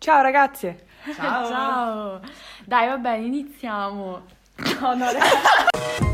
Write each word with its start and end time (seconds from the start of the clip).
Ciao 0.00 0.22
ragazze! 0.22 0.86
Ciao! 1.14 1.46
Ciao! 1.46 2.20
Dai, 2.64 2.88
va 2.88 2.96
bene, 2.96 3.26
iniziamo. 3.26 4.22
No, 4.80 4.94
no, 4.94 5.04
ragazzi. 5.12 6.09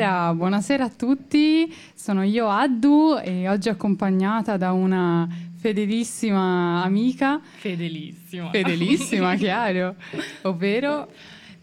Buonasera, 0.00 0.32
buonasera 0.32 0.84
a 0.84 0.88
tutti, 0.88 1.76
sono 1.94 2.22
io 2.22 2.48
Addu 2.48 3.18
e 3.22 3.46
oggi 3.50 3.68
accompagnata 3.68 4.56
da 4.56 4.72
una 4.72 5.28
fedelissima 5.58 6.82
amica, 6.82 7.38
Fedelissima. 7.58 8.48
fedelissima, 8.48 9.34
chiaro, 9.36 9.96
ovvero 10.44 11.06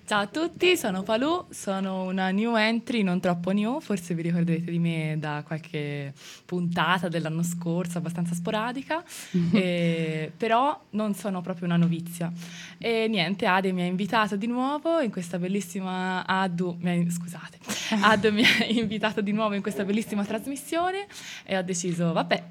Ciao 0.08 0.22
a 0.22 0.28
tutti, 0.28 0.78
sono 0.78 1.04
Palù, 1.04 1.48
sono 1.50 2.04
una 2.04 2.30
new 2.30 2.56
entry, 2.56 3.04
non 3.04 3.20
troppo 3.20 3.52
new, 3.52 3.82
forse 3.82 4.14
vi 4.14 4.22
ricorderete 4.22 4.72
di 4.72 4.80
me 4.80 5.18
da 5.20 5.44
qualche 5.46 6.14
puntata 6.46 7.10
dell'anno 7.10 7.44
scorso, 7.44 7.98
abbastanza 7.98 8.34
sporadica, 8.34 9.04
eh, 9.52 10.32
però 10.38 10.82
non 10.92 11.14
sono 11.14 11.42
proprio 11.42 11.66
una 11.66 11.76
novizia. 11.76 12.32
E 12.78 13.10
niente, 13.10 13.48
Ade 13.48 13.74
mi 13.74 13.82
ha 13.82 13.86
invitato 13.86 14.38
di 14.38 14.48
nuovo 14.48 15.02
in 15.02 15.12
questa 15.12 15.38
bellissima 15.38 16.26
Addu, 16.26 16.78
mi 16.80 16.90
ha- 16.90 17.12
scusate, 17.12 17.58
Addu 18.00 18.32
mi 18.32 18.44
ha 18.44 18.64
invitato 18.64 19.20
di 19.20 19.34
nuovo 19.34 19.56
in 19.56 19.62
questa 19.62 19.84
bellissima 19.84 20.24
trasmissione 20.24 21.06
e 21.44 21.58
ho 21.58 21.62
deciso, 21.64 22.14
vabbè, 22.14 22.44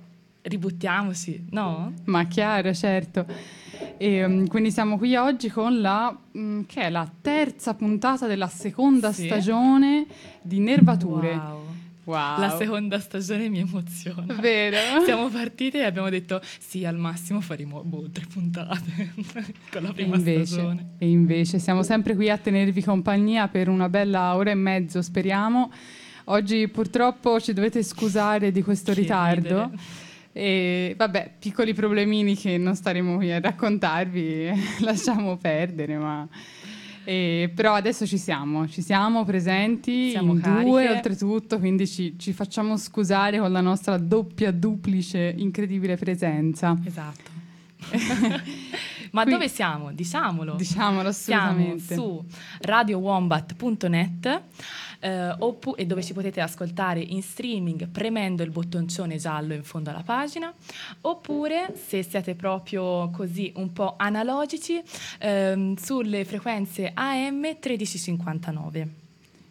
ributtiamoci, 0.43 1.47
no? 1.53 1.95
Ma 2.05 2.27
chiaro, 2.27 2.75
certo. 2.75 3.25
E, 3.99 4.25
um, 4.25 4.47
quindi 4.47 4.71
siamo 4.71 4.99
qui 4.99 5.17
oggi 5.17 5.49
con 5.51 5.81
la, 5.81 6.15
mm, 6.37 6.63
che 6.67 6.83
è 6.83 6.91
la 6.91 7.11
terza 7.21 7.75
puntata 7.75 8.27
della 8.27 8.49
seconda 8.49 9.13
Sì. 9.13 9.25
stagione 9.27 10.07
di 10.43 10.59
Nervature. 10.61 11.35
Wow. 11.35 11.65
Wow. 12.05 12.39
La 12.39 12.55
seconda 12.57 13.01
stagione 13.01 13.49
mi 13.49 13.59
emoziona. 13.59 14.33
Vero? 14.35 14.77
Siamo 15.05 15.29
partite 15.29 15.79
e 15.79 15.85
abbiamo 15.85 16.09
detto 16.09 16.41
sì, 16.61 16.85
al 16.85 16.97
massimo 16.97 17.41
faremo 17.41 17.83
boh, 17.83 18.09
tre 18.11 18.25
puntate 18.33 19.13
con 19.73 19.83
la 19.83 19.89
E 19.89 19.93
prima 19.93 20.15
invece, 20.15 20.47
stagione. 20.47 20.91
e 20.99 21.09
invece 21.11 21.59
siamo 21.59 21.83
sempre 21.83 22.15
qui 22.15 22.31
a 22.31 22.39
tenervi 22.39 22.81
compagnia 22.85 23.49
per 23.49 23.69
una 23.69 23.89
bella 23.89 24.37
ora 24.37 24.53
e 24.53 24.55
mezzo, 24.55 25.03
speriamo. 25.03 25.73
Oggi 26.27 26.69
purtroppo 26.69 27.41
ci 27.41 27.53
dovete 27.53 27.83
scusare 27.83 28.53
di 28.53 28.63
questo 28.63 28.93
Che 28.93 29.01
ritardo. 29.01 29.63
ridere. 29.65 29.71
E 30.39 30.95
vabbè, 30.99 31.33
piccoli 31.39 31.73
problemini 31.73 32.37
che 32.37 32.59
non 32.59 32.77
staremo 32.77 33.17
qui 33.17 33.33
a 33.33 33.41
raccontarvi, 33.41 34.51
lasciamo 34.85 35.39
perdere, 35.39 35.97
ma... 35.97 36.29
e- 37.05 37.51
però 37.55 37.73
adesso 37.73 38.07
ci 38.07 38.19
siamo, 38.19 38.69
ci 38.69 38.83
siamo 38.83 39.25
presenti 39.25 40.11
Siamo 40.11 40.35
in 40.35 40.43
cariche. 40.43 40.69
due 40.69 40.91
oltretutto, 40.91 41.59
quindi 41.59 41.87
ci, 41.89 42.19
ci 42.19 42.35
facciamo 42.35 42.77
scusare 42.77 43.39
con 43.39 43.51
la 43.51 43.63
nostra 43.63 43.97
doppia, 43.97 44.51
duplice, 44.53 45.33
incredibile 45.39 45.97
presenza. 45.97 46.77
Esatto. 46.85 47.31
Ma 49.13 49.23
Qui- 49.23 49.33
dove 49.33 49.49
siamo? 49.49 49.93
Diciamolo. 49.93 50.57
Diciamolo 50.57 51.13
Siamo 51.13 51.49
assolutamente. 51.49 51.95
su 51.95 52.23
radiowombat.net 52.61 54.43
eh, 55.07 55.35
oppu- 55.39 55.75
e 55.77 55.87
dove 55.87 56.03
ci 56.03 56.13
potete 56.13 56.41
ascoltare 56.41 56.99
in 56.99 57.23
streaming 57.23 57.89
premendo 57.89 58.43
il 58.43 58.51
bottoncione 58.51 59.17
giallo 59.17 59.55
in 59.55 59.63
fondo 59.63 59.91
alla 59.91 60.03
pagina 60.03 60.53
oppure 61.03 61.73
se 61.77 62.03
siete 62.03 62.35
proprio 62.35 63.09
così 63.11 63.53
un 63.57 63.73
po' 63.73 63.95
analogici 63.97 64.83
ehm, 65.21 65.77
sulle 65.77 66.25
frequenze 66.25 66.91
AM 66.93 67.39
1359. 67.39 68.89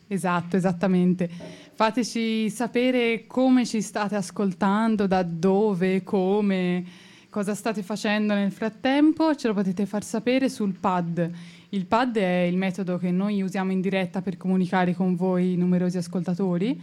Esatto, 0.07 0.57
esattamente. 0.57 1.29
Fateci 1.73 2.49
sapere 2.49 3.25
come 3.25 3.65
ci 3.65 3.81
state 3.81 4.15
ascoltando, 4.15 5.07
da 5.07 5.23
dove, 5.23 6.03
come, 6.03 6.85
cosa 7.29 7.55
state 7.55 7.81
facendo 7.81 8.33
nel 8.33 8.51
frattempo. 8.51 9.33
Ce 9.35 9.47
lo 9.47 9.53
potete 9.53 9.85
far 9.85 10.03
sapere 10.03 10.47
sul 10.49 10.73
pad. 10.73 11.31
Il 11.75 11.87
pad 11.87 12.15
è 12.15 12.43
il 12.43 12.55
metodo 12.55 12.97
che 12.97 13.11
noi 13.11 13.41
usiamo 13.41 13.73
in 13.73 13.81
diretta 13.81 14.21
per 14.21 14.37
comunicare 14.37 14.95
con 14.95 15.13
voi 15.15 15.57
numerosi 15.57 15.97
ascoltatori, 15.97 16.81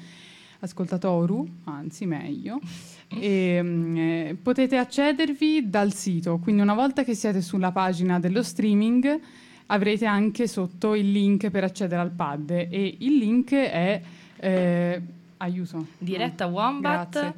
ascoltatoru, 0.61 1.49
anzi 1.65 2.07
meglio. 2.07 2.61
E, 3.15 3.61
mm, 3.63 3.97
eh, 3.99 4.37
potete 4.41 4.79
accedervi 4.79 5.69
dal 5.69 5.93
sito, 5.93 6.39
quindi 6.39 6.63
una 6.63 6.73
volta 6.73 7.05
che 7.05 7.15
siete 7.15 7.43
sulla 7.43 7.71
pagina 7.71 8.19
dello 8.19 8.43
streaming 8.43 9.21
avrete 9.67 10.07
anche 10.07 10.49
sotto 10.49 10.95
il 10.95 11.13
link 11.13 11.51
per 11.51 11.63
accedere 11.63 12.01
al 12.01 12.11
pad 12.11 12.49
e 12.49 12.97
il 13.01 13.19
link 13.19 13.53
è 13.53 14.01
eh, 14.37 15.03
aiuto 15.37 15.89
Diretta 15.99 16.47
Wombat 16.47 17.11
grazie. 17.11 17.35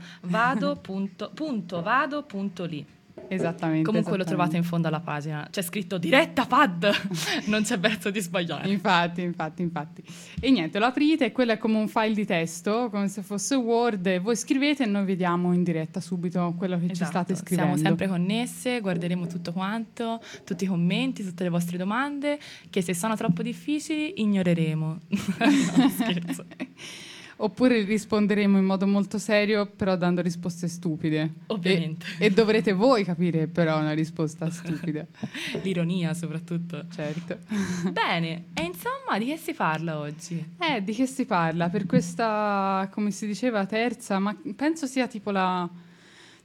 esattamente 3.28 3.84
Comunque 3.84 4.16
lo 4.16 4.22
esattamente. 4.22 4.24
trovate 4.24 4.56
in 4.56 4.62
fondo 4.64 4.88
alla 4.88 5.00
pagina. 5.00 5.46
C'è 5.50 5.62
scritto 5.62 5.98
diretta 5.98 6.46
pad. 6.46 6.90
non 7.46 7.62
c'è 7.62 7.78
verso 7.78 8.10
di 8.10 8.20
sbagliare. 8.20 8.68
Infatti, 8.68 9.22
infatti, 9.22 9.62
infatti. 9.62 10.02
E 10.40 10.50
niente, 10.50 10.78
lo 10.78 10.86
aprite 10.86 11.32
quello 11.32 11.52
è 11.52 11.58
come 11.58 11.78
un 11.78 11.88
file 11.88 12.14
di 12.14 12.24
testo, 12.24 12.88
come 12.90 13.08
se 13.08 13.22
fosse 13.22 13.54
Word. 13.54 14.06
e 14.06 14.18
Voi 14.18 14.36
scrivete 14.36 14.84
e 14.84 14.86
noi 14.86 15.04
vediamo 15.04 15.52
in 15.52 15.62
diretta 15.62 16.00
subito 16.00 16.54
quello 16.56 16.76
che 16.78 16.86
ci 16.86 16.92
Esatto, 16.92 17.10
state 17.10 17.34
scrivendo. 17.34 17.76
Siamo 17.76 17.88
sempre 17.88 18.08
connesse, 18.08 18.80
guarderemo 18.80 19.26
tutto 19.26 19.52
quanto, 19.52 20.20
tutti 20.44 20.64
i 20.64 20.66
commenti, 20.66 21.24
tutte 21.24 21.42
le 21.44 21.50
vostre 21.50 21.76
domande, 21.76 22.38
che 22.70 22.82
se 22.82 22.94
sono 22.94 23.16
troppo 23.16 23.42
difficili 23.42 24.20
ignoreremo. 24.20 24.98
no, 25.08 25.88
scherzo. 25.88 26.44
Oppure 27.36 27.82
risponderemo 27.82 28.58
in 28.58 28.64
modo 28.64 28.86
molto 28.86 29.18
serio, 29.18 29.66
però 29.66 29.96
dando 29.96 30.20
risposte 30.20 30.68
stupide. 30.68 31.32
Ovviamente. 31.48 32.06
E, 32.18 32.26
e 32.26 32.30
dovrete 32.30 32.72
voi 32.72 33.04
capire, 33.04 33.48
però, 33.48 33.78
una 33.80 33.92
risposta 33.92 34.50
stupida. 34.50 35.04
L'ironia 35.62 36.14
soprattutto. 36.14 36.84
certo. 36.92 37.38
Bene, 37.90 38.46
e 38.54 38.62
insomma 38.62 39.18
di 39.18 39.26
che 39.26 39.36
si 39.36 39.52
parla 39.52 39.98
oggi? 39.98 40.54
Eh, 40.58 40.82
di 40.82 40.92
che 40.92 41.06
si 41.06 41.24
parla? 41.24 41.68
Per 41.68 41.86
questa, 41.86 42.88
come 42.92 43.10
si 43.10 43.26
diceva, 43.26 43.66
terza, 43.66 44.18
ma 44.18 44.36
penso 44.54 44.86
sia 44.86 45.08
tipo 45.08 45.30
la 45.30 45.68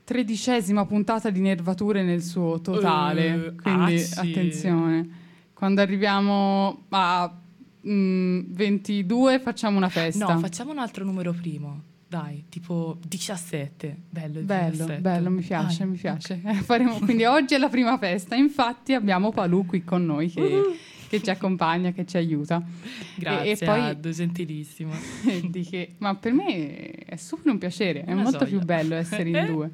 tredicesima 0.03 0.87
puntata 0.87 1.29
di 1.29 1.39
Nervature 1.39 2.01
nel 2.01 2.23
suo 2.23 2.59
totale. 2.61 3.53
Quindi 3.61 3.93
ah, 3.93 3.97
sì. 3.97 4.19
attenzione. 4.19 5.09
Quando 5.53 5.81
arriviamo 5.81 6.85
a 6.89 7.38
mm, 7.87 8.39
22 8.49 9.39
facciamo 9.39 9.77
una 9.77 9.89
festa. 9.89 10.25
No, 10.33 10.39
facciamo 10.39 10.71
un 10.71 10.79
altro 10.79 11.03
numero 11.05 11.33
primo. 11.33 11.83
Dai, 12.09 12.45
tipo 12.49 12.97
17. 13.07 13.95
Bello, 14.09 14.39
Bello, 14.41 14.69
17. 14.71 15.01
bello, 15.01 15.29
mi 15.29 15.41
piace, 15.41 15.77
Dai. 15.79 15.87
mi 15.89 15.97
piace. 15.97 16.41
Eh, 16.43 16.53
faremo- 16.63 16.97
quindi 16.99 17.25
oggi 17.25 17.53
è 17.53 17.57
la 17.59 17.69
prima 17.69 17.97
festa, 17.99 18.35
infatti 18.35 18.93
abbiamo 18.93 19.31
Palù 19.31 19.65
qui 19.65 19.83
con 19.83 20.05
noi 20.05 20.27
che, 20.31 20.41
Uh-huh. 20.41 20.75
che 21.07 21.21
ci 21.21 21.29
accompagna, 21.29 21.91
che 21.91 22.07
ci 22.07 22.17
aiuta. 22.17 22.63
Grazie, 23.15 23.51
E- 23.51 23.57
e 23.61 23.63
poi- 23.65 23.79
Addo, 23.81 24.09
gentilissimo. 24.09 24.91
Di 25.49 25.61
che- 25.63 25.93
ma 25.99 26.15
per 26.15 26.33
me 26.33 26.89
è 26.89 27.15
super 27.15 27.51
un 27.51 27.59
piacere, 27.59 28.03
è 28.03 28.11
Una 28.11 28.23
molto 28.23 28.39
gioia. 28.39 28.49
più 28.57 28.59
bello 28.65 28.95
essere 28.95 29.29
in 29.29 29.45
due. 29.53 29.71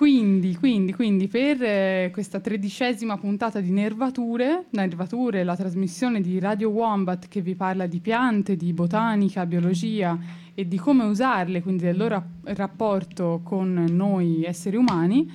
Quindi, 0.00 0.56
quindi, 0.56 0.94
quindi 0.94 1.28
per 1.28 1.62
eh, 1.62 2.08
questa 2.10 2.40
tredicesima 2.40 3.18
puntata 3.18 3.60
di 3.60 3.70
Nervature, 3.70 4.64
Nervature, 4.70 5.44
la 5.44 5.54
trasmissione 5.54 6.22
di 6.22 6.38
Radio 6.38 6.70
Wombat 6.70 7.28
che 7.28 7.42
vi 7.42 7.54
parla 7.54 7.84
di 7.84 8.00
piante, 8.00 8.56
di 8.56 8.72
botanica, 8.72 9.44
biologia 9.44 10.18
e 10.54 10.66
di 10.66 10.78
come 10.78 11.04
usarle, 11.04 11.60
quindi 11.60 11.82
del 11.82 11.98
loro 11.98 12.14
rap- 12.14 12.56
rapporto 12.56 13.42
con 13.44 13.74
noi 13.90 14.42
esseri 14.42 14.76
umani, 14.76 15.30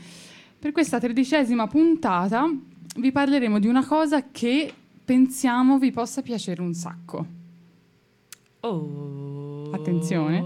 per 0.58 0.72
questa 0.72 1.00
tredicesima 1.00 1.68
puntata 1.68 2.52
vi 2.98 3.12
parleremo 3.12 3.60
di 3.60 3.68
una 3.68 3.86
cosa 3.86 4.32
che 4.32 4.74
pensiamo 5.06 5.78
vi 5.78 5.92
possa 5.92 6.24
piacere 6.24 6.64
un 6.64 6.74
sacco, 6.74 7.26
Oh. 8.62 9.70
Attenzione. 9.74 10.44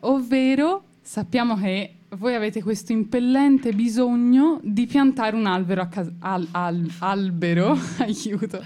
ovvero 0.00 0.84
sappiamo 1.02 1.56
che 1.56 1.96
voi 2.16 2.34
avete 2.34 2.62
questo 2.62 2.90
impellente 2.92 3.72
bisogno 3.72 4.60
di 4.64 4.86
piantare 4.86 5.36
un 5.36 5.46
albero 5.46 5.82
a 5.82 5.86
casa, 5.86 6.12
al- 6.18 6.48
al- 6.50 6.90
albero, 6.98 7.78
aiuto, 8.00 8.60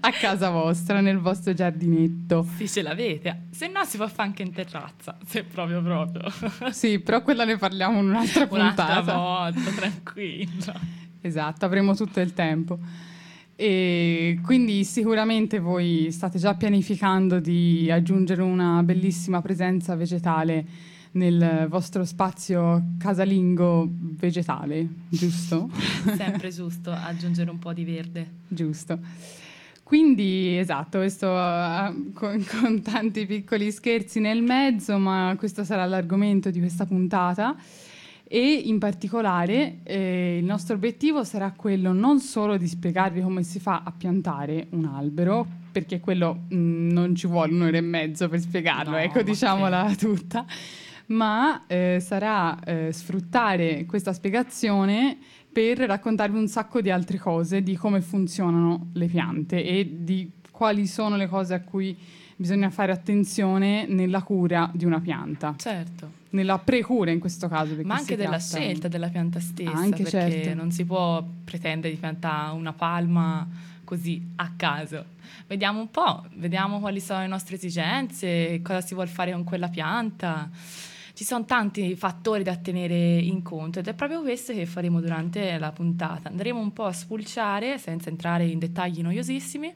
a 0.00 0.10
casa 0.12 0.50
vostra, 0.50 1.00
nel 1.00 1.18
vostro 1.18 1.54
giardinetto. 1.54 2.46
Sì, 2.56 2.68
ce 2.68 2.82
l'avete. 2.82 3.44
Se 3.50 3.68
no 3.68 3.82
si 3.84 3.96
può 3.96 4.06
fare 4.06 4.28
anche 4.28 4.42
in 4.42 4.52
terrazza, 4.52 5.16
se 5.26 5.44
proprio 5.44 5.82
proprio. 5.82 6.22
Sì, 6.72 6.98
però 7.00 7.22
quella 7.22 7.44
ne 7.44 7.56
parliamo 7.56 7.98
in 8.00 8.08
un'altra 8.08 8.46
Un'altra 8.50 8.84
puntata. 9.02 9.14
volta, 9.16 9.70
tranquilla. 9.74 10.80
Esatto, 11.22 11.64
avremo 11.64 11.94
tutto 11.94 12.20
il 12.20 12.32
tempo. 12.34 12.78
E 13.56 14.38
quindi 14.42 14.84
sicuramente 14.84 15.58
voi 15.58 16.08
state 16.10 16.38
già 16.38 16.54
pianificando 16.54 17.40
di 17.40 17.90
aggiungere 17.90 18.40
una 18.42 18.82
bellissima 18.82 19.42
presenza 19.42 19.94
vegetale 19.96 20.64
nel 21.12 21.66
vostro 21.68 22.04
spazio 22.04 22.94
casalingo 22.98 23.88
vegetale, 23.90 24.86
giusto? 25.08 25.68
Sempre 26.16 26.50
giusto 26.50 26.90
aggiungere 26.92 27.50
un 27.50 27.58
po' 27.58 27.72
di 27.72 27.84
verde. 27.84 28.30
giusto. 28.48 28.98
Quindi, 29.82 30.56
esatto, 30.56 30.98
questo 30.98 31.26
eh, 31.36 31.92
con, 32.14 32.44
con 32.48 32.80
tanti 32.80 33.26
piccoli 33.26 33.72
scherzi 33.72 34.20
nel 34.20 34.40
mezzo, 34.40 34.98
ma 34.98 35.34
questo 35.36 35.64
sarà 35.64 35.84
l'argomento 35.84 36.50
di 36.50 36.60
questa 36.60 36.86
puntata. 36.86 37.56
E 38.32 38.52
in 38.66 38.78
particolare 38.78 39.78
eh, 39.82 40.38
il 40.38 40.44
nostro 40.44 40.76
obiettivo 40.76 41.24
sarà 41.24 41.50
quello 41.50 41.92
non 41.92 42.20
solo 42.20 42.56
di 42.56 42.68
spiegarvi 42.68 43.20
come 43.20 43.42
si 43.42 43.58
fa 43.58 43.82
a 43.84 43.90
piantare 43.90 44.68
un 44.70 44.84
albero, 44.84 45.44
perché 45.72 45.98
quello 45.98 46.42
mh, 46.48 46.54
non 46.92 47.16
ci 47.16 47.26
vuole 47.26 47.52
un'ora 47.52 47.76
e 47.76 47.80
mezzo 47.80 48.28
per 48.28 48.38
spiegarlo, 48.38 48.92
No, 48.92 48.98
ecco, 48.98 49.22
diciamola 49.22 49.92
tutta, 49.98 50.44
ma 51.10 51.66
eh, 51.66 51.98
sarà 52.00 52.58
eh, 52.64 52.92
sfruttare 52.92 53.84
questa 53.86 54.12
spiegazione 54.12 55.16
per 55.52 55.78
raccontarvi 55.78 56.38
un 56.38 56.46
sacco 56.48 56.80
di 56.80 56.90
altre 56.90 57.18
cose, 57.18 57.62
di 57.62 57.76
come 57.76 58.00
funzionano 58.00 58.90
le 58.94 59.06
piante 59.06 59.64
e 59.64 59.88
di 60.04 60.30
quali 60.50 60.86
sono 60.86 61.16
le 61.16 61.26
cose 61.26 61.54
a 61.54 61.60
cui 61.62 61.96
bisogna 62.36 62.70
fare 62.70 62.92
attenzione 62.92 63.86
nella 63.86 64.22
cura 64.22 64.70
di 64.72 64.84
una 64.84 65.00
pianta, 65.00 65.54
Certo. 65.58 66.10
nella 66.30 66.58
pre-cura 66.58 67.10
in 67.10 67.18
questo 67.18 67.48
caso. 67.48 67.74
Ma 67.82 67.96
anche 67.96 68.16
della 68.16 68.38
tratta- 68.38 68.44
scelta 68.58 68.88
della 68.88 69.08
pianta 69.08 69.40
stessa, 69.40 69.72
Anche, 69.72 70.04
perché 70.04 70.30
certo. 70.42 70.54
non 70.54 70.70
si 70.70 70.84
può 70.84 71.22
pretendere 71.44 71.92
di 71.92 71.98
piantare 71.98 72.54
una 72.54 72.72
palma 72.72 73.46
così 73.84 74.24
a 74.36 74.52
caso. 74.56 75.04
Vediamo 75.48 75.80
un 75.80 75.90
po', 75.90 76.24
vediamo 76.36 76.78
quali 76.78 77.00
sono 77.00 77.20
le 77.20 77.26
nostre 77.26 77.56
esigenze, 77.56 78.60
cosa 78.62 78.80
si 78.80 78.94
vuole 78.94 79.10
fare 79.10 79.32
con 79.32 79.42
quella 79.44 79.68
pianta. 79.68 80.48
Ci 81.20 81.26
sono 81.26 81.44
tanti 81.44 81.94
fattori 81.96 82.42
da 82.42 82.56
tenere 82.56 83.18
in 83.18 83.42
conto 83.42 83.78
ed 83.80 83.88
è 83.88 83.92
proprio 83.92 84.22
questo 84.22 84.54
che 84.54 84.64
faremo 84.64 85.02
durante 85.02 85.58
la 85.58 85.70
puntata. 85.70 86.30
Andremo 86.30 86.58
un 86.58 86.72
po' 86.72 86.86
a 86.86 86.94
spulciare, 86.94 87.76
senza 87.76 88.08
entrare 88.08 88.46
in 88.46 88.58
dettagli 88.58 89.02
noiosissimi, 89.02 89.70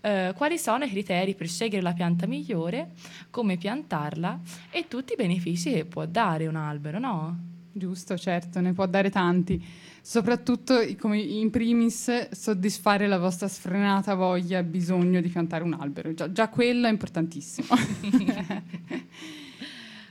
eh, 0.00 0.32
quali 0.34 0.56
sono 0.56 0.84
i 0.84 0.88
criteri 0.88 1.34
per 1.34 1.46
scegliere 1.46 1.82
la 1.82 1.92
pianta 1.92 2.26
migliore, 2.26 2.92
come 3.28 3.58
piantarla 3.58 4.40
e 4.70 4.88
tutti 4.88 5.12
i 5.12 5.16
benefici 5.16 5.70
che 5.72 5.84
può 5.84 6.06
dare 6.06 6.46
un 6.46 6.56
albero, 6.56 6.98
no? 6.98 7.38
Giusto, 7.70 8.16
certo, 8.16 8.58
ne 8.60 8.72
può 8.72 8.86
dare 8.86 9.10
tanti. 9.10 9.62
Soprattutto, 10.00 10.76
come 10.98 11.18
in 11.18 11.50
primis, 11.50 12.30
soddisfare 12.30 13.06
la 13.06 13.18
vostra 13.18 13.46
sfrenata 13.46 14.14
voglia 14.14 14.60
e 14.60 14.64
bisogno 14.64 15.20
di 15.20 15.28
piantare 15.28 15.64
un 15.64 15.74
albero. 15.74 16.14
Già, 16.14 16.32
già 16.32 16.48
quello 16.48 16.86
è 16.86 16.90
importantissimo. 16.90 17.66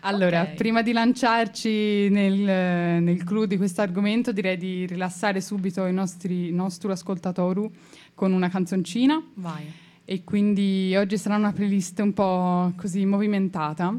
allora, 0.07 0.41
Ok. 0.41 0.53
prima 0.55 0.81
di 0.81 0.91
lanciarci 0.93 2.09
nel, 2.09 3.01
nel 3.03 3.23
clou 3.23 3.45
di 3.45 3.57
questo 3.57 3.81
argomento, 3.81 4.31
direi 4.31 4.57
di 4.57 4.85
rilassare 4.85 5.41
subito 5.41 5.85
i 5.85 5.93
nostri, 5.93 6.51
nostro 6.51 6.91
ascoltatori 6.91 7.69
con 8.15 8.31
una 8.31 8.49
canzoncina. 8.49 9.21
Vai. 9.35 9.65
E 10.05 10.23
quindi 10.23 10.95
oggi 10.95 11.17
sarà 11.17 11.35
una 11.35 11.51
playlist 11.51 11.99
un 11.99 12.13
po' 12.13 12.71
così 12.77 13.05
movimentata. 13.05 13.93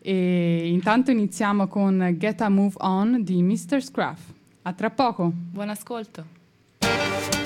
E 0.00 0.68
intanto 0.68 1.10
iniziamo 1.10 1.66
con 1.66 2.14
Get 2.16 2.40
a 2.40 2.48
Move 2.48 2.74
On 2.78 3.22
di 3.24 3.42
Mr. 3.42 3.82
Scruff. 3.82 4.20
A 4.62 4.72
tra 4.72 4.90
poco. 4.90 5.32
Buon 5.34 5.70
ascolto. 5.70 7.37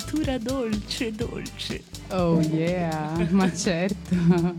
Sfumatura 0.00 0.38
dolce, 0.38 1.12
dolce. 1.12 1.82
Oh 2.10 2.40
yeah, 2.40 3.26
ma 3.30 3.52
certo. 3.52 4.16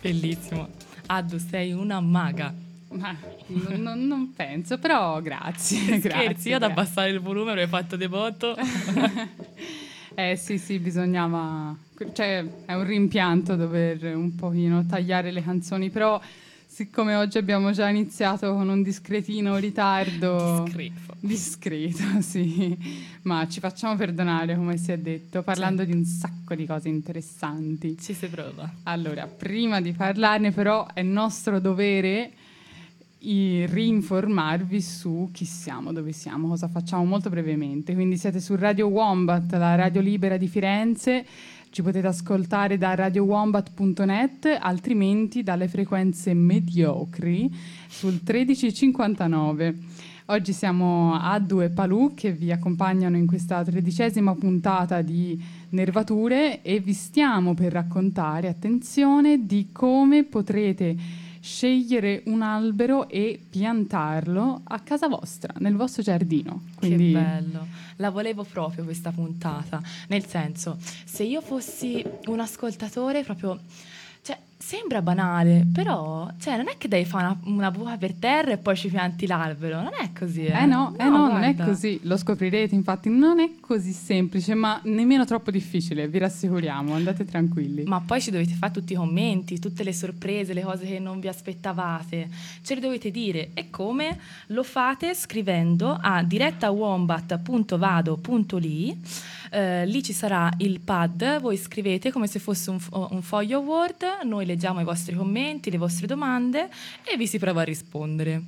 Bellissimo. 0.00 0.68
Addo, 1.06 1.38
sei 1.38 1.72
una 1.72 2.00
maga. 2.00 2.52
Ma 2.90 3.14
non, 3.48 3.80
non- 3.82 4.06
non 4.06 4.32
penso, 4.34 4.78
però 4.78 5.20
grazie. 5.20 5.98
grazie 5.98 6.10
Scherzi, 6.10 6.48
io 6.48 6.54
ad 6.56 6.62
grazie. 6.62 6.80
abbassare 6.80 7.10
il 7.10 7.20
volume 7.20 7.50
avrei 7.50 7.66
fatto 7.66 7.96
devoto. 7.96 8.56
Eh 10.14 10.34
sì, 10.34 10.58
sì, 10.58 10.80
bisognava... 10.80 11.76
Cioè, 12.12 12.44
è 12.64 12.74
un 12.74 12.84
rimpianto 12.84 13.54
dover 13.54 14.16
un 14.16 14.34
pochino 14.34 14.84
tagliare 14.84 15.30
le 15.30 15.44
canzoni, 15.44 15.90
però 15.90 16.20
siccome 16.78 17.16
oggi 17.16 17.38
abbiamo 17.38 17.72
già 17.72 17.88
iniziato 17.88 18.54
con 18.54 18.68
un 18.68 18.84
discretino 18.84 19.56
ritardo... 19.56 20.62
Discreto. 20.62 21.16
Discreto, 21.18 22.04
sì. 22.22 22.78
Ma 23.22 23.48
ci 23.48 23.58
facciamo 23.58 23.96
perdonare, 23.96 24.54
come 24.54 24.76
si 24.76 24.92
è 24.92 24.96
detto, 24.96 25.42
parlando 25.42 25.82
di 25.82 25.90
un 25.90 26.04
sacco 26.04 26.54
di 26.54 26.66
cose 26.66 26.88
interessanti. 26.88 27.98
Ci 27.98 28.14
si 28.14 28.28
prova. 28.28 28.72
Allora, 28.84 29.26
prima 29.26 29.80
di 29.80 29.90
parlarne 29.90 30.52
però 30.52 30.86
è 30.94 31.02
nostro 31.02 31.58
dovere 31.58 32.30
rinformarvi 33.20 34.80
su 34.80 35.30
chi 35.32 35.44
siamo, 35.44 35.92
dove 35.92 36.12
siamo, 36.12 36.46
cosa 36.46 36.68
facciamo 36.68 37.04
molto 37.04 37.28
brevemente. 37.28 37.94
Quindi 37.94 38.16
siete 38.16 38.38
su 38.38 38.54
Radio 38.54 38.86
Wombat, 38.86 39.50
la 39.54 39.74
radio 39.74 40.00
libera 40.00 40.36
di 40.36 40.46
Firenze. 40.46 41.26
Ci 41.70 41.82
potete 41.82 42.06
ascoltare 42.06 42.78
da 42.78 42.94
radiowombat.net, 42.94 44.58
altrimenti 44.58 45.42
dalle 45.42 45.68
frequenze 45.68 46.32
mediocri 46.32 47.54
sul 47.86 48.12
1359. 48.24 49.76
Oggi 50.26 50.52
siamo 50.52 51.14
a 51.14 51.38
due 51.38 51.68
Palù 51.68 52.14
che 52.14 52.32
vi 52.32 52.50
accompagnano 52.50 53.16
in 53.16 53.26
questa 53.26 53.62
tredicesima 53.62 54.34
puntata 54.34 55.02
di 55.02 55.40
Nervature 55.70 56.62
e 56.62 56.80
vi 56.80 56.94
stiamo 56.94 57.52
per 57.54 57.72
raccontare, 57.72 58.48
attenzione, 58.48 59.46
di 59.46 59.68
come 59.70 60.24
potrete 60.24 60.96
scegliere 61.40 62.22
un 62.26 62.42
albero 62.42 63.08
e 63.08 63.40
piantarlo 63.48 64.62
a 64.64 64.80
casa 64.80 65.08
vostra, 65.08 65.52
nel 65.58 65.74
vostro 65.74 66.02
giardino. 66.02 66.62
Quindi, 66.76 67.12
Che 67.12 67.18
bello. 67.18 67.66
La 67.96 68.10
volevo 68.10 68.44
proprio 68.44 68.84
questa 68.84 69.10
puntata. 69.10 69.82
Nel 70.08 70.24
senso, 70.26 70.76
se 71.04 71.24
io 71.24 71.40
fossi 71.40 72.04
un 72.26 72.40
ascoltatore 72.40 73.22
proprio... 73.22 73.60
Sembra 74.60 75.02
banale, 75.02 75.64
però 75.72 76.28
cioè, 76.40 76.56
non 76.56 76.66
è 76.68 76.76
che 76.76 76.88
devi 76.88 77.04
fare 77.04 77.26
una, 77.26 77.38
una 77.44 77.70
buca 77.70 77.96
per 77.96 78.14
terra 78.14 78.50
e 78.50 78.58
poi 78.58 78.74
ci 78.76 78.88
pianti 78.88 79.24
l'albero. 79.26 79.80
Non 79.80 79.92
è 79.98 80.10
così. 80.12 80.46
Eh, 80.46 80.62
Eh 80.62 80.66
no, 80.66 80.94
eh 80.98 81.04
no, 81.04 81.28
non 81.28 81.44
è 81.44 81.54
così, 81.54 82.00
lo 82.02 82.16
scoprirete, 82.16 82.74
infatti 82.74 83.08
non 83.08 83.38
è 83.38 83.50
così 83.60 83.92
semplice, 83.92 84.54
ma 84.54 84.80
nemmeno 84.84 85.24
troppo 85.24 85.52
difficile, 85.52 86.08
vi 86.08 86.18
rassicuriamo, 86.18 86.92
andate 86.92 87.24
tranquilli. 87.24 87.84
Ma 87.84 88.00
poi 88.00 88.20
ci 88.20 88.32
dovete 88.32 88.54
fare 88.54 88.72
tutti 88.72 88.94
i 88.94 88.96
commenti, 88.96 89.60
tutte 89.60 89.84
le 89.84 89.92
sorprese, 89.92 90.52
le 90.52 90.62
cose 90.62 90.86
che 90.86 90.98
non 90.98 91.20
vi 91.20 91.28
aspettavate. 91.28 92.28
Ce 92.62 92.74
le 92.74 92.80
dovete 92.80 93.12
dire. 93.12 93.50
E 93.54 93.70
come? 93.70 94.18
Lo 94.48 94.64
fate 94.64 95.14
scrivendo 95.14 95.96
a 96.00 96.20
direttawombat.vado.li. 96.24 99.00
Eh, 99.50 99.86
lì 99.86 100.02
ci 100.02 100.12
sarà 100.12 100.50
il 100.58 100.80
pad, 100.80 101.40
voi 101.40 101.56
scrivete 101.56 102.10
come 102.10 102.26
se 102.26 102.38
fosse 102.38 102.70
un, 102.70 102.78
fo- 102.78 103.08
un 103.10 103.22
foglio 103.22 103.60
Word, 103.60 104.04
noi 104.24 104.46
leggiamo 104.46 104.80
i 104.80 104.84
vostri 104.84 105.14
commenti, 105.14 105.70
le 105.70 105.78
vostre 105.78 106.06
domande 106.06 106.68
e 107.04 107.16
vi 107.16 107.26
si 107.26 107.38
prova 107.38 107.62
a 107.62 107.64
rispondere. 107.64 108.42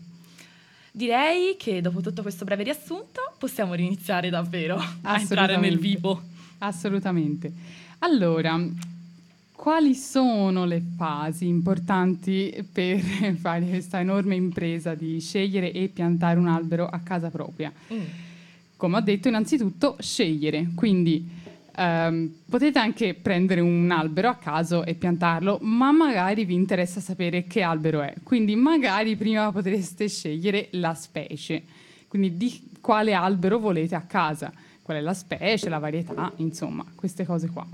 Direi 0.93 1.57
che 1.57 1.81
dopo 1.81 2.01
tutto 2.01 2.23
questo 2.23 2.45
breve 2.45 2.65
riassunto 2.65 3.35
possiamo 3.39 3.75
riniziare 3.75 4.29
davvero 4.29 4.77
a 5.03 5.21
entrare 5.21 5.57
nel 5.57 5.79
vivo. 5.79 6.21
Assolutamente. 6.59 7.53
Allora, 8.01 8.61
quali 9.53 9.95
sono 9.95 10.65
le 10.65 10.83
fasi 10.97 11.47
importanti 11.47 12.67
per 12.73 12.99
fare 13.39 13.67
questa 13.67 14.01
enorme 14.01 14.35
impresa 14.35 14.95
di 14.95 15.21
scegliere 15.21 15.71
e 15.73 15.89
piantare 15.89 16.39
un 16.39 16.49
albero 16.49 16.87
a 16.87 16.99
casa 17.01 17.31
propria? 17.31 17.73
Mm. 17.93 18.30
Come 18.81 18.97
ho 18.97 19.01
detto, 19.01 19.29
innanzitutto 19.29 19.97
scegliere, 19.99 20.71
quindi 20.75 21.29
ehm, 21.77 22.33
potete 22.49 22.79
anche 22.79 23.13
prendere 23.13 23.61
un 23.61 23.91
albero 23.91 24.31
a 24.31 24.37
caso 24.37 24.87
e 24.87 24.95
piantarlo, 24.95 25.59
ma 25.61 25.93
magari 25.93 26.47
vi 26.47 26.55
interessa 26.55 26.99
sapere 26.99 27.45
che 27.45 27.61
albero 27.61 28.01
è, 28.01 28.15
quindi 28.23 28.57
magari 28.57 29.17
prima 29.17 29.53
potreste 29.53 30.09
scegliere 30.09 30.69
la 30.71 30.95
specie, 30.95 31.63
quindi 32.09 32.39
di 32.39 32.71
quale 32.81 33.13
albero 33.13 33.59
volete 33.59 33.95
a 33.97 34.01
casa, 34.01 34.51
qual 34.81 34.97
è 34.97 35.01
la 35.03 35.13
specie, 35.13 35.69
la 35.69 35.79
varietà, 35.79 36.33
insomma, 36.37 36.83
queste 36.95 37.27
cose 37.27 37.51
qua. 37.51 37.67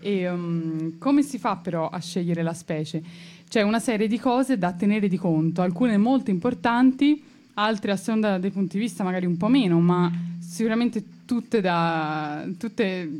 E 0.00 0.30
um, 0.30 0.96
come 0.96 1.20
si 1.20 1.36
fa 1.36 1.56
però 1.56 1.90
a 1.90 1.98
scegliere 1.98 2.42
la 2.42 2.54
specie? 2.54 3.02
C'è 3.46 3.60
una 3.60 3.78
serie 3.78 4.08
di 4.08 4.18
cose 4.18 4.56
da 4.56 4.72
tenere 4.72 5.06
di 5.06 5.18
conto, 5.18 5.60
alcune 5.60 5.98
molto 5.98 6.30
importanti, 6.30 7.22
altre 7.54 7.92
a 7.92 7.96
seconda 7.96 8.38
dei 8.38 8.50
punti 8.50 8.78
di 8.78 8.84
vista 8.84 9.04
magari 9.04 9.26
un 9.26 9.36
po' 9.36 9.48
meno, 9.48 9.80
ma 9.80 10.10
sicuramente 10.52 11.02
tutte, 11.24 11.62
da, 11.62 12.44
tutte 12.58 13.10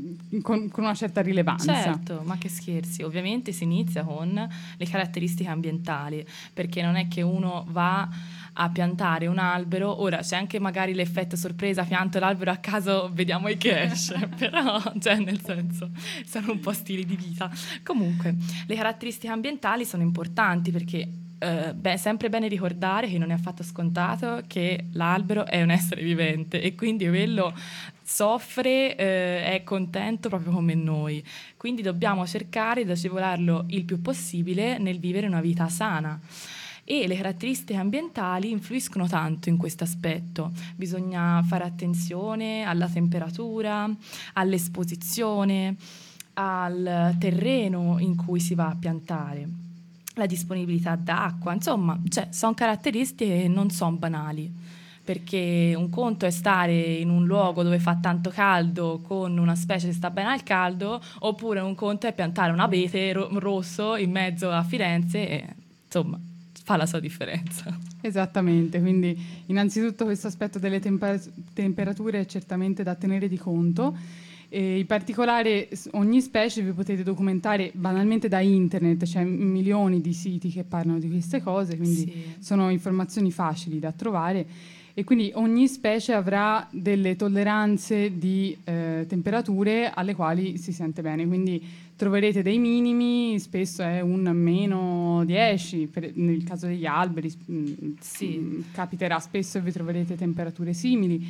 con, 0.42 0.68
con 0.68 0.84
una 0.84 0.94
certa 0.94 1.22
rilevanza. 1.22 1.72
Certo, 1.72 2.22
ma 2.24 2.36
che 2.36 2.50
scherzi, 2.50 3.02
ovviamente 3.02 3.52
si 3.52 3.64
inizia 3.64 4.04
con 4.04 4.48
le 4.76 4.86
caratteristiche 4.86 5.48
ambientali, 5.48 6.26
perché 6.52 6.82
non 6.82 6.96
è 6.96 7.08
che 7.08 7.22
uno 7.22 7.64
va 7.70 8.06
a 8.54 8.68
piantare 8.68 9.28
un 9.28 9.38
albero, 9.38 10.02
ora 10.02 10.18
c'è 10.18 10.36
anche 10.36 10.58
magari 10.58 10.92
l'effetto 10.92 11.36
sorpresa, 11.36 11.84
pianto 11.84 12.18
l'albero 12.18 12.50
a 12.50 12.56
caso, 12.56 13.10
vediamo 13.10 13.48
i 13.48 13.56
che 13.56 13.80
esce, 13.80 14.28
però 14.36 14.80
cioè 14.98 15.16
nel 15.16 15.40
senso 15.42 15.88
sono 16.26 16.52
un 16.52 16.60
po' 16.60 16.72
stili 16.72 17.06
di 17.06 17.16
vita. 17.16 17.50
Comunque, 17.82 18.36
le 18.66 18.74
caratteristiche 18.74 19.32
ambientali 19.32 19.86
sono 19.86 20.02
importanti 20.02 20.70
perché 20.70 21.08
eh, 21.42 21.74
beh, 21.74 21.96
sempre 21.96 22.28
bene 22.28 22.46
ricordare 22.46 23.08
che 23.08 23.18
non 23.18 23.30
è 23.30 23.34
affatto 23.34 23.64
scontato 23.64 24.42
che 24.46 24.86
l'albero 24.92 25.44
è 25.44 25.60
un 25.60 25.70
essere 25.70 26.02
vivente 26.02 26.62
e 26.62 26.76
quindi 26.76 27.08
quello 27.08 27.52
soffre, 28.04 28.94
eh, 28.96 29.44
è 29.44 29.62
contento 29.64 30.28
proprio 30.28 30.52
come 30.52 30.74
noi. 30.74 31.24
Quindi 31.56 31.82
dobbiamo 31.82 32.24
cercare 32.26 32.84
di 32.84 32.90
agevolarlo 32.92 33.64
il 33.68 33.84
più 33.84 34.00
possibile 34.00 34.78
nel 34.78 35.00
vivere 35.00 35.26
una 35.26 35.40
vita 35.40 35.68
sana. 35.68 36.20
E 36.84 37.06
le 37.06 37.16
caratteristiche 37.16 37.78
ambientali 37.78 38.50
influiscono 38.50 39.08
tanto 39.08 39.48
in 39.48 39.56
questo 39.56 39.84
aspetto. 39.84 40.52
Bisogna 40.76 41.42
fare 41.44 41.64
attenzione 41.64 42.62
alla 42.62 42.88
temperatura, 42.88 43.88
all'esposizione, 44.34 45.76
al 46.34 47.14
terreno 47.18 47.98
in 47.98 48.16
cui 48.16 48.40
si 48.40 48.54
va 48.54 48.68
a 48.68 48.76
piantare, 48.78 49.48
la 50.14 50.26
disponibilità 50.26 50.96
d'acqua, 50.96 51.52
insomma, 51.54 51.98
cioè, 52.08 52.28
sono 52.30 52.54
caratteristiche 52.54 53.42
che 53.42 53.48
non 53.48 53.70
sono 53.70 53.96
banali 53.96 54.60
perché 55.04 55.74
un 55.76 55.90
conto 55.90 56.26
è 56.26 56.30
stare 56.30 56.74
in 56.74 57.10
un 57.10 57.26
luogo 57.26 57.62
dove 57.62 57.80
fa 57.80 57.96
tanto 57.96 58.30
caldo 58.30 59.00
con 59.02 59.36
una 59.36 59.56
specie 59.56 59.88
che 59.88 59.92
sta 59.92 60.10
bene 60.10 60.30
al 60.30 60.44
caldo, 60.44 61.02
oppure 61.20 61.60
un 61.60 61.74
conto 61.74 62.06
è 62.06 62.12
piantare 62.12 62.52
un 62.52 62.60
abete 62.60 63.12
ro- 63.12 63.28
rosso 63.38 63.96
in 63.96 64.12
mezzo 64.12 64.50
a 64.50 64.62
Firenze 64.62 65.28
e 65.28 65.46
insomma 65.84 66.18
fa 66.64 66.76
la 66.76 66.86
sua 66.86 67.00
differenza. 67.00 67.76
Esattamente, 68.00 68.80
quindi 68.80 69.44
innanzitutto 69.46 70.04
questo 70.04 70.28
aspetto 70.28 70.60
delle 70.60 70.78
temper- 70.78 71.30
temperature 71.52 72.20
è 72.20 72.26
certamente 72.26 72.84
da 72.84 72.94
tenere 72.94 73.28
di 73.28 73.38
conto. 73.38 73.96
E 74.54 74.80
in 74.80 74.84
particolare 74.86 75.66
ogni 75.92 76.20
specie 76.20 76.60
vi 76.60 76.72
potete 76.72 77.02
documentare 77.02 77.70
banalmente 77.72 78.28
da 78.28 78.40
internet, 78.40 79.02
c'è 79.04 79.24
milioni 79.24 80.02
di 80.02 80.12
siti 80.12 80.50
che 80.50 80.62
parlano 80.62 80.98
di 80.98 81.08
queste 81.08 81.40
cose, 81.40 81.78
quindi 81.78 81.96
Sì. 82.00 82.12
sono 82.38 82.68
informazioni 82.68 83.30
facili 83.30 83.78
da 83.78 83.92
trovare 83.92 84.44
e 84.92 85.04
quindi 85.04 85.30
ogni 85.36 85.68
specie 85.68 86.12
avrà 86.12 86.68
delle 86.70 87.16
tolleranze 87.16 88.18
di 88.18 88.54
eh, 88.64 89.06
temperature 89.08 89.90
alle 89.90 90.14
quali 90.14 90.58
si 90.58 90.70
sente 90.72 91.00
bene, 91.00 91.26
quindi 91.26 91.62
troverete 91.96 92.42
dei 92.42 92.58
minimi, 92.58 93.38
spesso 93.38 93.82
è 93.82 94.02
un 94.02 94.20
meno 94.34 95.22
10, 95.24 95.86
per- 95.86 96.10
nel 96.16 96.44
caso 96.44 96.66
degli 96.66 96.84
alberi 96.84 97.32
Sì. 98.00 98.36
mm, 98.38 98.60
capiterà 98.72 99.18
spesso 99.18 99.56
e 99.56 99.60
vi 99.62 99.72
troverete 99.72 100.14
temperature 100.14 100.74
simili 100.74 101.24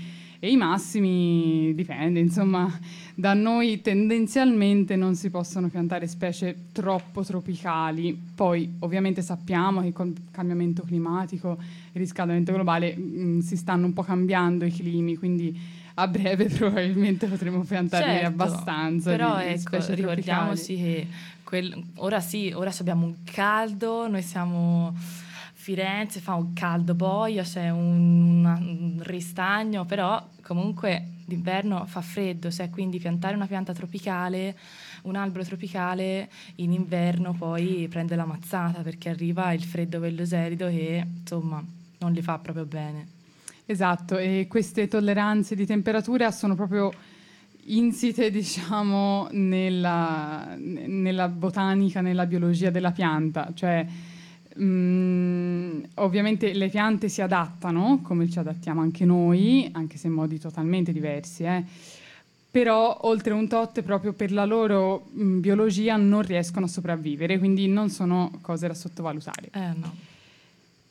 e 0.44 0.50
i 0.50 0.56
massimi 0.56 1.72
dipende, 1.72 2.18
insomma, 2.18 2.68
da 3.14 3.32
noi 3.32 3.80
tendenzialmente 3.80 4.96
non 4.96 5.14
si 5.14 5.30
possono 5.30 5.68
piantare 5.68 6.08
specie 6.08 6.64
troppo 6.72 7.22
tropicali. 7.22 8.20
Poi 8.34 8.68
ovviamente 8.80 9.22
sappiamo 9.22 9.82
che 9.82 9.92
con 9.92 10.08
il 10.08 10.20
cambiamento 10.32 10.82
climatico 10.82 11.58
e 11.92 11.96
riscaldamento 11.96 12.52
globale 12.52 12.96
mm, 12.98 13.38
si 13.38 13.56
stanno 13.56 13.86
un 13.86 13.92
po' 13.92 14.02
cambiando 14.02 14.64
i 14.64 14.72
climi, 14.72 15.16
quindi 15.16 15.56
a 15.94 16.08
breve 16.08 16.46
probabilmente 16.50 17.28
potremo 17.28 17.62
piantare 17.62 18.04
Certo, 18.04 18.26
abbastanza 18.26 19.10
Però 19.10 19.36
di, 19.36 19.44
di 19.44 19.48
ecco, 19.50 19.60
specie 19.60 19.94
ricordiamoci 19.94 20.74
che 20.74 21.06
quel- 21.44 21.84
ora 21.98 22.18
sì, 22.18 22.50
ora 22.52 22.72
abbiamo 22.80 23.06
un 23.06 23.14
caldo, 23.22 24.08
noi 24.08 24.22
siamo 24.22 24.92
Firenze 25.62 26.18
fa 26.18 26.34
un 26.34 26.54
caldo 26.54 26.92
boia, 26.96 27.44
c'è 27.44 27.70
un, 27.70 28.44
un 28.44 29.00
ristagno, 29.04 29.84
però 29.84 30.20
comunque 30.42 31.10
d'inverno 31.24 31.86
fa 31.86 32.00
freddo, 32.00 32.50
cioè 32.50 32.68
quindi 32.68 32.98
piantare 32.98 33.36
una 33.36 33.46
pianta 33.46 33.72
tropicale, 33.72 34.58
un 35.02 35.14
albero 35.14 35.44
tropicale 35.44 36.28
in 36.56 36.72
inverno 36.72 37.32
poi 37.32 37.86
prende 37.88 38.16
la 38.16 38.24
mazzata 38.24 38.82
perché 38.82 39.10
arriva 39.10 39.52
il 39.52 39.62
freddo 39.62 40.00
bello 40.00 40.24
gelido 40.24 40.66
che 40.66 41.06
insomma 41.20 41.64
non 41.98 42.10
li 42.10 42.22
fa 42.22 42.40
proprio 42.40 42.64
bene. 42.64 43.06
Esatto, 43.64 44.18
e 44.18 44.46
queste 44.48 44.88
tolleranze 44.88 45.54
di 45.54 45.64
temperatura 45.64 46.32
sono 46.32 46.56
proprio 46.56 46.92
insite, 47.66 48.32
diciamo, 48.32 49.28
nella, 49.30 50.56
nella 50.58 51.28
botanica, 51.28 52.00
nella 52.00 52.26
biologia 52.26 52.70
della 52.70 52.90
pianta. 52.90 53.52
Cioè, 53.54 54.10
mm, 54.60 55.82
ovviamente 55.94 56.52
le 56.52 56.68
piante 56.68 57.08
si 57.08 57.20
adattano, 57.20 58.00
come 58.02 58.28
ci 58.28 58.38
adattiamo 58.38 58.80
anche 58.80 59.04
noi, 59.04 59.68
anche 59.72 59.96
se 59.96 60.06
in 60.06 60.12
modi 60.12 60.38
totalmente 60.38 60.92
diversi, 60.92 61.44
eh. 61.44 61.64
Però 62.50 62.98
oltre 63.02 63.32
un 63.32 63.48
tot, 63.48 63.80
proprio 63.80 64.12
per 64.12 64.30
la 64.30 64.44
loro 64.44 65.08
mm, 65.16 65.40
biologia, 65.40 65.96
non 65.96 66.20
riescono 66.20 66.66
a 66.66 66.68
sopravvivere, 66.68 67.38
quindi 67.38 67.66
non 67.66 67.88
sono 67.88 68.30
cose 68.42 68.66
da 68.66 68.74
sottovalutare. 68.74 69.48
Eh 69.52 69.72
no. 69.74 70.10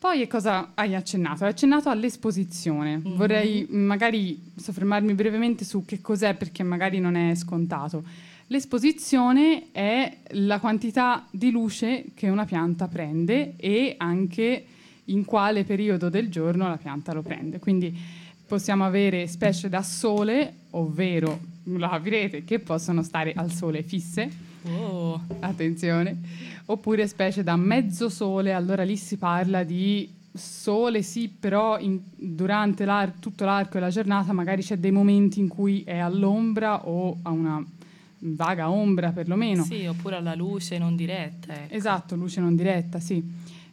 Poi 0.01 0.25
cosa 0.25 0.71
hai 0.73 0.95
accennato? 0.95 1.43
Hai 1.43 1.51
accennato 1.51 1.89
all'esposizione. 1.89 2.97
Mhm. 2.97 3.15
Vorrei 3.15 3.67
mh, 3.69 3.77
magari 3.77 4.41
soffermarmi 4.55 5.13
brevemente 5.13 5.63
su 5.63 5.85
che 5.85 6.01
cos'è 6.01 6.33
perché 6.33 6.63
magari 6.63 6.99
non 6.99 7.15
è 7.15 7.35
scontato. 7.35 8.03
L'esposizione 8.51 9.71
è 9.71 10.17
la 10.31 10.59
quantità 10.59 11.25
di 11.31 11.51
luce 11.51 12.07
che 12.13 12.27
una 12.27 12.43
pianta 12.43 12.89
prende 12.89 13.53
e 13.55 13.95
anche 13.97 14.65
in 15.05 15.23
quale 15.23 15.63
periodo 15.63 16.09
del 16.09 16.27
giorno 16.29 16.67
la 16.67 16.75
pianta 16.75 17.13
lo 17.13 17.21
prende. 17.21 17.59
Quindi 17.59 17.97
possiamo 18.45 18.83
avere 18.83 19.25
specie 19.27 19.69
da 19.69 19.81
sole, 19.81 20.53
ovvero, 20.71 21.39
lo 21.63 21.87
capirete, 21.87 22.43
che 22.43 22.59
possono 22.59 23.03
stare 23.03 23.31
al 23.33 23.53
sole 23.53 23.83
fisse, 23.83 24.49
Oh. 24.63 25.19
attenzione, 25.39 26.17
oppure 26.65 27.07
specie 27.07 27.43
da 27.43 27.55
mezzo 27.55 28.09
sole, 28.09 28.51
allora 28.51 28.83
lì 28.83 28.97
si 28.97 29.15
parla 29.15 29.63
di 29.63 30.07
sole 30.33 31.01
sì, 31.03 31.29
però 31.29 31.79
in- 31.79 32.01
durante 32.17 32.83
l'ar- 32.83 33.13
tutto 33.17 33.45
l'arco 33.45 33.75
della 33.75 33.89
giornata 33.89 34.33
magari 34.33 34.61
c'è 34.61 34.75
dei 34.77 34.91
momenti 34.91 35.39
in 35.39 35.47
cui 35.47 35.83
è 35.83 35.97
all'ombra 35.99 36.85
o 36.85 37.17
a 37.21 37.29
una 37.29 37.65
vaga 38.23 38.69
ombra 38.69 39.11
perlomeno. 39.11 39.63
Sì, 39.63 39.85
oppure 39.85 40.15
alla 40.17 40.35
luce 40.35 40.77
non 40.77 40.95
diretta. 40.95 41.53
ecco. 41.53 41.73
Esatto, 41.73 42.15
luce 42.15 42.39
non 42.39 42.55
diretta, 42.55 42.99
sì. 42.99 43.23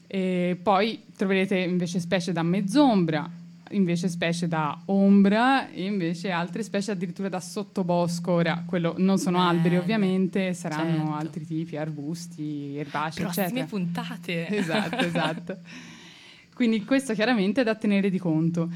E 0.06 0.58
poi 0.62 1.02
troverete 1.16 1.56
invece 1.58 2.00
specie 2.00 2.32
da 2.32 2.42
mezz'ombra, 2.42 3.30
invece 3.72 4.08
specie 4.08 4.48
da 4.48 4.80
ombra 4.86 5.68
e 5.68 5.84
invece 5.84 6.30
altre 6.30 6.62
specie 6.62 6.92
addirittura 6.92 7.28
da 7.28 7.40
sottobosco. 7.40 8.32
Ora, 8.32 8.62
quello 8.66 8.94
non 8.96 9.18
sono 9.18 9.40
alberi 9.40 9.70
Belle, 9.70 9.78
ovviamente, 9.80 10.54
saranno 10.54 10.96
certo. 10.96 11.12
altri 11.12 11.46
tipi, 11.46 11.76
arbusti, 11.76 12.76
erbacei, 12.76 13.22
Prossime 13.24 13.46
eccetera. 13.46 13.66
puntate. 13.66 14.48
Esatto, 14.48 15.04
esatto. 15.04 15.58
Quindi 16.54 16.84
questo 16.84 17.12
chiaramente 17.12 17.60
è 17.60 17.64
da 17.64 17.74
tenere 17.74 18.10
di 18.10 18.18
conto. 18.18 18.68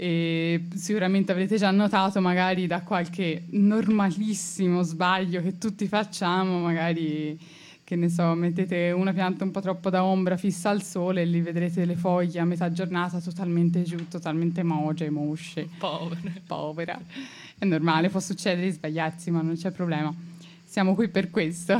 E 0.00 0.68
sicuramente 0.76 1.32
avrete 1.32 1.56
già 1.56 1.72
notato 1.72 2.20
magari 2.20 2.68
da 2.68 2.82
qualche 2.82 3.46
normalissimo 3.50 4.82
sbaglio 4.82 5.42
che 5.42 5.58
tutti 5.58 5.88
facciamo, 5.88 6.60
magari 6.60 7.36
che 7.82 7.96
ne 7.96 8.08
so, 8.08 8.32
mettete 8.34 8.92
una 8.92 9.12
pianta 9.12 9.42
un 9.42 9.50
po' 9.50 9.60
troppo 9.60 9.90
da 9.90 10.04
ombra 10.04 10.36
fissa 10.36 10.70
al 10.70 10.84
sole 10.84 11.22
e 11.22 11.24
lì 11.24 11.40
vedrete 11.40 11.84
le 11.84 11.96
foglie 11.96 12.38
a 12.38 12.44
metà 12.44 12.70
giornata 12.70 13.18
totalmente 13.18 13.82
giù, 13.82 14.06
totalmente 14.06 14.62
moge, 14.62 15.10
mosce 15.10 15.68
Povere. 15.78 16.42
povera. 16.46 16.96
È 17.58 17.64
normale, 17.64 18.08
può 18.08 18.20
succedere 18.20 18.66
di 18.66 18.72
sbagliarsi, 18.72 19.32
ma 19.32 19.42
non 19.42 19.56
c'è 19.56 19.72
problema. 19.72 20.14
Siamo 20.62 20.94
qui 20.94 21.08
per 21.08 21.30
questo. 21.30 21.76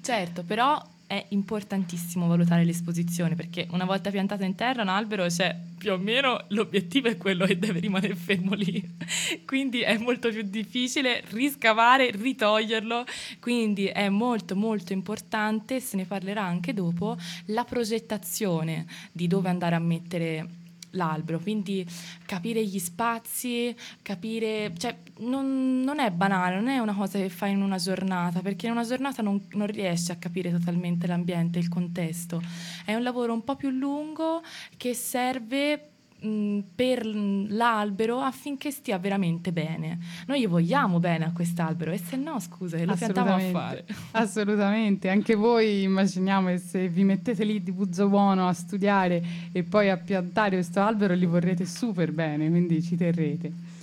Certo, 0.00 0.44
però 0.44 0.80
è 1.08 1.24
importantissimo 1.30 2.26
valutare 2.26 2.64
l'esposizione 2.64 3.34
perché 3.34 3.66
una 3.70 3.86
volta 3.86 4.10
piantato 4.10 4.44
in 4.44 4.54
terra 4.54 4.82
un 4.82 4.88
albero, 4.88 5.28
cioè 5.30 5.58
più 5.78 5.92
o 5.92 5.96
meno 5.96 6.44
l'obiettivo 6.48 7.08
è 7.08 7.16
quello 7.16 7.46
che 7.46 7.58
deve 7.58 7.80
rimanere 7.80 8.14
fermo 8.14 8.54
lì. 8.54 8.96
Quindi 9.46 9.80
è 9.80 9.96
molto 9.96 10.28
più 10.28 10.42
difficile 10.42 11.24
riscavare, 11.30 12.10
ritoglierlo. 12.10 13.06
Quindi 13.40 13.86
è 13.86 14.10
molto 14.10 14.54
molto 14.54 14.92
importante, 14.92 15.80
se 15.80 15.96
ne 15.96 16.04
parlerà 16.04 16.44
anche 16.44 16.74
dopo, 16.74 17.16
la 17.46 17.64
progettazione 17.64 18.86
di 19.10 19.26
dove 19.26 19.48
andare 19.48 19.76
a 19.76 19.80
mettere 19.80 20.46
l'albero, 20.90 21.38
quindi 21.38 21.86
capire 22.24 22.64
gli 22.64 22.78
spazi, 22.78 23.74
capire, 24.02 24.72
cioè 24.76 24.96
non, 25.18 25.80
non 25.80 25.98
è 25.98 26.10
banale, 26.10 26.56
non 26.56 26.68
è 26.68 26.78
una 26.78 26.94
cosa 26.94 27.18
che 27.18 27.28
fai 27.28 27.52
in 27.52 27.62
una 27.62 27.76
giornata, 27.76 28.40
perché 28.40 28.66
in 28.66 28.72
una 28.72 28.84
giornata 28.84 29.22
non, 29.22 29.44
non 29.52 29.66
riesci 29.66 30.10
a 30.10 30.16
capire 30.16 30.50
totalmente 30.50 31.06
l'ambiente, 31.06 31.58
il 31.58 31.68
contesto. 31.68 32.42
È 32.84 32.94
un 32.94 33.02
lavoro 33.02 33.32
un 33.32 33.44
po' 33.44 33.56
più 33.56 33.70
lungo 33.70 34.42
che 34.76 34.94
serve 34.94 35.90
mh, 36.20 36.58
per 36.74 37.04
l'albero 37.04 38.20
affinché 38.20 38.70
stia 38.70 38.98
veramente 38.98 39.52
bene. 39.52 39.98
Noi 40.26 40.40
gli 40.40 40.48
vogliamo 40.48 40.98
bene 40.98 41.26
a 41.26 41.32
quest'albero 41.32 41.90
e 41.90 41.98
se 41.98 42.16
no, 42.16 42.38
scusa, 42.40 42.82
lo 42.84 42.94
piantiamo 42.94 43.34
a 43.34 43.40
fare. 43.40 43.84
Assolutamente, 44.12 45.08
anche 45.08 45.34
voi 45.34 45.82
immaginiamo 45.82 46.48
che 46.48 46.58
se 46.58 46.88
vi 46.88 47.04
mettete 47.04 47.44
lì 47.44 47.62
di 47.62 47.72
buzzo 47.72 48.08
buono 48.08 48.48
a 48.48 48.52
studiare 48.52 49.22
e 49.52 49.62
poi 49.62 49.90
a 49.90 49.96
piantare 49.96 50.56
questo 50.56 50.80
albero 50.80 51.14
li 51.14 51.26
vorrete 51.26 51.66
super 51.66 52.12
bene, 52.12 52.48
quindi 52.48 52.82
ci 52.82 52.96
terrete. 52.96 53.76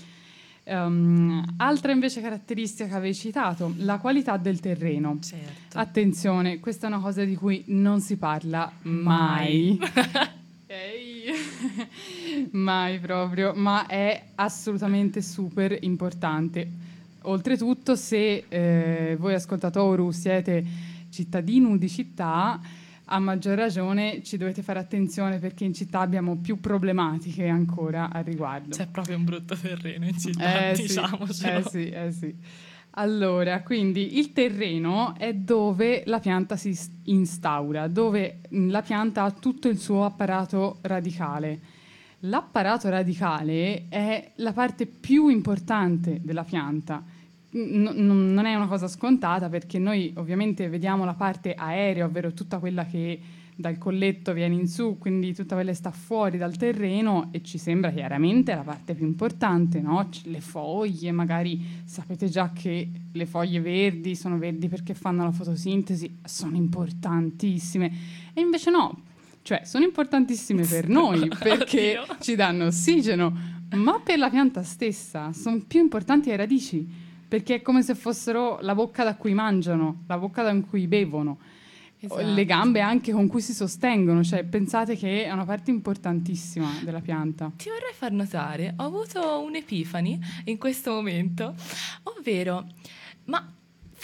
Ehm, 0.67 1.43
altra 1.57 1.91
invece 1.91 2.21
caratteristica 2.21 2.89
che 2.89 2.95
avevi 2.95 3.13
citato, 3.13 3.73
la 3.77 3.97
qualità 3.99 4.37
del 4.37 4.59
terreno. 4.59 5.19
Certo. 5.21 5.77
Attenzione, 5.77 6.59
questa 6.59 6.87
è 6.87 6.89
una 6.89 6.99
cosa 6.99 7.23
di 7.23 7.35
cui 7.35 7.63
non 7.67 8.01
si 8.01 8.17
parla 8.17 8.71
mai. 8.81 9.79
Ehi. 10.67 11.25
Mai 12.51 12.99
proprio, 12.99 13.53
ma 13.53 13.85
è 13.87 14.23
assolutamente 14.35 15.21
super 15.21 15.77
importante. 15.81 16.67
Oltretutto, 17.23 17.95
se 17.95 18.45
eh, 18.47 19.15
voi 19.19 19.33
ascoltatori 19.33 20.13
siete 20.13 20.63
cittadini 21.09 21.77
di 21.77 21.89
città, 21.89 22.59
a 23.05 23.19
maggior 23.19 23.57
ragione 23.57 24.21
ci 24.23 24.37
dovete 24.37 24.61
fare 24.61 24.79
attenzione 24.79 25.37
perché 25.39 25.63
in 25.63 25.73
città 25.73 25.99
abbiamo 25.99 26.37
più 26.37 26.59
problematiche 26.59 27.47
ancora 27.47 28.09
al 28.11 28.23
riguardo. 28.23 28.75
C'è 28.75 28.87
proprio 28.87 29.17
un 29.17 29.25
brutto 29.25 29.55
terreno 29.55 30.05
in 30.05 30.17
città, 30.17 30.69
Eh 30.69 30.75
sì, 30.75 30.81
diciamocelo. 30.83 31.57
eh 31.59 31.69
sì, 31.69 31.89
eh 31.89 32.11
sì. 32.11 32.35
Allora, 32.97 33.61
quindi 33.61 34.17
il 34.17 34.31
terreno 34.31 35.15
è 35.17 35.33
dove 35.33 36.03
la 36.05 36.19
pianta 36.19 36.55
si 36.55 36.77
instaura, 37.03 37.87
dove 37.87 38.39
la 38.51 38.81
pianta 38.81 39.23
ha 39.23 39.31
tutto 39.31 39.67
il 39.67 39.77
suo 39.77 40.05
apparato 40.05 40.77
radicale. 40.81 41.59
L'apparato 42.27 42.89
radicale 42.89 43.85
è 43.89 44.31
la 44.37 44.53
parte 44.53 44.85
più 44.85 45.27
importante 45.27 46.21
della 46.23 46.43
pianta. 46.43 47.03
N- 47.51 47.91
n- 47.93 48.33
non 48.33 48.45
è 48.45 48.55
una 48.55 48.67
cosa 48.67 48.87
scontata 48.87 49.47
perché 49.47 49.79
noi 49.79 50.11
ovviamente 50.17 50.67
vediamo 50.67 51.05
la 51.05 51.13
parte 51.13 51.53
aerea, 51.53 52.05
ovvero 52.05 52.33
tutta 52.33 52.57
quella 52.57 52.85
che 52.85 53.19
dal 53.57 53.77
colletto 53.77 54.33
viene 54.33 54.55
in 54.55 54.67
su, 54.67 54.97
quindi 54.97 55.33
tutta 55.33 55.55
quella 55.55 55.69
che 55.69 55.77
sta 55.77 55.91
fuori 55.91 56.37
dal 56.37 56.57
terreno 56.57 57.29
e 57.31 57.41
ci 57.41 57.57
sembra 57.57 57.91
chiaramente 57.91 58.53
la 58.53 58.63
parte 58.63 58.95
più 58.95 59.05
importante, 59.05 59.79
no? 59.79 60.09
Le 60.23 60.41
foglie, 60.41 61.11
magari 61.11 61.63
sapete 61.85 62.27
già 62.27 62.51
che 62.51 62.89
le 63.11 63.25
foglie 63.25 63.61
verdi 63.61 64.15
sono 64.15 64.37
verdi 64.37 64.67
perché 64.67 64.93
fanno 64.93 65.23
la 65.23 65.31
fotosintesi, 65.31 66.17
sono 66.25 66.57
importantissime. 66.57 67.91
E 68.33 68.41
invece 68.41 68.71
no, 68.71 69.03
cioè 69.45 69.61
sono 69.63 69.83
importantissime 69.83 70.65
per 70.65 70.89
noi 70.89 71.27
perché 71.27 71.99
ci 72.19 72.33
danno 72.33 72.65
ossigeno, 72.65 73.31
ma 73.75 73.99
per 73.99 74.17
la 74.17 74.31
pianta 74.31 74.63
stessa 74.63 75.31
sono 75.33 75.61
più 75.67 75.81
importanti 75.81 76.29
le 76.29 76.35
radici, 76.35 76.83
perché 77.27 77.55
è 77.55 77.61
come 77.61 77.83
se 77.83 77.93
fossero 77.93 78.57
la 78.61 78.73
bocca 78.73 79.03
da 79.03 79.15
cui 79.15 79.35
mangiano, 79.35 80.03
la 80.07 80.17
bocca 80.17 80.41
da 80.41 80.59
cui 80.67 80.87
bevono 80.87 81.37
Esatto. 81.99 82.33
le 82.33 82.45
gambe 82.45 82.81
anche 82.81 83.11
con 83.11 83.27
cui 83.27 83.41
si 83.41 83.53
sostengono, 83.53 84.23
cioè 84.23 84.43
pensate 84.43 84.95
che 84.95 85.25
è 85.25 85.31
una 85.31 85.45
parte 85.45 85.69
importantissima 85.69 86.79
della 86.83 87.01
pianta. 87.01 87.51
Ti 87.55 87.69
vorrei 87.69 87.93
far 87.93 88.13
notare, 88.13 88.73
ho 88.77 88.83
avuto 88.83 89.41
un'epifani 89.41 90.19
in 90.45 90.57
questo 90.57 90.91
momento, 90.91 91.53
ovvero, 92.03 92.67
ma 93.25 93.54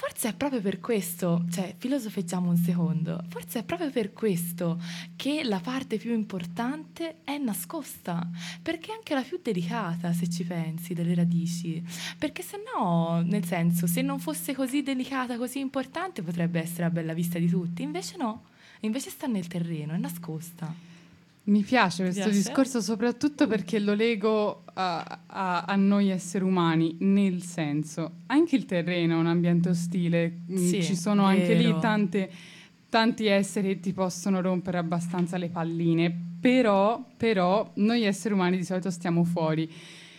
forse 0.01 0.29
è 0.29 0.33
proprio 0.33 0.61
per 0.61 0.79
questo, 0.79 1.45
cioè 1.51 1.75
filosofeggiamo 1.77 2.49
un 2.49 2.57
secondo, 2.57 3.23
forse 3.29 3.59
è 3.59 3.63
proprio 3.63 3.91
per 3.91 4.13
questo 4.13 4.81
che 5.15 5.43
la 5.43 5.59
parte 5.59 5.97
più 5.97 6.11
importante 6.11 7.17
è 7.23 7.37
nascosta, 7.37 8.27
perché 8.63 8.89
è 8.89 8.95
anche 8.95 9.13
la 9.13 9.21
più 9.21 9.39
delicata 9.39 10.11
se 10.11 10.27
ci 10.27 10.43
pensi 10.43 10.95
delle 10.95 11.13
radici, 11.13 11.83
perché 12.17 12.41
se 12.41 12.57
no, 12.75 13.21
nel 13.23 13.45
senso, 13.45 13.85
se 13.85 14.01
non 14.01 14.17
fosse 14.17 14.55
così 14.55 14.81
delicata, 14.81 15.37
così 15.37 15.59
importante, 15.59 16.23
potrebbe 16.23 16.59
essere 16.59 16.85
a 16.85 16.89
bella 16.89 17.13
vista 17.13 17.37
di 17.37 17.47
tutti, 17.47 17.83
invece 17.83 18.17
no, 18.17 18.45
invece 18.79 19.11
sta 19.11 19.27
nel 19.27 19.45
terreno, 19.45 19.93
è 19.93 19.97
nascosta. 19.97 20.90
Mi 21.43 21.63
piace 21.63 22.03
questo 22.03 22.21
piace? 22.23 22.37
discorso 22.37 22.81
soprattutto 22.81 23.47
perché 23.47 23.79
lo 23.79 23.93
lego 23.95 24.63
a, 24.73 25.19
a- 25.25 25.61
a 25.63 25.75
noi 25.75 26.09
esseri 26.09 26.43
umani, 26.43 26.95
nel 26.99 27.41
senso, 27.41 28.11
anche 28.27 28.55
il 28.55 28.65
terreno 28.65 29.15
è 29.15 29.17
un 29.17 29.25
ambiente 29.25 29.69
ostile, 29.69 30.41
mm, 30.51 30.55
Sì, 30.55 30.83
ci 30.83 30.95
sono 30.95 31.23
anche 31.25 31.55
lì 31.55 31.63
vero. 31.65 31.79
tante- 31.79 32.29
tanti 32.89 33.25
esseri 33.25 33.69
che 33.69 33.79
ti 33.79 33.91
possono 33.93 34.39
rompere 34.39 34.77
abbastanza 34.77 35.37
le 35.37 35.49
palline, 35.49 36.15
però, 36.39 37.03
però 37.17 37.71
noi 37.75 38.03
esseri 38.03 38.33
umani 38.35 38.57
di 38.57 38.63
solito 38.63 38.91
stiamo 38.91 39.23
fuori 39.23 39.69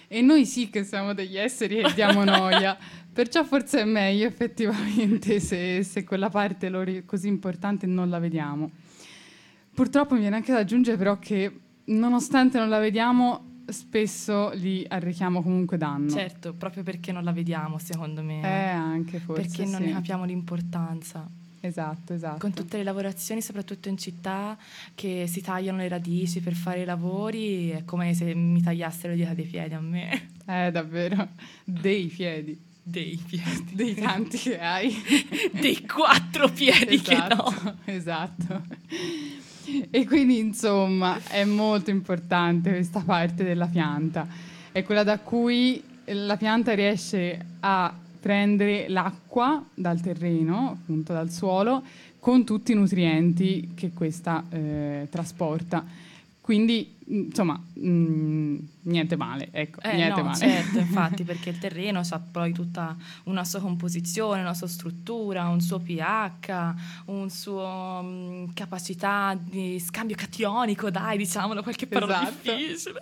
e 0.08 0.20
noi 0.22 0.44
sì 0.44 0.70
che 0.70 0.82
siamo 0.84 1.14
degli 1.14 1.36
esseri 1.36 1.76
che 1.82 1.92
diamo 1.94 2.24
noia, 2.24 2.76
perciò 3.12 3.44
forse 3.44 3.80
è 3.82 3.84
meglio 3.84 4.26
effettivamente 4.26 5.38
se, 5.38 5.82
se 5.84 6.02
quella 6.04 6.30
parte 6.30 7.04
così 7.06 7.28
importante 7.28 7.86
non 7.86 8.08
la 8.10 8.18
vediamo. 8.18 8.70
Purtroppo 9.74 10.14
mi 10.14 10.20
viene 10.20 10.36
anche 10.36 10.52
da 10.52 10.58
aggiungere 10.58 10.96
però 10.96 11.18
che 11.18 11.60
nonostante 11.84 12.58
non 12.58 12.68
la 12.68 12.78
vediamo, 12.78 13.62
spesso 13.66 14.54
gli 14.54 14.84
arrechiamo 14.86 15.42
comunque 15.42 15.78
danno. 15.78 16.10
Certo, 16.10 16.52
proprio 16.52 16.82
perché 16.82 17.12
non 17.12 17.24
la 17.24 17.32
vediamo, 17.32 17.78
secondo 17.78 18.22
me. 18.22 18.42
Eh, 18.42 18.68
anche 18.68 19.18
forse. 19.18 19.42
perché 19.42 19.64
non 19.64 19.80
sì. 19.80 19.86
ne 19.86 19.92
capiamo 19.92 20.24
l'importanza. 20.24 21.26
Esatto, 21.64 22.12
esatto. 22.12 22.38
Con 22.38 22.52
tutte 22.52 22.76
le 22.76 22.82
lavorazioni, 22.82 23.40
soprattutto 23.40 23.88
in 23.88 23.96
città, 23.96 24.58
che 24.96 25.26
si 25.28 25.40
tagliano 25.40 25.78
le 25.78 25.88
radici 25.88 26.40
per 26.40 26.54
fare 26.54 26.82
i 26.82 26.84
lavori, 26.84 27.70
è 27.70 27.84
come 27.84 28.14
se 28.14 28.34
mi 28.34 28.60
tagliassero 28.60 29.14
dita 29.14 29.32
dei 29.32 29.46
piedi 29.46 29.74
a 29.74 29.80
me. 29.80 30.30
Eh, 30.44 30.72
davvero. 30.72 31.28
Dei 31.62 32.06
piedi. 32.08 32.60
Dei 32.82 33.16
piedi. 33.24 33.74
Dei 33.74 33.94
tanti 33.94 34.38
che 34.38 34.58
hai. 34.58 34.92
Dei 35.54 35.86
quattro 35.86 36.48
piedi 36.48 37.00
che 37.00 37.16
no. 37.16 37.76
Esatto. 37.84 38.60
E 39.90 40.06
quindi, 40.06 40.38
insomma, 40.38 41.18
è 41.28 41.44
molto 41.44 41.90
importante 41.90 42.70
questa 42.70 43.00
parte 43.00 43.44
della 43.44 43.66
pianta. 43.66 44.26
È 44.70 44.82
quella 44.82 45.02
da 45.02 45.18
cui 45.18 45.82
la 46.06 46.36
pianta 46.36 46.74
riesce 46.74 47.38
a 47.60 47.94
prendere 48.20 48.88
l'acqua 48.88 49.64
dal 49.74 50.00
terreno, 50.00 50.78
appunto 50.80 51.12
dal 51.12 51.30
suolo, 51.30 51.82
con 52.18 52.44
tutti 52.44 52.72
i 52.72 52.74
nutrienti 52.74 53.72
che 53.74 53.90
questa 53.92 54.44
eh, 54.48 55.08
trasporta. 55.10 55.84
Quindi, 56.42 56.96
insomma, 57.06 57.56
mm, 57.78 58.58
niente 58.82 59.14
male, 59.14 59.50
ecco, 59.52 59.80
Eh, 59.80 59.94
niente 59.94 60.20
no, 60.22 60.26
male. 60.26 60.38
certo, 60.38 60.78
infatti, 60.82 61.22
perché 61.22 61.50
il 61.50 61.58
terreno 61.58 62.00
ha 62.00 62.18
poi 62.18 62.52
tutta 62.52 62.96
una 63.24 63.44
sua 63.44 63.60
composizione, 63.60 64.40
una 64.40 64.52
sua 64.52 64.66
struttura, 64.66 65.46
un 65.46 65.60
suo 65.60 65.78
pH, 65.78 66.74
un 67.06 67.30
suo 67.30 68.00
mm, 68.02 68.44
capacità 68.54 69.38
di 69.40 69.78
scambio 69.78 70.16
cationico, 70.16 70.90
dai, 70.90 71.16
diciamolo, 71.16 71.62
qualche 71.62 71.86
parola 71.86 72.22
Esatto. 72.28 72.56
difficile. 72.56 73.00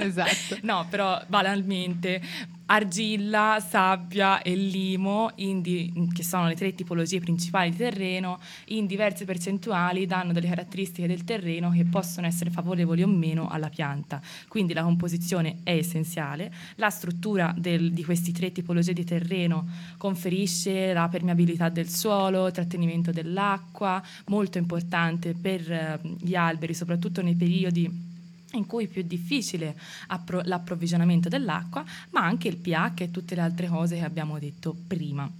esatto. 0.02 0.56
No, 0.62 0.86
però 0.88 1.22
banalmente 1.26 2.22
argilla, 2.70 3.58
sabbia 3.60 4.42
e 4.42 4.54
limo, 4.54 5.32
di- 5.34 5.92
che 6.12 6.22
sono 6.22 6.46
le 6.46 6.54
tre 6.54 6.74
tipologie 6.74 7.18
principali 7.18 7.70
di 7.70 7.76
terreno, 7.76 8.38
in 8.66 8.86
diverse 8.86 9.24
percentuali 9.24 10.06
danno 10.06 10.32
delle 10.32 10.48
caratteristiche 10.48 11.08
del 11.08 11.24
terreno 11.24 11.70
che 11.70 11.84
possono 11.84 12.26
essere 12.28 12.50
favorevoli 12.50 13.02
o 13.02 13.08
meno 13.08 13.48
alla 13.48 13.68
pianta. 13.68 14.20
Quindi 14.46 14.72
la 14.72 14.82
composizione 14.82 15.58
è 15.64 15.72
essenziale, 15.72 16.52
la 16.76 16.90
struttura 16.90 17.52
del- 17.56 17.92
di 17.92 18.04
queste 18.04 18.30
tre 18.30 18.52
tipologie 18.52 18.92
di 18.92 19.04
terreno 19.04 19.66
conferisce 19.96 20.92
la 20.92 21.08
permeabilità 21.08 21.68
del 21.68 21.88
suolo, 21.88 22.46
il 22.46 22.52
trattenimento 22.52 23.10
dell'acqua, 23.10 24.00
molto 24.26 24.58
importante 24.58 25.34
per 25.34 25.70
eh, 25.70 26.00
gli 26.20 26.36
alberi, 26.36 26.72
soprattutto 26.72 27.20
nei 27.20 27.34
periodi 27.34 28.09
in 28.52 28.66
cui 28.66 28.84
è 28.84 28.88
più 28.88 29.02
difficile 29.02 29.76
appro- 30.08 30.42
l'approvvigionamento 30.44 31.28
dell'acqua, 31.28 31.84
ma 32.10 32.24
anche 32.24 32.48
il 32.48 32.56
pH 32.56 33.00
e 33.02 33.10
tutte 33.10 33.34
le 33.34 33.40
altre 33.42 33.68
cose 33.68 33.96
che 33.96 34.04
abbiamo 34.04 34.38
detto 34.38 34.76
prima. 34.86 35.30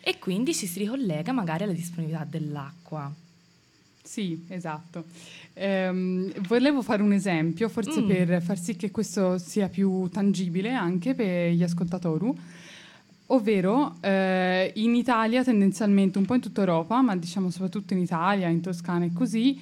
E 0.00 0.18
quindi 0.18 0.54
ci 0.54 0.66
si 0.66 0.78
ricollega 0.80 1.32
magari 1.32 1.64
alla 1.64 1.72
disponibilità 1.72 2.24
dell'acqua. 2.28 3.12
Sì, 4.02 4.44
esatto. 4.48 5.04
Ehm, 5.54 6.32
volevo 6.46 6.80
fare 6.82 7.02
un 7.02 7.12
esempio, 7.12 7.68
forse 7.68 8.02
Mm. 8.02 8.06
per 8.06 8.42
far 8.42 8.56
sì 8.58 8.76
che 8.76 8.92
questo 8.92 9.36
sia 9.38 9.68
più 9.68 10.08
tangibile 10.10 10.72
anche 10.72 11.14
per 11.14 11.50
gli 11.50 11.62
ascoltatori. 11.64 12.32
Ovvero, 13.30 13.96
eh, 14.00 14.70
in 14.76 14.94
Italia, 14.94 15.42
tendenzialmente, 15.42 16.18
un 16.18 16.24
po' 16.26 16.34
in 16.34 16.40
tutta 16.40 16.60
Europa, 16.60 17.00
ma 17.02 17.16
diciamo 17.16 17.50
soprattutto 17.50 17.92
in 17.94 17.98
Italia, 17.98 18.46
in 18.46 18.60
Toscana 18.60 19.04
e 19.06 19.10
così, 19.12 19.58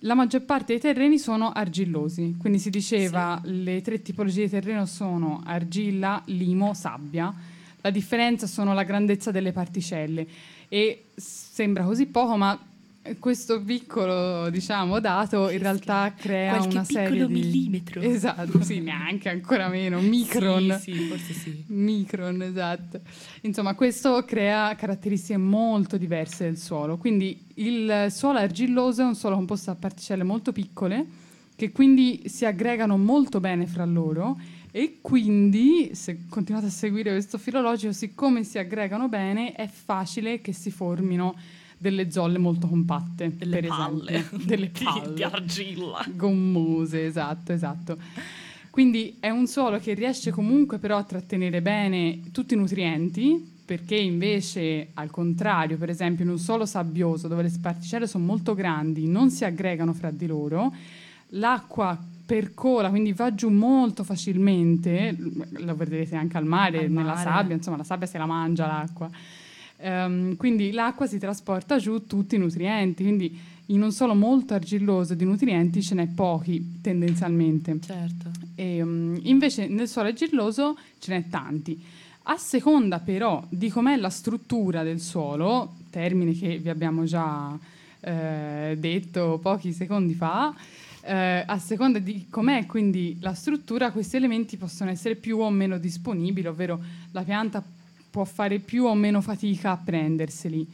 la 0.00 0.14
maggior 0.14 0.42
parte 0.42 0.72
dei 0.72 0.80
terreni 0.80 1.18
sono 1.18 1.50
argillosi. 1.50 2.36
Quindi 2.38 2.58
si 2.58 2.70
diceva 2.70 3.40
le 3.44 3.80
tre 3.80 4.02
tipologie 4.02 4.44
di 4.44 4.50
terreno 4.50 4.86
sono 4.86 5.42
argilla, 5.44 6.22
limo, 6.26 6.74
sabbia. 6.74 7.34
La 7.80 7.90
differenza 7.90 8.46
sono 8.46 8.74
la 8.74 8.82
grandezza 8.82 9.30
delle 9.30 9.52
particelle 9.52 10.26
e 10.68 11.06
sembra 11.14 11.84
così 11.84 12.06
poco, 12.06 12.36
ma 12.36 12.58
questo 13.18 13.62
piccolo, 13.62 14.50
diciamo, 14.50 15.00
dato 15.00 15.48
in 15.50 15.58
realtà 15.58 16.12
crea 16.16 16.56
Qualche 16.56 16.74
una 16.74 16.84
serie 16.84 17.08
piccolo 17.08 17.26
di 17.26 17.32
millimetro. 17.32 18.00
Esatto, 18.00 18.62
sì, 18.62 18.80
neanche 18.80 19.28
ancora 19.28 19.68
meno, 19.68 20.00
micron. 20.00 20.78
Sì, 20.80 20.92
sì, 20.92 20.98
forse 21.08 21.32
sì. 21.32 21.64
Micron, 21.68 22.42
esatto. 22.42 23.00
Insomma, 23.42 23.74
questo 23.74 24.24
crea 24.24 24.74
caratteristiche 24.74 25.38
molto 25.38 25.96
diverse 25.96 26.44
del 26.44 26.58
suolo. 26.58 26.96
Quindi 26.98 27.38
il 27.54 28.06
suolo 28.10 28.38
argilloso 28.38 29.02
è 29.02 29.04
un 29.04 29.14
suolo 29.14 29.36
composto 29.36 29.70
da 29.70 29.76
particelle 29.78 30.22
molto 30.22 30.52
piccole 30.52 31.06
che 31.56 31.72
quindi 31.72 32.22
si 32.26 32.44
aggregano 32.44 32.96
molto 32.96 33.40
bene 33.40 33.66
fra 33.66 33.84
loro 33.84 34.38
e 34.70 34.98
quindi, 35.00 35.90
se 35.94 36.26
continuate 36.28 36.66
a 36.66 36.70
seguire 36.70 37.10
questo 37.10 37.38
filologico, 37.38 37.92
siccome 37.92 38.44
si 38.44 38.58
aggregano 38.58 39.08
bene, 39.08 39.52
è 39.52 39.66
facile 39.66 40.40
che 40.40 40.52
si 40.52 40.70
formino 40.70 41.34
delle 41.78 42.10
zolle 42.10 42.38
molto 42.38 42.66
compatte, 42.66 43.32
Delle 43.36 43.60
per 43.60 43.68
palle. 43.68 44.10
esempio. 44.12 44.38
Delle 44.44 44.70
Di- 44.72 44.84
palle. 44.84 45.14
di 45.14 45.22
argilla. 45.22 46.04
Gommose, 46.14 47.06
esatto, 47.06 47.52
esatto. 47.52 47.96
Quindi 48.70 49.16
è 49.20 49.30
un 49.30 49.46
suolo 49.46 49.78
che 49.78 49.94
riesce 49.94 50.30
comunque 50.30 50.78
però 50.78 50.98
a 50.98 51.02
trattenere 51.04 51.62
bene 51.62 52.20
tutti 52.32 52.54
i 52.54 52.56
nutrienti, 52.56 53.56
perché 53.64 53.96
invece 53.96 54.90
al 54.94 55.10
contrario, 55.10 55.76
per 55.76 55.90
esempio 55.90 56.24
in 56.24 56.30
un 56.30 56.38
suolo 56.38 56.64
sabbioso 56.64 57.28
dove 57.28 57.42
le 57.42 57.52
particelle 57.60 58.06
sono 58.06 58.24
molto 58.24 58.54
grandi, 58.54 59.06
non 59.06 59.30
si 59.30 59.44
aggregano 59.44 59.92
fra 59.92 60.10
di 60.10 60.26
loro, 60.26 60.72
l'acqua 61.30 61.98
percola, 62.24 62.88
quindi 62.90 63.12
va 63.14 63.34
giù 63.34 63.48
molto 63.50 64.04
facilmente, 64.04 65.16
lo 65.50 65.74
vedrete 65.74 66.14
anche 66.14 66.36
al 66.36 66.44
mare, 66.44 66.84
Al 66.84 66.90
nella 66.90 67.14
mare. 67.14 67.22
sabbia, 67.22 67.54
insomma 67.56 67.78
la 67.78 67.84
sabbia 67.84 68.06
se 68.06 68.18
la 68.18 68.26
mangia 68.26 68.66
l'acqua. 68.66 69.10
Ehm, 69.80 70.36
quindi 70.36 70.72
l'acqua 70.72 71.06
si 71.06 71.18
trasporta 71.18 71.78
giù 71.78 72.06
tutti 72.06 72.34
i 72.34 72.38
nutrienti, 72.38 73.02
quindi 73.02 73.38
in 73.66 73.82
un 73.82 73.92
suolo 73.92 74.14
molto 74.14 74.54
argilloso 74.54 75.14
di 75.14 75.24
nutrienti 75.24 75.82
ce 75.82 75.94
n'è 75.94 76.06
pochi 76.08 76.80
tendenzialmente. 76.80 77.78
Certo. 77.80 78.30
E, 78.54 78.82
um, 78.82 79.18
invece 79.22 79.68
nel 79.68 79.88
suolo 79.88 80.08
argilloso 80.08 80.76
ce 80.98 81.14
n'è 81.14 81.28
tanti. 81.28 81.80
A 82.30 82.36
seconda 82.36 82.98
però 82.98 83.44
di 83.48 83.68
com'è 83.70 83.96
la 83.96 84.10
struttura 84.10 84.82
del 84.82 85.00
suolo, 85.00 85.74
termine 85.90 86.32
che 86.32 86.58
vi 86.58 86.68
abbiamo 86.68 87.04
già 87.04 87.58
eh, 88.00 88.76
detto 88.78 89.38
pochi 89.40 89.72
secondi 89.72 90.14
fa, 90.14 90.54
eh, 91.02 91.42
a 91.46 91.58
seconda 91.58 91.98
di 91.98 92.26
com'è 92.28 92.66
quindi 92.66 93.16
la 93.20 93.32
struttura, 93.32 93.92
questi 93.92 94.16
elementi 94.16 94.56
possono 94.56 94.90
essere 94.90 95.14
più 95.14 95.38
o 95.38 95.48
meno 95.50 95.78
disponibili, 95.78 96.46
ovvero 96.46 96.78
la 97.12 97.22
pianta 97.22 97.62
può 98.18 98.24
fare 98.24 98.58
più 98.58 98.84
o 98.86 98.94
meno 98.94 99.20
fatica 99.20 99.70
a 99.70 99.76
prenderseli. 99.76 100.66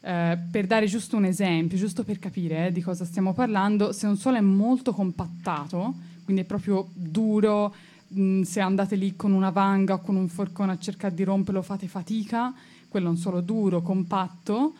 Eh, 0.00 0.38
per 0.50 0.66
dare 0.66 0.86
giusto 0.86 1.16
un 1.16 1.24
esempio, 1.24 1.78
giusto 1.78 2.02
per 2.02 2.18
capire 2.18 2.66
eh, 2.66 2.72
di 2.72 2.80
cosa 2.80 3.04
stiamo 3.04 3.32
parlando, 3.34 3.92
se 3.92 4.08
un 4.08 4.16
suolo 4.16 4.38
è 4.38 4.40
molto 4.40 4.92
compattato, 4.92 5.94
quindi 6.24 6.42
è 6.42 6.44
proprio 6.44 6.88
duro, 6.92 7.72
mh, 8.08 8.40
se 8.40 8.58
andate 8.58 8.96
lì 8.96 9.14
con 9.14 9.30
una 9.30 9.50
vanga 9.50 9.94
o 9.94 10.00
con 10.00 10.16
un 10.16 10.26
forcone 10.26 10.72
a 10.72 10.78
cercare 10.78 11.14
di 11.14 11.22
romperlo 11.22 11.62
fate 11.62 11.86
fatica, 11.86 12.52
quello 12.88 13.06
è 13.06 13.10
un 13.10 13.16
suolo 13.16 13.40
duro, 13.40 13.80
compatto, 13.80 14.74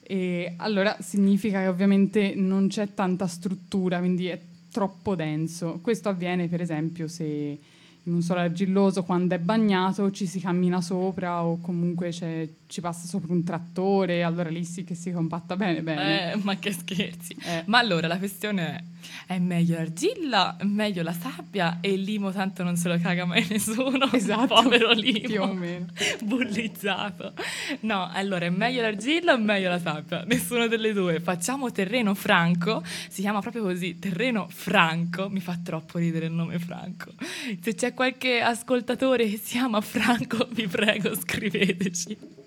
e 0.00 0.54
allora 0.56 0.96
significa 1.00 1.60
che 1.60 1.68
ovviamente 1.68 2.32
non 2.34 2.68
c'è 2.68 2.94
tanta 2.94 3.26
struttura, 3.26 3.98
quindi 3.98 4.26
è 4.28 4.40
troppo 4.70 5.14
denso. 5.14 5.80
Questo 5.82 6.08
avviene 6.08 6.48
per 6.48 6.62
esempio 6.62 7.08
se 7.08 7.58
in 8.04 8.14
un 8.14 8.22
solo 8.22 8.40
argilloso 8.40 9.04
quando 9.04 9.34
è 9.34 9.38
bagnato 9.38 10.10
ci 10.10 10.26
si 10.26 10.40
cammina 10.40 10.80
sopra 10.80 11.44
o 11.44 11.58
comunque 11.60 12.08
c'è- 12.10 12.48
ci 12.66 12.80
passa 12.80 13.06
sopra 13.06 13.32
un 13.34 13.44
trattore, 13.44 14.22
allora 14.22 14.48
lì 14.48 14.64
sì 14.64 14.82
che 14.82 14.94
si 14.94 15.10
compatta 15.12 15.56
bene 15.56 15.82
bene. 15.82 16.32
Eh, 16.32 16.36
ma 16.36 16.56
che 16.56 16.72
scherzi. 16.72 17.36
Eh. 17.44 17.64
Ma 17.66 17.78
allora 17.78 18.06
la 18.08 18.16
questione 18.16 18.84
è: 19.26 19.34
è 19.34 19.38
meglio 19.38 19.74
l'argilla, 19.76 20.56
meglio 20.62 21.02
la 21.02 21.12
sabbia 21.12 21.78
e 21.82 21.92
il 21.92 22.00
limo 22.00 22.32
tanto 22.32 22.62
non 22.62 22.76
se 22.76 22.88
lo 22.88 22.98
caga 22.98 23.26
mai 23.26 23.46
nessuno. 23.50 24.10
Esatto, 24.10 24.54
Povero 24.54 24.90
limo. 24.92 25.18
più 25.20 25.42
o 25.42 25.52
meno. 25.52 25.86
Bullizzato. 26.24 27.34
No, 27.80 28.08
allora 28.10 28.46
è 28.46 28.50
meglio 28.50 28.80
l'argilla 28.80 29.34
o 29.34 29.38
meglio 29.38 29.68
la 29.68 29.78
sabbia? 29.78 30.24
Nessuna 30.24 30.66
delle 30.66 30.92
due. 30.94 31.20
Facciamo 31.20 31.70
terreno 31.72 32.14
franco. 32.14 32.82
Si 33.08 33.20
chiama 33.20 33.40
proprio 33.40 33.62
così, 33.64 33.98
terreno 33.98 34.46
franco. 34.48 35.28
Mi 35.28 35.40
fa 35.40 35.58
troppo 35.62 35.98
ridere 35.98 36.26
il 36.26 36.32
nome 36.32 36.58
franco. 36.58 37.12
Se 37.60 37.74
c'è 37.74 37.91
qualche 37.94 38.40
ascoltatore 38.40 39.28
che 39.28 39.36
si 39.36 39.52
chiama 39.52 39.80
Franco, 39.80 40.46
vi 40.52 40.66
prego, 40.66 41.14
scriveteci. 41.14 42.40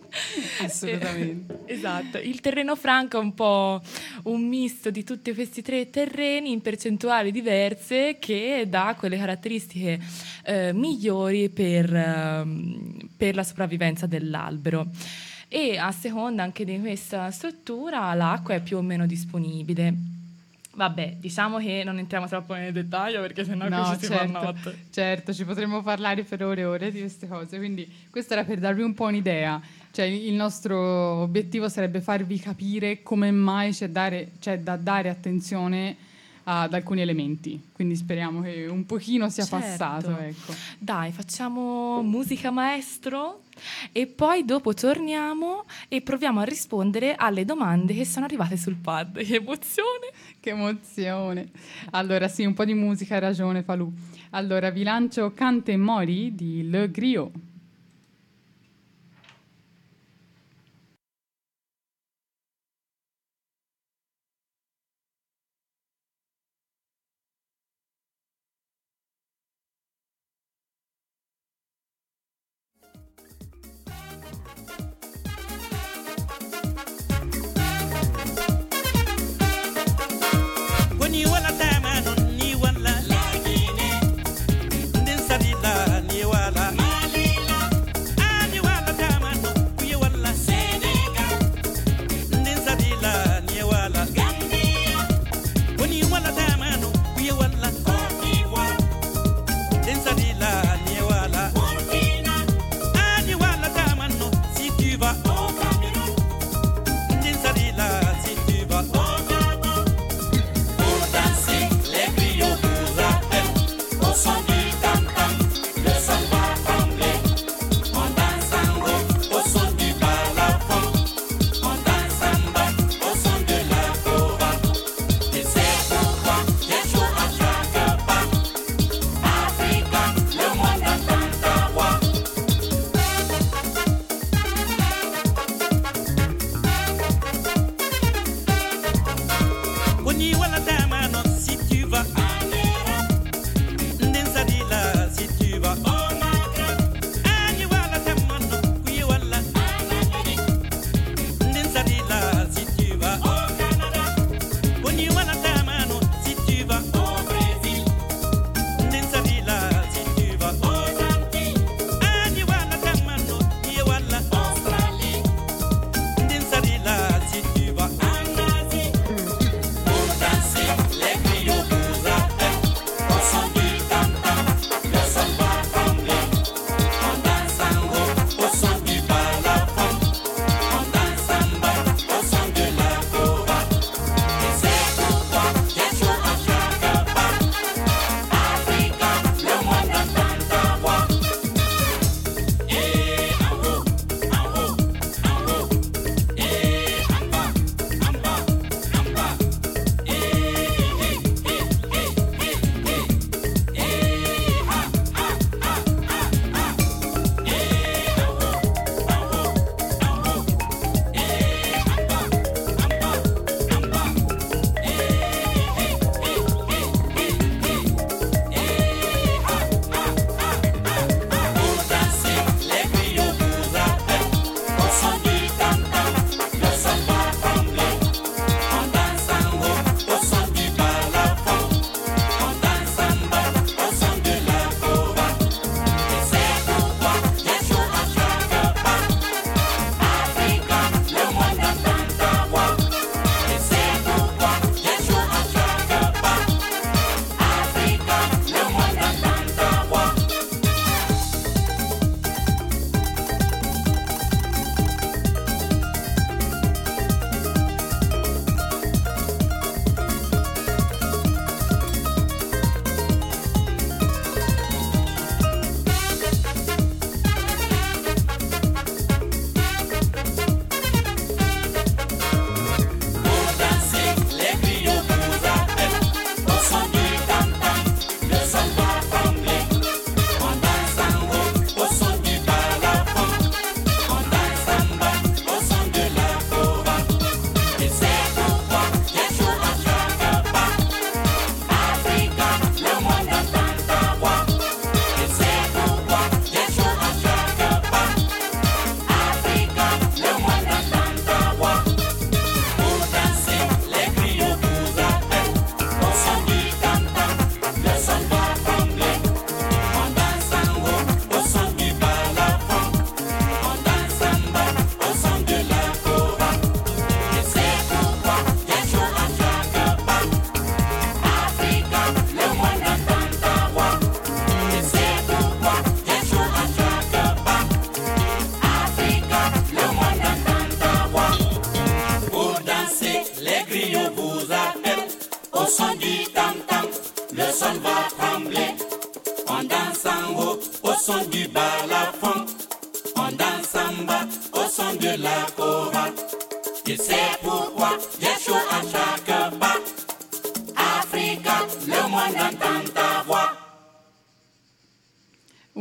Assolutamente. 0.61 1.63
Eh, 1.65 1.73
esatto, 1.73 2.17
il 2.17 2.39
terreno 2.39 2.75
franco 2.75 3.17
è 3.17 3.21
un 3.21 3.33
po' 3.33 3.81
un 4.23 4.47
misto 4.47 4.89
di 4.89 5.03
tutti 5.03 5.33
questi 5.33 5.61
tre 5.61 5.89
terreni 5.89 6.51
in 6.51 6.61
percentuali 6.61 7.31
diverse 7.31 8.17
che 8.19 8.65
dà 8.67 8.95
quelle 8.97 9.17
caratteristiche 9.17 9.99
eh, 10.43 10.73
migliori 10.73 11.49
per, 11.49 11.93
ehm, 11.93 13.09
per 13.17 13.35
la 13.35 13.43
sopravvivenza 13.43 14.05
dell'albero. 14.05 14.87
E 15.47 15.77
a 15.77 15.91
seconda 15.91 16.43
anche 16.43 16.65
di 16.65 16.79
questa 16.79 17.29
struttura 17.31 18.13
l'acqua 18.13 18.55
è 18.55 18.61
più 18.61 18.77
o 18.77 18.81
meno 18.81 19.05
disponibile. 19.05 19.93
Vabbè, 20.75 21.15
diciamo 21.19 21.57
che 21.57 21.83
non 21.85 21.97
entriamo 21.99 22.27
troppo 22.27 22.53
nel 22.53 22.73
dettaglio 22.73 23.21
perché 23.21 23.45
sennò 23.45 23.67
No, 23.69 23.81
qui 23.81 23.93
ci 23.93 24.05
si 24.05 24.11
fa 24.11 24.17
certo, 24.17 24.31
notte. 24.41 24.77
certo, 24.91 25.33
ci 25.33 25.45
potremmo 25.45 25.81
parlare 25.81 26.23
per 26.23 26.43
ore 26.43 26.61
e 26.61 26.65
ore 26.65 26.91
di 26.91 26.99
queste 26.99 27.27
cose, 27.29 27.57
quindi 27.57 27.89
questo 28.09 28.33
era 28.33 28.43
per 28.43 28.59
darvi 28.59 28.81
un 28.81 28.93
po' 28.93 29.05
un'idea, 29.05 29.61
cioè 29.91 30.03
il 30.05 30.33
nostro 30.33 30.77
obiettivo 31.21 31.69
sarebbe 31.69 32.01
farvi 32.01 32.37
capire 32.39 33.01
come 33.03 33.31
mai 33.31 33.71
c'è, 33.71 33.87
dare- 33.87 34.31
c'è 34.41 34.59
da 34.59 34.75
dare 34.75 35.07
attenzione 35.07 35.95
ad 36.47 36.73
alcuni 36.75 37.01
elementi, 37.01 37.69
quindi 37.71 37.95
speriamo 37.95 38.41
che 38.41 38.67
un 38.69 38.85
pochino 38.85 39.29
sia 39.29 39.45
Certo. 39.45 39.65
passato, 39.65 40.17
ecco. 40.19 40.53
Dai, 40.77 41.11
facciamo 41.11 42.03
musica 42.03 42.51
maestro 42.51 43.41
e 43.91 44.05
poi 44.05 44.45
dopo 44.45 44.73
torniamo 44.75 45.63
e 45.87 46.01
proviamo 46.01 46.41
a 46.41 46.43
rispondere 46.43 47.15
alle 47.15 47.45
domande 47.45 47.95
che 47.95 48.05
sono 48.05 48.25
arrivate 48.25 48.57
sul 48.57 48.75
pad. 48.75 49.23
Che 49.23 49.35
emozione! 49.35 50.11
Che 50.45 50.51
emozione! 50.51 51.49
Allora 51.89 52.27
sì, 52.27 52.45
un 52.45 52.53
po' 52.53 52.65
di 52.65 52.75
musica, 52.75 53.17
ragione 53.17 53.63
Falù. 53.63 53.91
Allora 54.29 54.69
vi 54.69 54.83
lancio 54.83 55.31
Cante 55.31 55.75
Mori 55.75 56.35
di 56.35 56.69
Le 56.69 56.91
Griot. 56.91 57.31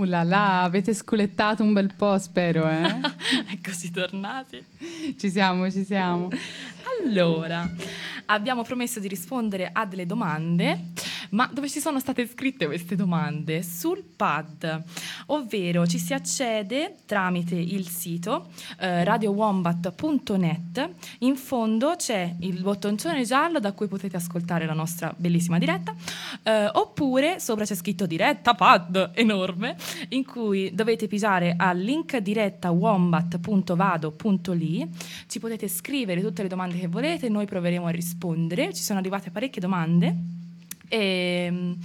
Là 0.05 0.23
là, 0.23 0.63
avete 0.63 0.93
sculettato 0.93 1.63
un 1.63 1.73
bel 1.73 1.95
po', 1.95 2.19
spero, 2.19 2.69
eh? 2.69 3.01
Eccoci 3.51 3.91
tornati. 3.91 4.65
ci 5.19 5.31
siamo, 5.31 5.71
ci 5.71 5.85
siamo. 5.85 6.29
Allora, 7.01 7.69
abbiamo 8.27 8.63
promesso 8.63 9.01
di 9.01 9.09
rispondere 9.09 9.71
a 9.73 9.87
delle 9.87 10.07
domande, 10.07 10.93
ma 11.35 11.51
dove 11.53 11.69
ci 11.69 11.81
sono 11.81 11.99
state 11.99 12.29
scritte 12.29 12.67
queste 12.67 12.95
domande? 12.95 13.65
Sul 13.65 14.05
pad, 14.17 14.85
ovvero 15.27 15.87
ci 15.87 15.99
si 15.99 16.15
accede 16.15 16.99
tramite 17.07 17.57
il 17.57 17.89
sito 17.89 18.51
eh, 18.79 19.03
radiowombat.net. 19.03 20.91
In 21.19 21.35
fondo 21.37 21.97
c'è 21.97 22.37
il 22.41 22.63
bottoncone 22.63 23.25
giallo 23.25 23.59
da 23.59 23.73
cui 23.73 23.89
potete 23.89 24.17
ascoltare 24.17 24.65
la 24.65 24.75
nostra 24.75 25.13
bellissima 25.17 25.59
diretta, 25.59 25.93
eh, 26.45 26.69
oppure 26.73 27.41
sopra 27.41 27.65
c'è 27.65 27.75
scritto 27.75 28.07
diretta 28.07 28.55
pad 28.55 29.11
enorme, 29.15 29.75
in 30.11 30.25
cui 30.25 30.73
dovete 30.73 31.09
pigiare 31.09 31.55
al 31.57 31.79
link 31.79 32.17
diretta 32.19 32.71
wombat.vado.li. 32.71 34.89
Ci 35.27 35.41
potete 35.41 35.67
scrivere 35.67 36.21
tutte 36.21 36.43
le 36.43 36.49
domande 36.49 36.79
che 36.79 36.87
volete, 36.87 37.29
noi 37.29 37.47
proveremo 37.47 37.87
a 37.87 37.91
rispondere. 37.91 38.73
Ci 38.73 38.85
sono 38.85 39.01
arrivate 39.01 39.31
parecchie 39.31 39.61
domande. 39.61 40.43
E, 40.89 41.77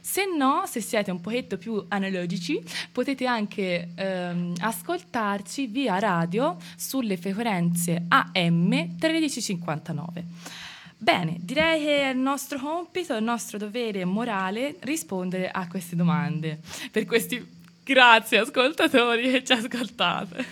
se 0.00 0.24
no, 0.24 0.62
se 0.66 0.80
siete 0.80 1.10
un 1.10 1.20
pochetto 1.20 1.58
più 1.58 1.84
analogici, 1.88 2.62
potete 2.90 3.26
anche 3.26 3.90
ehm, 3.94 4.54
ascoltarci 4.58 5.66
via 5.66 5.98
radio 5.98 6.56
sulle 6.76 7.18
frequenze 7.18 8.04
AM 8.08 8.68
1359. 8.98 10.24
Bene, 10.96 11.36
direi 11.40 11.84
che 11.84 12.02
è 12.04 12.08
il 12.08 12.18
nostro 12.18 12.58
compito, 12.58 13.14
il 13.14 13.22
nostro 13.22 13.58
dovere 13.58 14.04
morale 14.04 14.76
rispondere 14.80 15.50
a 15.50 15.68
queste 15.68 15.94
domande. 15.94 16.58
Per 16.90 17.04
questi 17.04 17.57
grazie 17.88 18.40
ascoltatori 18.40 19.30
che 19.30 19.44
ci 19.44 19.52
ascoltate. 19.52 20.44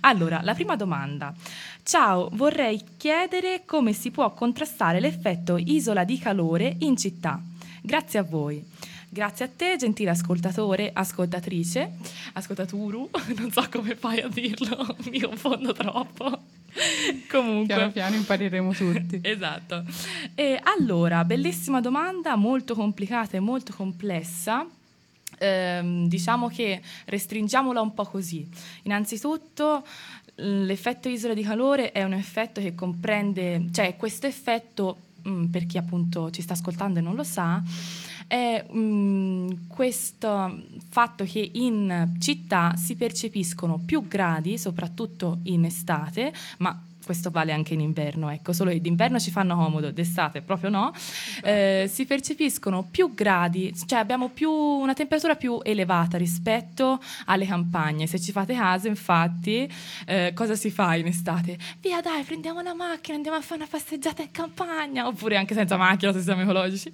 allora, 0.00 0.40
la 0.42 0.54
prima 0.54 0.76
domanda. 0.76 1.34
Ciao, 1.82 2.28
vorrei 2.34 2.80
chiedere 2.96 3.62
come 3.66 3.92
si 3.92 4.12
può 4.12 4.32
contrastare 4.32 5.00
l'effetto 5.00 5.56
isola 5.56 6.04
di 6.04 6.16
calore 6.18 6.76
in 6.80 6.96
città. 6.96 7.40
Grazie 7.82 8.20
a 8.20 8.22
voi. 8.22 8.64
Grazie 9.08 9.46
a 9.46 9.48
te, 9.48 9.74
gentile 9.76 10.10
ascoltatore, 10.10 10.92
ascoltatrice, 10.94 11.96
ascoltaturu, 12.34 13.10
non 13.36 13.50
so 13.50 13.66
come 13.68 13.96
fai 13.96 14.20
a 14.20 14.28
dirlo, 14.28 14.96
mi 15.10 15.20
confondo 15.20 15.72
troppo. 15.72 16.42
Comunque. 17.28 17.74
Piano 17.74 17.90
piano 17.90 18.14
impareremo 18.14 18.72
tutti. 18.72 19.18
esatto. 19.26 19.82
E 20.36 20.60
allora, 20.62 21.24
bellissima 21.24 21.80
domanda, 21.80 22.36
molto 22.36 22.76
complicata 22.76 23.36
e 23.36 23.40
molto 23.40 23.74
complessa. 23.74 24.64
Ehm, 25.42 26.06
diciamo 26.06 26.48
che 26.48 26.82
restringiamola 27.06 27.80
un 27.80 27.94
po' 27.94 28.04
così. 28.04 28.46
Innanzitutto, 28.82 29.82
l'effetto 30.34 31.08
isola 31.08 31.32
di 31.32 31.42
calore 31.42 31.92
è 31.92 32.02
un 32.02 32.12
effetto 32.12 32.60
che 32.60 32.74
comprende, 32.74 33.68
cioè 33.72 33.96
questo 33.96 34.26
effetto, 34.26 34.96
mh, 35.22 35.46
per 35.46 35.64
chi 35.64 35.78
appunto 35.78 36.30
ci 36.30 36.42
sta 36.42 36.52
ascoltando 36.52 36.98
e 36.98 37.02
non 37.02 37.14
lo 37.14 37.24
sa, 37.24 37.62
è 38.26 38.62
mh, 38.70 39.66
questo 39.66 40.62
fatto 40.90 41.24
che 41.24 41.50
in 41.54 42.16
città 42.18 42.74
si 42.76 42.94
percepiscono 42.94 43.80
più 43.84 44.06
gradi, 44.06 44.58
soprattutto 44.58 45.38
in 45.44 45.64
estate, 45.64 46.34
ma 46.58 46.78
questo 47.10 47.30
vale 47.30 47.50
anche 47.50 47.74
in 47.74 47.80
inverno, 47.80 48.30
ecco, 48.30 48.52
solo 48.52 48.70
che 48.70 48.80
d'inverno 48.80 49.18
ci 49.18 49.32
fanno 49.32 49.56
comodo, 49.56 49.90
d'estate 49.90 50.42
proprio 50.42 50.70
no, 50.70 50.92
eh, 51.42 51.90
si 51.92 52.06
percepiscono 52.06 52.86
più 52.88 53.12
gradi, 53.14 53.74
cioè 53.84 53.98
abbiamo 53.98 54.28
più, 54.28 54.48
una 54.48 54.94
temperatura 54.94 55.34
più 55.34 55.58
elevata 55.64 56.16
rispetto 56.16 57.00
alle 57.26 57.46
campagne. 57.46 58.06
Se 58.06 58.20
ci 58.20 58.30
fate 58.30 58.54
caso, 58.54 58.86
infatti, 58.86 59.68
eh, 60.06 60.30
cosa 60.36 60.54
si 60.54 60.70
fa 60.70 60.94
in 60.94 61.06
estate? 61.06 61.58
Via 61.80 62.00
dai, 62.00 62.22
prendiamo 62.22 62.60
la 62.60 62.74
macchina, 62.74 63.16
andiamo 63.16 63.38
a 63.38 63.40
fare 63.40 63.62
una 63.62 63.68
passeggiata 63.68 64.22
in 64.22 64.30
campagna, 64.30 65.08
oppure 65.08 65.36
anche 65.36 65.54
senza 65.54 65.76
macchina 65.76 66.12
se 66.12 66.20
siamo 66.20 66.42
ecologici. 66.42 66.92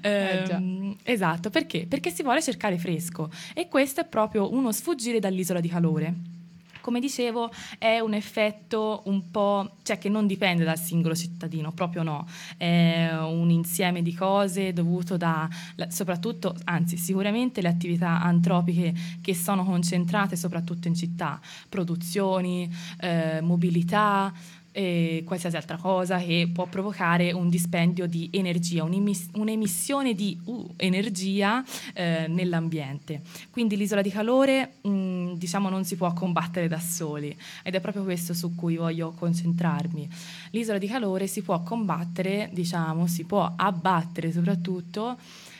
Eh. 0.00 0.44
Ehm, 0.48 0.96
esatto, 1.02 1.50
perché? 1.50 1.86
Perché 1.88 2.10
si 2.10 2.22
vuole 2.22 2.40
cercare 2.40 2.78
fresco 2.78 3.30
e 3.52 3.66
questo 3.66 4.02
è 4.02 4.04
proprio 4.04 4.52
uno 4.52 4.70
sfuggire 4.70 5.18
dall'isola 5.18 5.58
di 5.58 5.68
calore 5.68 6.35
come 6.86 7.00
dicevo, 7.00 7.50
è 7.78 7.98
un 7.98 8.14
effetto 8.14 9.02
un 9.06 9.32
po', 9.32 9.72
cioè 9.82 9.98
che 9.98 10.08
non 10.08 10.28
dipende 10.28 10.62
dal 10.62 10.78
singolo 10.78 11.16
cittadino, 11.16 11.72
proprio 11.72 12.04
no, 12.04 12.28
è 12.56 13.10
un 13.12 13.50
insieme 13.50 14.02
di 14.02 14.14
cose 14.14 14.72
dovuto 14.72 15.16
da, 15.16 15.48
soprattutto, 15.88 16.54
anzi 16.62 16.96
sicuramente 16.96 17.60
le 17.60 17.66
attività 17.66 18.22
antropiche 18.22 18.94
che 19.20 19.34
sono 19.34 19.64
concentrate 19.64 20.36
soprattutto 20.36 20.86
in 20.86 20.94
città, 20.94 21.40
produzioni, 21.68 22.72
eh, 23.00 23.40
mobilità, 23.40 24.32
e 24.76 25.22
qualsiasi 25.24 25.56
altra 25.56 25.78
cosa 25.78 26.18
che 26.18 26.50
può 26.52 26.66
provocare 26.66 27.32
un 27.32 27.48
dispendio 27.48 28.06
di 28.06 28.28
energia, 28.30 28.84
un'emis- 28.84 29.30
un'emissione 29.32 30.12
di 30.14 30.38
uh, 30.44 30.74
energia 30.76 31.64
eh, 31.94 32.26
nell'ambiente. 32.28 33.22
Quindi 33.48 33.78
l'isola 33.78 34.02
di 34.02 34.10
calore 34.10 34.74
mh, 34.82 35.32
diciamo 35.36 35.70
non 35.70 35.86
si 35.86 35.96
può 35.96 36.12
combattere 36.12 36.68
da 36.68 36.78
soli 36.78 37.34
ed 37.62 37.74
è 37.74 37.80
proprio 37.80 38.04
questo 38.04 38.34
su 38.34 38.54
cui 38.54 38.76
voglio 38.76 39.12
concentrarmi. 39.12 40.06
L'isola 40.50 40.76
di 40.76 40.88
calore 40.88 41.26
si 41.26 41.40
può 41.40 41.62
combattere, 41.62 42.50
diciamo, 42.52 43.06
si 43.06 43.24
può 43.24 43.50
abbattere 43.56 44.30
soprattutto 44.30 45.16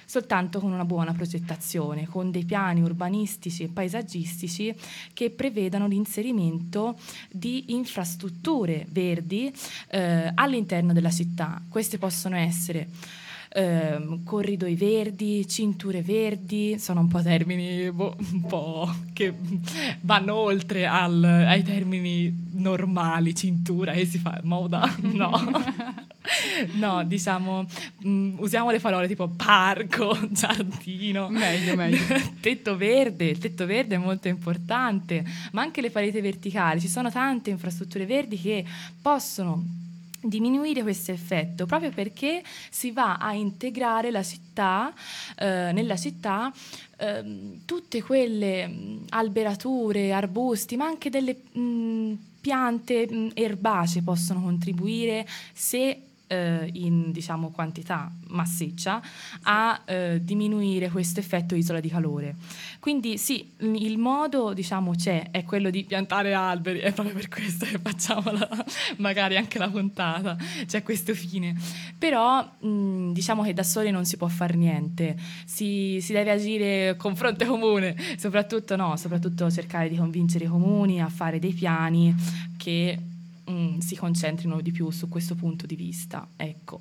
soltanto 0.07 0.61
con 0.61 0.73
una 0.73 0.85
buona 0.85 1.13
progettazione, 1.13 2.07
con 2.07 2.31
dei 2.31 2.45
piani 2.45 2.81
urbanistici 2.81 3.65
e 3.65 3.69
paesaggistici 3.69 4.75
che 5.13 5.31
prevedano 5.31 5.87
l'inserimento 5.87 6.97
di 7.31 7.75
infrastrutture 7.75 8.87
verdi 8.91 9.53
eh, 9.89 10.31
all'interno 10.35 10.93
della 10.93 11.11
città. 11.11 11.61
Queste 11.69 11.99
possono 11.99 12.37
essere 12.37 12.89
ehm, 13.57 14.23
corridoi 14.23 14.75
verdi, 14.75 15.49
cinture 15.49 16.03
verdi, 16.03 16.79
sono 16.79 17.01
un 17.01 17.09
po' 17.09 17.23
termini 17.23 17.91
boh, 17.91 18.15
un 18.33 18.43
po' 18.43 18.95
che 19.13 19.35
vanno 20.03 20.35
oltre 20.35 20.87
al- 20.87 21.25
ai 21.25 21.63
termini 21.63 22.51
normali, 22.53 23.35
cintura 23.35 23.93
che 23.93 24.05
si 24.05 24.19
fa 24.19 24.41
moda, 24.45 24.95
no. 25.01 25.31
No, 26.75 27.05
diciamo, 27.05 27.67
mm, 28.07 28.39
usiamo 28.39 28.71
le 28.71 28.81
parole 28.81 29.07
tipo 29.07 29.29
parco, 29.29 30.17
giardino. 30.31 31.29
Meglio, 31.29 31.75
meglio. 31.75 31.99
tetto 32.41 32.77
verde, 32.77 33.27
il 33.27 33.39
tetto 33.39 33.67
verde 33.67 33.97
è 33.97 33.99
molto 33.99 34.29
importante, 34.29 35.25
ma 35.53 35.63
anche 35.63 35.81
le 35.81 35.91
pareti 35.91 36.21
verticali. 36.21 36.81
Ci 36.81 36.89
sono 36.89 37.11
tante 37.11 37.51
infrastrutture 37.51 38.07
verdi 38.07 38.41
che 38.41 38.65
possono 39.01 39.65
diminuire 40.21 40.83
questo 40.83 41.13
effetto 41.13 41.67
proprio 41.67 41.91
perché 41.91 42.43
si 42.71 42.91
va 42.91 43.17
a 43.17 43.33
integrare 43.33 44.11
la 44.11 44.23
città 44.23 44.93
eh, 45.37 45.71
nella 45.73 45.97
città 45.97 46.53
ehm, 46.99 47.61
tutte 47.65 48.03
quelle 48.03 48.67
mh, 48.67 49.05
alberature, 49.11 50.13
arbusti, 50.13 50.77
ma 50.77 50.87
anche 50.87 51.11
delle 51.11 51.37
mh, 51.53 52.13
piante 52.41 53.07
mh, 53.09 53.31
erbacee 53.35 54.03
possono 54.03 54.43
contribuire 54.43 55.27
se 55.53 56.01
eh, 56.27 56.69
in 56.75 57.13
diciamo 57.13 57.51
quantità 57.51 58.11
massiccia 58.29 59.01
a 59.43 59.83
eh, 59.85 60.21
diminuire 60.23 60.91
questo 60.91 61.21
effetto 61.21 61.55
isola 61.55 61.81
di 61.81 61.89
calore. 61.89 62.37
Quindi 62.81 63.19
sì, 63.19 63.53
il 63.59 63.99
modo 63.99 64.53
diciamo 64.53 64.93
c'è, 64.95 65.31
è 65.31 65.45
quello 65.45 65.71
di 65.71 65.85
piantare 65.85 66.35
alberi, 66.35 66.81
è 66.81 66.93
proprio 66.93 67.15
per 67.15 67.29
questo 67.29 67.65
che 67.67 67.79
facciamo 67.79 68.31
la- 68.33 68.65
magari 68.99 69.37
anche 69.37 69.59
la 69.59 69.69
puntata, 69.69 70.37
c'è 70.67 70.83
questo 70.83 71.15
fine. 71.15 71.55
Però 71.99 72.43
mh, 72.43 73.13
diciamo 73.13 73.43
che 73.43 73.53
da 73.53 73.63
soli 73.63 73.91
non 73.91 74.05
si 74.05 74.17
può 74.17 74.29
fare 74.29 74.55
niente, 74.55 75.17
si, 75.45 75.99
si 76.01 76.13
deve 76.13 76.31
agire 76.31 76.97
con 76.97 77.17
fronte 77.17 77.45
comune, 77.45 77.97
soprattutto 78.17 78.77
no, 78.77 78.97
soprattutto 78.97 79.51
cercare 79.51 79.89
di 79.89 79.97
convincere 79.97 80.45
i 80.45 80.49
comuni 80.49 81.01
a 81.01 81.09
fare 81.09 81.39
dei 81.39 81.53
piani 81.53 82.15
che 82.57 82.99
mm, 83.51 83.79
si 83.79 83.97
concentrino 83.97 84.61
di 84.61 84.73
più 84.73 84.91
su 84.91 85.09
questo 85.09 85.35
punto 85.35 85.67
di 85.67 85.77
vista. 85.77 86.27
Ecco. 86.37 86.81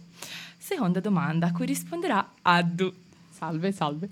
Seconda 0.58 1.00
domanda 1.00 1.48
a 1.48 1.52
cui 1.52 1.66
risponderà 1.66 2.34
Addu. 2.42 2.92
Salve, 3.32 3.72
salve. 3.72 4.10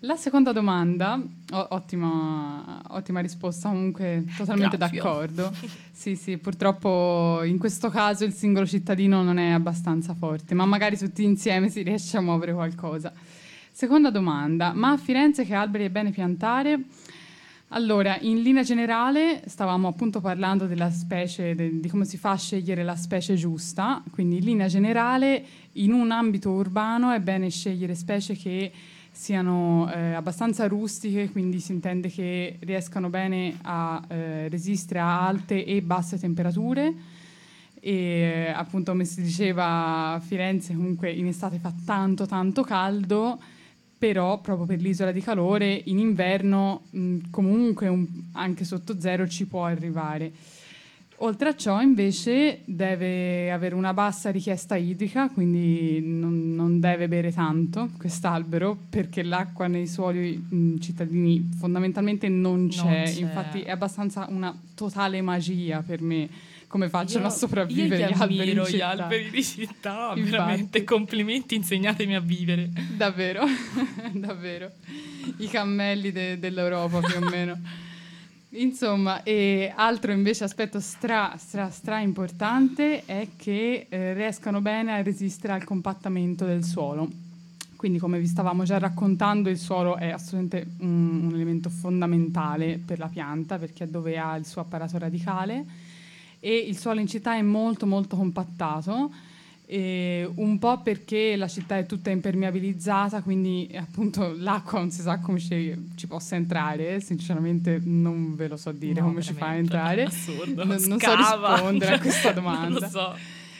La 0.00 0.16
seconda 0.16 0.52
domanda, 0.52 1.18
o- 1.52 1.66
ottima, 1.70 2.82
ottima 2.88 3.20
risposta, 3.20 3.70
comunque 3.70 4.24
totalmente 4.36 4.76
Grazie. 4.76 4.98
d'accordo. 4.98 5.52
Sì, 5.94 6.16
sì, 6.16 6.36
purtroppo 6.36 7.42
in 7.44 7.56
questo 7.56 7.88
caso 7.88 8.24
il 8.24 8.34
singolo 8.34 8.66
cittadino 8.66 9.22
non 9.22 9.38
è 9.38 9.50
abbastanza 9.50 10.12
forte, 10.12 10.52
ma 10.52 10.66
magari 10.66 10.98
tutti 10.98 11.22
insieme 11.22 11.70
si 11.70 11.82
riesce 11.82 12.18
a 12.18 12.20
muovere 12.20 12.52
qualcosa. 12.52 13.10
Seconda 13.70 14.10
domanda, 14.10 14.72
ma 14.74 14.90
a 14.90 14.96
Firenze 14.98 15.44
che 15.46 15.54
alberi 15.54 15.84
è 15.84 15.90
bene 15.90 16.10
piantare? 16.10 16.80
Allora, 17.74 18.16
in 18.20 18.40
linea 18.40 18.62
generale 18.62 19.42
stavamo 19.46 19.88
appunto 19.88 20.20
parlando 20.20 20.66
della 20.66 20.92
specie, 20.92 21.56
de- 21.56 21.80
di 21.80 21.88
come 21.88 22.04
si 22.04 22.16
fa 22.16 22.30
a 22.30 22.36
scegliere 22.36 22.84
la 22.84 22.94
specie 22.94 23.34
giusta, 23.34 24.00
quindi 24.12 24.36
in 24.36 24.44
linea 24.44 24.68
generale 24.68 25.44
in 25.72 25.92
un 25.92 26.12
ambito 26.12 26.50
urbano 26.50 27.10
è 27.10 27.18
bene 27.18 27.50
scegliere 27.50 27.96
specie 27.96 28.36
che 28.36 28.70
siano 29.10 29.90
eh, 29.92 30.12
abbastanza 30.12 30.68
rustiche, 30.68 31.32
quindi 31.32 31.58
si 31.58 31.72
intende 31.72 32.08
che 32.10 32.58
riescano 32.60 33.08
bene 33.08 33.58
a 33.62 34.00
eh, 34.06 34.48
resistere 34.48 35.00
a 35.00 35.26
alte 35.26 35.64
e 35.64 35.82
basse 35.82 36.16
temperature. 36.16 36.94
E 37.80 37.92
eh, 37.92 38.48
appunto, 38.50 38.92
come 38.92 39.04
si 39.04 39.20
diceva, 39.20 40.12
a 40.12 40.20
Firenze 40.20 40.74
comunque 40.74 41.10
in 41.10 41.26
estate 41.26 41.58
fa 41.58 41.74
tanto 41.84 42.24
tanto 42.24 42.62
caldo, 42.62 43.40
però 43.96 44.40
proprio 44.40 44.66
per 44.66 44.80
l'isola 44.80 45.12
di 45.12 45.20
calore 45.20 45.80
in 45.84 45.98
inverno 45.98 46.82
mh, 46.90 47.16
comunque 47.30 47.88
un- 47.88 48.06
anche 48.32 48.64
sotto 48.64 49.00
zero 49.00 49.26
ci 49.28 49.46
può 49.46 49.64
arrivare. 49.64 50.32
Oltre 51.18 51.50
a 51.50 51.54
ciò, 51.56 51.80
invece, 51.80 52.62
deve 52.64 53.50
avere 53.52 53.76
una 53.76 53.94
bassa 53.94 54.30
richiesta 54.30 54.74
idrica, 54.74 55.28
quindi 55.28 56.00
non, 56.04 56.54
non 56.54 56.80
deve 56.80 57.06
bere 57.06 57.32
tanto 57.32 57.90
quest'albero, 57.96 58.76
perché 58.90 59.22
l'acqua 59.22 59.68
nei 59.68 59.86
suoli 59.86 60.36
mh, 60.36 60.78
cittadini 60.80 61.48
fondamentalmente 61.56 62.28
non 62.28 62.66
c'è. 62.68 63.04
c'è. 63.04 63.20
Infatti 63.20 63.60
è 63.60 63.70
abbastanza 63.70 64.26
una 64.28 64.54
totale 64.74 65.22
magia 65.22 65.82
per 65.82 66.02
me 66.02 66.28
come 66.74 66.88
facciano 66.88 67.26
Io- 67.26 67.30
a 67.30 67.30
sopravvivere 67.30 68.00
io 68.00 68.06
gli 68.06 68.08
li 68.08 68.20
alberi 68.20 68.76
gli 68.76 68.80
alberi 68.80 69.30
di 69.30 69.44
città, 69.44 70.08
Infatti. 70.16 70.28
veramente 70.28 70.82
complimenti, 70.82 71.54
insegnatemi 71.54 72.16
a 72.16 72.20
vivere. 72.20 72.68
Davvero, 72.96 73.44
davvero. 74.12 74.72
I 75.36 75.46
cammelli 75.46 76.10
de- 76.10 76.36
dell'Europa 76.40 76.98
più 76.98 77.14
o 77.24 77.28
meno. 77.30 77.56
Insomma, 78.58 79.22
e 79.22 79.72
altro 79.72 80.10
invece 80.10 80.42
aspetto 80.42 80.80
stra, 80.80 81.36
stra, 81.38 81.70
stra 81.70 82.00
importante 82.00 83.04
è 83.04 83.28
che 83.36 83.86
eh, 83.88 84.12
riescano 84.14 84.60
bene 84.60 84.94
a 84.94 85.02
resistere 85.02 85.52
al 85.52 85.62
compattamento 85.62 86.44
del 86.44 86.64
suolo. 86.64 87.08
Quindi, 87.76 88.00
come 88.00 88.18
vi 88.18 88.26
stavamo 88.26 88.64
già 88.64 88.78
raccontando, 88.78 89.48
il 89.48 89.58
suolo 89.58 89.96
è 89.96 90.10
assolutamente 90.10 90.66
un, 90.78 91.26
un 91.26 91.34
elemento 91.34 91.70
fondamentale 91.70 92.80
per 92.84 92.98
la 92.98 93.06
pianta 93.06 93.58
perché 93.58 93.84
è 93.84 93.86
dove 93.86 94.18
ha 94.18 94.34
il 94.34 94.44
suo 94.44 94.60
apparato 94.60 94.98
radicale 94.98 95.83
e 96.44 96.56
il 96.58 96.76
suolo 96.76 97.00
in 97.00 97.06
città 97.06 97.36
è 97.36 97.40
molto 97.40 97.86
molto 97.86 98.16
compattato 98.16 99.10
e 99.64 100.30
un 100.34 100.58
po' 100.58 100.82
perché 100.82 101.36
la 101.36 101.48
città 101.48 101.78
è 101.78 101.86
tutta 101.86 102.10
impermeabilizzata, 102.10 103.22
quindi 103.22 103.66
eh, 103.68 103.78
appunto 103.78 104.34
l'acqua 104.36 104.78
non 104.78 104.90
si 104.90 105.00
sa 105.00 105.20
come 105.20 105.38
ci, 105.38 105.74
ci 105.94 106.06
possa 106.06 106.34
entrare, 106.36 107.00
sinceramente 107.00 107.80
non 107.82 108.34
ve 108.36 108.48
lo 108.48 108.58
so 108.58 108.72
dire 108.72 109.00
No, 109.00 109.06
come 109.06 109.22
ci 109.22 109.32
fa 109.32 109.48
a 109.48 109.54
entrare. 109.54 110.02
Assurdo. 110.04 110.66
Non, 110.66 110.76
non 110.86 110.98
so 111.00 111.16
rispondere 111.16 111.94
a 111.94 111.98
questa 111.98 112.32
Non 112.34 112.42
domanda. 112.44 112.88
so. 112.90 113.14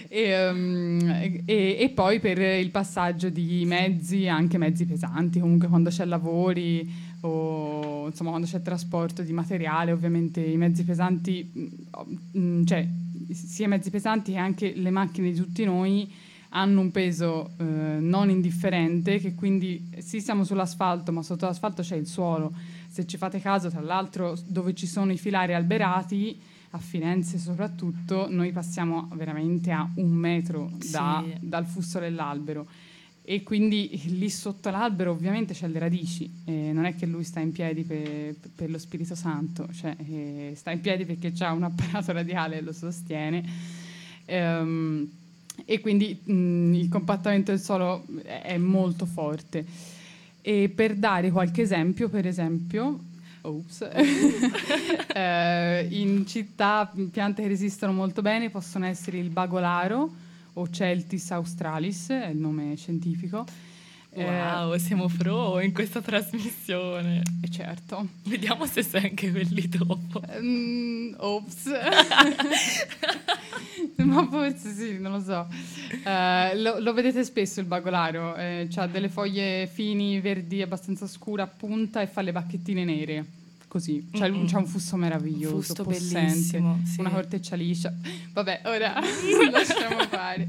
E, 0.08 0.48
um, 0.50 1.00
e- 1.46 1.76
e 1.80 1.88
poi 1.88 2.20
per 2.20 2.38
il 2.38 2.70
passaggio 2.70 3.30
di 3.30 3.64
mezzi, 3.64 4.28
anche 4.28 4.58
mezzi 4.58 4.84
pesanti, 4.84 5.40
comunque 5.40 5.68
quando 5.68 5.88
c'è 5.88 6.04
lavori 6.04 6.86
o 7.26 8.06
insomma 8.06 8.30
quando 8.30 8.46
c'è 8.46 8.60
trasporto 8.60 9.22
di 9.22 9.32
materiale, 9.32 9.92
ovviamente 9.92 10.40
i 10.40 10.56
mezzi 10.56 10.84
pesanti, 10.84 11.50
mm, 11.56 11.66
mm, 12.38 12.64
cioè 12.64 12.86
sia 13.30 13.64
i 13.66 13.68
mezzi 13.68 13.90
pesanti 13.90 14.32
che 14.32 14.38
anche 14.38 14.72
le 14.76 14.90
macchine 14.90 15.30
di 15.30 15.36
tutti 15.36 15.64
noi 15.64 16.10
hanno 16.50 16.80
un 16.80 16.90
peso 16.90 17.50
eh, 17.58 17.64
non 17.64 18.30
indifferente, 18.30 19.18
che 19.18 19.34
quindi 19.34 19.90
sì 19.98 20.20
siamo 20.20 20.44
sull'asfalto, 20.44 21.10
ma 21.12 21.22
sotto 21.22 21.46
l'asfalto 21.46 21.82
c'è 21.82 21.96
il 21.96 22.06
suolo. 22.06 22.52
Se 22.88 23.06
ci 23.06 23.16
fate 23.16 23.40
caso, 23.40 23.70
tra 23.70 23.80
l'altro, 23.80 24.38
dove 24.46 24.72
ci 24.74 24.86
sono 24.86 25.10
i 25.10 25.18
filari 25.18 25.52
alberati, 25.54 26.38
a 26.70 26.78
Firenze 26.78 27.38
soprattutto, 27.38 28.26
noi 28.30 28.52
passiamo 28.52 29.08
veramente 29.14 29.70
a 29.72 29.88
un 29.96 30.10
metro 30.10 30.70
da- 30.90 31.24
Sì. 31.24 31.36
dal 31.40 31.66
fusto 31.66 31.98
dell'albero. 31.98 32.66
E 33.26 33.42
quindi 33.42 34.02
lì 34.18 34.28
sotto 34.28 34.68
l'albero 34.68 35.12
ovviamente 35.12 35.54
c'è 35.54 35.66
le 35.66 35.78
radici, 35.78 36.30
eh, 36.44 36.72
non 36.74 36.84
è 36.84 36.94
che 36.94 37.06
lui 37.06 37.24
sta 37.24 37.40
in 37.40 37.52
piedi 37.52 37.82
per, 37.82 38.34
per 38.54 38.68
lo 38.68 38.76
Spirito 38.76 39.14
Santo, 39.14 39.66
cioè 39.72 39.96
eh, 39.96 40.52
sta 40.54 40.70
in 40.72 40.82
piedi 40.82 41.06
perché 41.06 41.32
ha 41.42 41.52
un 41.52 41.62
apparato 41.62 42.12
radiale 42.12 42.58
e 42.58 42.60
lo 42.60 42.72
sostiene. 42.72 43.42
Ehm, 44.26 45.10
e 45.64 45.80
quindi 45.80 46.20
mh, 46.22 46.74
il 46.74 46.88
compattamento 46.90 47.50
del 47.50 47.60
suolo 47.60 48.04
è 48.24 48.58
molto 48.58 49.06
forte. 49.06 49.64
E 50.42 50.70
per 50.74 50.94
dare 50.94 51.30
qualche 51.30 51.62
esempio, 51.62 52.10
per 52.10 52.26
esempio, 52.26 53.00
ops, 53.40 53.88
eh, 55.14 55.86
in 55.90 56.26
città 56.26 56.92
piante 57.10 57.40
che 57.40 57.48
resistono 57.48 57.94
molto 57.94 58.20
bene 58.20 58.50
possono 58.50 58.84
essere 58.84 59.16
il 59.16 59.30
bagolaro 59.30 60.23
o 60.54 60.68
Celtis 60.68 61.30
australis, 61.30 62.08
è 62.10 62.28
il 62.28 62.38
nome 62.38 62.74
scientifico. 62.76 63.44
Eh, 64.16 64.22
Wow, 64.24 64.76
siamo 64.76 65.08
pro 65.08 65.58
in 65.60 65.72
questa 65.72 66.00
trasmissione. 66.00 67.22
e 67.42 67.50
certo. 67.50 68.06
Vediamo 68.24 68.64
se 68.66 68.82
sei 68.84 69.08
anche 69.08 69.30
quelli 69.32 69.68
dopo. 69.68 70.22
Mm, 70.40 71.14
ops. 71.16 71.66
Ma 73.96 74.26
forse 74.28 74.72
sì, 74.72 74.98
non 75.00 75.12
lo 75.12 75.20
so. 75.20 75.48
Eh, 76.04 76.56
lo, 76.60 76.78
lo 76.78 76.92
vedete 76.92 77.24
spesso 77.24 77.58
il 77.60 77.66
bagolaro, 77.66 78.36
eh, 78.36 78.68
ha 78.74 78.86
delle 78.86 79.08
foglie 79.08 79.66
fini, 79.66 80.20
verdi, 80.20 80.62
abbastanza 80.62 81.08
scure 81.08 81.42
a 81.42 81.46
punta 81.48 82.00
e 82.00 82.06
fa 82.06 82.20
le 82.22 82.30
bacchettine 82.32 82.84
nere. 82.84 83.24
Così, 83.74 84.08
c'ha, 84.12 84.28
Mm-mm. 84.28 84.46
c'ha 84.46 84.58
un 84.58 84.66
fusto 84.66 84.94
meraviglioso, 84.94 85.56
Fusto 85.60 85.82
possente, 85.82 86.20
bellissimo, 86.28 86.80
sì. 86.84 87.00
una 87.00 87.10
corteccia 87.10 87.56
liscia. 87.56 87.92
Vabbè, 88.32 88.60
ora 88.66 89.00
lasciamo 89.50 89.98
fare. 90.08 90.48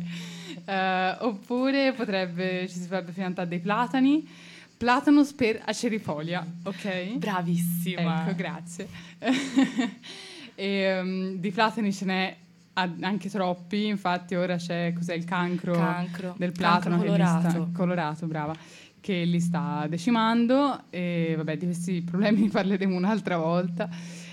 Eh, 0.64 1.18
oppure 1.22 1.94
potrebbe, 1.94 2.68
ci 2.70 2.76
si 2.76 2.82
potrebbe 2.84 3.14
piantare 3.14 3.48
dei 3.48 3.60
platani. 3.60 4.30
Platanus 4.78 5.34
per 5.34 5.60
acerifolia, 5.66 6.46
ok? 6.66 7.18
Bravissima. 7.18 8.22
Ecco, 8.28 8.36
grazie. 8.36 8.88
e, 10.54 11.00
um, 11.00 11.38
di 11.38 11.50
platani 11.50 11.92
ce 11.92 12.06
n'è 12.06 12.38
anche 12.74 13.30
troppi, 13.32 13.88
infatti 13.88 14.36
ora 14.36 14.58
c'è 14.58 14.94
cos'è 14.94 15.16
il 15.16 15.24
cancro, 15.24 15.74
Cancro. 15.74 16.36
del 16.38 16.52
platano 16.52 16.98
colorato. 16.98 17.70
colorato, 17.74 18.28
brava, 18.28 18.54
che 19.06 19.24
li 19.24 19.40
sta 19.40 19.86
decimando 19.88 20.86
e 20.90 21.36
vabbè 21.38 21.58
di 21.58 21.66
questi 21.66 22.02
problemi 22.10 22.50
parleremo 22.50 22.96
un'altra 22.96 23.38
volta. 23.38 23.88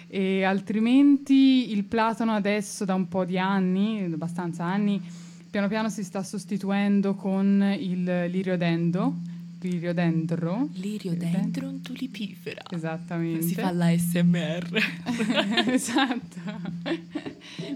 E 0.08 0.44
altrimenti 0.44 1.72
il 1.72 1.84
platano 1.84 2.32
adesso 2.32 2.86
da 2.86 2.94
un 2.94 3.06
po' 3.06 3.26
di 3.26 3.38
anni, 3.38 4.02
abbastanza 4.10 4.64
anni, 4.64 4.98
piano 5.50 5.68
piano 5.68 5.90
si 5.90 6.02
sta 6.02 6.22
sostituendo 6.22 7.14
con 7.14 7.62
il 7.78 8.24
liriodendo, 8.30 9.14
liriodendro. 9.68 10.68
Liriodendron 10.74 11.80
tulipifera. 11.82 12.62
Esattamente. 12.70 13.46
Si 13.46 13.54
fa 13.54 13.70
la 13.72 13.96
SMR. 13.96 14.82
esatto. 15.72 16.40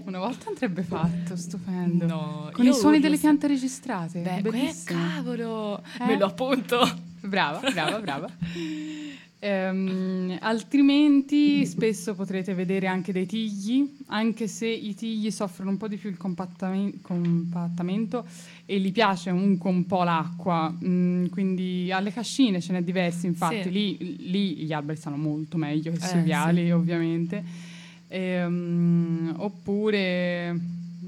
Una 0.05 0.19
volta 0.19 0.49
andrebbe 0.49 0.83
fatto, 0.83 1.35
stupendo. 1.35 2.05
No, 2.05 2.49
Con 2.53 2.65
i 2.65 2.73
suoni 2.73 2.99
delle 2.99 3.17
piante 3.17 3.47
registrate. 3.47 4.21
Beh, 4.21 4.41
bellissimo. 4.41 4.99
cavolo. 4.99 5.83
Eh? 5.99 6.05
Me 6.05 6.17
lo 6.17 6.25
appunto. 6.25 7.05
Brava, 7.21 7.59
brava, 7.71 7.99
brava. 7.99 8.29
Ehm, 9.39 10.35
altrimenti 10.41 11.63
spesso 11.67 12.15
potrete 12.15 12.55
vedere 12.55 12.87
anche 12.87 13.11
dei 13.11 13.27
tigli, 13.27 13.97
anche 14.07 14.47
se 14.47 14.67
i 14.67 14.95
tigli 14.95 15.29
soffrono 15.29 15.69
un 15.69 15.77
po' 15.77 15.87
di 15.87 15.97
più 15.97 16.09
il 16.09 16.17
compattamen- 16.17 17.01
compattamento 17.01 18.25
e 18.65 18.79
gli 18.79 18.91
piace 18.91 19.29
comunque 19.29 19.69
un 19.69 19.85
po' 19.85 20.01
l'acqua, 20.03 20.75
mm, 20.83 21.27
quindi 21.27 21.91
alle 21.91 22.11
cascine 22.11 22.59
ce 22.61 22.73
n'è 22.73 22.81
diversi, 22.81 23.27
infatti 23.27 23.63
Sì. 23.63 23.71
lì, 23.71 24.15
lì 24.31 24.55
gli 24.55 24.73
alberi 24.73 24.97
stanno 24.97 25.17
molto 25.17 25.57
meglio 25.57 25.91
che 25.91 25.97
Eh, 25.97 26.07
sui 26.07 26.21
viali 26.21 26.71
ovviamente. 26.71 27.43
Ehm, 28.07 29.35
oppure, 29.37 30.59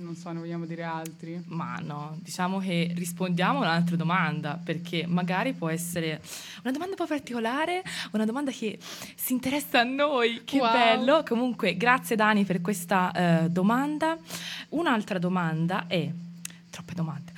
non 0.10 0.18
so, 0.18 0.32
ne 0.32 0.39
vogliamo 0.39 0.66
dire 0.66 0.82
altri? 0.82 1.39
Ma 1.49 1.78
no, 1.84 2.18
diciamo 2.20 2.57
che 2.57 2.91
rispondiamo 2.95 3.60
a 3.60 3.62
un'altra 3.62 3.95
domanda, 3.95 4.60
perché 4.62 5.05
magari 5.05 5.53
può 5.53 5.70
essere 5.70 6.20
una 6.64 6.72
domanda 6.72 6.93
un 6.93 6.95
po' 6.95 7.05
particolare, 7.05 7.84
una 8.12 8.26
domanda 8.26 8.49
che 8.49 8.80
si 9.16 9.34
interessa 9.34 9.82
a 9.82 9.84
noi, 9.84 10.41
che 10.45 10.57
Wow. 10.57 10.72
bello. 10.72 11.24
Comunque, 11.28 11.78
grazie 11.78 12.16
Dani 12.16 12.43
per 12.43 12.60
questa 12.60 13.12
eh, 13.43 13.49
domanda. 13.51 14.18
Un'altra 14.70 15.20
domanda 15.20 15.86
è, 15.86 16.10
troppe 16.72 16.93
domande. 16.95 17.32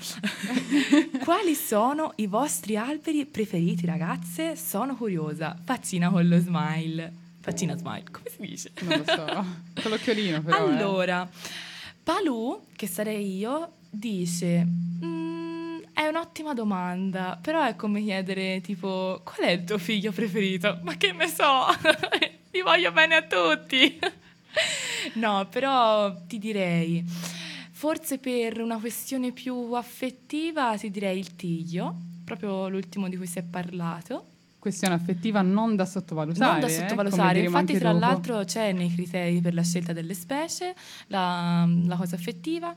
Quali 1.26 1.56
sono 1.56 2.14
i 2.16 2.28
vostri 2.28 2.78
alberi 2.78 3.26
preferiti, 3.26 3.86
ragazze? 3.86 4.56
Sono 4.56 4.96
curiosa. 4.96 5.58
Faccina 5.62 6.10
con 6.10 6.26
lo 6.26 6.40
smile. 6.40 7.12
Faccina 7.42 7.76
smile, 7.76 8.06
come 8.12 8.30
si 8.30 8.48
dice? 8.48 8.72
Non 8.82 9.00
lo 9.00 9.04
so. 9.04 9.26
Con 9.82 9.92
l'occhiolino 9.92 10.42
però. 10.42 10.70
eh. 10.70 10.70
Palù, 12.04 12.60
che 12.76 12.88
sarei 12.88 13.38
io, 13.38 13.74
dice... 13.90 14.66
"Mm, 15.04 15.62
è 15.94 16.08
un'ottima 16.08 16.54
domanda, 16.54 17.38
però 17.42 17.64
è 17.64 17.76
come 17.76 18.02
chiedere 18.02 18.60
tipo 18.62 19.22
qual 19.24 19.48
è 19.48 19.52
il 19.52 19.64
tuo 19.64 19.78
figlio 19.78 20.12
preferito? 20.12 20.80
Ma 20.84 20.96
che 20.96 21.12
ne 21.12 21.28
so, 21.28 21.66
li 22.52 22.62
voglio 22.62 22.92
bene 22.92 23.16
a 23.16 23.22
tutti. 23.24 24.00
no, 25.16 25.48
però 25.50 26.16
ti 26.26 26.40
direi, 26.40 27.04
forse 27.72 28.18
per 28.18 28.62
una 28.62 28.80
questione 28.80 29.32
più 29.32 29.74
affettiva 29.74 30.76
ti 30.78 30.90
direi 30.90 31.20
il 31.20 31.36
tiglio, 31.36 31.96
proprio 32.26 32.68
l'ultimo 32.68 33.08
di 33.08 33.18
cui 33.18 33.28
si 33.28 33.40
è 33.40 33.44
parlato. 33.44 34.26
Questione 34.62 34.94
affettiva 34.94 35.42
non 35.42 35.76
da 35.76 35.86
sottovalutare. 35.86 36.52
Non 36.52 36.60
da 36.60 36.68
eh, 36.68 36.70
sottovalutare, 36.70 37.34
diremo 37.34 37.60
infatti 37.60 37.80
tra 37.80 37.94
dopo. 37.94 38.06
l'altro 38.06 38.44
c'è 38.44 38.72
nei 38.74 38.94
criteri 38.94 39.42
per 39.42 39.56
la 39.56 39.64
scelta 39.64 39.92
delle 39.92 40.14
specie 40.14 40.76
la, 41.08 41.68
la 41.88 41.96
cosa 41.96 42.16
affettiva, 42.16 42.72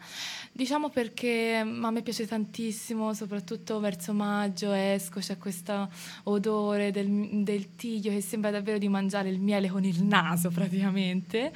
diciamo 0.50 0.88
perché 0.88 1.62
mm, 1.62 1.84
a 1.84 1.90
me 1.90 2.00
piace 2.00 2.26
tantissimo, 2.26 3.12
soprattutto 3.12 3.80
verso 3.80 4.14
maggio 4.14 4.72
esco, 4.72 5.20
c'è 5.20 5.36
questo 5.36 5.90
odore 6.22 6.90
del, 6.90 7.42
del 7.42 7.76
tiglio 7.76 8.10
che 8.12 8.22
sembra 8.22 8.50
davvero 8.50 8.78
di 8.78 8.88
mangiare 8.88 9.28
il 9.28 9.38
miele 9.38 9.68
con 9.68 9.84
il 9.84 10.02
naso 10.04 10.48
praticamente, 10.48 11.52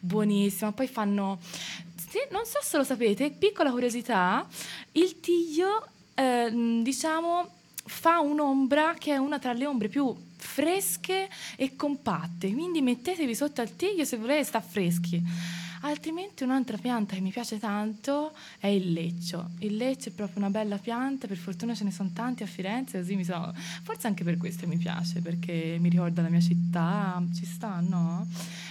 buonissimo, 0.00 0.72
poi 0.72 0.88
fanno, 0.88 1.38
sì, 1.40 2.18
non 2.32 2.44
so 2.44 2.58
se 2.62 2.78
lo 2.78 2.82
sapete, 2.82 3.30
piccola 3.30 3.70
curiosità, 3.70 4.44
il 4.90 5.20
tiglio 5.20 5.86
eh, 6.16 6.50
diciamo 6.82 7.57
fa 7.88 8.20
un'ombra 8.20 8.94
che 8.98 9.12
è 9.12 9.16
una 9.16 9.38
tra 9.38 9.52
le 9.52 9.66
ombre 9.66 9.88
più 9.88 10.14
fresche 10.36 11.28
e 11.56 11.74
compatte, 11.74 12.52
quindi 12.52 12.80
mettetevi 12.80 13.34
sotto 13.34 13.60
al 13.60 13.74
tiglio 13.74 14.04
se 14.04 14.16
volete 14.16 14.44
sta 14.44 14.60
freschi. 14.60 15.20
Altrimenti 15.82 16.42
un'altra 16.42 16.76
pianta 16.76 17.14
che 17.14 17.20
mi 17.20 17.30
piace 17.30 17.58
tanto 17.58 18.32
è 18.58 18.66
il 18.66 18.92
leccio. 18.92 19.50
Il 19.60 19.76
leccio 19.76 20.08
è 20.08 20.12
proprio 20.12 20.38
una 20.38 20.50
bella 20.50 20.78
pianta, 20.78 21.26
per 21.26 21.36
fortuna 21.36 21.74
ce 21.74 21.84
ne 21.84 21.92
sono 21.92 22.10
tanti 22.12 22.42
a 22.42 22.46
Firenze, 22.46 22.98
così 22.98 23.14
mi 23.14 23.24
so... 23.24 23.54
Forse 23.82 24.06
anche 24.06 24.24
per 24.24 24.36
questo 24.36 24.66
mi 24.66 24.76
piace, 24.76 25.20
perché 25.20 25.76
mi 25.78 25.88
ricorda 25.88 26.22
la 26.22 26.28
mia 26.28 26.40
città, 26.40 27.22
ci 27.34 27.46
sta, 27.46 27.80
no? 27.80 28.26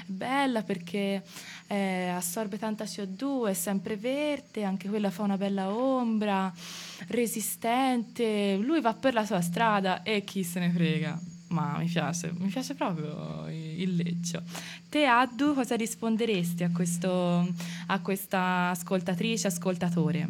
È 0.05 0.11
bella 0.11 0.63
perché 0.63 1.23
eh, 1.67 2.07
assorbe 2.09 2.57
tanta 2.57 2.83
CO2, 2.83 3.49
è 3.49 3.53
sempre 3.53 3.95
verde, 3.95 4.63
anche 4.63 4.89
quella 4.89 5.09
fa 5.09 5.23
una 5.23 5.37
bella 5.37 5.73
ombra, 5.73 6.53
resistente, 7.07 8.57
lui 8.57 8.81
va 8.81 8.93
per 8.93 9.13
la 9.13 9.25
sua 9.25 9.41
strada 9.41 10.03
e 10.03 10.23
chi 10.23 10.43
se 10.43 10.59
ne 10.59 10.69
frega. 10.71 11.36
Ma 11.49 11.77
mi 11.77 11.85
piace, 11.87 12.33
mi 12.37 12.49
piace 12.49 12.73
proprio 12.75 13.45
il 13.49 13.95
leccio. 13.95 14.41
Te, 14.89 15.05
Addu, 15.05 15.53
cosa 15.53 15.75
risponderesti 15.75 16.63
a, 16.63 16.69
questo, 16.71 17.47
a 17.87 17.99
questa 18.01 18.69
ascoltatrice, 18.71 19.47
ascoltatore? 19.47 20.27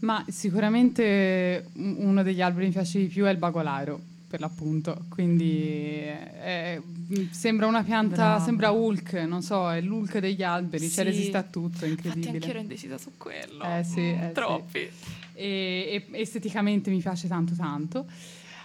Ma 0.00 0.24
sicuramente 0.28 1.68
un- 1.74 1.96
uno 1.98 2.22
degli 2.22 2.40
alberi 2.40 2.62
che 2.62 2.66
mi 2.68 2.72
piace 2.74 2.98
di 2.98 3.06
più 3.06 3.24
è 3.24 3.30
il 3.30 3.36
bagolaro, 3.36 4.00
per 4.28 4.40
l'appunto. 4.40 5.04
Quindi 5.08 6.02
eh, 6.02 6.80
mh, 6.84 7.30
sembra 7.30 7.66
una 7.66 7.82
pianta, 7.84 8.14
Brava. 8.14 8.40
sembra 8.44 8.70
Hulk, 8.70 9.12
non 9.28 9.42
so, 9.42 9.70
è 9.72 9.80
l'Hulk 9.80 10.18
degli 10.18 10.42
alberi, 10.42 10.88
cioè 10.90 11.04
Sì. 11.04 11.10
resiste 11.10 11.36
a 11.36 11.42
tutto, 11.44 11.84
è 11.84 11.88
Infatti 11.88 12.08
incredibile. 12.08 12.34
anche 12.34 12.50
ero 12.50 12.58
indecisa 12.60 12.98
su 12.98 13.12
quello. 13.16 13.62
Eh 13.64 13.84
sì, 13.84 14.00
Mm, 14.00 14.20
eh 14.22 14.26
sì. 14.26 14.32
troppi. 14.34 14.88
e, 15.34 16.04
e 16.10 16.20
esteticamente 16.20 16.90
mi 16.90 16.98
piace 17.00 17.28
tanto 17.28 17.54
tanto. 17.54 18.06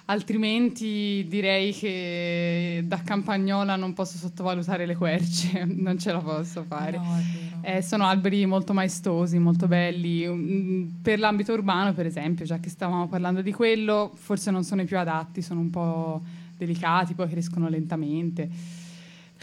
Altrimenti 0.06 1.26
direi 1.30 1.72
che 1.74 2.84
da 2.86 3.02
campagnola 3.02 3.78
non 3.78 3.94
posso 3.94 4.18
sottovalutare 4.18 4.86
le 4.86 4.96
querce, 4.96 5.64
non 5.78 5.98
ce 5.98 6.12
la 6.12 6.20
posso 6.20 6.64
fare. 6.64 6.98
No. 6.98 7.62
Eh, 7.62 7.82
sono 7.82 8.06
alberi 8.06 8.46
molto 8.46 8.74
maestosi, 8.74 9.40
molto 9.40 9.68
belli. 9.68 10.28
Mm, 10.28 10.90
Per 11.02 11.20
l'ambito 11.20 11.54
urbano, 11.54 11.94
per 11.94 12.06
esempio, 12.06 12.44
già 12.44 12.60
che 12.60 12.70
stavamo 12.70 13.08
parlando 13.08 13.42
di 13.42 13.54
quello, 13.54 14.12
forse 14.14 14.52
non 14.52 14.64
sono 14.64 14.82
i 14.82 14.86
più 14.86 14.98
adatti, 15.00 15.42
sono 15.42 15.62
un 15.62 15.70
po' 15.70 16.22
delicati, 16.58 17.14
poi 17.14 17.30
crescono 17.30 17.70
lentamente. 17.70 18.50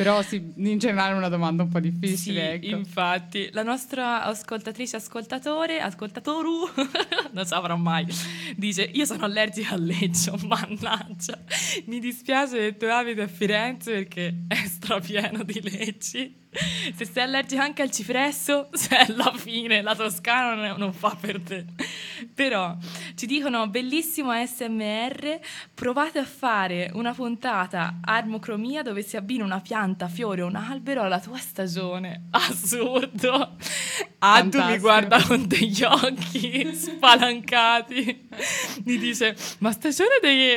Però 0.00 0.22
sì, 0.22 0.50
in 0.56 0.78
generale 0.78 1.12
è 1.12 1.16
una 1.18 1.28
domanda 1.28 1.62
un 1.62 1.68
po' 1.68 1.78
difficile. 1.78 2.58
Sì, 2.58 2.66
ecco. 2.66 2.74
infatti, 2.74 3.50
la 3.52 3.62
nostra 3.62 4.24
ascoltatrice, 4.24 4.96
ascoltatore, 4.96 5.78
ascoltatoru, 5.78 6.70
non 7.32 7.44
saprò 7.44 7.76
mai, 7.76 8.06
dice 8.56 8.88
io 8.94 9.04
sono 9.04 9.26
allergica 9.26 9.74
al 9.74 9.84
leccio, 9.84 10.38
mannaggia, 10.48 11.38
mi 11.84 11.98
dispiace 11.98 12.56
che 12.56 12.76
tu 12.78 12.86
abiti 12.86 13.20
a 13.20 13.26
Firenze 13.26 13.92
perché 13.92 14.44
è 14.48 14.66
strapieno 14.66 15.42
di 15.42 15.60
lecci. 15.60 16.39
Se 16.96 17.04
sei 17.04 17.22
allergica 17.22 17.62
anche 17.62 17.82
al 17.82 17.90
cipresso, 17.90 18.68
se 18.74 18.96
è 18.96 19.12
la 19.12 19.32
fine, 19.36 19.82
la 19.82 19.94
toscana 19.94 20.54
non, 20.54 20.64
è- 20.64 20.76
non 20.76 20.92
fa 20.92 21.16
per 21.18 21.40
te. 21.40 21.64
Però 22.34 22.76
ci 23.14 23.26
dicono 23.26 23.68
bellissimo 23.68 24.30
ASMR, 24.30 25.38
provate 25.72 26.18
a 26.18 26.24
fare 26.24 26.90
una 26.94 27.12
puntata 27.14 27.98
armocromia 28.02 28.82
dove 28.82 29.02
si 29.02 29.16
abbina 29.16 29.44
una 29.44 29.60
pianta, 29.60 30.08
fiore 30.08 30.42
o 30.42 30.46
un 30.46 30.56
albero 30.56 31.02
alla 31.02 31.20
tua 31.20 31.38
stagione. 31.38 32.24
Assurdo. 32.30 33.56
Addu 34.18 34.62
mi 34.64 34.78
guarda 34.78 35.22
con 35.22 35.46
degli 35.46 35.82
occhi 35.82 36.74
spalancati. 36.74 38.28
Mi 38.84 38.98
dice, 38.98 39.36
ma 39.58 39.70
stagione 39.72 40.18
dei... 40.20 40.56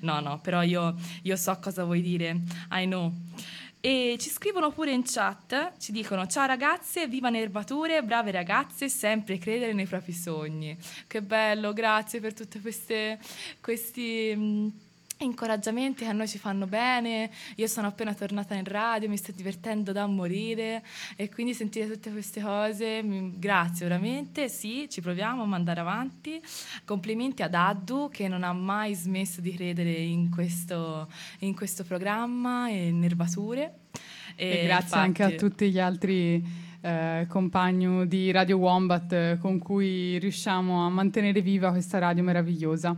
no, 0.00 0.20
no, 0.20 0.40
però 0.40 0.62
io, 0.62 0.94
io 1.22 1.36
so 1.36 1.56
cosa 1.60 1.84
vuoi 1.84 2.02
dire. 2.02 2.40
I 2.72 2.84
know. 2.84 3.12
E 3.86 4.16
ci 4.18 4.30
scrivono 4.30 4.70
pure 4.70 4.92
in 4.92 5.02
chat, 5.04 5.74
ci 5.76 5.92
dicono 5.92 6.26
ciao 6.26 6.46
ragazze, 6.46 7.06
viva 7.06 7.28
nervature, 7.28 8.02
brave 8.02 8.30
ragazze, 8.30 8.88
sempre 8.88 9.36
credere 9.36 9.74
nei 9.74 9.84
propri 9.84 10.14
sogni. 10.14 10.74
Che 11.06 11.20
bello, 11.20 11.74
grazie 11.74 12.18
per 12.18 12.32
tutti 12.32 12.58
questi 12.62 13.18
incoraggiamenti 15.24 16.04
che 16.04 16.10
a 16.10 16.12
noi 16.12 16.28
ci 16.28 16.38
fanno 16.38 16.66
bene. 16.66 17.30
Io 17.56 17.66
sono 17.66 17.86
appena 17.86 18.14
tornata 18.14 18.54
in 18.54 18.64
radio, 18.64 19.08
mi 19.08 19.16
sto 19.16 19.32
divertendo 19.32 19.92
da 19.92 20.06
morire 20.06 20.84
e 21.16 21.28
quindi 21.28 21.54
sentire 21.54 21.88
tutte 21.90 22.10
queste 22.10 22.40
cose, 22.40 23.02
mi- 23.02 23.38
grazie 23.38 23.86
veramente, 23.86 24.48
sì, 24.48 24.86
ci 24.88 25.00
proviamo 25.00 25.42
a 25.42 25.46
mandare 25.46 25.80
avanti. 25.80 26.40
Complimenti 26.84 27.42
ad 27.42 27.54
Addu 27.54 28.08
che 28.10 28.28
non 28.28 28.42
ha 28.44 28.52
mai 28.52 28.94
smesso 28.94 29.40
di 29.40 29.52
credere 29.54 29.90
in 29.92 30.30
questo, 30.30 31.08
in 31.40 31.54
questo 31.54 31.84
programma 31.84 32.68
e 32.68 32.90
nervature. 32.90 33.80
E 34.36 34.62
grazie 34.64 34.96
anche 34.98 35.22
a 35.22 35.26
infatti- 35.26 35.48
tutti 35.48 35.70
gli 35.70 35.78
altri 35.78 36.44
eh, 36.80 37.26
compagni 37.28 38.06
di 38.06 38.30
Radio 38.30 38.58
Wombat 38.58 39.12
eh, 39.12 39.38
con 39.40 39.58
cui 39.58 40.18
riusciamo 40.18 40.84
a 40.84 40.90
mantenere 40.90 41.40
viva 41.40 41.70
questa 41.70 41.98
radio 41.98 42.22
meravigliosa. 42.22 42.94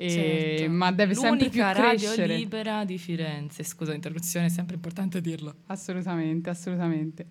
E- 0.00 0.56
Certo. 0.58 0.70
Ma 0.72 0.90
deve 0.92 1.14
sempre 1.14 1.48
più 1.50 1.60
L'unica 1.60 1.72
radio 1.78 2.06
crescere. 2.08 2.36
libera 2.36 2.84
di 2.84 2.96
Firenze. 2.96 3.62
Scusa 3.64 3.92
l'interruzione, 3.92 4.46
è 4.46 4.48
sempre 4.48 4.76
importante 4.76 5.20
dirlo. 5.20 5.54
Assolutamente, 5.66 6.48
assolutamente. 6.50 7.26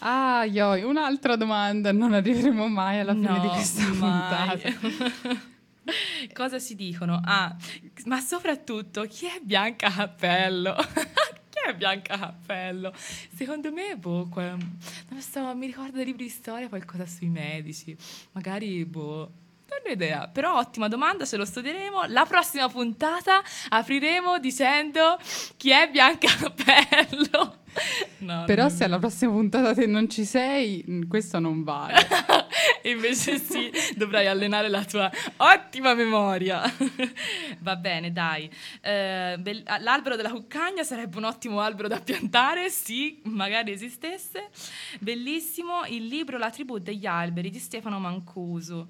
Ah, 0.00 0.44
Ioi, 0.44 0.82
un'altra 0.82 1.36
domanda, 1.36 1.92
non 1.92 2.12
arriveremo 2.12 2.66
mai 2.68 2.98
alla 3.00 3.14
fine 3.14 3.40
di 3.40 3.48
questa 3.48 3.82
mai. 3.94 4.58
puntata. 4.58 5.42
Cosa 6.32 6.58
si 6.58 6.74
dicono? 6.74 7.20
Ah, 7.24 7.54
ma 8.06 8.20
soprattutto 8.20 9.02
chi 9.02 9.26
è 9.26 9.40
Bianca 9.42 9.90
Cappello? 9.90 10.74
chi 11.50 11.58
è 11.68 11.74
Bianca 11.76 12.18
Cappello? 12.18 12.92
Secondo 13.34 13.70
me, 13.72 13.96
boh, 13.96 14.28
non 14.34 15.20
so, 15.20 15.54
mi 15.54 15.66
ricordo 15.66 15.96
dei 15.96 16.06
libri 16.06 16.24
di 16.24 16.30
storia 16.30 16.68
qualcosa 16.68 17.06
sui 17.06 17.28
medici. 17.28 17.96
Magari, 18.32 18.84
boh. 18.84 19.32
Ho 19.68 19.90
idea, 19.90 20.28
però 20.28 20.58
ottima 20.58 20.88
domanda, 20.88 21.24
ce 21.26 21.36
lo 21.36 21.44
studieremo. 21.44 22.04
La 22.06 22.24
prossima 22.24 22.68
puntata 22.68 23.42
apriremo 23.68 24.38
dicendo 24.38 25.18
chi 25.56 25.70
è 25.70 25.88
Bianca 25.90 26.28
Cappello. 26.36 27.58
No, 28.18 28.44
Però 28.46 28.62
non- 28.62 28.70
se 28.70 28.84
alla 28.84 29.00
prossima 29.00 29.32
puntata 29.32 29.74
te 29.74 29.86
non 29.86 30.08
ci 30.08 30.24
sei, 30.24 30.82
mh, 30.86 31.08
questo 31.08 31.40
non 31.40 31.64
vale. 31.64 32.06
Invece 32.84 33.38
sì, 33.38 33.68
dovrai 33.96 34.28
allenare 34.28 34.68
la 34.68 34.84
tua 34.84 35.10
ottima 35.38 35.92
memoria. 35.94 36.62
Va 37.58 37.74
bene, 37.74 38.12
dai. 38.12 38.48
Eh, 38.80 39.36
bel- 39.40 39.64
l'albero 39.80 40.14
della 40.14 40.30
cuccagna 40.30 40.84
sarebbe 40.84 41.16
un 41.18 41.24
ottimo 41.24 41.60
albero 41.60 41.88
da 41.88 41.98
piantare, 42.00 42.70
sì, 42.70 43.20
magari 43.24 43.72
esistesse. 43.72 44.50
Bellissimo 45.00 45.84
il 45.88 46.06
libro 46.06 46.38
La 46.38 46.50
tribù 46.50 46.78
degli 46.78 47.06
alberi 47.06 47.50
di 47.50 47.58
Stefano 47.58 47.98
Mancuso. 47.98 48.86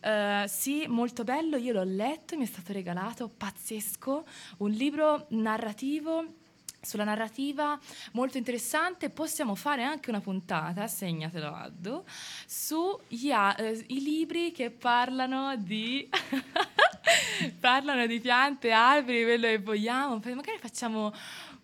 Eh, 0.00 0.44
sì, 0.48 0.86
molto 0.88 1.24
bello, 1.24 1.56
io 1.56 1.72
l'ho 1.72 1.84
letto, 1.84 2.36
mi 2.36 2.44
è 2.44 2.46
stato 2.46 2.72
regalato, 2.72 3.28
pazzesco, 3.28 4.26
un 4.58 4.70
libro 4.70 5.26
narrativo 5.30 6.44
sulla 6.86 7.04
narrativa 7.04 7.78
molto 8.12 8.38
interessante. 8.38 9.10
Possiamo 9.10 9.54
fare 9.54 9.82
anche 9.82 10.10
una 10.10 10.20
puntata, 10.20 10.86
segnatelo 10.86 11.52
Addo, 11.52 12.04
sui 12.46 13.30
eh, 13.30 13.84
libri 13.88 14.52
che 14.52 14.70
parlano 14.70 15.56
di, 15.56 16.08
parlano 17.60 18.06
di 18.06 18.20
piante, 18.20 18.70
alberi, 18.70 19.24
quello 19.24 19.46
che 19.48 19.58
vogliamo. 19.58 20.20
Magari 20.22 20.58
facciamo 20.58 21.12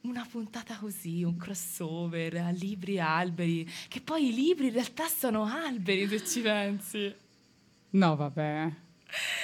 una 0.03 0.27
puntata 0.29 0.77
così, 0.77 1.23
un 1.23 1.37
crossover, 1.37 2.53
libri 2.55 2.99
alberi, 2.99 3.69
che 3.89 4.01
poi 4.01 4.29
i 4.29 4.35
libri 4.35 4.67
in 4.67 4.73
realtà 4.73 5.07
sono 5.07 5.45
alberi 5.45 6.09
se 6.09 6.25
ci 6.25 6.41
pensi. 6.41 7.22
No, 7.93 8.17
vabbè. 8.17 8.73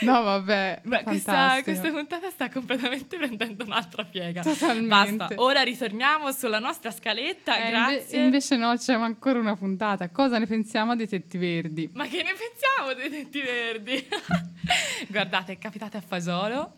No, 0.01 0.23
vabbè. 0.23 0.81
Beh, 0.85 1.03
questa, 1.03 1.61
questa 1.63 1.91
puntata 1.91 2.31
sta 2.31 2.49
completamente 2.49 3.17
prendendo 3.19 3.65
un'altra 3.65 4.05
piega. 4.05 4.43
Totalmente. 4.43 5.17
Basta, 5.17 5.35
ora 5.43 5.63
ritorniamo 5.63 6.33
sulla 6.33 6.59
nostra 6.59 6.91
scaletta. 6.91 7.57
Eh, 7.57 7.67
inve- 7.67 7.71
grazie. 7.97 8.25
invece 8.25 8.57
no, 8.57 8.75
c'è 8.77 8.95
ancora 8.95 9.39
una 9.39 9.57
puntata. 9.57 10.09
Cosa 10.11 10.39
ne 10.39 10.47
pensiamo 10.47 10.97
dei 10.97 11.09
tetti 11.09 11.37
verdi? 11.39 11.91
Ma 11.93 12.07
che 12.07 12.23
ne 12.23 12.33
pensiamo 12.35 12.95
dei 12.95 13.11
tetti 13.11 13.41
verdi? 13.41 14.09
Guardate, 15.09 15.53
è 15.53 15.59
capitato 15.59 15.97
a 15.97 16.01
Fasolo. 16.01 16.75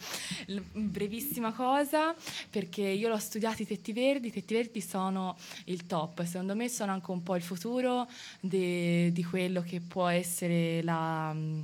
L- 0.46 0.58
brevissima 0.72 1.52
cosa, 1.52 2.14
perché 2.50 2.82
io 2.82 3.08
l'ho 3.08 3.18
studiato 3.18 3.62
i 3.62 3.66
tetti 3.66 3.92
verdi. 3.92 4.28
I 4.28 4.32
tetti 4.32 4.54
verdi 4.54 4.80
sono 4.80 5.36
il 5.66 5.86
top. 5.86 6.22
Secondo 6.24 6.54
me 6.56 6.68
sono 6.68 6.92
anche 6.92 7.10
un 7.10 7.22
po' 7.22 7.36
il 7.36 7.42
futuro 7.42 8.08
de- 8.40 9.10
di 9.12 9.24
quello 9.24 9.62
che 9.62 9.80
può 9.80 10.08
essere 10.08 10.82
la. 10.82 11.32
mm, 11.32 11.60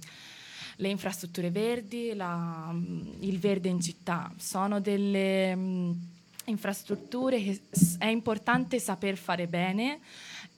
le 0.77 0.89
infrastrutture 0.89 1.51
verdi, 1.51 2.15
la- 2.15 2.71
mm, 2.73 3.23
il 3.23 3.39
verde 3.39 3.69
in 3.69 3.81
città. 3.81 4.33
Sono 4.37 4.81
delle 4.81 5.55
mm, 5.55 5.91
infrastrutture 6.47 7.43
che 7.43 7.61
è 7.99 8.07
importante 8.07 8.79
saper 8.79 9.17
fare 9.17 9.47
bene 9.47 10.01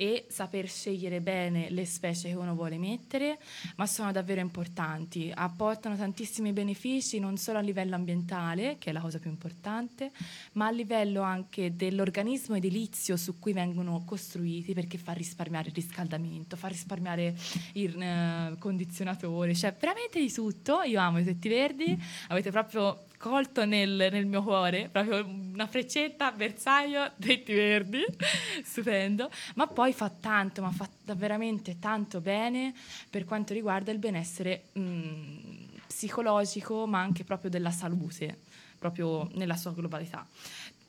e 0.00 0.26
saper 0.28 0.68
scegliere 0.68 1.20
bene 1.20 1.70
le 1.70 1.84
specie 1.84 2.28
che 2.28 2.34
uno 2.36 2.54
vuole 2.54 2.78
mettere, 2.78 3.40
ma 3.74 3.84
sono 3.84 4.12
davvero 4.12 4.40
importanti, 4.40 5.32
apportano 5.34 5.96
tantissimi 5.96 6.52
benefici 6.52 7.18
non 7.18 7.36
solo 7.36 7.58
a 7.58 7.60
livello 7.60 7.96
ambientale, 7.96 8.76
che 8.78 8.90
è 8.90 8.92
la 8.92 9.00
cosa 9.00 9.18
più 9.18 9.28
importante, 9.28 10.12
ma 10.52 10.66
a 10.66 10.70
livello 10.70 11.22
anche 11.22 11.74
dell'organismo 11.74 12.54
edilizio 12.54 13.16
su 13.16 13.40
cui 13.40 13.52
vengono 13.52 14.04
costruiti 14.04 14.72
perché 14.72 14.98
fa 14.98 15.10
risparmiare 15.10 15.70
il 15.70 15.74
riscaldamento, 15.74 16.54
fa 16.54 16.68
risparmiare 16.68 17.34
il 17.72 18.00
eh, 18.00 18.54
condizionatore, 18.60 19.52
cioè 19.52 19.74
veramente 19.78 20.20
di 20.20 20.32
tutto. 20.32 20.82
Io 20.82 21.00
amo 21.00 21.18
i 21.18 21.24
tetti 21.24 21.48
verdi, 21.48 22.00
avete 22.28 22.52
proprio 22.52 23.06
colto 23.18 23.66
nel, 23.66 24.08
nel 24.10 24.26
mio 24.26 24.42
cuore, 24.42 24.88
proprio 24.90 25.26
una 25.26 25.66
freccetta, 25.66 26.32
bersaglio, 26.32 27.10
tetti 27.20 27.52
verdi, 27.52 28.04
stupendo, 28.64 29.30
ma 29.56 29.66
poi 29.66 29.92
fa 29.92 30.08
tanto, 30.08 30.62
ma 30.62 30.70
fa 30.70 30.88
veramente 31.14 31.78
tanto 31.78 32.20
bene 32.20 32.72
per 33.10 33.24
quanto 33.24 33.52
riguarda 33.52 33.90
il 33.90 33.98
benessere 33.98 34.68
mm, 34.78 35.38
psicologico, 35.86 36.86
ma 36.86 37.00
anche 37.00 37.24
proprio 37.24 37.50
della 37.50 37.70
salute, 37.72 38.38
proprio 38.78 39.28
nella 39.34 39.56
sua 39.56 39.72
globalità. 39.72 40.26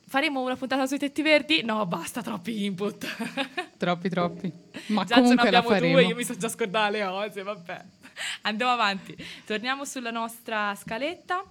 Faremo 0.06 0.40
una 0.42 0.56
puntata 0.56 0.86
sui 0.86 0.98
tetti 0.98 1.22
verdi? 1.22 1.62
No, 1.62 1.86
basta, 1.86 2.20
troppi 2.20 2.64
input. 2.64 3.06
Troppi, 3.78 4.08
troppi. 4.08 4.52
Ma 4.88 5.04
già 5.04 5.14
ce 5.14 5.20
ne 5.20 5.26
comunque 5.36 5.48
abbiamo 5.56 5.78
due, 5.78 6.04
io 6.04 6.16
mi 6.16 6.24
sono 6.24 6.36
già 6.36 6.48
scordata 6.48 6.90
le 6.90 7.04
cose, 7.04 7.42
vabbè. 7.44 7.84
Andiamo 8.42 8.72
avanti. 8.72 9.16
Torniamo 9.46 9.84
sulla 9.84 10.10
nostra 10.10 10.74
scaletta. 10.74 11.44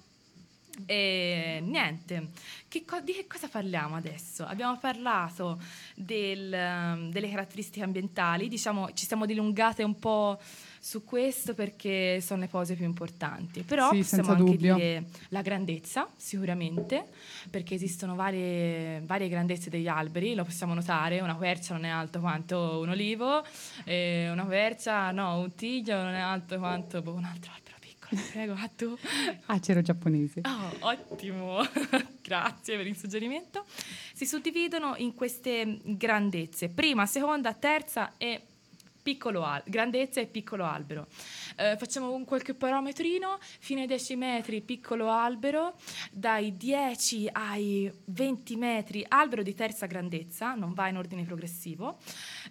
E 0.86 1.59
niente, 1.63 2.30
che 2.67 2.86
co- 2.86 3.01
di 3.01 3.11
che 3.13 3.28
cosa 3.28 3.47
parliamo 3.49 3.95
adesso? 3.95 4.45
Abbiamo 4.45 4.78
parlato 4.78 5.59
del, 5.95 6.51
um, 6.53 7.11
delle 7.11 7.30
caratteristiche 7.30 7.84
ambientali, 7.84 8.47
diciamo 8.47 8.91
ci 8.93 9.05
siamo 9.05 9.26
dilungate 9.26 9.84
un 9.84 9.99
po' 9.99 10.39
su 10.82 11.03
questo 11.03 11.53
perché 11.53 12.22
sono 12.22 12.39
le 12.39 12.49
cose 12.49 12.76
più 12.76 12.86
importanti, 12.86 13.63
però 13.63 13.91
Sì, 13.91 13.97
possiamo 13.97 14.30
anche 14.32 14.43
dubbio. 14.43 14.76
dire 14.76 15.03
la 15.30 15.41
grandezza, 15.41 16.07
sicuramente, 16.15 17.09
perché 17.49 17.76
esistono 17.76 18.15
varie, 18.15 19.01
varie 19.01 19.28
grandezze 19.28 19.70
degli 19.70 19.89
alberi, 19.89 20.34
lo 20.36 20.45
possiamo 20.45 20.74
notare, 20.74 21.20
una 21.20 21.36
quercia 21.36 21.74
non 21.74 21.84
è 21.84 21.89
alto 21.89 22.22
quanto 22.22 22.80
un 22.80 22.88
olivo, 22.89 23.43
e 23.84 24.30
una 24.32 24.45
quercia, 24.45 25.11
no, 25.11 25.39
un 25.39 25.53
tiglio 25.53 26.01
non 26.01 26.13
è 26.13 26.20
alto 26.20 26.57
quanto 26.57 27.01
boh, 27.01 27.13
un 27.13 27.26
altro 27.26 27.51
albero 27.53 27.68
prego, 28.32 28.55
tu. 28.76 28.97
Acero 29.47 29.82
giapponese. 29.82 30.41
Oh, 30.45 30.88
ottimo, 30.88 31.62
grazie 32.22 32.78
per 32.78 32.88
il 32.88 32.97
suggerimento. 32.97 33.66
Si 34.14 34.26
suddividono 34.26 34.95
in 34.97 35.14
queste 35.14 35.80
grandezze, 35.84 36.70
prima, 36.70 37.05
seconda, 37.05 37.53
terza 37.53 38.14
e 38.18 38.41
piccolo 39.01 39.43
al- 39.43 39.64
grandezza 39.66 40.20
e 40.22 40.26
piccolo 40.28 40.66
albero. 40.66 41.07
Eh, 41.60 41.76
facciamo 41.76 42.14
un 42.14 42.24
qualche 42.24 42.53
parametrino, 42.53 43.38
fino 43.60 43.82
ai 43.82 43.88
10 43.88 44.16
metri 44.16 44.62
piccolo 44.62 45.10
albero, 45.10 45.76
dai 46.10 46.55
10 46.55 47.28
ai 47.34 47.91
20 48.05 48.55
metri 48.55 49.05
albero 49.05 49.43
di 49.43 49.53
terza 49.53 49.86
grandezza, 49.86 50.53
non 50.53 50.74
va 50.74 50.88
in 50.88 50.95
ordine 50.95 51.24
progressivo, 51.24 51.97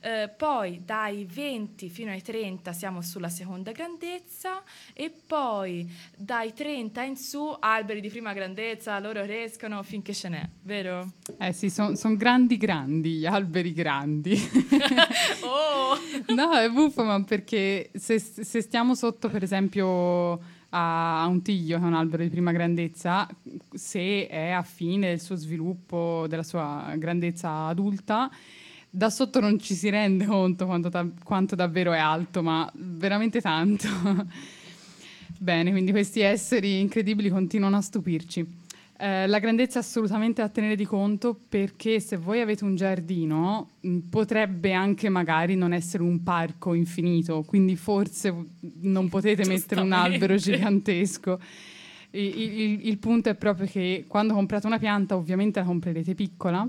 Eh, 0.01 0.29
poi 0.37 0.85
dai 0.85 1.25
20 1.25 1.89
fino 1.89 2.11
ai 2.11 2.23
30 2.23 2.73
siamo 2.73 3.01
sulla 3.01 3.29
seconda 3.29 3.73
grandezza 3.73 4.63
e 4.93 5.11
poi 5.11 5.91
dai 6.17 6.53
30 6.53 7.03
in 7.03 7.17
su 7.17 7.57
alberi 7.59 8.01
di 8.01 8.09
prima 8.09 8.33
grandezza, 8.33 8.99
loro 9.01 9.23
crescono 9.25 9.83
finché 9.83 10.13
ce 10.15 10.29
n'è, 10.29 10.49
vero? 10.63 11.15
Eh 11.39 11.53
sì, 11.53 11.71
sono 11.71 12.17
grandi 12.17 12.57
grandi, 12.59 13.13
gli 13.13 13.27
alberi 13.27 13.73
grandi. 13.73 14.37
oh! 15.43 15.97
no, 16.35 16.53
è 16.53 16.69
buffo, 16.69 17.03
ma 17.05 17.23
perché 17.25 17.91
se, 17.95 18.19
se 18.19 18.61
stiamo 18.61 18.95
sotto, 18.99 19.29
per 19.29 19.45
esempio, 19.45 20.41
a, 20.71 21.25
un 21.29 21.41
tiglio, 21.43 21.79
che 21.79 21.85
è 21.85 21.87
un 21.87 21.95
albero 21.95 22.25
di 22.25 22.29
prima 22.29 22.51
grandezza, 22.51 23.29
se 23.73 24.27
è 24.27 24.51
a 24.51 24.63
fine 24.63 25.09
del 25.09 25.21
suo 25.21 25.37
sviluppo, 25.37 26.27
della 26.29 26.43
sua 26.43 26.93
grandezza 26.97 27.67
adulta, 27.67 28.29
da 28.91 29.09
sotto 29.09 29.39
non 29.39 29.61
ci 29.61 29.75
si 29.75 29.89
rende 29.89 30.27
conto 30.27 30.67
quanto, 30.67 30.89
ta- 30.89 31.07
quanto 31.23 31.55
davvero 31.55 31.93
è 31.93 31.99
alto, 31.99 32.43
ma 32.43 32.69
veramente 32.75 33.41
tanto. 33.41 33.87
Bene, 35.39 35.71
quindi 35.71 35.93
questi 35.93 36.21
esseri 36.21 36.81
incredibili 36.81 37.29
continuano 37.29 37.77
a 37.77 37.81
stupirci. 37.81 38.45
Eh, 39.01 39.29
la 39.29 39.39
grandezza 39.39 39.79
è 39.79 39.83
assolutamente 39.83 40.43
da 40.43 40.49
tenere 40.49 40.75
di 40.75 40.85
conto 40.85 41.39
perché 41.49 42.01
se 42.01 42.17
voi 42.17 42.41
avete 42.41 42.65
un 42.65 42.75
giardino 42.75 43.69
mh, 43.81 43.99
potrebbe 44.11 44.73
anche 44.73 45.09
magari 45.09 45.55
non 45.55 45.73
essere 45.73 46.03
un 46.03 46.25
parco 46.25 46.75
infinito, 46.75 47.45
quindi 47.47 47.77
forse 47.77 48.35
non 48.81 49.09
potete 49.09 49.47
mettere 49.47 49.83
un 49.83 49.93
albero 49.93 50.35
gigantesco. 50.35 51.39
I- 52.11 52.19
i- 52.41 52.61
Il, 52.61 52.89
il 52.89 52.99
punto 52.99 53.29
è 53.29 53.37
proprio 53.37 53.67
che 53.69 54.05
quando 54.09 54.35
comprate 54.35 54.67
una 54.67 54.79
pianta 54.81 55.15
ovviamente 55.15 55.61
la 55.61 55.67
comprerete 55.67 56.15
piccola 56.17 56.69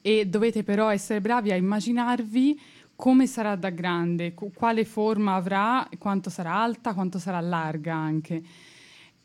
e 0.00 0.26
dovete 0.26 0.62
però 0.62 0.90
essere 0.90 1.20
bravi 1.20 1.52
a 1.52 1.56
immaginarvi 1.56 2.58
come 2.96 3.26
sarà 3.26 3.54
da 3.56 3.68
grande, 3.70 4.32
quale 4.32 4.84
forma 4.86 5.34
avrà, 5.34 5.86
quanto 5.98 6.30
sarà 6.30 6.54
alta, 6.54 6.94
quanto 6.94 7.18
sarà 7.18 7.40
larga 7.40 7.94
anche. 7.94 8.42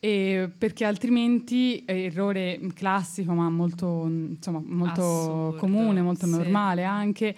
E 0.02 0.50
perché 0.58 0.86
altrimenti, 0.86 1.84
eh, 1.84 2.06
errore 2.06 2.60
classico, 2.74 3.34
ma 3.34 3.50
molto, 3.50 4.06
insomma, 4.08 4.62
molto 4.64 5.02
Assurdo, 5.02 5.58
comune, 5.58 6.02
molto 6.02 6.26
sì. 6.26 6.32
normale 6.32 6.86
anche, 6.86 7.36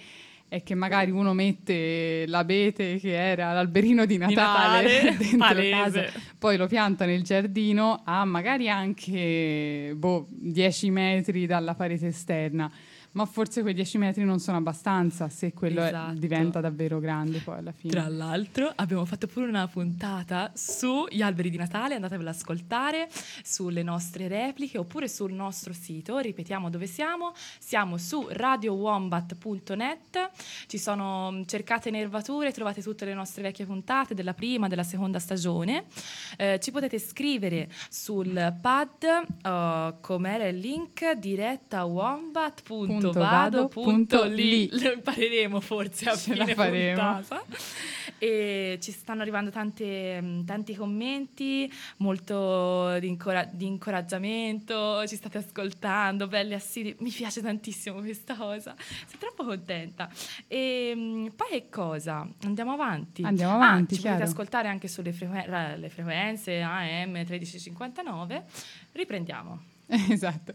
è 0.47 0.61
che 0.61 0.75
magari 0.75 1.11
uno 1.11 1.33
mette 1.33 2.25
l'abete 2.27 2.99
che 2.99 3.15
era 3.15 3.53
l'alberino 3.53 4.05
di 4.05 4.17
Natale, 4.17 5.03
Natale, 5.03 5.17
dentro 5.17 5.37
palese. 5.37 5.69
casa, 5.69 6.05
poi 6.37 6.57
lo 6.57 6.67
pianta 6.67 7.05
nel 7.05 7.23
giardino 7.23 8.01
a 8.03 8.25
magari 8.25 8.69
anche 8.69 9.93
boh, 9.95 10.27
10 10.29 10.89
metri 10.91 11.45
dalla 11.45 11.73
parete 11.73 12.07
esterna. 12.07 12.69
Ma 13.13 13.25
forse 13.25 13.61
quei 13.61 13.73
10 13.73 13.97
metri 13.97 14.23
non 14.23 14.39
sono 14.39 14.55
abbastanza 14.57 15.27
se 15.27 15.51
quello 15.53 15.81
è- 15.81 15.87
Esatto. 15.87 16.13
diventa 16.19 16.61
davvero 16.61 16.99
grande 16.99 17.39
poi 17.39 17.57
alla 17.57 17.73
fine. 17.73 17.91
Tra 17.91 18.07
l'altro 18.07 18.71
abbiamo 18.75 19.03
fatto 19.05 19.27
pure 19.27 19.47
una 19.47 19.67
puntata 19.67 20.51
sugli 20.53 21.21
alberi 21.21 21.49
di 21.49 21.57
Natale, 21.57 21.95
andatevela 21.95 22.29
ad 22.29 22.35
ascoltare, 22.37 23.09
sulle 23.43 23.83
nostre 23.83 24.27
repliche 24.29 24.77
oppure 24.77 25.09
sul 25.09 25.33
nostro 25.33 25.73
sito, 25.73 26.19
ripetiamo 26.19 26.69
dove 26.69 26.87
siamo, 26.87 27.33
siamo 27.59 27.97
su 27.97 28.25
radiowombat.net, 28.29 30.29
ci 30.67 30.77
sono, 30.77 31.43
cercate 31.45 31.89
nervature, 31.91 32.51
trovate 32.51 32.81
tutte 32.81 33.03
le 33.05 33.13
nostre 33.13 33.41
vecchie 33.41 33.65
puntate 33.65 34.13
della 34.13 34.33
prima, 34.33 34.67
della 34.67 34.83
seconda 34.83 35.19
stagione, 35.19 35.85
Eh, 36.37 36.59
ci 36.61 36.71
potete 36.71 36.97
scrivere 36.97 37.69
sul 37.89 38.55
pad, 38.61 38.89
uh, 39.43 39.99
com'era 39.99 40.47
il 40.47 40.57
link, 40.57 41.11
diretta 41.13 41.83
wombat.vado.li, 41.83 42.99
Punto 43.07 43.19
vado 43.19 43.67
punto 43.67 44.23
li. 44.25 44.69
lo 44.71 44.91
impareremo 44.93 45.59
forse 45.59 46.09
a 46.09 46.15
Ce 46.15 46.33
fine 46.33 46.53
faremo. 46.53 47.01
puntata. 47.01 47.43
e 48.17 48.77
ci 48.81 48.91
stanno 48.91 49.21
arrivando 49.21 49.49
tante, 49.49 50.43
tanti 50.45 50.75
commenti, 50.75 51.71
molto 51.97 52.97
di, 52.99 53.07
incora- 53.07 53.49
di 53.51 53.65
incoraggiamento, 53.65 55.05
ci 55.07 55.15
state 55.15 55.39
ascoltando, 55.39 56.27
belli 56.27 56.53
assidui, 56.53 56.95
mi 56.99 57.09
piace 57.09 57.41
tantissimo 57.41 57.99
questa 57.99 58.35
cosa, 58.35 58.75
sono 58.77 59.17
troppo 59.19 59.43
contenta. 59.43 60.07
E 60.47 60.93
mh, 60.95 61.31
poi 61.35 61.47
che 61.49 61.69
cosa? 61.69 62.27
Andiamo 62.43 62.73
avanti. 62.73 63.23
Andiamo 63.23 63.53
Ah, 63.53 63.55
avanti, 63.55 63.95
ci 63.95 64.01
chiaro. 64.01 64.17
potete 64.17 64.31
ascoltare 64.33 64.67
anche 64.67 64.87
sulle 64.87 65.13
frequen- 65.13 65.89
frequenze 65.89 66.61
AM 66.61 67.09
1359. 67.11 68.43
Riprendiamo. 68.91 69.63
Esatto. 70.09 70.53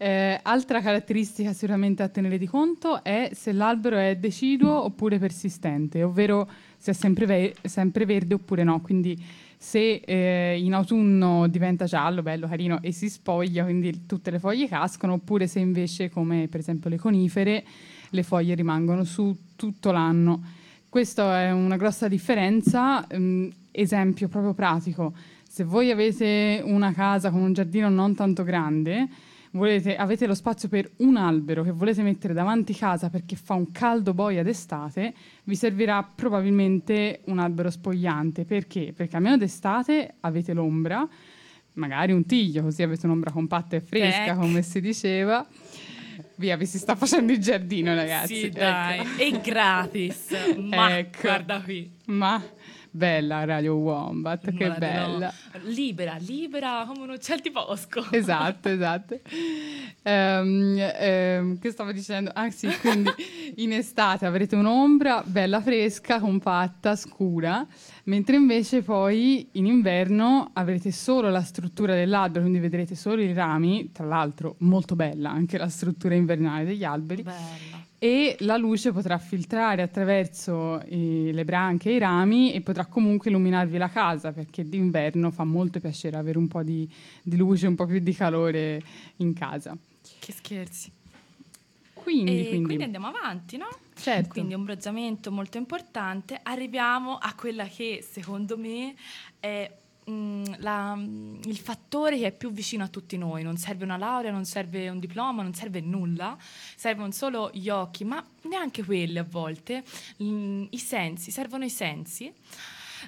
Eh, 0.00 0.38
altra 0.42 0.80
caratteristica 0.80 1.52
sicuramente 1.52 2.04
a 2.04 2.08
tenere 2.08 2.38
di 2.38 2.46
conto 2.46 3.02
è 3.02 3.30
se 3.32 3.50
l'albero 3.50 3.96
è 3.96 4.14
deciduo 4.16 4.84
oppure 4.84 5.18
persistente, 5.18 6.04
ovvero 6.04 6.48
se 6.76 6.92
è 6.92 6.94
sempre, 6.94 7.26
ve- 7.26 7.54
sempre 7.62 8.04
verde 8.04 8.34
oppure 8.34 8.62
no. 8.62 8.80
Quindi 8.80 9.20
se 9.56 10.02
eh, 10.04 10.56
in 10.60 10.72
autunno 10.74 11.48
diventa 11.48 11.86
giallo, 11.86 12.22
bello, 12.22 12.46
carino 12.46 12.80
e 12.80 12.92
si 12.92 13.08
spoglia, 13.08 13.64
quindi 13.64 14.06
tutte 14.06 14.30
le 14.30 14.38
foglie 14.38 14.68
cascono, 14.68 15.14
oppure 15.14 15.48
se 15.48 15.58
invece, 15.58 16.10
come 16.10 16.46
per 16.48 16.60
esempio 16.60 16.90
le 16.90 16.98
conifere, 16.98 17.64
le 18.10 18.22
foglie 18.22 18.54
rimangono 18.54 19.02
su 19.02 19.36
tutto 19.56 19.90
l'anno. 19.90 20.40
Questa 20.88 21.40
è 21.40 21.50
una 21.50 21.76
grossa 21.76 22.06
differenza. 22.06 23.04
ehm, 23.08 23.50
esempio 23.70 24.26
proprio 24.28 24.54
pratico 24.54 25.12
se 25.58 25.64
voi 25.64 25.90
avete 25.90 26.60
una 26.64 26.92
casa 26.92 27.30
con 27.32 27.40
un 27.40 27.52
giardino 27.52 27.88
non 27.88 28.14
tanto 28.14 28.44
grande, 28.44 29.08
volete- 29.50 29.96
avete 29.96 30.24
lo 30.28 30.36
spazio 30.36 30.68
per 30.68 30.88
un 30.98 31.16
albero 31.16 31.64
che 31.64 31.72
volete 31.72 32.00
mettere 32.02 32.32
davanti 32.32 32.72
casa 32.76 33.10
perché 33.10 33.34
fa 33.34 33.54
un 33.54 33.72
caldo 33.72 34.14
boia 34.14 34.44
d'estate, 34.44 35.12
vi 35.42 35.56
servirà 35.56 36.08
probabilmente 36.14 37.22
un 37.24 37.40
albero 37.40 37.70
spogliante. 37.70 38.44
Perché? 38.44 38.92
Perché 38.94 39.16
almeno 39.16 39.36
d'estate 39.36 40.14
avete 40.20 40.52
l'ombra, 40.52 41.04
magari 41.72 42.12
un 42.12 42.24
tiglio, 42.24 42.62
così 42.62 42.84
avete 42.84 43.06
un'ombra 43.06 43.32
compatta 43.32 43.74
e 43.74 43.80
fresca, 43.80 44.26
Ec. 44.26 44.36
come 44.36 44.62
si 44.62 44.80
diceva. 44.80 45.44
Via, 46.36 46.56
vi 46.56 46.66
si 46.66 46.78
sta 46.78 46.94
facendo 46.94 47.32
il 47.32 47.40
giardino, 47.40 47.92
ragazzi. 47.96 48.36
Sì, 48.36 48.44
Ecco. 48.44 48.58
dai, 48.60 49.00
è 49.16 49.40
gratis. 49.40 50.54
Ma 50.56 50.96
Ecco. 50.98 51.18
guarda 51.22 51.60
qui. 51.62 51.90
Ma 52.06 52.40
bella 52.90 53.44
Radio 53.44 53.74
Wombat, 53.74 54.44
che 54.50 54.66
Guarda, 54.66 54.92
no. 54.92 55.06
bella. 55.18 55.32
Libera, 55.64 56.16
libera 56.18 56.84
come 56.86 57.02
un 57.02 57.10
uccello 57.10 57.40
di 57.42 57.50
bosco. 57.50 58.04
Esatto, 58.10 58.68
esatto. 58.68 59.20
Ehm, 60.02 60.76
ehm, 60.78 61.58
che 61.58 61.70
stavo 61.70 61.92
dicendo? 61.92 62.30
Ah 62.34 62.50
sì, 62.50 62.68
quindi 62.80 63.10
in 63.56 63.72
estate 63.72 64.26
avrete 64.26 64.56
un'ombra 64.56 65.22
bella 65.24 65.60
fresca, 65.60 66.18
compatta, 66.20 66.96
scura, 66.96 67.66
mentre 68.08 68.36
invece 68.36 68.82
poi 68.82 69.48
in 69.52 69.66
inverno 69.66 70.50
avrete 70.54 70.90
solo 70.90 71.30
la 71.30 71.42
struttura 71.42 71.94
dell'albero, 71.94 72.40
quindi 72.40 72.58
vedrete 72.58 72.94
solo 72.94 73.22
i 73.22 73.32
rami, 73.32 73.90
tra 73.92 74.06
l'altro 74.06 74.56
molto 74.60 74.96
bella 74.96 75.30
anche 75.30 75.58
la 75.58 75.68
struttura 75.68 76.14
invernale 76.14 76.64
degli 76.64 76.84
alberi, 76.84 77.22
Bella. 77.22 77.84
e 77.98 78.36
la 78.40 78.56
luce 78.56 78.92
potrà 78.92 79.18
filtrare 79.18 79.82
attraverso 79.82 80.80
eh, 80.82 81.30
le 81.32 81.44
branche 81.44 81.90
e 81.90 81.94
i 81.94 81.98
rami 81.98 82.52
e 82.52 82.62
potrà 82.62 82.86
comunque 82.86 83.30
illuminarvi 83.30 83.76
la 83.76 83.90
casa 83.90 84.32
perché 84.32 84.66
d'inverno 84.66 85.30
fa 85.30 85.44
molto 85.44 85.78
piacere 85.78 86.16
avere 86.16 86.38
un 86.38 86.48
po' 86.48 86.62
di, 86.62 86.90
di 87.22 87.36
luce, 87.36 87.66
un 87.66 87.74
po' 87.74 87.86
più 87.86 88.00
di 88.00 88.14
calore 88.14 88.82
in 89.16 89.34
casa. 89.34 89.76
Che 90.18 90.32
scherzi. 90.32 90.90
Quindi, 92.08 92.48
quindi, 92.48 92.64
quindi 92.64 92.84
andiamo 92.84 93.06
avanti, 93.08 93.56
no? 93.56 93.68
certo. 93.94 94.28
Quindi 94.30 94.54
ombreggiamento 94.54 95.30
molto 95.30 95.58
importante. 95.58 96.38
Arriviamo 96.42 97.18
a 97.18 97.34
quella 97.34 97.66
che 97.66 98.02
secondo 98.08 98.56
me 98.56 98.94
è 99.38 99.70
mm, 100.10 100.44
la- 100.58 100.94
mm, 100.96 101.40
il 101.44 101.58
fattore 101.58 102.16
che 102.18 102.28
è 102.28 102.32
più 102.32 102.50
vicino 102.50 102.84
a 102.84 102.88
tutti 102.88 103.18
noi. 103.18 103.42
Non 103.42 103.56
serve 103.58 103.84
una 103.84 103.96
laurea, 103.98 104.30
non 104.30 104.44
serve 104.46 104.88
un 104.88 104.98
diploma, 104.98 105.42
non 105.42 105.52
serve 105.52 105.80
nulla. 105.80 106.36
Servono 106.76 107.10
solo 107.12 107.50
gli 107.52 107.68
occhi, 107.68 108.04
ma 108.04 108.24
neanche 108.42 108.82
quelli 108.84 109.18
a 109.18 109.26
volte. 109.28 109.84
Mm, 110.22 110.64
I 110.70 110.78
sensi, 110.78 111.30
servono 111.30 111.64
i 111.64 111.70
sensi. 111.70 112.32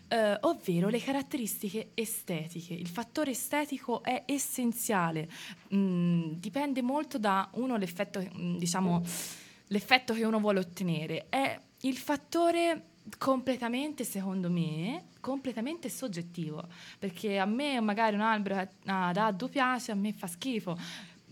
Eh, 0.08 0.36
ovvero 0.40 0.88
le 0.88 1.00
caratteristiche 1.00 1.90
estetiche. 1.94 2.74
Il 2.74 2.88
fattore 2.88 3.30
estetico 3.32 4.02
è 4.02 4.22
essenziale, 4.26 5.28
Mm, 5.74 6.32
dipende 6.32 6.82
molto 6.82 7.16
da 7.18 7.48
uno 7.52 7.76
l'effetto, 7.76 8.20
mm, 8.20 8.56
diciamo, 8.56 9.02
l'effetto 9.68 10.14
che 10.14 10.24
uno 10.24 10.40
vuole 10.40 10.58
ottenere. 10.58 11.26
È 11.28 11.58
il 11.82 11.96
fattore 11.96 12.82
completamente, 13.18 14.04
secondo 14.04 14.50
me, 14.50 15.04
completamente 15.20 15.88
soggettivo, 15.88 16.66
perché 16.98 17.38
a 17.38 17.44
me 17.44 17.80
magari 17.80 18.14
un 18.16 18.22
albero 18.22 18.68
ad 18.86 19.16
addo 19.16 19.48
piace, 19.48 19.92
a 19.92 19.94
me 19.94 20.12
fa 20.12 20.26
schifo. 20.26 20.76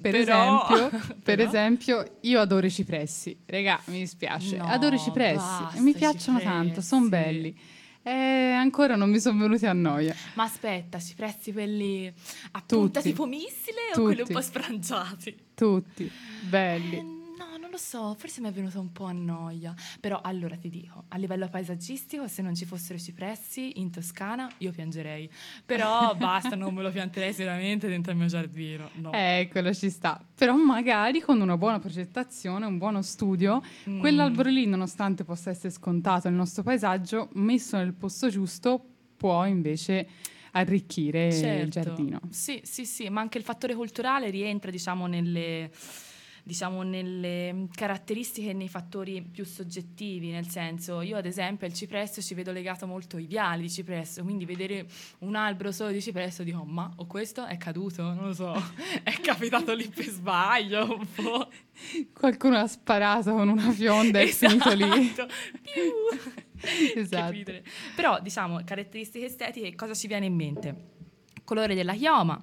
Per, 0.01 0.13
Però- 0.13 0.65
esempio, 0.69 1.17
per 1.23 1.41
esempio, 1.41 2.19
io 2.21 2.41
adoro 2.41 2.67
i 2.67 2.71
cipressi. 2.71 3.37
Regà, 3.47 3.81
mi 3.87 3.99
dispiace. 3.99 4.57
No, 4.57 4.67
adoro 4.67 4.95
i 4.95 4.99
cipressi 5.01 5.81
mi 5.81 5.93
piacciono 5.93 6.39
tanto, 6.39 6.81
sono 6.81 7.05
cipressi. 7.05 7.25
belli. 7.33 7.59
E 8.09 8.53
ancora 8.53 8.97
non 8.97 9.11
mi 9.11 9.21
sono 9.21 9.39
venuti 9.39 9.67
a 9.67 9.75
noia. 9.75 10.15
Ma 10.35 10.45
aspetta, 10.45 10.99
ci 10.99 11.15
prezzi 11.15 11.53
quelli 11.53 12.07
a 12.53 12.63
punta 12.65 13.01
Tutti. 13.01 13.11
tipo 13.11 13.27
missile 13.27 13.91
o 13.91 13.95
Tutti. 13.95 14.01
quelli 14.07 14.21
un 14.23 14.29
po' 14.29 14.41
sfrangiati? 14.41 15.37
Tutti 15.55 16.05
Eh, 16.05 16.47
belli. 16.49 17.03
no, 17.03 17.18
non 17.69 17.73
lo 17.73 17.77
so, 17.77 18.14
forse 18.19 18.41
mi 18.41 18.49
è 18.49 18.53
venuto 18.53 18.81
un 18.81 18.91
po' 18.93 19.05
a 19.05 19.12
noia. 19.12 19.75
Però 20.01 20.19
allora 20.23 20.57
ti 20.57 20.71
dico, 20.71 21.05
a 21.09 21.19
livello 21.19 21.49
paesaggistico, 21.49 22.27
se 22.27 22.41
non 22.41 22.55
ci 22.55 22.64
fossero 22.64 22.95
i 22.95 23.01
cipressi 23.01 23.79
in 23.81 23.91
Toscana, 23.91 24.51
io 24.59 24.73
piangerei. 24.73 25.31
Però 25.66 26.14
basta, 26.16 26.57
non 26.57 26.73
me 26.73 26.83
lo 26.83 26.91
pianterei 26.91 27.33
sicuramente 27.35 27.87
dentro 27.87 28.12
il 28.12 28.19
mio 28.19 28.27
giardino. 28.27 28.89
No. 28.95 29.11
Quello 29.11 29.75
ci 29.75 29.91
sta. 29.91 30.19
Però 30.35 30.57
magari 30.57 31.21
con 31.21 31.41
una 31.43 31.59
buona 31.59 31.79
progettazione, 31.79 32.64
un 32.64 32.79
buono 32.79 33.03
studio, 33.03 33.62
Mm. 33.89 34.01
quell'albero 34.01 34.49
lì, 34.51 34.66
nonostante 34.66 35.25
possa 35.25 35.51
essere 35.51 35.71
scontato 35.71 36.29
nel 36.29 36.37
nostro 36.39 36.62
paesaggio, 36.62 37.29
messo 37.35 37.77
nel 37.77 37.93
posto 37.93 38.29
giusto, 38.31 38.83
può 39.16 39.45
invece 39.45 40.09
arricchire 40.53 41.27
il 41.27 41.33
Certo. 41.35 41.69
giardino. 41.81 42.21
Sì, 42.31 42.61
sì, 42.64 42.85
sì, 42.87 43.09
ma 43.11 43.21
anche 43.21 43.39
il 43.39 43.45
fattore 43.45 43.75
culturale 43.75 44.31
rientra, 44.31 44.71
diciamo, 44.71 45.07
nelle, 45.07 45.71
diciamo, 46.49 46.81
nelle 46.81 47.67
caratteristiche 47.75 48.49
e 48.49 48.53
nei 48.55 48.71
fattori 48.71 49.21
più 49.21 49.45
soggettivi, 49.45 50.31
nel 50.31 50.49
senso, 50.49 51.03
io 51.03 51.19
ad 51.19 51.27
esempio 51.27 51.67
al 51.67 51.75
cipresso 51.75 52.23
ci 52.23 52.33
vedo 52.33 52.53
legato 52.53 52.87
molto 52.87 53.19
ai 53.19 53.27
viali 53.27 53.63
di 53.63 53.71
cipresso, 53.71 54.23
quindi 54.23 54.47
vedere 54.47 54.87
un 55.19 55.35
albero 55.35 55.73
solo 55.73 55.91
di 55.91 56.01
cipresso 56.01 56.43
dico, 56.45 56.65
ma 56.65 56.91
o 56.97 57.07
questo 57.07 57.45
è 57.45 57.59
caduto? 57.59 58.03
Non 58.03 58.29
lo 58.29 58.33
so, 58.33 58.55
è 59.05 59.13
capitato 59.21 59.75
lì 59.75 59.89
per 59.89 60.07
sbaglio 60.07 60.97
un 60.97 61.07
po'. 61.15 61.51
Qualcuno 62.19 62.57
ha 62.57 62.67
sparato 62.67 63.35
con 63.35 63.49
una 63.51 63.71
fionda 63.71 64.19
e 64.19 64.23
è 64.23 64.27
finito 64.29 64.73
lì. 64.73 65.11
Esatto. 65.11 65.27
Esatto. 66.61 67.53
Però, 67.95 68.21
diciamo, 68.21 68.63
caratteristiche 68.65 69.27
estetiche, 69.27 69.77
cosa 69.77 69.95
ci 69.95 70.09
viene 70.09 70.27
in 70.27 70.35
mente? 70.35 70.87
Colore 71.45 71.77
della 71.77 71.95
chioma, 71.95 72.43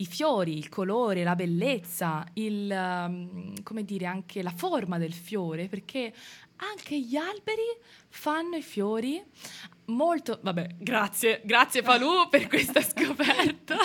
i 0.00 0.06
fiori, 0.06 0.56
il 0.56 0.68
colore, 0.68 1.24
la 1.24 1.34
bellezza, 1.34 2.24
il, 2.34 2.70
um, 2.70 3.62
come 3.62 3.84
dire, 3.84 4.06
anche 4.06 4.42
la 4.42 4.52
forma 4.54 4.98
del 4.98 5.12
fiore, 5.12 5.68
perché 5.68 6.12
anche 6.56 7.00
gli 7.00 7.16
alberi 7.16 7.62
fanno 8.08 8.56
i 8.56 8.62
fiori 8.62 9.22
molto... 9.88 10.38
Vabbè, 10.42 10.76
grazie, 10.78 11.40
grazie 11.44 11.82
Palù 11.82 12.28
per 12.30 12.46
questa 12.46 12.80
scoperta. 12.82 13.76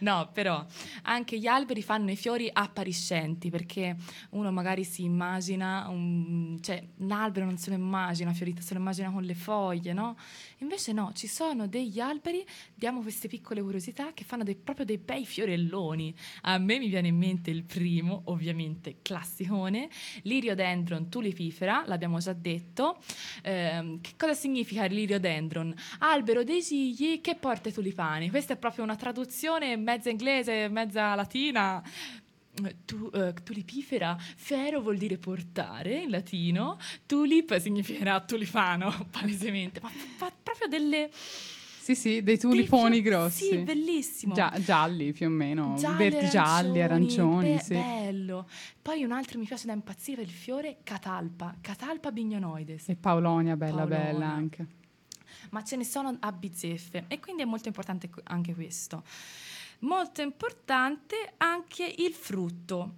No, 0.00 0.30
però 0.32 0.64
anche 1.02 1.38
gli 1.38 1.46
alberi 1.46 1.82
fanno 1.82 2.10
i 2.10 2.16
fiori 2.16 2.48
appariscenti 2.52 3.50
perché 3.50 3.96
uno 4.30 4.50
magari 4.52 4.84
si 4.84 5.02
immagina, 5.04 5.86
un- 5.88 6.58
cioè 6.60 6.82
l'albero 6.98 7.46
non 7.46 7.58
se 7.58 7.70
lo 7.70 7.76
immagina 7.76 8.32
fiorito, 8.32 8.62
se 8.62 8.74
lo 8.74 8.80
immagina 8.80 9.10
con 9.10 9.22
le 9.22 9.34
foglie, 9.34 9.92
no? 9.92 10.16
Invece 10.58 10.92
no, 10.92 11.12
ci 11.14 11.26
sono 11.26 11.66
degli 11.66 12.00
alberi, 12.00 12.44
diamo 12.74 13.00
queste 13.02 13.28
piccole 13.28 13.60
curiosità 13.62 14.12
che 14.14 14.24
fanno 14.24 14.44
dei- 14.44 14.56
proprio 14.56 14.84
dei 14.86 14.98
bei 14.98 15.26
fiorelloni. 15.26 16.14
A 16.42 16.58
me 16.58 16.78
mi 16.78 16.88
viene 16.88 17.08
in 17.08 17.16
mente 17.16 17.50
il 17.50 17.64
primo, 17.64 18.22
ovviamente 18.26 18.98
classicone, 19.02 19.88
l'iriodendron 20.22 21.08
tulipifera, 21.08 21.84
l'abbiamo 21.86 22.18
già 22.18 22.32
detto. 22.32 22.98
Ehm, 23.42 24.00
che 24.00 24.12
cosa 24.16 24.34
significa 24.34 24.84
l'iriodendron? 24.84 25.14
Albero 25.98 26.44
dei 26.44 26.60
gigli 26.62 27.20
che 27.20 27.34
porta 27.34 27.68
i 27.68 27.72
tulipani. 27.72 28.30
Questa 28.30 28.54
è 28.54 28.56
proprio 28.56 28.84
una 28.84 28.96
traduzione 28.96 29.76
mezza 29.76 30.10
inglese, 30.10 30.68
mezza 30.68 31.14
latina. 31.14 31.82
Tu- 32.86 33.10
eh, 33.12 33.34
tulipifera, 33.44 34.16
fero 34.18 34.80
vuol 34.80 34.96
dire 34.96 35.18
portare 35.18 36.00
in 36.00 36.10
latino, 36.10 36.78
tulip 37.04 37.54
significherà 37.58 38.18
tulipano, 38.20 39.08
palesemente, 39.12 39.78
ma 39.82 39.90
fa 39.90 40.32
proprio 40.42 40.66
delle... 40.66 41.10
Sì, 41.12 41.94
sì, 41.94 42.10
dei 42.14 42.22
dei 42.22 42.38
tuliponi 42.38 43.02
fio- 43.02 43.10
grossi. 43.10 43.44
Sì, 43.44 43.58
bellissimo. 43.58 44.32
Gia- 44.34 44.54
gialli 44.58 45.12
più 45.12 45.26
o 45.26 45.28
meno, 45.28 45.74
Gialli, 45.76 46.08
verdi 46.08 46.28
gialli, 46.30 46.80
arancioni, 46.80 47.52
be- 47.56 47.60
sì. 47.60 47.74
Bello. 47.74 48.48
Poi 48.80 49.04
un 49.04 49.12
altro 49.12 49.38
mi 49.38 49.44
piace 49.44 49.66
da 49.66 49.72
impazzire 49.74 50.22
il 50.22 50.30
fiore 50.30 50.78
Catalpa, 50.82 51.54
Catalpa 51.60 52.10
bignonoides. 52.10 52.88
E 52.88 52.96
Paolonia, 52.96 53.54
bella 53.56 53.84
Paolonia. 53.84 53.98
bella 54.12 54.26
anche. 54.26 54.66
Ma 55.50 55.62
ce 55.62 55.76
ne 55.76 55.84
sono 55.84 56.16
a 56.18 56.32
bizzeffe 56.32 57.04
e 57.08 57.20
quindi 57.20 57.42
è 57.42 57.44
molto 57.44 57.68
importante 57.68 58.08
anche 58.24 58.54
questo. 58.54 59.02
Molto 59.80 60.22
importante 60.22 61.34
anche 61.36 61.94
il 61.98 62.12
frutto, 62.12 62.94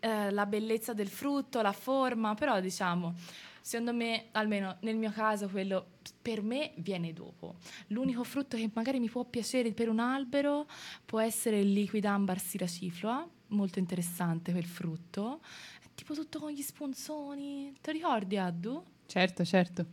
eh, 0.00 0.30
la 0.30 0.46
bellezza 0.46 0.92
del 0.92 1.08
frutto, 1.08 1.62
la 1.62 1.72
forma, 1.72 2.34
però 2.34 2.60
diciamo, 2.60 3.14
secondo 3.60 3.92
me, 3.92 4.26
almeno 4.32 4.76
nel 4.80 4.96
mio 4.96 5.10
caso, 5.10 5.48
quello 5.48 5.94
per 6.22 6.42
me 6.42 6.72
viene 6.76 7.12
dopo. 7.12 7.56
L'unico 7.88 8.22
frutto 8.24 8.56
che 8.56 8.70
magari 8.72 9.00
mi 9.00 9.08
può 9.08 9.24
piacere 9.24 9.72
per 9.72 9.88
un 9.88 9.98
albero 9.98 10.66
può 11.04 11.20
essere 11.20 11.60
il 11.60 11.72
liquidambar 11.72 12.38
siraciflua, 12.38 13.28
molto 13.48 13.78
interessante 13.78 14.52
quel 14.52 14.66
frutto, 14.66 15.40
è 15.80 15.86
tipo 15.94 16.14
tutto 16.14 16.38
con 16.38 16.50
gli 16.50 16.62
spunzoni, 16.62 17.72
ti 17.80 17.92
ricordi 17.92 18.36
Addu? 18.36 18.82
Certo, 19.06 19.44
certo. 19.44 19.86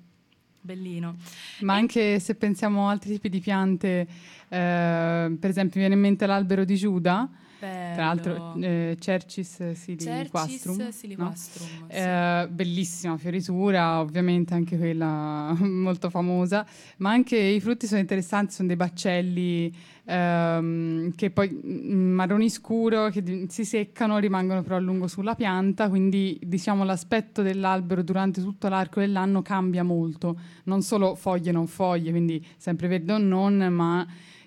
Bellino. 0.64 1.18
Ma 1.60 1.74
anche 1.74 2.22
se 2.22 2.36
pensiamo 2.36 2.88
a 2.88 2.92
altri 2.92 3.12
tipi 3.12 3.28
di 3.28 3.42
piante, 3.42 4.08
eh, 4.48 5.38
per 5.38 5.50
esempio 5.50 5.80
mi 5.80 5.88
viene 5.88 5.96
in 5.96 6.00
mente 6.00 6.26
l'albero 6.26 6.64
di 6.64 6.78
Giuda, 6.78 7.30
Bello. 7.64 7.94
tra 7.94 8.06
l'altro 8.06 8.54
eh, 8.62 8.98
Cercis 9.00 9.72
siliquastrum, 9.72 10.78
Cercis 10.78 10.98
siliquastrum, 10.98 11.68
no? 11.80 11.86
sì. 11.90 11.96
Eh, 11.96 12.48
bellissima 12.52 13.18
fioritura, 13.18 14.00
ovviamente 14.02 14.54
anche 14.54 14.78
quella 14.78 15.56
molto 15.64 16.10
famosa, 16.10 16.66
ma 16.98 17.12
anche 17.12 17.38
i 17.38 17.62
frutti 17.62 17.88
sono 17.88 18.02
interessanti, 18.02 18.54
sono 18.54 18.68
dei 18.68 18.76
baccelli 18.76 19.74
ehm, 20.04 21.16
che 21.16 21.32
poi 21.32 21.50
mm, 21.50 22.14
marroni 22.14 22.50
scuro, 22.50 23.10
che 23.10 23.46
si 23.48 23.64
seccano, 23.64 24.18
rimangono 24.18 24.62
però 24.62 24.76
a 24.76 24.80
lungo 24.80 25.08
sulla 25.08 25.36
pianta, 25.36 25.88
quindi 25.88 26.38
diciamo 26.44 26.84
l'aspetto 26.84 27.42
dell'albero 27.42 28.04
durante 28.04 28.42
tutto 28.42 28.68
l'arco 28.68 29.00
dell'anno 29.00 29.42
cambia 29.42 29.84
molto, 29.84 30.38
non 30.66 30.82
solo 30.82 31.16
foglie 31.16 31.52
non 31.52 31.68
foglie, 31.68 32.12
quindi 32.12 32.46
sempre 32.58 32.88
verde 32.88 33.14
o 33.14 33.18
non, 33.18 33.56
ma 33.72 34.06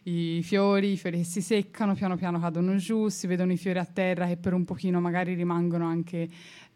i 0.09 0.43
fiori, 0.43 0.93
i 0.93 0.97
fiori 0.97 1.19
che 1.19 1.25
si 1.25 1.41
seccano, 1.41 1.95
piano 1.95 2.17
piano 2.17 2.39
cadono 2.39 2.77
giù, 2.77 3.09
si 3.09 3.27
vedono 3.27 3.53
i 3.53 3.57
fiori 3.57 3.79
a 3.79 3.85
terra 3.85 4.27
che 4.27 4.37
per 4.37 4.53
un 4.53 4.65
pochino 4.65 5.01
magari 5.01 5.35
rimangono 5.35 5.87
anche 5.87 6.29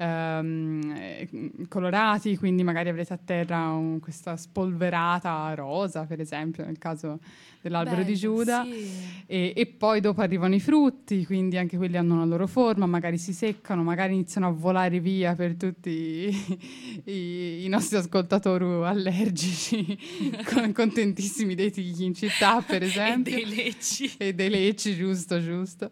ehm, 0.05 0.95
eh, 0.97 1.29
colorati, 1.69 2.37
quindi 2.37 2.63
magari 2.63 2.89
avrete 2.89 3.13
a 3.13 3.19
terra 3.23 3.71
un- 3.73 4.01
questa 4.01 4.37
spolverata 4.37 5.53
rosa, 5.55 6.05
per 6.05 6.21
esempio, 6.21 6.65
nel 6.65 6.79
caso 6.79 7.21
dell'albero 7.63 8.03
di 8.03 8.15
Bello, 8.15 8.17
Giuda. 8.37 8.65
sì. 8.65 8.89
E, 9.27 9.53
e 9.55 9.67
poi 9.67 10.01
dopo 10.01 10.23
arrivano 10.23 10.55
i 10.55 10.61
frutti, 10.61 11.27
quindi 11.27 11.59
anche 11.59 11.77
quelli 11.77 11.99
hanno 11.99 12.17
la 12.17 12.25
loro 12.25 12.47
forma, 12.47 12.87
magari 12.87 13.19
si 13.19 13.35
seccano, 13.35 13.83
magari 13.83 14.15
iniziano 14.15 14.47
a 14.47 14.51
volare 14.51 14.99
via 15.01 15.35
per 15.35 15.57
tutti 15.57 15.91
i, 15.91 16.59
i- 17.05 17.65
i 17.65 17.69
nostri 17.69 17.99
ascoltatori 17.99 18.65
allergici, 18.65 19.99
con- 20.53 20.73
contentissimi 20.73 21.55
dei 21.55 21.71
tigli 21.71 22.03
in 22.05 22.15
città, 22.15 22.63
per 22.63 22.83
E 22.83 22.87
esempio. 22.87 23.35
dei 23.35 23.45
lecci. 23.55 24.11
E 24.17 24.33
dei 24.35 24.49
lecci, 24.49 24.97
giusto, 24.97 25.41
giusto. 25.43 25.91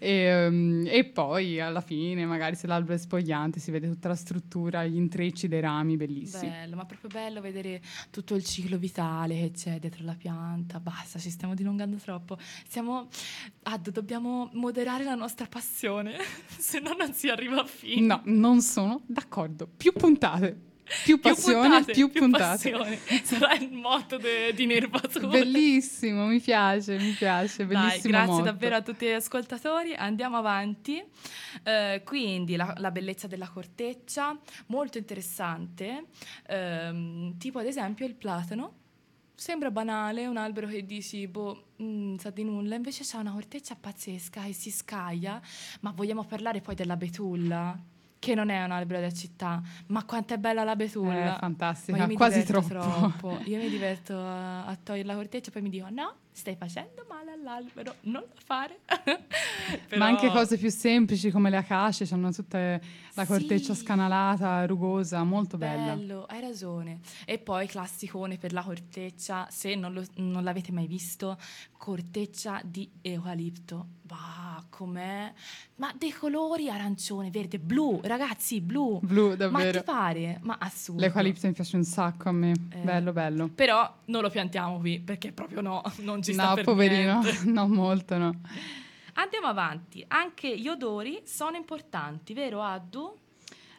E, 0.00 0.10
ehm, 0.10 0.86
e 0.90 1.04
poi 1.04 1.60
alla 1.60 1.80
fine, 1.80 2.26
magari 2.26 2.56
se 2.56 2.66
l'albero 2.66 2.94
è 2.94 2.98
spogliante, 3.36 3.60
si 3.60 3.70
vede 3.70 3.88
tutta 3.88 4.08
la 4.08 4.14
struttura, 4.14 4.84
gli 4.86 4.96
intrecci 4.96 5.48
dei 5.48 5.60
rami, 5.60 5.96
bellissimi. 5.96 6.50
Bello, 6.50 6.76
ma 6.76 6.84
proprio 6.86 7.10
bello 7.10 7.40
vedere 7.40 7.82
tutto 8.10 8.34
il 8.34 8.44
ciclo 8.44 8.78
vitale 8.78 9.34
che 9.40 9.50
c'è 9.52 9.78
dietro 9.78 10.04
la 10.04 10.14
pianta. 10.14 10.80
Basta, 10.80 11.18
ci 11.18 11.30
stiamo 11.30 11.54
dilungando 11.54 11.96
troppo. 11.96 12.38
Siamo. 12.66 13.08
Addo, 13.64 13.90
dobbiamo 13.90 14.50
moderare 14.54 15.04
la 15.04 15.14
nostra 15.14 15.46
passione, 15.46 16.16
se 16.46 16.80
no 16.80 16.94
non 16.98 17.12
si 17.12 17.28
arriva 17.28 17.60
a 17.60 17.66
fine. 17.66 18.06
No, 18.06 18.22
non 18.24 18.60
sono 18.62 19.02
d'accordo. 19.06 19.68
Più 19.76 19.92
puntate. 19.92 20.74
Più 21.04 21.18
Più 21.18 21.20
passione, 21.20 21.68
puntate, 21.68 21.92
più 21.92 22.10
puntate. 22.12 22.70
passione. 22.70 22.98
Sarà 23.24 23.54
il 23.56 23.72
motto 23.72 24.18
de- 24.18 24.52
di 24.54 24.66
Nervatura. 24.66 25.26
Bellissimo, 25.26 26.26
mi 26.26 26.38
piace, 26.40 26.96
mi 26.98 27.10
piace, 27.10 27.66
Dai, 27.66 27.74
bellissimo 27.76 28.12
grazie 28.12 28.30
motto. 28.32 28.42
davvero 28.44 28.76
a 28.76 28.82
tutti 28.82 29.04
gli 29.06 29.10
ascoltatori. 29.10 29.94
Andiamo 29.94 30.36
avanti. 30.36 31.02
Eh, 31.64 32.02
quindi 32.04 32.54
la, 32.54 32.72
la 32.78 32.90
bellezza 32.92 33.26
della 33.26 33.48
corteccia, 33.48 34.38
molto 34.66 34.98
interessante. 34.98 36.04
Ehm, 36.48 37.36
tipo 37.38 37.58
ad 37.58 37.66
esempio 37.66 38.06
il 38.06 38.14
platano. 38.14 38.74
Sembra 39.34 39.70
banale, 39.70 40.26
un 40.26 40.38
albero 40.38 40.66
che 40.66 40.86
dici, 40.86 41.26
boh, 41.26 41.72
mm, 41.82 42.16
sa 42.16 42.30
di 42.30 42.42
nulla, 42.42 42.74
invece 42.74 43.02
c'ha 43.04 43.18
una 43.18 43.32
corteccia 43.32 43.74
pazzesca 43.74 44.44
e 44.46 44.52
si 44.54 44.70
scaglia. 44.70 45.40
Ma 45.80 45.90
vogliamo 45.94 46.24
parlare 46.24 46.60
poi 46.62 46.74
della 46.74 46.96
betulla, 46.96 47.78
che 48.26 48.34
non 48.34 48.48
è 48.48 48.64
un 48.64 48.72
albero 48.72 49.00
da 49.00 49.12
città, 49.12 49.62
ma 49.86 50.04
quanto 50.04 50.34
è 50.34 50.36
bella 50.36 50.64
la 50.64 50.74
betulla. 50.74 51.36
È 51.36 51.38
fantastica, 51.38 51.96
Ma 51.96 52.02
io 52.02 52.08
mi 52.08 52.16
quasi 52.16 52.42
troppo. 52.42 52.66
troppo. 52.66 53.38
Io 53.44 53.58
mi 53.58 53.68
diverto 53.68 54.18
a, 54.18 54.66
a 54.66 54.76
togliere 54.82 55.06
la 55.06 55.14
corteccia 55.14 55.50
e 55.50 55.52
poi 55.52 55.62
mi 55.62 55.68
dico 55.70 55.86
no, 55.90 56.12
stai 56.36 56.54
facendo 56.56 57.04
male 57.08 57.32
all'albero, 57.32 57.94
non 58.02 58.20
lo 58.22 58.34
fare. 58.44 58.80
Però- 58.86 59.98
Ma 59.98 60.06
anche 60.06 60.28
cose 60.30 60.58
più 60.58 60.70
semplici 60.70 61.30
come 61.30 61.48
le 61.50 61.56
acacie, 61.56 62.06
hanno 62.12 62.30
tutta 62.30 62.78
la 63.14 63.26
corteccia 63.26 63.72
Sì. 63.74 63.80
scanalata, 63.80 64.66
rugosa, 64.66 65.22
molto 65.24 65.56
bella. 65.56 65.94
Bello, 65.94 66.24
hai 66.28 66.40
ragione. 66.40 67.00
E 67.24 67.38
poi 67.38 67.66
classicone 67.66 68.36
per 68.36 68.52
la 68.52 68.62
corteccia, 68.62 69.46
se 69.50 69.74
non, 69.74 69.92
lo- 69.94 70.04
non 70.16 70.44
l'avete 70.44 70.72
mai 70.72 70.86
visto, 70.86 71.38
corteccia 71.76 72.60
di 72.64 72.88
eucalipto. 73.00 73.86
Va, 74.06 74.62
com'è? 74.70 75.32
Ma 75.76 75.92
dei 75.98 76.12
colori 76.12 76.68
arancione, 76.70 77.30
verde, 77.30 77.58
blu, 77.58 78.00
ragazzi, 78.04 78.60
blu. 78.60 79.00
Blu, 79.02 79.30
Ma 79.30 79.34
davvero. 79.34 79.78
ti 79.78 79.84
pare? 79.84 80.38
Ma 80.42 80.56
assurdo. 80.60 81.00
L'eucalipto 81.00 81.46
mi 81.48 81.52
piace 81.52 81.74
un 81.76 81.82
sacco 81.84 82.28
a 82.28 82.32
me. 82.32 82.52
Eh. 82.70 82.78
Bello, 82.82 83.12
bello. 83.12 83.48
Però 83.48 83.92
non 84.06 84.22
lo 84.22 84.30
piantiamo 84.30 84.78
qui, 84.78 85.00
perché 85.00 85.32
proprio 85.32 85.60
no, 85.60 85.82
non 86.02 86.22
ci 86.26 86.32
sta 86.32 86.48
No, 86.48 86.54
per 86.54 86.64
poverino, 86.64 87.20
niente. 87.20 87.44
no, 87.50 87.68
molto 87.68 88.18
no. 88.18 88.32
Andiamo 89.14 89.46
avanti. 89.46 90.04
Anche 90.08 90.58
gli 90.58 90.68
odori 90.68 91.22
sono 91.24 91.56
importanti, 91.56 92.34
vero 92.34 92.62
Addu? 92.62 93.14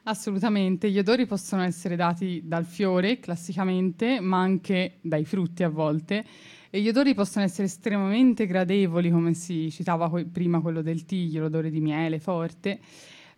Assolutamente, 0.04 0.90
gli 0.90 0.98
odori 0.98 1.26
possono 1.26 1.64
essere 1.64 1.98
dati 1.98 2.42
dal 2.46 2.66
fiore 2.66 3.20
classicamente, 3.20 4.22
ma 4.22 4.40
anche 4.40 5.00
dai 5.02 5.26
frutti 5.26 5.64
a 5.64 5.70
volte. 5.70 6.26
E 6.70 6.82
gli 6.82 6.88
odori 6.88 7.14
possono 7.14 7.44
essere 7.44 7.68
estremamente 7.68 8.46
gradevoli, 8.46 9.12
come 9.12 9.34
si 9.34 9.70
citava 9.70 10.10
que- 10.10 10.26
prima 10.26 10.62
quello 10.62 10.82
del 10.82 11.06
tiglio, 11.06 11.42
l'odore 11.42 11.70
di 11.70 11.82
miele 11.82 12.20
forte, 12.20 12.80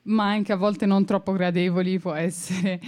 ma 0.04 0.30
anche 0.30 0.52
a 0.54 0.56
volte 0.58 0.86
non 0.86 1.06
troppo 1.06 1.32
gradevoli 1.32 2.00
può 2.00 2.14
essere. 2.14 2.80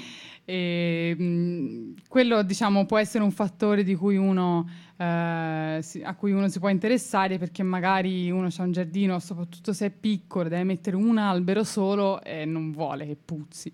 E, 0.45 1.15
mh, 1.17 1.93
quello 2.07 2.43
diciamo 2.43 2.85
può 2.85 2.97
essere 2.97 3.23
un 3.23 3.31
fattore 3.31 3.83
cui 3.95 4.17
uno, 4.17 4.67
eh, 4.97 5.03
a 5.03 6.15
cui 6.17 6.31
uno 6.31 6.49
si 6.49 6.59
può 6.59 6.69
interessare 6.69 7.37
perché 7.37 7.63
magari 7.63 8.29
uno 8.31 8.47
ha 8.55 8.63
un 8.63 8.71
giardino, 8.71 9.19
soprattutto 9.19 9.73
se 9.73 9.87
è 9.87 9.91
piccolo, 9.91 10.49
deve 10.49 10.63
mettere 10.63 10.95
un 10.95 11.17
albero 11.17 11.63
solo 11.63 12.21
e 12.23 12.45
non 12.45 12.71
vuole 12.71 13.05
che 13.05 13.17
puzzi. 13.23 13.71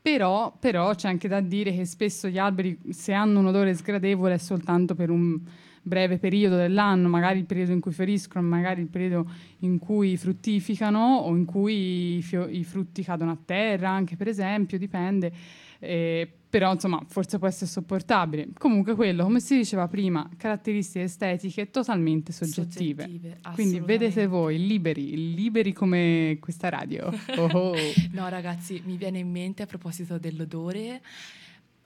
Però, 0.00 0.56
però 0.58 0.94
c'è 0.94 1.08
anche 1.08 1.28
da 1.28 1.40
dire 1.40 1.74
che 1.74 1.84
spesso 1.84 2.28
gli 2.28 2.38
alberi, 2.38 2.78
se 2.90 3.12
hanno 3.12 3.40
un 3.40 3.46
odore 3.46 3.74
sgradevole, 3.74 4.34
è 4.34 4.38
soltanto 4.38 4.94
per 4.94 5.10
un 5.10 5.38
breve 5.82 6.18
periodo 6.18 6.56
dell'anno, 6.56 7.08
magari 7.08 7.40
il 7.40 7.46
periodo 7.46 7.72
in 7.72 7.80
cui 7.80 7.92
fioriscono, 7.92 8.46
magari 8.46 8.82
il 8.82 8.88
periodo 8.88 9.30
in 9.60 9.78
cui 9.78 10.16
fruttificano 10.16 11.16
o 11.16 11.34
in 11.34 11.44
cui 11.44 12.18
i, 12.18 12.22
fio- 12.22 12.48
i 12.48 12.62
frutti 12.64 13.02
cadono 13.02 13.32
a 13.32 13.38
terra, 13.42 13.90
anche 13.90 14.16
per 14.16 14.28
esempio, 14.28 14.78
dipende. 14.78 15.32
Eh, 15.80 16.32
però 16.48 16.72
insomma 16.72 17.02
forse 17.06 17.38
può 17.38 17.46
essere 17.46 17.66
sopportabile. 17.66 18.48
Comunque 18.56 18.94
quello, 18.94 19.24
come 19.24 19.40
si 19.40 19.56
diceva 19.56 19.86
prima, 19.86 20.28
caratteristiche 20.36 21.04
estetiche 21.04 21.70
totalmente 21.70 22.32
soggettive. 22.32 23.02
Soggettive, 23.02 23.40
Quindi 23.52 23.80
vedete 23.80 24.26
voi, 24.26 24.66
liberi, 24.66 25.34
liberi 25.34 25.72
come 25.72 26.38
questa 26.40 26.68
radio. 26.68 27.12
Oh, 27.38 27.46
oh. 27.52 27.74
No, 28.12 28.28
ragazzi, 28.28 28.82
mi 28.84 28.96
viene 28.96 29.18
in 29.18 29.30
mente 29.30 29.62
a 29.62 29.66
proposito 29.66 30.18
dell'odore. 30.18 31.02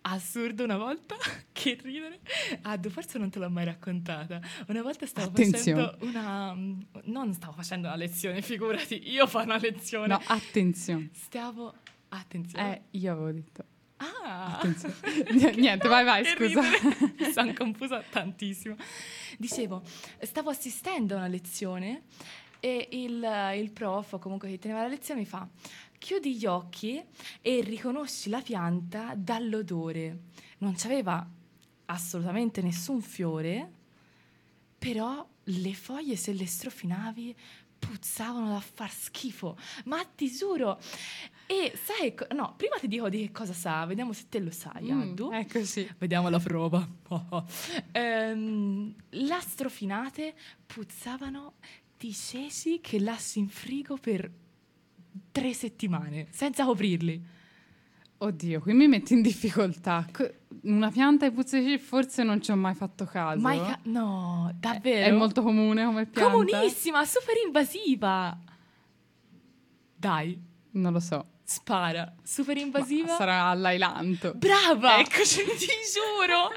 Assurdo 0.02 0.64
una 0.64 0.76
volta, 0.76 1.14
che 1.52 1.78
ridere. 1.82 2.20
Addo, 2.62 2.88
forse 2.88 3.18
non 3.18 3.28
te 3.30 3.38
l'ho 3.38 3.50
mai 3.50 3.64
raccontata. 3.64 4.40
Una 4.68 4.82
volta 4.82 5.06
stavo 5.06 5.28
Attenzione. 5.28 5.82
facendo 5.82 6.06
una. 6.06 6.56
Non 7.04 7.32
stavo 7.34 7.52
facendo 7.52 7.88
una 7.88 7.96
lezione, 7.96 8.40
figurati, 8.40 9.10
io 9.10 9.26
fa 9.26 9.42
una 9.42 9.58
lezione. 9.58 10.06
No, 10.06 10.20
attenzione. 10.26 11.10
Stavo. 11.12 11.74
Attenzione. 12.08 12.76
Eh, 12.76 12.98
io 12.98 13.12
avevo 13.12 13.32
detto. 13.32 13.64
Ah, 14.24 14.58
Attenzione. 14.58 14.94
Niente, 15.56 15.88
vai, 15.88 16.04
vai, 16.04 16.24
scusa. 16.24 16.60
Mi 17.18 17.32
sono 17.32 17.52
confusa 17.52 18.02
tantissimo. 18.08 18.76
Dicevo, 19.38 19.82
stavo 20.20 20.50
assistendo 20.50 21.14
a 21.14 21.18
una 21.18 21.26
lezione 21.26 22.02
e 22.60 22.88
il, 22.92 23.54
il 23.56 23.70
prof, 23.72 24.12
o 24.12 24.18
comunque 24.18 24.48
che 24.48 24.58
teneva 24.58 24.82
la 24.82 24.88
lezione, 24.88 25.20
mi 25.20 25.26
fa: 25.26 25.48
chiudi 25.98 26.36
gli 26.36 26.46
occhi 26.46 27.02
e 27.40 27.60
riconosci 27.60 28.28
la 28.28 28.40
pianta 28.40 29.14
dall'odore. 29.16 30.18
Non 30.58 30.74
c'aveva 30.76 31.26
assolutamente 31.86 32.62
nessun 32.62 33.00
fiore, 33.00 33.70
però 34.78 35.26
le 35.44 35.74
foglie, 35.74 36.16
se 36.16 36.32
le 36.32 36.46
strofinavi, 36.46 37.36
puzzavano 37.78 38.50
da 38.50 38.60
far 38.60 38.90
schifo. 38.90 39.58
Ma 39.86 40.04
ti 40.04 40.30
giuro. 40.30 40.80
E 41.52 41.76
sai, 41.76 42.14
no, 42.34 42.54
prima 42.56 42.76
ti 42.78 42.88
dico 42.88 43.10
di 43.10 43.26
che 43.26 43.30
cosa 43.30 43.52
sa, 43.52 43.84
vediamo 43.84 44.14
se 44.14 44.24
te 44.30 44.38
lo 44.38 44.50
sai, 44.50 44.90
Mm, 44.90 45.00
Addu. 45.02 45.30
eccoci. 45.32 45.86
Vediamo 45.98 46.30
la 46.30 46.38
prova. 46.38 46.88
Ehm, 47.92 48.94
l'astrofinate 49.10 50.34
puzzavano 50.64 51.54
di 51.98 52.10
ceci 52.14 52.80
che 52.80 52.98
lasci 52.98 53.38
in 53.38 53.48
frigo 53.48 53.98
per 53.98 54.30
tre 55.30 55.52
settimane, 55.52 56.28
senza 56.30 56.64
coprirli. 56.64 57.22
Oddio, 58.16 58.60
qui 58.60 58.72
mi 58.72 58.88
metti 58.88 59.12
in 59.12 59.20
difficoltà. 59.20 60.06
Co- 60.10 60.32
Una 60.62 60.90
pianta 60.90 61.26
ai 61.26 61.32
puzzici 61.32 61.76
forse 61.78 62.22
non 62.22 62.40
ci 62.40 62.50
ho 62.50 62.56
mai 62.56 62.74
fatto 62.74 63.04
caso. 63.04 63.40
Mai 63.40 63.58
ca- 63.58 63.78
no, 63.84 64.48
È- 64.48 64.54
davvero? 64.54 65.06
È 65.06 65.12
molto 65.18 65.42
comune 65.42 65.84
come 65.84 66.06
pianta? 66.06 66.30
comunissima, 66.30 67.04
super 67.04 67.34
invasiva. 67.44 68.38
Dai, 69.96 70.40
Non 70.74 70.92
lo 70.94 71.00
so. 71.00 71.26
Spara, 71.44 72.14
super 72.22 72.54
Ma 72.56 72.62
invasiva. 72.62 73.16
sarà 73.16 73.52
l'ailanto. 73.54 74.32
Brava! 74.34 74.98
Eccoci. 74.98 75.42
ti 75.58 75.66
giuro! 75.92 76.50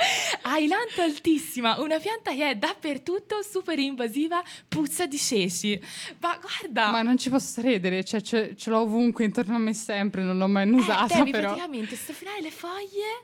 Ailanto 0.44 1.02
altissima, 1.02 1.80
una 1.80 2.00
pianta 2.00 2.32
che 2.34 2.50
è 2.52 2.56
dappertutto, 2.56 3.42
super 3.42 3.78
invasiva, 3.80 4.42
puzza 4.68 5.06
di 5.06 5.18
ceci. 5.18 5.82
Ma 6.20 6.40
guarda, 6.40 6.92
Ma 6.92 7.02
non 7.02 7.18
ci 7.18 7.30
posso 7.30 7.62
credere, 7.62 8.04
cioè, 8.04 8.22
ce, 8.22 8.56
ce 8.56 8.70
l'ho 8.70 8.80
ovunque 8.82 9.26
intorno 9.26 9.56
a 9.56 9.60
me 9.60 9.74
sempre, 9.74 10.22
non 10.24 10.38
l'ho 10.38 10.48
mai 10.48 10.70
usata, 10.70 11.14
Eh, 11.16 11.18
devi 11.18 11.32
però. 11.32 11.48
praticamente 11.50 11.96
strofinare 11.96 12.42
le 12.42 12.52
foglie 12.52 13.24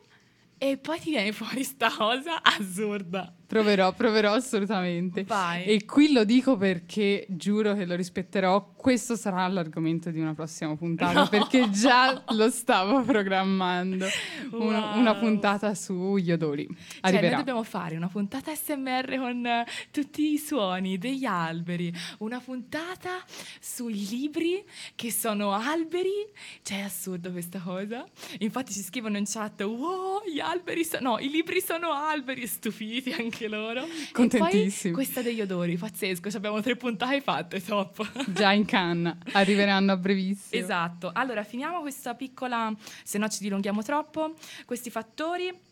e 0.57 0.77
poi 0.77 0.99
ti 0.99 1.09
viene 1.09 1.31
fuori 1.31 1.63
sta 1.63 1.89
cosa 1.89 2.41
assurda. 2.43 3.33
Proverò, 3.51 3.91
proverò 3.91 4.31
assolutamente. 4.31 5.25
Vai. 5.25 5.65
E 5.65 5.83
qui 5.83 6.13
lo 6.13 6.23
dico 6.23 6.55
perché 6.55 7.25
giuro 7.27 7.73
che 7.75 7.85
lo 7.85 7.95
rispetterò. 7.95 8.71
Questo 8.77 9.17
sarà 9.17 9.45
l'argomento 9.49 10.09
di 10.09 10.21
una 10.21 10.33
prossima 10.33 10.73
puntata 10.77 11.19
No. 11.23 11.27
perché 11.27 11.69
già 11.69 12.23
lo 12.29 12.49
stavo 12.49 13.01
programmando. 13.03 14.07
Una, 14.51 14.79
Wow. 14.91 14.99
una 14.99 15.15
puntata 15.15 15.75
sugli 15.75 16.31
odori. 16.31 16.65
Cioè, 16.65 16.75
noi 16.77 16.87
Arriverà. 17.01 17.35
dobbiamo 17.37 17.63
fare 17.63 17.97
una 17.97 18.07
puntata 18.07 18.55
SMR 18.55 19.17
con 19.17 19.45
eh, 19.45 19.65
tutti 19.91 20.31
i 20.31 20.37
suoni 20.37 20.97
degli 20.97 21.25
alberi, 21.25 21.91
una 22.19 22.39
puntata 22.39 23.21
sui 23.59 24.07
libri 24.07 24.63
che 24.95 25.11
sono 25.11 25.51
alberi. 25.51 26.09
Cioè, 26.61 26.77
è 26.79 26.81
assurdo 26.83 27.31
questa 27.33 27.59
cosa. 27.59 28.05
Infatti 28.39 28.71
ci 28.71 28.81
scrivono 28.81 29.17
in 29.17 29.25
chat, 29.27 29.61
wow, 29.61 30.21
gli 30.25 30.39
alberi 30.39 30.85
sono... 30.85 30.99
No, 31.11 31.19
i 31.19 31.29
libri 31.29 31.59
sono 31.61 31.91
alberi, 31.91 32.47
stupiti 32.47 33.11
anche 33.11 33.40
loro. 33.47 33.85
Contentissimi. 34.11 34.93
E 34.93 34.95
poi 34.95 35.03
questa 35.03 35.21
degli 35.21 35.41
odori, 35.41 35.77
pazzesco, 35.77 36.29
ci 36.29 36.35
abbiamo 36.35 36.61
tre 36.61 36.75
puntate 36.75 37.21
fatte, 37.21 37.63
top. 37.63 38.25
Già 38.31 38.51
in 38.51 38.65
canna. 38.65 39.17
Arriveranno 39.33 39.91
a 39.91 39.97
brevissimo. 39.97 40.61
Esatto. 40.61 41.11
Allora, 41.13 41.43
finiamo 41.43 41.81
questa 41.81 42.13
piccola, 42.15 42.73
se 43.03 43.17
no 43.17 43.27
ci 43.27 43.39
dilunghiamo 43.41 43.83
troppo, 43.83 44.33
questi 44.65 44.89
fattori. 44.89 45.69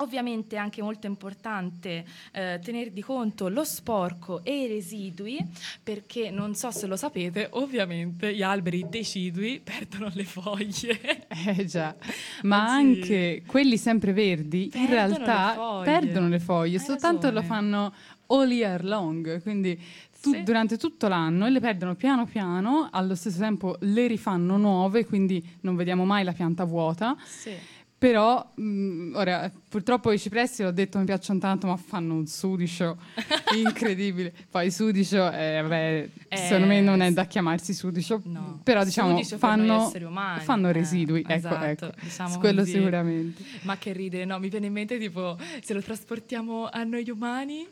Ovviamente 0.00 0.54
è 0.54 0.58
anche 0.60 0.80
molto 0.80 1.08
importante 1.08 2.04
eh, 2.32 2.60
tenere 2.62 2.92
di 2.92 3.02
conto 3.02 3.48
lo 3.48 3.64
sporco 3.64 4.44
e 4.44 4.62
i 4.62 4.66
residui, 4.68 5.44
perché 5.82 6.30
non 6.30 6.54
so 6.54 6.70
se 6.70 6.86
lo 6.86 6.94
sapete, 6.96 7.48
ovviamente 7.52 8.32
gli 8.32 8.42
alberi 8.42 8.86
decidui 8.88 9.58
perdono 9.64 10.08
le 10.14 10.22
foglie. 10.24 11.26
Eh 11.28 11.64
già, 11.64 11.96
ma 12.44 12.66
Sì. 12.68 12.72
anche 12.74 13.42
quelli 13.44 13.76
sempre 13.76 14.12
verdi 14.12 14.70
in 14.74 14.86
realtà 14.88 15.78
le 15.78 15.84
perdono 15.84 16.28
le 16.28 16.38
foglie, 16.38 16.76
Hai 16.78 16.84
soltanto 16.84 17.26
lo 17.30 17.40
ragione. 17.40 17.46
fanno 17.46 17.92
all 18.26 18.50
year 18.52 18.84
long, 18.84 19.42
quindi 19.42 19.76
tu- 20.20 20.32
Sì. 20.32 20.42
durante 20.44 20.76
tutto 20.76 21.08
l'anno 21.08 21.46
e 21.46 21.50
le 21.50 21.58
perdono 21.60 21.96
piano 21.96 22.24
piano, 22.24 22.88
allo 22.92 23.16
stesso 23.16 23.38
tempo 23.40 23.76
le 23.80 24.06
rifanno 24.06 24.56
nuove, 24.58 25.04
quindi 25.06 25.44
non 25.62 25.74
vediamo 25.74 26.04
mai 26.04 26.22
la 26.22 26.32
pianta 26.32 26.62
vuota. 26.64 27.16
Sì. 27.24 27.52
Però, 27.98 28.52
mh, 28.54 29.12
ora, 29.16 29.50
purtroppo 29.68 30.12
i 30.12 30.20
cipressi, 30.20 30.62
l'ho 30.62 30.70
detto, 30.70 30.98
mi 30.98 31.04
piacciono 31.04 31.40
tanto, 31.40 31.66
ma 31.66 31.76
fanno 31.76 32.14
un 32.14 32.26
sudicio 32.28 32.96
incredibile. 33.56 34.32
Poi 34.48 34.70
sudicio, 34.70 35.28
eh, 35.32 35.60
vabbè, 35.62 36.08
Eh, 36.28 36.36
secondo 36.36 36.66
me 36.68 36.80
non 36.80 37.00
è 37.00 37.10
da 37.12 37.24
chiamarsi 37.26 37.74
sudicio, 37.74 38.20
No. 38.26 38.60
però 38.62 38.84
diciamo 38.84 39.10
Sudicio 39.16 39.36
fanno, 39.38 39.90
umani, 40.06 40.40
fanno 40.44 40.68
eh, 40.68 40.72
residui. 40.72 41.20
ecco, 41.22 41.32
esatto, 41.32 41.64
ecco. 41.64 41.90
diciamo 42.00 42.38
quello 42.38 42.60
così. 42.60 42.72
sicuramente. 42.74 43.42
Ma 43.62 43.76
che 43.78 43.92
ridere, 43.92 44.24
no? 44.24 44.38
Mi 44.38 44.48
viene 44.48 44.66
in 44.66 44.72
mente 44.74 44.96
tipo 44.98 45.36
se 45.60 45.74
lo 45.74 45.82
trasportiamo 45.82 46.68
a 46.70 46.84
noi 46.84 47.08
umani, 47.10 47.66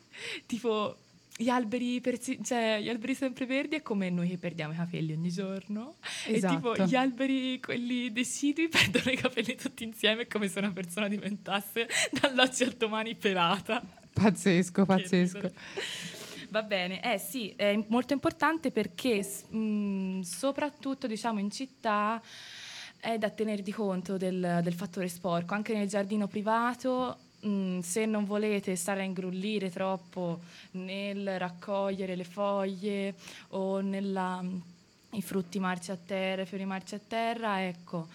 tipo 0.47 0.97
gli 1.39 1.49
alberi, 1.49 2.01
persi- 2.01 2.39
cioè, 2.43 2.78
gli 2.80 2.89
alberi 2.89 3.14
sempre 3.14 3.45
verdi 3.47 3.76
è 3.76 3.82
come 3.82 4.09
noi 4.09 4.28
che 4.28 4.39
perdiamo 4.39 4.72
i 4.72 4.76
capelli 4.76 5.12
ogni 5.12 5.30
giorno. 5.30 5.97
E 6.26 6.34
Esatto. 6.34 6.55
tipo 6.55 6.84
gli 6.84 6.95
alberi, 6.95 7.61
quelli 7.61 8.11
decidui, 8.11 8.68
perdono 8.70 9.11
i 9.11 9.16
capelli 9.16 9.55
tutti 9.55 9.84
insieme 9.84 10.22
è 10.22 10.26
come 10.26 10.49
se 10.49 10.59
una 10.61 10.72
persona 10.72 11.09
diventasse 11.09 11.89
dall'oggi 12.20 12.62
al 12.62 12.72
domani 12.72 13.14
pelata. 13.14 13.82
Pazzesco, 14.12 14.87
pazzesco. 14.87 15.51
Va 16.49 16.62
bene, 16.62 17.03
eh 17.12 17.18
sì, 17.18 17.53
è 17.57 17.78
molto 17.89 18.14
importante 18.14 18.70
perché 18.70 19.18
mh, 19.51 20.20
soprattutto 20.20 21.07
diciamo 21.07 21.39
in 21.39 21.51
città 21.51 22.22
è 22.99 23.18
da 23.18 23.28
tenere 23.30 23.62
di 23.62 23.72
conto 23.72 24.16
del, 24.16 24.61
del 24.62 24.72
fattore 24.72 25.09
sporco, 25.09 25.53
anche 25.55 25.74
nel 25.74 25.87
giardino 25.89 26.28
privato. 26.28 27.18
Mh, 27.47 27.80
se 27.80 28.07
non 28.07 28.24
volete 28.24 28.76
stare 28.76 29.01
a 29.01 29.05
ingrullire 29.05 29.70
troppo 29.70 30.40
nel 30.72 31.38
raccogliere 31.38 32.16
le 32.16 32.24
foglie 32.24 33.14
o 33.51 33.80
nella, 33.80 34.44
i 35.12 35.22
frutti 35.22 35.59
marci 35.59 35.90
a 35.90 35.97
terra, 35.97 36.42
i 36.42 36.47
fiori 36.47 36.64
marci 36.64 36.94
a 36.94 37.01
terra, 37.07 37.64
ecco, 37.66 38.09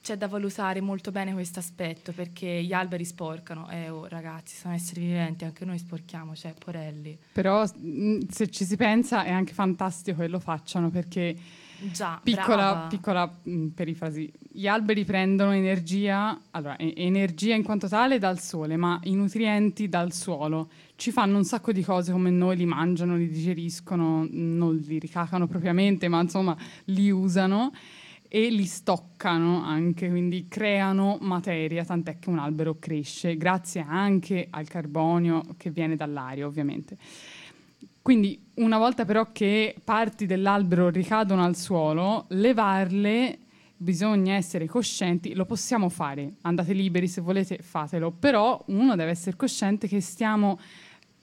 c'è 0.00 0.16
da 0.16 0.28
valutare 0.28 0.80
molto 0.80 1.10
bene 1.10 1.32
questo 1.32 1.58
aspetto 1.58 2.12
perché 2.12 2.62
gli 2.62 2.72
alberi 2.72 3.04
sporcano. 3.04 3.68
Eh, 3.68 3.90
oh, 3.90 4.06
ragazzi, 4.06 4.56
sono 4.56 4.72
esseri 4.72 5.02
viventi, 5.02 5.44
anche 5.44 5.64
noi 5.64 5.78
sporchiamo, 5.78 6.34
cioè, 6.34 6.54
porelli. 6.54 7.18
Però 7.32 7.64
mh, 7.64 8.28
se 8.30 8.48
ci 8.48 8.64
si 8.64 8.76
pensa 8.76 9.24
è 9.24 9.30
anche 9.30 9.52
fantastico 9.52 10.20
che 10.20 10.28
lo 10.28 10.38
facciano 10.38 10.88
perché 10.88 11.36
Già, 11.80 12.20
Piccola, 12.22 12.86
piccola 12.88 13.38
mh, 13.42 13.66
perifrasi. 13.68 14.32
Gli 14.50 14.66
alberi 14.66 15.04
prendono 15.04 15.52
energia, 15.52 16.38
allora, 16.50 16.76
e- 16.76 16.92
energia 16.96 17.54
in 17.54 17.62
quanto 17.62 17.88
tale 17.88 18.18
dal 18.18 18.40
sole, 18.40 18.76
ma 18.76 18.98
i 19.04 19.14
nutrienti 19.14 19.88
dal 19.88 20.12
suolo. 20.12 20.70
Ci 20.96 21.12
fanno 21.12 21.36
un 21.36 21.44
sacco 21.44 21.70
di 21.70 21.82
cose 21.82 22.10
come 22.10 22.30
noi, 22.30 22.56
li 22.56 22.66
mangiano, 22.66 23.16
li 23.16 23.28
digeriscono, 23.28 24.26
non 24.28 24.76
li 24.76 24.98
ricacano 24.98 25.46
propriamente, 25.46 26.08
ma 26.08 26.20
insomma 26.20 26.56
li 26.86 27.10
usano 27.10 27.72
e 28.30 28.50
li 28.50 28.64
stoccano 28.64 29.62
anche, 29.62 30.08
quindi 30.08 30.46
creano 30.48 31.16
materia, 31.20 31.84
tant'è 31.84 32.18
che 32.18 32.28
un 32.28 32.38
albero 32.38 32.76
cresce 32.78 33.36
grazie 33.36 33.84
anche 33.88 34.48
al 34.50 34.68
carbonio 34.68 35.42
che 35.56 35.70
viene 35.70 35.96
dall'aria, 35.96 36.46
ovviamente. 36.46 36.98
Quindi 38.08 38.40
una 38.54 38.78
volta 38.78 39.04
però 39.04 39.32
che 39.32 39.76
parti 39.84 40.24
dell'albero 40.24 40.88
ricadono 40.88 41.44
al 41.44 41.56
suolo, 41.56 42.24
levarle 42.28 43.38
bisogna 43.76 44.32
essere 44.32 44.64
coscienti, 44.64 45.34
lo 45.34 45.44
possiamo 45.44 45.90
fare, 45.90 46.36
andate 46.40 46.72
liberi 46.72 47.06
se 47.06 47.20
volete, 47.20 47.58
fatelo, 47.58 48.10
però 48.10 48.64
uno 48.68 48.96
deve 48.96 49.10
essere 49.10 49.36
cosciente 49.36 49.88
che 49.88 50.00
stiamo 50.00 50.58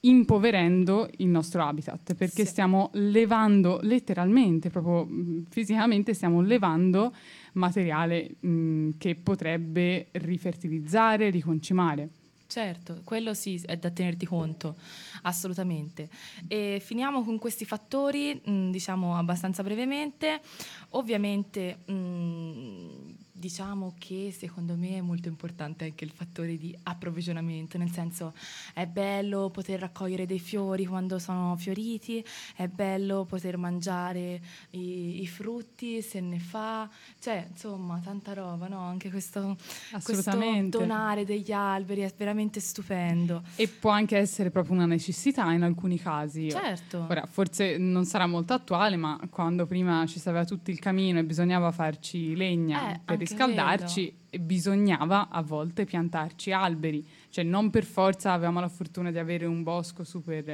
impoverendo 0.01 1.09
il 1.17 1.27
nostro 1.27 1.63
habitat 1.63 2.13
perché 2.13 2.43
Sì. 2.43 2.51
stiamo 2.51 2.91
levando 2.93 3.79
letteralmente, 3.81 4.69
proprio 4.69 5.07
fisicamente 5.49 6.13
stiamo 6.13 6.41
levando 6.41 7.11
materiale 7.53 8.35
mh, 8.39 8.89
che 8.99 9.15
potrebbe 9.15 10.09
rifertilizzare, 10.11 11.31
riconcimare. 11.31 12.09
Certo, 12.47 13.01
quello 13.03 13.33
sì, 13.33 13.59
è 13.65 13.75
da 13.75 13.89
tenerti 13.89 14.25
conto, 14.27 14.75
assolutamente. 15.23 16.09
E 16.47 16.79
finiamo 16.79 17.23
con 17.23 17.39
questi 17.39 17.65
fattori, 17.65 18.39
mh, 18.43 18.69
diciamo 18.69 19.17
abbastanza 19.17 19.63
brevemente. 19.63 20.41
Ovviamente, 20.89 21.79
mh, 21.85 23.14
diciamo 23.37 23.95
che 23.97 24.33
secondo 24.35 24.75
me 24.77 24.97
è 24.97 25.01
molto 25.01 25.27
importante 25.27 25.83
anche 25.83 26.05
il 26.05 26.11
fattore 26.11 26.57
di 26.57 26.75
approvvigionamento, 26.83 27.77
nel 27.77 27.91
senso 27.91 28.33
è 28.73 28.85
bello 28.85 29.49
poter 29.49 29.81
raccogliere 29.81 30.25
dei 30.25 30.39
fiori 30.39 30.85
quando 30.85 31.19
sono 31.19 31.55
fioriti, 31.57 32.23
è 32.55 32.67
bello 32.67 33.25
poter 33.25 33.57
mangiare 33.57 34.41
i, 34.69 35.21
i 35.21 35.27
frutti 35.27 36.01
se 36.01 36.21
ne 36.21 36.39
fa, 36.39 36.89
cioè 37.19 37.47
insomma 37.51 37.99
tanta 38.01 38.31
roba, 38.33 38.69
no? 38.69 38.79
Anche 38.79 39.09
questo, 39.09 39.57
questo 40.01 40.37
donare 40.69 41.25
degli 41.25 41.51
alberi 41.51 42.01
è 42.01 42.13
veramente 42.15 42.61
stupendo. 42.61 43.43
E 43.55 43.67
può 43.67 43.91
anche 43.91 44.15
essere 44.17 44.49
proprio 44.49 44.75
una 44.75 44.85
necessità 44.85 45.51
in 45.51 45.63
alcuni 45.63 45.99
casi. 45.99 46.49
Certo. 46.49 47.05
Ora, 47.09 47.25
forse 47.25 47.77
non 47.77 48.05
sarà 48.05 48.27
molto 48.27 48.53
attuale, 48.53 48.95
ma 48.95 49.19
quando 49.29 49.65
prima 49.65 50.05
ci 50.05 50.19
stava 50.19 50.45
tutto 50.45 50.71
il 50.71 50.79
camino 50.79 51.19
e 51.19 51.25
bisognava 51.25 51.71
farci 51.71 52.33
legna 52.35 52.93
Eh, 52.93 52.99
per 53.03 53.25
riscaldarci, 53.35 54.13
bisognava 54.39 55.29
a 55.29 55.41
volte 55.41 55.85
piantarci 55.85 56.51
alberi. 56.51 57.05
Cioè, 57.29 57.43
non 57.43 57.69
per 57.69 57.83
forza 57.83 58.31
avevamo 58.33 58.59
la 58.59 58.69
fortuna 58.69 59.11
di 59.11 59.17
avere 59.19 59.45
un 59.45 59.63
bosco 59.63 60.03
super 60.03 60.47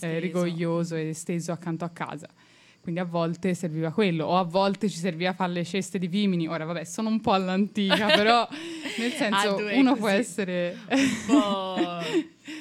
eh, 0.00 0.18
rigoglioso 0.18 0.94
ed 0.94 1.08
esteso 1.08 1.52
accanto 1.52 1.84
a 1.84 1.88
casa. 1.90 2.28
quindi 2.82 3.00
a 3.00 3.04
volte 3.04 3.54
serviva 3.54 3.92
quello, 3.92 4.26
o 4.26 4.36
a 4.38 4.42
volte 4.42 4.88
ci 4.88 4.98
serviva 4.98 5.32
fare 5.32 5.52
le 5.52 5.64
ceste 5.64 5.98
di 5.98 6.08
vimini. 6.08 6.48
Ora, 6.48 6.64
vabbè, 6.64 6.84
sono 6.84 7.08
un 7.08 7.20
po' 7.20 7.32
all'antica, 7.32 8.06
però 8.14 8.46
nel 8.98 9.12
senso 9.12 9.54
Ah, 9.54 9.56
due, 9.56 9.74
uno 9.76 9.90
così. 9.90 10.00
può 10.00 10.08
essere 10.08 10.76
Un 10.88 11.08
po' 11.26 11.76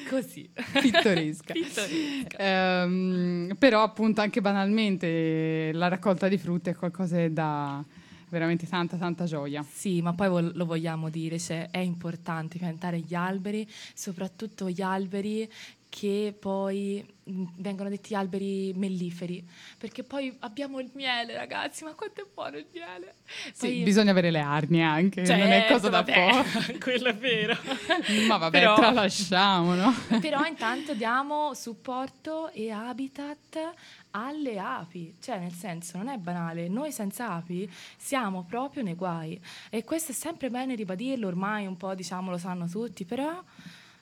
così. 0.09 0.47
pittoresca. 0.79 1.53
Pittoresca. 1.53 2.37
Ehm, 2.37 3.55
però 3.57 3.81
appunto 3.81 4.21
anche 4.21 4.41
banalmente 4.41 5.71
la 5.73 5.87
raccolta 5.87 6.27
di 6.27 6.37
frutta 6.37 6.69
è 6.69 6.75
qualcosa 6.75 7.27
dà 7.27 7.83
veramente 8.31 8.65
tanta 8.67 8.97
tanta 8.97 9.25
gioia. 9.25 9.63
Sì, 9.69 10.01
ma 10.01 10.13
poi 10.13 10.29
vol- 10.29 10.51
lo 10.55 10.65
vogliamo 10.65 11.09
dire, 11.09 11.37
cioè 11.37 11.69
è 11.69 11.77
importante 11.79 12.57
piantare 12.57 12.99
gli 12.99 13.13
alberi, 13.13 13.67
soprattutto 13.93 14.69
gli 14.69 14.81
alberi 14.81 15.47
che 15.89 16.33
poi 16.39 17.05
mh, 17.23 17.43
vengono 17.57 17.89
detti 17.89 18.15
alberi 18.15 18.71
melliferi, 18.73 19.45
perché 19.77 20.03
poi 20.03 20.33
abbiamo 20.39 20.79
il 20.79 20.89
miele, 20.93 21.35
ragazzi, 21.35 21.83
ma 21.83 21.93
quanto 21.95 22.21
è 22.21 22.25
buono 22.33 22.55
il 22.55 22.65
miele! 22.71 23.15
Sì, 23.51 23.67
Poi- 23.67 23.83
bisogna 23.83 24.11
avere 24.11 24.31
le 24.31 24.39
arnie 24.39 24.83
anche, 24.83 25.21
non 25.23 25.31
è 25.41 25.67
Certo, 25.67 25.73
cosa 25.73 25.89
da 25.89 26.03
poco. 26.03 26.45
quello 26.79 27.09
è 27.09 27.15
vero. 27.15 27.57
Ma 28.25 28.37
vabbè, 28.37 28.57
Però- 28.57 28.75
tralasciamo, 28.75 29.73
no? 29.75 29.93
Però 30.21 30.45
intanto 30.45 30.93
diamo 30.93 31.53
supporto 31.53 32.49
e 32.53 32.71
habitat 32.71 33.73
alle 34.11 34.59
api, 34.59 35.15
cioè 35.19 35.39
nel 35.39 35.53
senso 35.53 35.97
non 35.97 36.07
è 36.07 36.17
banale, 36.17 36.67
noi 36.67 36.91
senza 36.91 37.31
api 37.31 37.69
siamo 37.97 38.43
proprio 38.43 38.83
nei 38.83 38.95
guai 38.95 39.39
e 39.69 39.83
questo 39.83 40.11
è 40.11 40.15
sempre 40.15 40.49
bene 40.49 40.75
ribadirlo, 40.75 41.27
ormai 41.27 41.65
un 41.65 41.77
po' 41.77 41.95
diciamo 41.95 42.31
lo 42.31 42.37
sanno 42.37 42.67
tutti, 42.67 43.05
però 43.05 43.43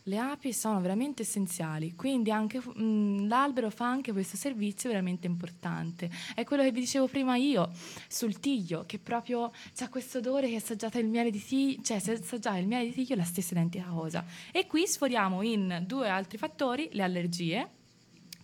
le 0.04 0.18
api 0.18 0.54
sono 0.54 0.82
veramente 0.82 1.22
essenziali, 1.22 1.94
quindi 1.96 2.32
anche 2.32 2.60
mh, 2.60 3.28
l'albero 3.28 3.70
fa 3.70 3.86
anche 3.86 4.12
questo 4.12 4.38
servizio 4.38 4.90
veramente 4.90 5.28
importante. 5.28 6.10
È 6.34 6.44
quello 6.44 6.64
che 6.64 6.72
vi 6.72 6.80
dicevo 6.80 7.08
prima 7.08 7.36
io 7.36 7.70
sul 8.08 8.40
tiglio, 8.40 8.86
che 8.88 8.98
proprio 8.98 9.52
c'ha 9.76 9.88
questo 9.90 10.18
odore 10.18 10.50
che 10.50 10.56
assaggiate 10.56 11.00
il 11.00 11.08
miele 11.08 11.30
di 11.30 11.44
tiglio, 11.44 11.84
cioè 11.84 12.00
se 12.00 12.14
assaggiate 12.14 12.60
il 12.60 12.68
miele 12.68 12.86
di 12.86 12.94
tiglio 12.94 13.14
è 13.14 13.18
la 13.18 13.24
stessa 13.24 13.54
identica 13.54 13.86
cosa. 13.86 14.26
E 14.52 14.66
qui 14.66 14.88
sforiamo 14.88 15.44
in 15.44 15.84
due 15.86 16.10
altri 16.10 16.40
fattori, 16.40 16.90
le 16.94 17.04
allergie. 17.04 17.70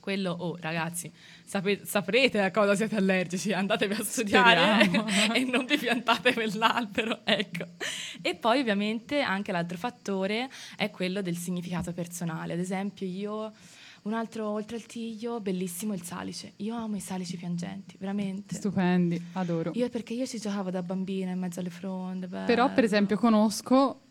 Quello, 0.06 0.34
oh 0.34 0.56
ragazzi, 0.60 1.12
sape- 1.43 1.84
saprete 1.84 2.39
a 2.39 2.51
cosa 2.51 2.76
siete 2.76 2.95
allergici, 2.95 3.51
andatevi 3.51 3.95
a 3.95 4.03
studiare 4.03 4.88
e 5.34 5.43
non 5.45 5.66
vi 5.66 5.80
piantate 5.80 6.32
quell'albero, 6.32 7.22
ecco. 7.26 7.66
E 8.22 8.36
poi 8.36 8.60
ovviamente 8.60 9.22
anche 9.22 9.51
l'altro 9.51 9.80
fattore 9.80 10.47
è 10.78 10.91
quello 10.91 11.24
del 11.24 11.38
significato 11.38 11.91
personale. 11.91 12.53
Ad 12.53 12.60
esempio 12.60 13.08
io, 13.08 13.51
un 14.03 14.14
altro 14.14 14.47
oltre 14.47 14.76
al 14.76 14.86
tiglio, 14.86 15.41
bellissimo 15.41 15.95
il 15.95 16.03
salice. 16.03 16.53
Io 16.58 16.76
amo 16.76 16.97
i 16.97 16.99
salici 16.99 17.36
piangenti, 17.36 17.95
veramente. 17.97 18.53
Stupendi, 18.53 19.20
adoro. 19.34 19.72
Io 19.74 19.89
perché 19.89 20.14
io 20.14 20.28
ci 20.28 20.38
giocavo 20.39 20.70
da 20.70 20.84
bambina 20.84 21.32
in 21.32 21.39
mezzo 21.39 21.62
alle 21.62 21.72
fronde. 21.72 22.28
Però 22.28 22.68
per 22.68 22.76
bello. 22.76 22.86
esempio 22.86 23.18
conosco 23.18 24.01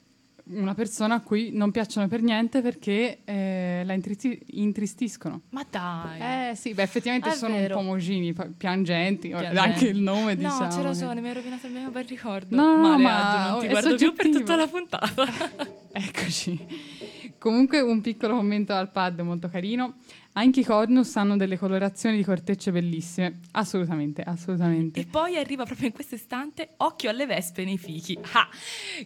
una 0.46 0.74
persona 0.74 1.14
a 1.14 1.20
cui 1.20 1.50
non 1.52 1.70
piacciono 1.70 2.06
per 2.06 2.20
niente 2.22 2.60
perché 2.60 3.20
eh, 3.24 3.82
la 3.84 3.92
intristi- 3.94 4.38
intristiscono. 4.60 5.42
Ma 5.50 5.64
dai. 5.68 6.50
Eh 6.50 6.54
sì, 6.54 6.74
beh 6.74 6.82
effettivamente 6.82 7.30
È 7.30 7.32
sono 7.32 7.54
vero. 7.54 7.78
un 7.78 7.82
po' 7.84 7.88
omogini, 7.90 8.32
pa- 8.34 8.48
piangenti, 8.54 9.28
Piangenti. 9.28 9.58
anche 9.58 9.86
il 9.86 10.00
nome 10.00 10.36
diciamo. 10.36 10.60
No, 10.60 10.68
c'è 10.68 10.76
che- 10.76 10.82
ragione, 10.82 11.20
mi 11.20 11.28
hai 11.28 11.34
rovinato 11.34 11.66
il 11.66 11.72
mio 11.72 11.90
bel 11.90 12.04
ricordo. 12.04 12.54
No, 12.54 12.76
no, 12.76 12.88
Male, 12.98 13.02
ma 13.02 13.48
non 13.50 13.60
ti 13.60 13.66
è 13.66 13.70
guardo 13.70 13.94
più 13.96 14.12
per 14.12 14.24
soggettivo. 14.26 14.38
tutta 14.38 14.56
la 14.56 14.66
puntata. 14.66 15.72
Eccoci. 15.96 16.66
Comunque 17.38 17.80
un 17.80 18.00
piccolo 18.00 18.36
commento 18.36 18.72
al 18.72 18.90
pad 18.90 19.20
molto 19.20 19.48
carino. 19.48 19.94
Anche 20.36 20.60
i 20.60 20.64
cornus 20.64 21.14
hanno 21.14 21.36
delle 21.36 21.56
colorazioni 21.56 22.16
di 22.16 22.24
cortecce 22.24 22.72
bellissime. 22.72 23.38
Assolutamente, 23.52 24.22
E 24.22 24.24
assolutamente. 24.26 25.06
poi 25.06 25.36
arriva 25.36 25.64
proprio 25.64 25.86
in 25.86 25.92
questo 25.92 26.16
istante 26.16 26.70
occhio 26.78 27.08
alle 27.10 27.24
vespe 27.24 27.64
nei 27.64 27.78
fichi. 27.78 28.18
Ah, 28.32 28.48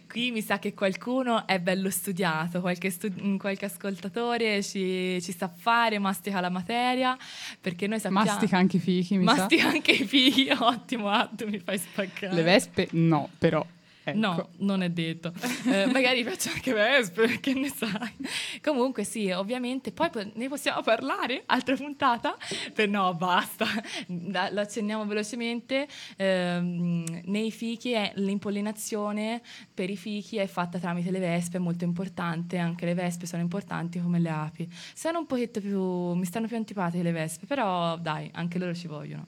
qui 0.09 0.31
mi 0.31 0.41
sa 0.41 0.57
che 0.57 0.73
qualcuno 0.73 1.45
è 1.45 1.59
bello 1.59 1.91
studiato, 1.91 2.61
qualche, 2.61 2.89
stu- 2.89 3.13
mm, 3.21 3.37
qualche 3.37 3.65
ascoltatore 3.65 4.63
ci, 4.63 5.21
ci 5.21 5.31
sa 5.31 5.47
fare, 5.47 5.99
mastica 5.99 6.39
la 6.41 6.49
materia, 6.49 7.15
perché 7.61 7.85
noi 7.85 7.99
sappiamo... 7.99 8.25
Mastica 8.25 8.57
anche 8.57 8.77
i 8.77 8.79
fichi, 8.79 9.17
mi 9.17 9.23
Mastica 9.23 9.67
anche 9.67 9.91
i 9.91 10.05
fichi, 10.05 10.49
ottimo 10.57 11.09
Addo, 11.09 11.47
mi 11.47 11.59
fai 11.59 11.77
spaccare. 11.77 12.29
sa. 12.31 12.35
Le 12.35 12.41
vespe 12.41 12.87
no, 12.93 13.29
però. 13.37 13.63
Ecco. 14.03 14.17
No, 14.17 14.49
non 14.59 14.81
è 14.81 14.89
detto. 14.89 15.33
Eh, 15.65 15.85
magari 15.87 16.23
faccio 16.23 16.49
anche 16.49 16.73
vespe, 16.73 17.39
che 17.39 17.53
ne 17.53 17.69
sai. 17.69 18.15
Comunque 18.63 19.03
sì, 19.03 19.29
ovviamente. 19.29 19.91
Poi 19.91 20.09
po- 20.09 20.31
ne 20.33 20.47
possiamo 20.47 20.81
parlare? 20.81 21.43
Altra 21.47 21.75
puntata? 21.75 22.35
Per 22.73 22.87
no, 22.89 23.13
basta. 23.13 23.65
Da- 24.07 24.49
lo 24.51 24.61
accenniamo 24.61 25.05
velocemente. 25.05 25.87
Ehm, 26.17 27.03
nei 27.25 27.51
fichi 27.51 27.91
è- 27.91 28.13
l'impollinazione 28.15 29.41
per 29.73 29.89
i 29.89 29.97
fichi 29.97 30.37
è 30.37 30.47
fatta 30.47 30.79
tramite 30.79 31.11
le 31.11 31.19
vespe, 31.19 31.57
è 31.57 31.59
molto 31.59 31.83
importante. 31.83 32.57
Anche 32.57 32.85
le 32.85 32.93
vespe 32.93 33.25
sono 33.25 33.41
importanti 33.41 33.99
come 34.01 34.19
le 34.19 34.29
api. 34.29 34.67
Sono 34.93 35.19
un 35.19 35.25
pochetto 35.25 35.59
più... 35.59 36.13
mi 36.13 36.25
stanno 36.25 36.47
più 36.47 36.55
antipatiche 36.55 37.03
le 37.03 37.11
vespe, 37.11 37.45
però 37.45 37.97
dai, 37.97 38.29
anche 38.33 38.57
loro 38.57 38.73
ci 38.73 38.87
vogliono. 38.87 39.27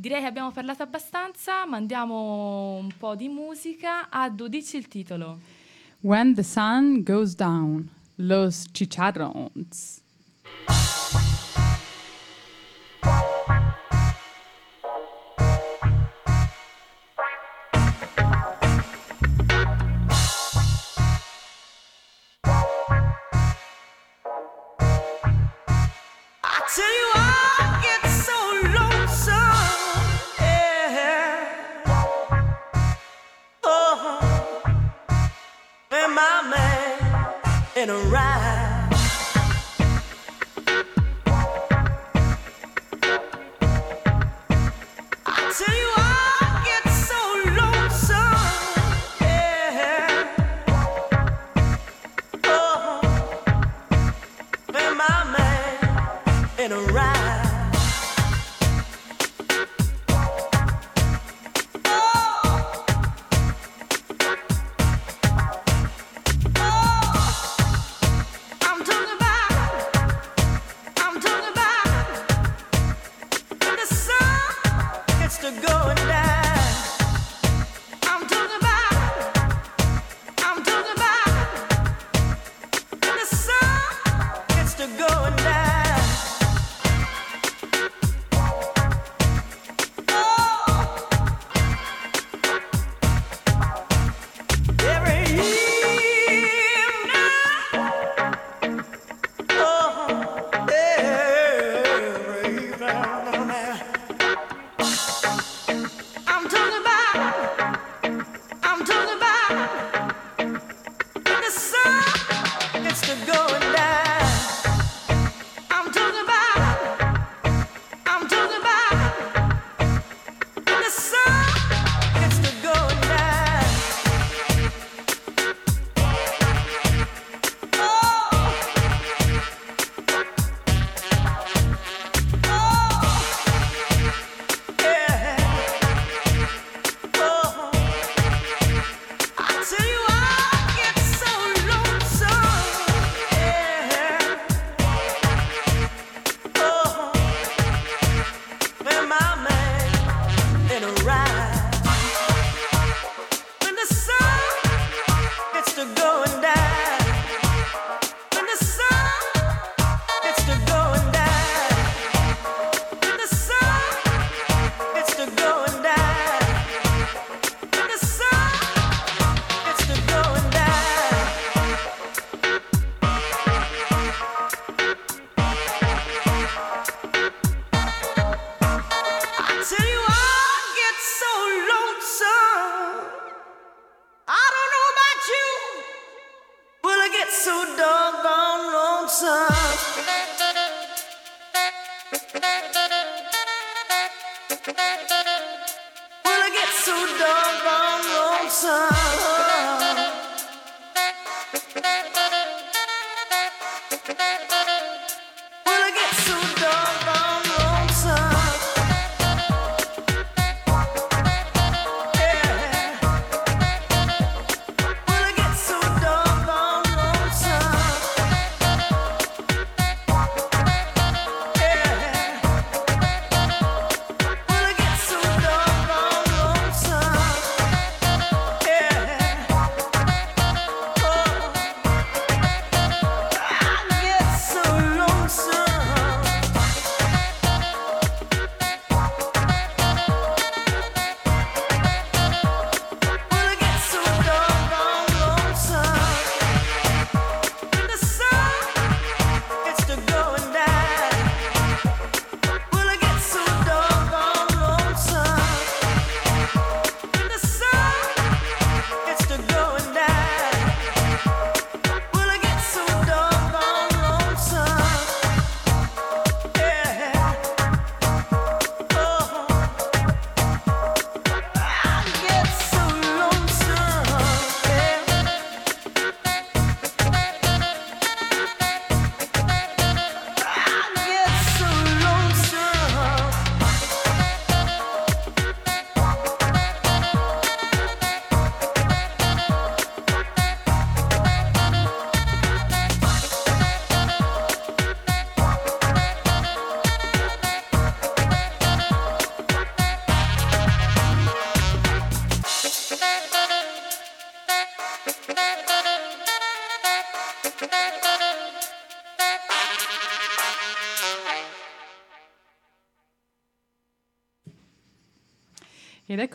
Direi 0.00 0.22
che 0.22 0.28
abbiamo 0.28 0.50
parlato 0.50 0.82
abbastanza, 0.82 1.66
mandiamo 1.66 2.78
un 2.78 2.88
po' 2.96 3.14
di 3.14 3.28
musica. 3.28 4.08
Addu, 4.08 4.48
dici 4.48 4.78
il 4.78 4.88
titolo. 4.88 5.40
When 6.00 6.34
the 6.34 6.42
sun 6.42 7.02
goes 7.02 7.34
down, 7.34 7.86
los 8.14 8.64
chicharrones. 8.72 10.00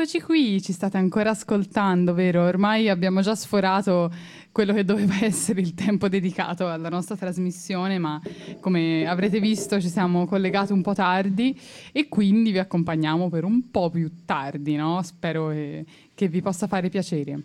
Eccoci 0.05 0.21
qui, 0.21 0.61
ci 0.61 0.71
state 0.71 0.97
ancora 0.97 1.31
ascoltando, 1.31 2.13
vero? 2.13 2.43
Ormai 2.43 2.89
abbiamo 2.89 3.21
già 3.21 3.33
sforato 3.33 4.13
quello 4.51 4.71
che 4.71 4.85
doveva 4.85 5.15
essere 5.25 5.61
il 5.61 5.73
tempo 5.73 6.07
dedicato 6.07 6.69
alla 6.69 6.89
nostra 6.89 7.15
trasmissione, 7.15 7.97
ma 7.97 8.21
come 8.59 9.07
avrete 9.07 9.39
visto 9.39 9.81
ci 9.81 9.89
siamo 9.89 10.27
collegati 10.27 10.73
un 10.73 10.83
po' 10.83 10.93
tardi 10.93 11.59
e 11.91 12.07
quindi 12.07 12.51
vi 12.51 12.59
accompagniamo 12.59 13.29
per 13.29 13.45
un 13.45 13.71
po' 13.71 13.89
più 13.89 14.11
tardi, 14.25 14.75
no? 14.75 15.01
Spero 15.01 15.47
che, 15.47 15.83
che 16.15 16.27
vi 16.29 16.41
possa 16.41 16.65
fare 16.65 16.89
piacere. 16.89 17.39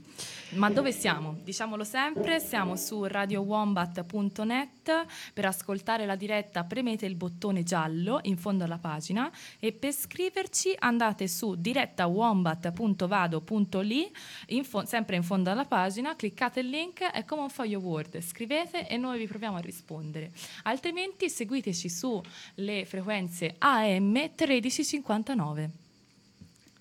Ma 0.50 0.70
dove 0.70 0.92
siamo? 0.92 1.36
Diciamolo 1.42 1.82
sempre, 1.84 2.40
siamo 2.40 2.76
su 2.76 3.04
radiowombat.net. 3.04 5.04
Per 5.34 5.44
ascoltare 5.44 6.06
la 6.06 6.16
diretta 6.16 6.64
premete 6.64 7.04
il 7.06 7.16
bottone 7.16 7.64
giallo 7.64 8.20
in 8.22 8.36
fondo 8.36 8.64
alla 8.64 8.78
pagina 8.78 9.30
e 9.58 9.72
per 9.72 9.92
scriverci 9.92 10.74
andate 10.78 11.26
su 11.28 11.56
direttawombat.vado.li, 11.56 14.12
in 14.46 14.64
fo- 14.64 14.86
sempre 14.86 15.16
in 15.16 15.22
fondo 15.22 15.50
alla 15.50 15.66
pagina, 15.66 16.16
cliccate 16.16 16.60
il 16.60 16.68
link, 16.68 17.02
è 17.02 17.24
come 17.24 17.42
un 17.42 17.50
foglio 17.50 17.80
Word, 17.80 18.20
scrivete 18.20 18.88
e 18.88 18.96
noi 18.96 19.18
vi 19.18 19.26
proviamo 19.26 19.56
a 19.56 19.60
rispondere. 19.60 20.30
Altrimenti 20.62 21.28
seguiteci 21.28 21.88
sulle 21.88 22.84
frequenze 22.86 23.56
AM 23.58 24.10
1359. 24.10 25.79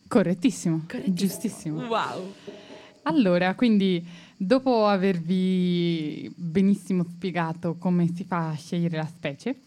Correttissimo, 0.09 0.85
Correttissimo. 0.87 1.15
giustissimo. 1.15 1.85
Wow! 1.85 2.33
Allora, 3.03 3.53
quindi 3.53 4.03
dopo 4.35 4.87
avervi 4.87 6.31
benissimo 6.35 7.05
spiegato 7.07 7.75
come 7.77 8.09
si 8.13 8.23
fa 8.23 8.49
a 8.49 8.55
scegliere 8.55 8.97
la 8.97 9.05
specie, 9.05 9.59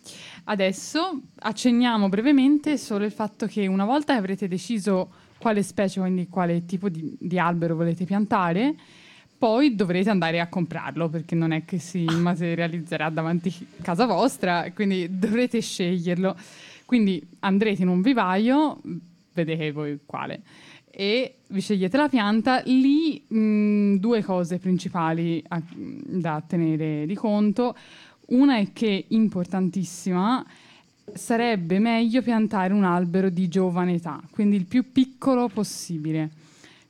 adesso 0.45 1.21
accenniamo 1.39 2.09
brevemente 2.09 2.77
solo 2.77 3.05
il 3.05 3.13
fatto 3.13 3.47
che 3.47 3.69
una 3.69 3.85
volta 3.85 4.15
che 4.15 4.19
avrete 4.19 4.49
deciso 4.49 5.11
quale 5.39 5.63
specie, 5.63 6.01
quindi 6.01 6.29
quale 6.29 6.67
tipo 6.67 6.89
di, 6.89 7.17
di 7.19 7.39
albero 7.39 7.77
volete 7.77 8.05
piantare, 8.05 8.75
poi 9.39 9.77
dovrete 9.77 10.11
andare 10.11 10.41
a 10.41 10.49
comprarlo 10.49 11.09
perché 11.09 11.37
non 11.37 11.53
è 11.53 11.65
che 11.65 11.79
si 11.79 12.05
materializzerà 12.05 13.11
davanti 13.11 13.49
a 13.79 13.83
casa 13.83 14.07
vostra, 14.07 14.71
quindi 14.75 15.19
dovrete 15.19 15.61
sceglierlo. 15.61 16.37
Quindi 16.85 17.25
andrete 17.41 17.83
in 17.83 17.89
un 17.89 18.03
vivaio, 18.03 18.81
vedete 19.33 19.73
voi 19.73 19.99
quale, 20.05 20.43
e 20.91 21.37
vi 21.49 21.61
scegliete 21.61 21.97
la 21.97 22.09
pianta, 22.09 22.63
lì 22.67 23.23
mh, 23.27 23.97
due 23.97 24.23
cose 24.23 24.59
principali 24.59 25.43
a- 25.49 25.63
da 25.75 26.43
tenere 26.47 27.07
di 27.07 27.15
conto. 27.15 27.75
Una 28.27 28.57
è 28.59 28.73
che, 28.73 29.07
importantissima, 29.09 30.45
sarebbe 31.15 31.79
meglio 31.79 32.23
piantare 32.23 32.73
un 32.73 32.85
albero 32.85 33.29
di 33.29 33.49
giovane 33.49 33.95
età, 33.95 34.21
quindi 34.31 34.57
il 34.57 34.67
più 34.67 34.93
piccolo 34.93 35.49
possibile. 35.49 36.31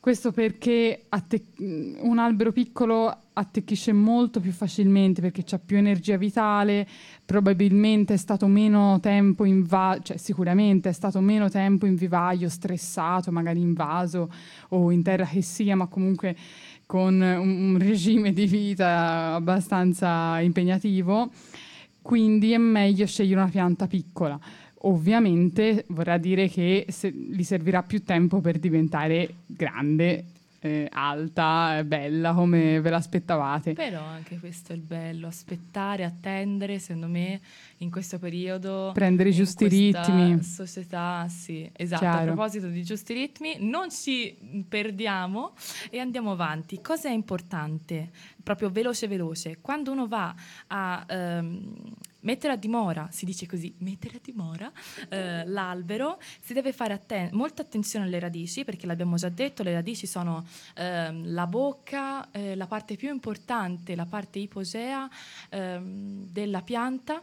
Questo 0.02 0.32
perché 0.32 1.04
atte- 1.10 1.44
mh, 1.58 1.98
un 2.00 2.18
albero 2.18 2.50
piccolo 2.50 3.16
attecchisce 3.34 3.92
molto 3.92 4.40
più 4.40 4.50
facilmente 4.50 5.20
perché 5.20 5.44
ha 5.54 5.60
più 5.64 5.76
energia 5.76 6.16
vitale, 6.16 6.88
probabilmente 7.24 8.14
è 8.14 8.16
stato 8.16 8.48
meno 8.48 8.98
tempo 8.98 9.44
in 9.44 9.62
va- 9.62 10.00
cioè 10.02 10.16
sicuramente 10.16 10.88
è 10.88 10.92
stato 10.92 11.20
meno 11.20 11.48
tempo 11.48 11.86
in 11.86 11.94
vivaio, 11.94 12.48
stressato, 12.48 13.30
magari 13.30 13.60
invaso 13.60 14.28
o 14.70 14.90
in 14.90 15.04
terra 15.04 15.24
che 15.24 15.40
sia, 15.40 15.76
ma 15.76 15.86
comunque 15.86 16.36
con 16.84 17.20
un 17.20 17.76
regime 17.78 18.32
di 18.32 18.46
vita 18.48 19.34
abbastanza 19.34 20.40
impegnativo. 20.40 21.30
Quindi 22.02 22.50
è 22.50 22.58
meglio 22.58 23.06
scegliere 23.06 23.40
una 23.40 23.48
pianta 23.48 23.86
piccola. 23.86 24.36
Ovviamente 24.84 25.84
vorrà 25.88 26.18
dire 26.18 26.48
che 26.48 26.86
se- 26.88 27.12
gli 27.12 27.42
servirà 27.42 27.82
più 27.82 28.02
tempo 28.02 28.40
per 28.40 28.59
diventare 28.59 29.28
grande, 29.46 30.24
eh, 30.60 30.88
alta, 30.92 31.82
bella 31.84 32.32
come 32.32 32.80
ve 32.80 32.90
l'aspettavate. 32.90 33.72
Però 33.72 34.00
anche 34.00 34.38
questo 34.38 34.72
è 34.72 34.76
il 34.76 34.82
bello, 34.82 35.26
aspettare, 35.26 36.04
attendere, 36.04 36.78
secondo 36.78 37.09
me 37.09 37.40
in 37.82 37.90
questo 37.90 38.18
periodo 38.18 38.92
Prendere 38.94 39.30
i 39.30 39.32
giusti 39.32 39.68
ritmi. 39.68 40.42
Società, 40.42 41.26
sì, 41.28 41.68
esatto. 41.72 42.04
A 42.04 42.10
Chiaro. 42.10 42.24
proposito 42.26 42.68
di 42.68 42.82
giusti 42.82 43.12
ritmi, 43.12 43.56
non 43.59 43.90
ci 43.90 44.64
perdiamo 44.68 45.54
e 45.90 45.98
andiamo 45.98 46.32
avanti. 46.32 46.80
Cosa 46.80 47.09
è 47.09 47.12
importante? 47.12 48.10
Proprio 48.42 48.70
veloce 48.70 49.09
veloce. 49.09 49.59
Quando 49.60 49.92
uno 49.92 50.06
va 50.06 50.34
a 50.68 51.04
ehm, 51.09 51.74
mettere 52.20 52.52
a 52.52 52.56
dimora, 52.56 53.09
si 53.10 53.24
dice 53.24 53.46
così, 53.46 53.74
mettere 53.78 54.16
a 54.16 54.20
dimora 54.22 54.70
eh, 55.09 55.44
l'albero, 55.46 56.18
si 56.40 56.52
deve 56.52 56.72
fare 56.72 56.94
atten- 56.94 57.30
molta 57.32 57.62
attenzione 57.62 58.06
alle 58.06 58.18
radici, 58.18 58.64
perché 58.64 58.86
l'abbiamo 58.86 59.16
già 59.16 59.28
detto, 59.28 59.62
le 59.62 59.72
radici 59.72 60.06
sono 60.06 60.44
ehm, 60.74 61.32
la 61.32 61.46
bocca, 61.46 62.30
eh, 62.30 62.54
la 62.54 62.66
parte 62.66 62.96
più 62.96 63.10
importante, 63.10 63.94
la 63.94 64.06
parte 64.06 64.38
ipogea 64.38 65.09
ehm, 65.50 66.26
della 66.30 66.62
pianta 66.62 67.22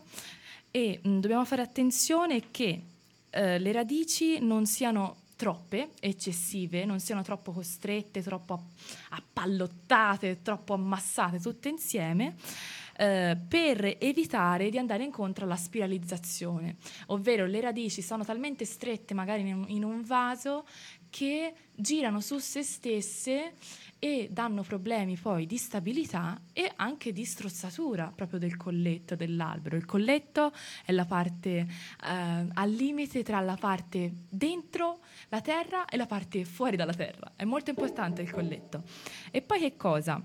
e 0.72 1.00
mh, 1.02 1.20
dobbiamo 1.20 1.46
fare 1.46 1.62
attenzione 1.62 2.52
che 2.52 2.82
eh, 3.30 3.60
le 3.60 3.72
radici 3.72 4.40
non 4.40 4.66
siano 4.66 5.18
troppe, 5.36 5.91
eccessive, 6.00 6.84
non 6.84 7.00
siano 7.00 7.22
troppo 7.22 7.52
costrette, 7.52 8.22
troppo 8.22 8.54
app- 8.54 9.22
appallottate, 9.22 10.41
troppo 10.41 10.74
ammassate 10.74 11.40
tutte 11.40 11.70
insieme. 11.70 12.36
eh, 13.02 13.38
per 13.48 13.96
evitare 13.98 14.70
di 14.70 14.78
andare 14.78 15.06
incontro 15.06 15.46
alla 15.46 15.56
spiralizzazione, 15.56 16.76
ovvero 17.08 17.46
le 17.46 17.62
radici 17.62 18.02
sono 18.02 18.26
talmente 18.26 18.66
strette 18.66 19.14
magari 19.14 19.48
in 19.48 19.84
un 19.86 20.02
vaso 20.04 20.66
che 21.10 21.54
girano 21.74 22.20
su 22.20 22.40
se 22.40 22.62
stesse 22.62 23.54
e 23.99 24.30
danno 24.31 24.63
problemi 24.63 25.17
poi 25.17 25.45
di 25.45 25.57
stabilità 25.57 26.39
e 26.53 26.71
anche 26.77 27.11
di 27.11 27.26
strozzatura 27.26 28.11
proprio 28.15 28.39
del 28.39 28.55
colletto 28.55 29.15
dell'albero. 29.15 29.76
Il 29.76 29.85
colletto 29.85 30.53
è 30.85 30.93
la 30.93 31.05
parte 31.05 31.49
eh, 31.49 31.67
al 32.53 32.71
limite 32.71 33.23
tra 33.23 33.41
la 33.41 33.55
parte 33.55 34.11
dentro 34.30 34.99
la 35.27 35.41
terra 35.41 35.85
e 35.85 35.97
la 35.97 36.05
parte 36.05 36.45
fuori 36.45 36.77
dalla 36.77 36.93
terra. 36.93 37.34
È 37.35 37.43
molto 37.43 37.69
importante 37.69 38.21
il 38.21 38.31
colletto. 38.31 38.84
E 39.31 39.41
poi 39.41 39.59
che 39.59 39.76
cosa? 39.76 40.23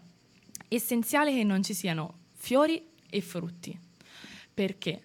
Essenziale 0.69 1.33
che 1.33 1.43
non 1.43 1.63
ci 1.63 1.75
siano 1.75 2.19
fiori 2.33 2.87
e 3.11 3.21
frutti. 3.21 3.79
Perché? 4.55 5.03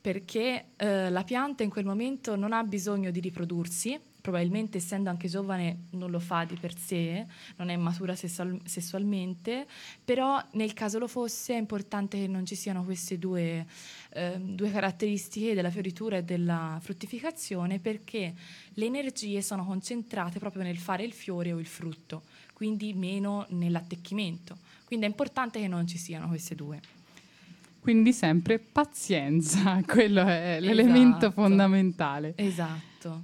Perché 0.00 0.66
eh, 0.76 1.10
la 1.10 1.24
pianta 1.24 1.62
in 1.62 1.70
quel 1.70 1.84
momento 1.84 2.36
non 2.36 2.52
ha 2.52 2.62
bisogno 2.64 3.10
di 3.10 3.20
riprodursi, 3.20 3.98
probabilmente 4.20 4.78
essendo 4.78 5.08
anche 5.10 5.28
giovane 5.28 5.84
non 5.90 6.10
lo 6.10 6.18
fa 6.18 6.44
di 6.44 6.56
per 6.56 6.76
sé, 6.76 7.26
non 7.56 7.70
è 7.70 7.76
matura 7.76 8.14
sessual- 8.14 8.60
sessualmente, 8.64 9.66
però 10.04 10.42
nel 10.52 10.72
caso 10.72 10.98
lo 10.98 11.06
fosse 11.08 11.54
è 11.54 11.58
importante 11.58 12.18
che 12.18 12.26
non 12.26 12.44
ci 12.46 12.54
siano 12.54 12.84
queste 12.84 13.18
due, 13.18 13.66
eh, 14.12 14.38
due 14.38 14.70
caratteristiche 14.70 15.54
della 15.54 15.70
fioritura 15.70 16.18
e 16.18 16.22
della 16.24 16.78
fruttificazione 16.80 17.78
perché 17.78 18.34
le 18.74 18.84
energie 18.84 19.42
sono 19.42 19.64
concentrate 19.64 20.38
proprio 20.38 20.62
nel 20.62 20.78
fare 20.78 21.04
il 21.04 21.12
fiore 21.12 21.52
o 21.52 21.58
il 21.58 21.66
frutto, 21.66 22.22
quindi 22.52 22.92
meno 22.94 23.46
nell'attecchimento. 23.50 24.56
Quindi 24.84 25.06
è 25.06 25.08
importante 25.08 25.60
che 25.60 25.68
non 25.68 25.86
ci 25.86 25.98
siano 25.98 26.28
queste 26.28 26.54
due. 26.54 26.80
Quindi 27.80 28.12
sempre 28.12 28.58
pazienza, 28.58 29.80
quello 29.86 30.26
è 30.26 30.58
l'elemento 30.60 31.26
Esatto. 31.26 31.30
fondamentale. 31.32 32.32
Esatto. 32.36 33.22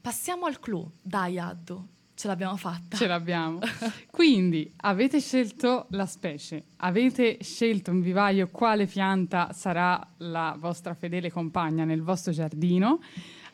Passiamo 0.00 0.46
al 0.46 0.58
clou. 0.60 0.90
Dai, 1.02 1.38
Addo, 1.38 1.88
ce 2.14 2.26
l'abbiamo 2.26 2.56
fatta. 2.56 2.96
Ce 2.96 3.06
l'abbiamo. 3.06 3.60
Quindi 4.10 4.72
avete 4.76 5.20
scelto 5.20 5.86
la 5.90 6.06
specie, 6.06 6.64
avete 6.78 7.38
scelto 7.40 7.90
in 7.90 8.00
vivaio 8.00 8.48
quale 8.48 8.86
pianta 8.86 9.52
sarà 9.52 10.14
la 10.18 10.56
vostra 10.58 10.94
fedele 10.94 11.30
compagna 11.30 11.84
nel 11.84 12.02
vostro 12.02 12.32
giardino. 12.32 13.00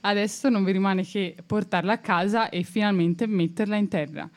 Adesso 0.00 0.48
non 0.48 0.64
vi 0.64 0.72
rimane 0.72 1.02
che 1.02 1.36
portarla 1.44 1.92
a 1.92 1.98
casa 1.98 2.48
e 2.48 2.62
finalmente 2.62 3.26
metterla 3.26 3.76
in 3.76 3.88
terra. 3.88 4.28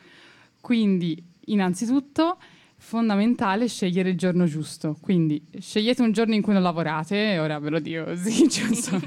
Quindi, 0.59 1.21
innanzitutto, 1.45 2.38
fondamentale 2.77 3.67
scegliere 3.67 4.09
il 4.09 4.17
giorno 4.17 4.45
giusto. 4.45 4.97
Quindi 4.99 5.45
scegliete 5.59 6.01
un 6.01 6.11
giorno 6.11 6.35
in 6.35 6.41
cui 6.41 6.53
non 6.53 6.61
lavorate, 6.61 7.38
ora 7.39 7.59
ve 7.59 7.69
lo 7.69 7.79
dico 7.79 8.03
così, 8.05 8.47
giusto, 8.47 9.01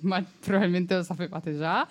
ma 0.00 0.24
probabilmente 0.40 0.96
lo 0.96 1.02
sapevate 1.02 1.56
già. 1.56 1.86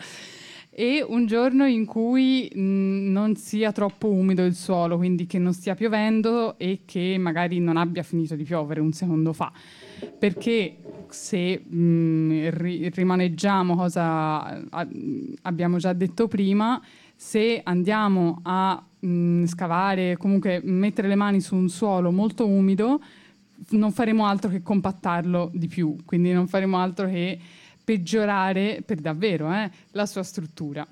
E 0.80 1.04
un 1.06 1.26
giorno 1.26 1.66
in 1.66 1.84
cui 1.84 2.50
mh, 2.56 3.12
non 3.12 3.36
sia 3.36 3.74
troppo 3.74 4.08
umido 4.08 4.46
il 4.46 4.56
suolo, 4.56 4.96
quindi 4.96 5.26
che 5.26 5.38
non 5.38 5.52
stia 5.52 5.76
piovendo 5.76 6.58
e 6.58 6.84
che 6.86 7.18
magari 7.20 7.60
non 7.60 7.76
abbia 7.76 8.02
finito 8.02 8.34
di 8.38 8.46
piovere 8.46 8.80
un 8.80 8.94
secondo 8.94 9.34
fa. 9.34 9.52
Perché 10.18 10.78
se 11.10 11.60
mh, 11.60 12.50
ri- 12.52 12.90
rimaneggiamo 12.92 13.76
cosa 13.76 14.64
a- 14.70 14.88
abbiamo 15.42 15.80
già 15.80 15.92
detto 15.92 16.30
prima, 16.30 16.82
se 17.14 17.60
andiamo 17.62 18.40
a 18.44 18.82
mh, 19.02 19.48
scavare, 19.48 20.16
comunque 20.16 20.62
mettere 20.64 21.10
le 21.10 21.16
mani 21.16 21.42
su 21.42 21.58
un 21.58 21.68
suolo 21.68 22.10
molto 22.10 22.48
umido, 22.48 23.02
non 23.72 23.92
faremo 23.92 24.26
altro 24.28 24.50
che 24.50 24.62
compattarlo 24.62 25.52
di 25.54 25.68
più, 25.68 25.98
quindi 26.06 26.32
non 26.32 26.48
faremo 26.48 26.78
altro 26.78 27.10
che 27.10 27.38
peggiorare 27.90 28.84
per 28.86 29.00
davvero 29.00 29.52
eh, 29.52 29.72
la 29.94 30.06
sua 30.06 30.22
struttura. 30.22 30.86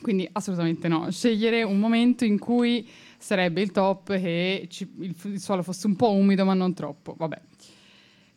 Quindi 0.00 0.28
assolutamente 0.30 0.86
no, 0.86 1.10
scegliere 1.10 1.64
un 1.64 1.80
momento 1.80 2.24
in 2.24 2.38
cui 2.38 2.88
sarebbe 3.18 3.60
il 3.62 3.72
top 3.72 4.16
che 4.16 4.68
ci- 4.70 4.88
il, 5.00 5.16
il 5.24 5.40
suolo 5.40 5.64
fosse 5.64 5.88
un 5.88 5.96
po' 5.96 6.12
umido 6.12 6.44
ma 6.44 6.54
non 6.54 6.72
troppo, 6.72 7.14
vabbè. 7.18 7.40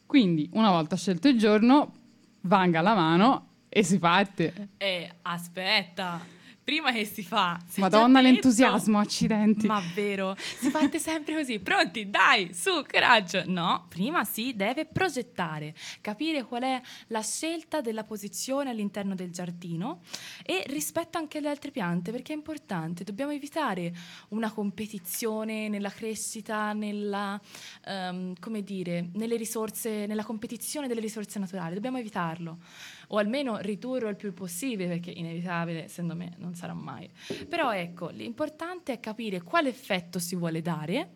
Quindi 0.08 0.50
una 0.54 0.72
volta 0.72 0.96
scelto 0.96 1.28
il 1.28 1.38
giorno, 1.38 1.94
vanga 2.42 2.82
la 2.82 2.96
mano 2.96 3.48
e 3.70 3.84
si 3.84 4.00
parte. 4.00 4.70
Eh, 4.78 5.12
aspetta. 5.22 6.20
Prima 6.64 6.94
che 6.94 7.04
si 7.04 7.24
fa? 7.24 7.60
Madonna 7.76 8.22
detto. 8.22 8.32
l'entusiasmo, 8.32 8.98
accidenti. 8.98 9.68
Ma 9.68 9.82
vero, 9.94 10.34
si 10.38 10.70
parte 10.72 10.98
sempre 10.98 11.36
così. 11.36 11.60
Pronti? 11.60 12.10
Dai, 12.10 12.54
su, 12.54 12.86
coraggio. 12.90 13.44
No, 13.48 13.86
prima 13.90 14.24
si 14.24 14.56
deve 14.56 14.86
progettare, 14.86 15.76
capire 16.00 16.46
qual 16.46 16.64
è 16.64 16.82
la 17.08 17.22
scelta 17.22 17.82
della 17.82 18.06
posizione 18.06 18.70
all'interno 18.70 19.14
del 19.14 19.32
giardino 19.32 20.04
e 20.46 20.64
rispetto 20.68 21.18
anche 21.18 21.40
alle 21.40 21.50
altre 21.50 21.72
piante, 21.72 22.12
perché 22.12 22.32
è 22.32 22.36
importante. 22.36 23.04
Dobbiamo 23.04 23.34
evitare 23.34 23.94
una 24.30 24.50
competizione 24.50 25.68
nella 25.68 25.90
crescita, 25.90 26.72
nella, 26.72 27.40
ehm, 27.86 28.36
come 28.40 28.64
dire, 28.64 29.10
nelle 29.16 29.36
risorse, 29.36 30.06
nella 30.06 30.24
competizione 30.24 30.88
delle 30.88 31.02
risorse 31.02 31.40
naturali. 31.40 31.74
Dobbiamo 31.74 31.98
evitarlo 31.98 32.60
o 33.08 33.18
almeno 33.18 33.58
ridurlo 33.58 34.10
il 34.10 34.16
più 34.16 34.34
possibile 34.34 34.88
perché 34.88 35.12
inevitabile 35.12 35.88
secondo 35.88 36.16
me 36.16 36.34
non 36.38 36.56
sarà 36.56 36.74
mai. 36.74 37.10
Però 37.48 37.74
ecco 37.74 38.10
l'importante 38.10 38.94
è 38.94 39.00
capire 39.00 39.42
quale 39.42 39.70
effetto 39.70 40.20
si 40.20 40.36
vuole 40.36 40.62
dare 40.62 41.12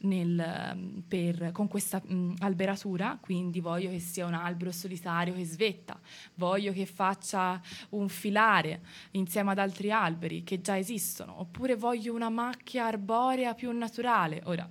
nel, 0.00 0.38
ehm, 0.38 1.02
per- 1.06 1.50
con 1.52 1.68
questa 1.68 2.00
mh, 2.04 2.36
alberatura 2.40 3.18
quindi 3.20 3.60
voglio 3.60 3.90
che 3.90 4.00
sia 4.00 4.26
un 4.26 4.34
albero 4.34 4.72
solitario 4.72 5.34
che 5.34 5.44
svetta 5.44 5.98
voglio 6.34 6.72
che 6.72 6.86
faccia 6.86 7.60
un 7.90 8.08
filare 8.08 8.80
insieme 9.12 9.50
ad 9.52 9.58
altri 9.58 9.90
alberi 9.90 10.42
che 10.42 10.60
già 10.60 10.78
esistono 10.78 11.40
oppure 11.40 11.76
voglio 11.76 12.14
una 12.14 12.28
macchia 12.28 12.86
arborea 12.86 13.54
più 13.54 13.70
naturale. 13.72 14.40
Ora 14.44 14.68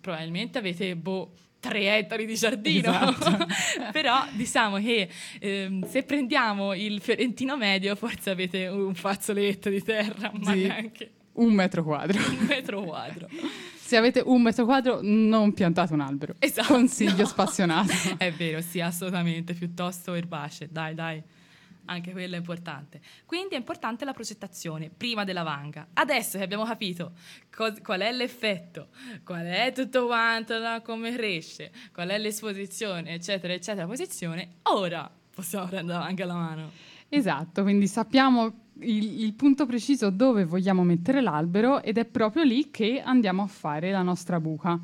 probabilmente 0.00 0.58
avete 0.58 0.96
boh 0.96 1.32
tre 1.68 1.96
ettari 1.98 2.26
di 2.26 2.34
giardino 2.34 2.90
Esatto. 2.90 3.46
però 3.92 4.24
diciamo 4.32 4.76
che 4.78 5.08
ehm, 5.40 5.86
se 5.88 6.02
prendiamo 6.02 6.74
il 6.74 7.00
fiorentino 7.00 7.56
medio 7.56 7.94
forse 7.96 8.30
avete 8.30 8.66
un 8.68 8.94
fazzoletto 8.94 9.68
di 9.70 9.82
terra 9.82 10.30
ma 10.40 10.52
Sì. 10.52 10.62
neanche 10.66 11.10
Un 11.34 11.52
metro 11.52 11.82
quadro. 11.82 12.18
un 12.28 12.46
metro 12.46 12.82
quadro 12.82 13.28
Se 13.84 13.98
avete 13.98 14.22
un 14.24 14.40
metro 14.40 14.64
quadro, 14.64 15.00
non 15.02 15.52
piantate 15.52 15.92
un 15.92 16.00
albero. 16.00 16.34
Esatto. 16.38 16.72
Consiglio 16.72 17.26
spassionato. 17.26 17.92
è 18.16 18.32
vero 18.32 18.62
sì 18.62 18.80
assolutamente 18.80 19.52
piuttosto 19.52 20.14
erbacee 20.14 20.68
dai 20.70 20.94
dai 20.94 21.22
anche 21.86 22.12
quello 22.12 22.34
è 22.34 22.38
importante. 22.38 23.00
Quindi 23.26 23.54
è 23.54 23.58
importante 23.58 24.04
la 24.04 24.12
progettazione 24.12 24.90
prima 24.90 25.24
della 25.24 25.42
vanga. 25.42 25.88
Adesso 25.92 26.38
che 26.38 26.44
abbiamo 26.44 26.64
capito 26.64 27.12
cos- 27.54 27.80
qual 27.82 28.00
è 28.00 28.12
l'effetto 28.12 28.88
qual 29.24 29.46
è 29.46 29.72
tutto 29.74 30.06
quanto 30.06 30.58
no, 30.58 30.82
come 30.82 31.12
cresce 31.12 31.72
qual 31.92 32.08
è 32.08 32.18
l'esposizione 32.18 33.14
eccetera 33.14 33.52
eccetera 33.52 33.86
posizione 33.86 34.56
ora 34.62 35.10
possiamo 35.34 35.66
prendere 35.66 35.98
la 35.98 36.04
vanga 36.04 36.24
alla 36.24 36.34
mano. 36.34 36.70
Esatto, 37.08 37.62
quindi 37.62 37.86
sappiamo 37.86 38.70
il, 38.80 39.22
il 39.22 39.34
punto 39.34 39.66
preciso 39.66 40.10
dove 40.10 40.44
vogliamo 40.44 40.82
mettere 40.82 41.20
l'albero 41.20 41.82
ed 41.82 41.98
è 41.98 42.04
proprio 42.04 42.42
lì 42.42 42.70
che 42.70 43.00
andiamo 43.00 43.42
a 43.42 43.46
fare 43.46 43.90
la 43.90 44.02
nostra 44.02 44.40
buca. 44.40 44.80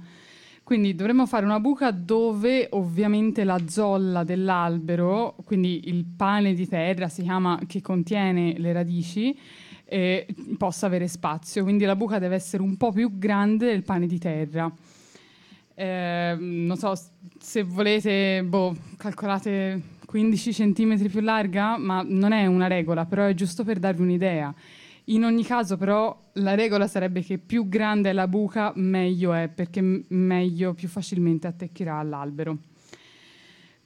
Quindi 0.70 0.94
dovremmo 0.94 1.26
fare 1.26 1.44
una 1.44 1.58
buca 1.58 1.90
dove 1.90 2.68
ovviamente 2.70 3.42
la 3.42 3.58
zolla 3.66 4.22
dell'albero, 4.22 5.34
quindi 5.44 5.88
il 5.88 6.04
pane 6.04 6.54
di 6.54 6.68
terra 6.68 7.08
chiama 7.08 7.58
che 7.66 7.80
contiene 7.80 8.54
le 8.56 8.72
radici, 8.72 9.36
eh, 9.84 10.28
possa 10.56 10.86
avere 10.86 11.08
spazio. 11.08 11.64
Quindi 11.64 11.84
la 11.86 11.96
buca 11.96 12.20
deve 12.20 12.36
essere 12.36 12.62
un 12.62 12.76
po' 12.76 12.92
più 12.92 13.18
grande 13.18 13.66
del 13.66 13.82
pane 13.82 14.06
di 14.06 14.18
terra. 14.20 14.72
Eh, 15.74 16.36
non 16.38 16.76
so 16.76 16.92
se 17.40 17.64
volete, 17.64 18.44
boh, 18.44 18.76
calcolate 18.96 19.82
15 20.06 20.52
cm 20.52 21.08
più 21.08 21.20
larga, 21.20 21.78
ma 21.78 22.04
non 22.06 22.30
è 22.30 22.46
una 22.46 22.68
regola, 22.68 23.06
però 23.06 23.26
è 23.26 23.34
giusto 23.34 23.64
per 23.64 23.80
darvi 23.80 24.02
un'idea. 24.02 24.54
In 25.10 25.24
ogni 25.24 25.42
caso, 25.42 25.76
però, 25.76 26.16
la 26.34 26.54
regola 26.54 26.86
sarebbe 26.86 27.22
che 27.22 27.38
più 27.38 27.68
grande 27.68 28.10
è 28.10 28.12
la 28.12 28.28
buca, 28.28 28.72
meglio 28.76 29.32
è, 29.32 29.48
perché 29.48 30.04
meglio, 30.06 30.72
più 30.72 30.86
facilmente 30.86 31.48
attecchirà 31.48 31.98
all'albero. 31.98 32.58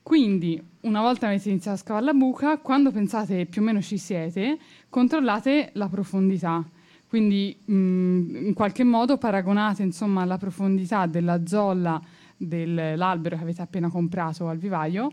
Quindi, 0.02 0.62
una 0.82 1.00
volta 1.00 1.26
avete 1.26 1.48
iniziato 1.48 1.78
a 1.78 1.80
scavare 1.80 2.04
la 2.04 2.12
buca, 2.12 2.58
quando 2.58 2.90
pensate 2.90 3.46
più 3.46 3.62
o 3.62 3.64
meno 3.64 3.80
ci 3.80 3.96
siete, 3.96 4.58
controllate 4.90 5.70
la 5.74 5.88
profondità. 5.88 6.62
Quindi, 7.08 7.56
mh, 7.64 7.74
in 8.46 8.52
qualche 8.54 8.84
modo 8.84 9.16
paragonate 9.16 9.82
insomma, 9.82 10.26
la 10.26 10.36
profondità 10.36 11.06
della 11.06 11.46
zolla 11.46 11.98
dell'albero 12.36 13.36
che 13.36 13.42
avete 13.42 13.62
appena 13.62 13.88
comprato 13.88 14.48
al 14.48 14.58
vivaio 14.58 15.10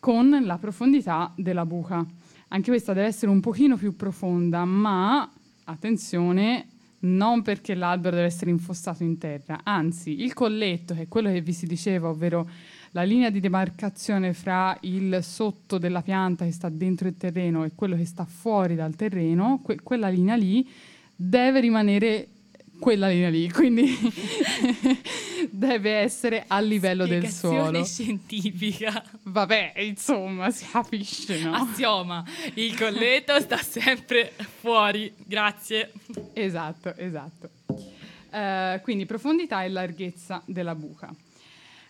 con 0.00 0.30
la 0.44 0.56
profondità 0.56 1.30
della 1.36 1.66
buca. 1.66 2.02
Anche 2.48 2.70
questa 2.70 2.94
deve 2.94 3.06
essere 3.06 3.30
un 3.30 3.40
pochino 3.40 3.76
più 3.76 3.96
profonda, 3.96 4.64
ma 4.64 5.30
attenzione, 5.72 6.66
non 7.00 7.42
perché 7.42 7.74
l'albero 7.74 8.16
deve 8.16 8.28
essere 8.28 8.50
infossato 8.50 9.02
in 9.02 9.18
terra, 9.18 9.60
anzi 9.64 10.22
il 10.22 10.32
colletto, 10.32 10.94
che 10.94 11.02
è 11.02 11.08
quello 11.08 11.30
che 11.30 11.40
vi 11.40 11.52
si 11.52 11.66
diceva, 11.66 12.08
ovvero 12.08 12.48
la 12.92 13.02
linea 13.02 13.30
di 13.30 13.40
demarcazione 13.40 14.34
fra 14.34 14.76
il 14.82 15.18
sotto 15.22 15.78
della 15.78 16.02
pianta 16.02 16.44
che 16.44 16.52
sta 16.52 16.68
dentro 16.68 17.08
il 17.08 17.16
terreno 17.16 17.64
e 17.64 17.72
quello 17.74 17.96
che 17.96 18.04
sta 18.04 18.24
fuori 18.24 18.74
dal 18.74 18.94
terreno, 18.94 19.60
que- 19.62 19.80
quella 19.82 20.08
linea 20.08 20.36
lì 20.36 20.68
deve 21.14 21.60
rimanere 21.60 22.28
quella 22.82 23.06
linea 23.06 23.30
lì, 23.30 23.48
quindi 23.48 23.96
deve 25.50 25.92
essere 25.92 26.42
a 26.48 26.58
livello 26.58 27.06
del 27.06 27.28
suolo. 27.28 27.84
scientifica. 27.84 29.04
Vabbè, 29.22 29.74
insomma, 29.76 30.50
si 30.50 30.66
capisce, 30.68 31.40
no? 31.44 31.52
Assioma, 31.54 32.24
il 32.54 32.76
colletto 32.76 33.38
sta 33.38 33.58
sempre 33.58 34.32
fuori. 34.58 35.14
Grazie. 35.16 35.92
Esatto, 36.32 36.92
esatto. 36.96 37.50
Eh, 38.32 38.80
quindi 38.82 39.06
profondità 39.06 39.62
e 39.62 39.68
larghezza 39.68 40.42
della 40.44 40.74
buca. 40.74 41.14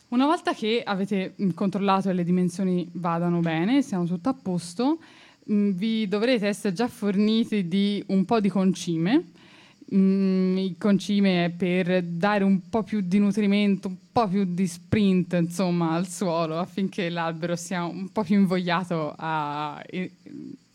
Una 0.09 0.27
volta 0.27 0.53
che 0.53 0.83
avete 0.85 1.33
mh, 1.37 1.53
controllato 1.53 2.11
e 2.11 2.13
le 2.13 2.23
dimensioni 2.23 2.87
vadano 2.93 3.41
bene, 3.41 3.81
siamo 3.81 4.05
tutto 4.05 4.29
a 4.29 4.35
posto, 4.35 4.99
mh, 5.45 5.71
vi 5.71 6.07
dovrete 6.07 6.49
essere 6.49 6.75
già 6.75 6.87
forniti 6.87 7.67
di 7.67 8.05
un 8.09 8.27
po' 8.27 8.41
di 8.41 8.51
concime. 8.51 9.32
Mm, 9.95 10.57
il 10.57 10.77
concime 10.79 11.45
è 11.45 11.51
per 11.51 12.03
dare 12.03 12.45
un 12.45 12.69
po' 12.71 12.83
più 12.83 13.03
di 13.03 13.19
nutrimento, 13.19 13.89
un 13.89 13.97
po' 14.11 14.27
più 14.27 14.45
di 14.45 14.67
sprint 14.67 15.35
insomma 15.35 15.93
al 15.95 16.09
suolo 16.09 16.59
affinché 16.59 17.11
l'albero 17.11 17.57
sia 17.57 17.85
un 17.85 18.09
po' 18.11 18.23
più 18.23 18.37
invogliato 18.37 19.15
a 19.15 19.83
eh, 19.87 20.11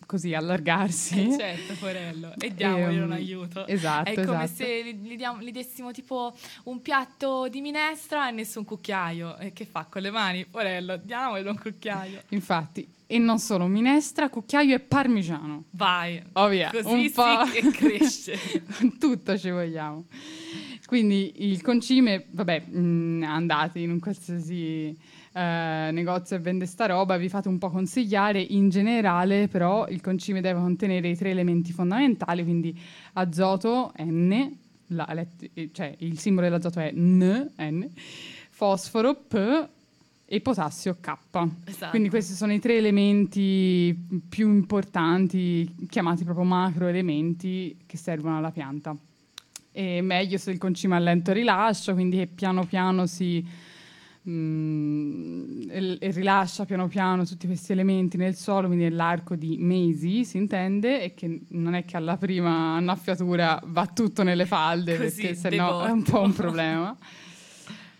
così 0.07 0.33
allargarsi. 0.33 1.27
Eh, 1.27 1.37
certo, 1.37 1.73
Porello. 1.79 2.33
E 2.39 2.53
diamogli 2.55 2.95
Ehm, 2.97 3.03
un 3.03 3.11
aiuto. 3.11 3.67
esatto, 3.67 4.09
È 4.09 4.25
come 4.25 4.43
esatto. 4.45 4.63
se 4.63 4.83
gli, 4.95 5.15
diamo- 5.15 5.41
gli 5.43 5.51
dessimo 5.51 5.91
tipo 5.91 6.33
un 6.63 6.81
piatto 6.81 7.47
di 7.49 7.61
minestra 7.61 8.27
e 8.27 8.31
nessun 8.31 8.65
cucchiaio. 8.65 9.37
E 9.37 9.53
che 9.53 9.65
fa 9.65 9.85
con 9.87 10.01
le 10.01 10.09
mani? 10.09 10.45
Porello, 10.45 10.97
diamogli 10.97 11.45
un 11.45 11.59
cucchiaio. 11.59 12.23
Infatti, 12.29 12.87
e 13.05 13.19
non 13.19 13.37
solo 13.39 13.67
minestra, 13.67 14.29
cucchiaio 14.29 14.73
e 14.75 14.79
parmigiano. 14.79 15.65
Vai. 15.71 16.21
Oh 16.33 16.47
via, 16.47 16.71
Così 16.71 16.87
un 16.93 17.01
sì 17.03 17.11
po'. 17.11 17.43
che 17.51 17.69
cresce. 17.71 18.37
Tutto 18.99 19.37
ci 19.37 19.49
vogliamo. 19.51 20.05
Quindi 20.85 21.49
il 21.49 21.61
concime, 21.61 22.25
vabbè, 22.31 22.61
mh, 22.67 23.23
andate 23.27 23.79
in 23.79 23.91
un 23.91 23.99
qualsiasi 23.99 24.97
eh, 25.37 25.91
negozio 25.91 26.35
e 26.35 26.39
vende 26.39 26.65
sta 26.65 26.87
roba, 26.87 27.15
vi 27.17 27.29
fate 27.29 27.47
un 27.47 27.59
po' 27.59 27.69
consigliare. 27.69 28.41
In 28.41 28.69
generale, 28.69 29.47
però, 29.47 29.87
il 29.87 30.01
concime 30.01 30.41
deve 30.41 30.59
contenere 30.59 31.09
i 31.09 31.15
tre 31.15 31.29
elementi 31.29 31.71
fondamentali, 31.71 32.43
quindi 32.43 32.75
azoto, 33.13 33.93
N, 33.99 34.57
let- 34.87 35.49
eh, 35.53 35.69
cioè 35.71 35.93
il 35.99 36.17
simbolo 36.17 36.47
dell'azoto 36.47 36.79
è 36.79 36.91
N, 36.91 37.51
N, 37.59 37.87
fosforo, 38.49 39.13
P 39.13 39.67
e 40.25 40.41
potassio 40.41 40.97
K. 40.99 41.13
Esatto. 41.65 41.89
Quindi 41.91 42.09
questi 42.09 42.33
sono 42.33 42.51
i 42.51 42.59
tre 42.59 42.75
elementi 42.75 43.95
più 44.27 44.49
importanti, 44.49 45.73
chiamati 45.87 46.23
proprio 46.23 46.45
macroelementi 46.45 47.77
che 47.85 47.97
servono 47.97 48.37
alla 48.37 48.51
pianta. 48.51 48.95
E 49.71 50.01
meglio 50.01 50.39
se 50.39 50.49
il 50.49 50.57
concime 50.57 50.95
ha 50.95 50.99
lento 50.99 51.31
rilascio, 51.31 51.93
quindi 51.93 52.17
che 52.17 52.25
piano 52.25 52.65
piano 52.65 53.05
si 53.05 53.45
mm, 54.29 55.69
e- 55.69 55.97
e 55.99 56.11
rilascia 56.11 56.65
piano 56.65 56.87
piano 56.87 57.25
tutti 57.25 57.47
questi 57.47 57.71
elementi 57.71 58.17
nel 58.17 58.35
suolo, 58.35 58.67
quindi 58.67 58.85
nell'arco 58.85 59.35
di 59.35 59.57
mesi 59.59 60.25
si 60.25 60.37
intende, 60.37 61.01
e 61.03 61.13
che 61.13 61.41
non 61.49 61.73
è 61.73 61.85
che 61.85 61.97
alla 61.97 62.17
prima 62.17 62.75
annaffiatura 62.75 63.59
va 63.65 63.85
tutto 63.87 64.23
nelle 64.23 64.45
falde, 64.45 64.97
Così, 64.97 65.21
perché 65.21 65.35
sennò 65.35 65.83
è 65.85 65.91
un 65.91 66.03
po' 66.03 66.21
un 66.21 66.33
problema. 66.33 66.95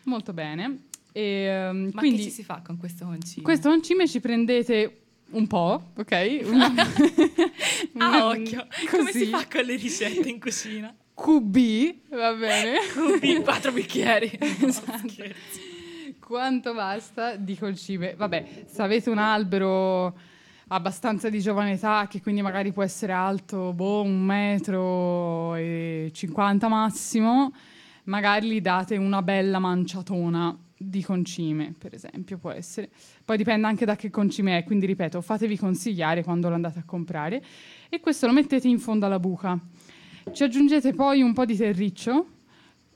Molto 0.04 0.34
bene. 0.34 0.84
E, 1.12 1.22
ehm, 1.22 1.90
Ma 1.94 2.00
quindi 2.02 2.18
che 2.18 2.24
ci 2.26 2.30
si 2.32 2.44
fa 2.44 2.62
con 2.64 2.78
questo 2.78 3.06
concime? 3.06 3.44
questo 3.44 3.70
concime 3.70 4.08
ci 4.08 4.20
prendete 4.20 5.02
un 5.32 5.48
po', 5.48 5.92
ok? 5.98 6.40
Una- 6.46 6.72
Ah, 7.98 8.08
una- 8.10 8.28
occhio. 8.28 8.68
Come 8.92 9.12
si 9.12 9.20
così. 9.20 9.26
fa 9.26 9.46
con 9.50 9.64
le 9.66 9.76
ricette 9.76 10.30
in 10.30 10.40
cucina? 10.40 10.96
QB, 11.16 11.58
va 12.10 12.34
bene? 12.36 12.78
Cubi, 12.94 13.42
quattro 13.42 13.72
bicchieri. 13.72 14.30
Esatto. 14.40 15.08
Scherzi. 15.10 15.67
Quanto 16.28 16.74
basta 16.74 17.38
di 17.38 17.58
concime? 17.58 18.14
Vabbè, 18.14 18.66
se 18.66 18.82
avete 18.82 19.10
un 19.10 19.18
albero 19.18 20.14
abbastanza 20.68 21.30
di 21.30 21.40
giovane 21.40 21.72
età, 21.72 22.06
che 22.10 22.22
quindi 22.22 22.42
magari 22.42 22.74
può 22.74 22.84
essere 22.84 23.14
alto 23.14 23.72
boh, 23.72 24.02
un 24.02 24.20
metro 24.24 25.56
e 25.56 26.12
50 26.14 26.68
massimo, 26.68 27.54
magari 28.04 28.50
gli 28.50 28.60
date 28.60 28.98
una 28.98 29.22
bella 29.22 29.60
manciatona 29.60 30.54
di 30.76 31.02
concime, 31.02 31.74
per 31.80 31.94
esempio, 31.94 32.38
può 32.38 32.52
essere. 32.52 32.90
Poi 33.24 33.38
dipende 33.38 33.66
anche 33.66 33.86
da 33.86 33.96
che 33.96 34.10
concime 34.10 34.58
è, 34.58 34.66
quindi 34.66 34.86
ripeto, 34.86 35.22
fatevi 35.22 35.58
consigliare 35.58 36.26
quando 36.26 36.50
lo 36.50 36.56
andate 36.56 36.80
a 36.80 36.84
comprare 36.84 37.42
e 37.88 38.02
questo 38.02 38.28
lo 38.28 38.34
mettete 38.34 38.68
in 38.68 38.80
fondo 38.80 39.06
alla 39.06 39.20
buca. 39.20 39.58
Ci 40.34 40.44
aggiungete 40.44 40.94
poi 40.94 41.22
un 41.22 41.32
po' 41.32 41.46
di 41.46 41.56
terriccio 41.56 42.32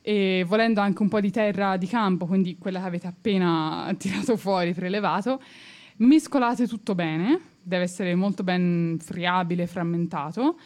e 0.02 0.44
volendo 0.48 0.82
anche 0.82 1.02
un 1.02 1.10
po' 1.10 1.20
di 1.20 1.32
terra 1.32 1.78
di 1.78 1.88
campo, 1.88 2.26
quindi 2.26 2.58
quella 2.58 2.80
che 2.80 2.88
avete 2.88 3.08
appena 3.08 3.94
tirato 3.98 4.36
fuori, 4.36 4.74
prelevato, 4.74 5.42
mescolate 5.98 6.68
tutto 6.68 6.96
bene, 6.96 7.40
deve 7.62 7.84
essere 7.84 8.16
molto 8.16 8.44
ben 8.44 8.98
friabile, 9.00 9.68
frammentato. 9.68 10.58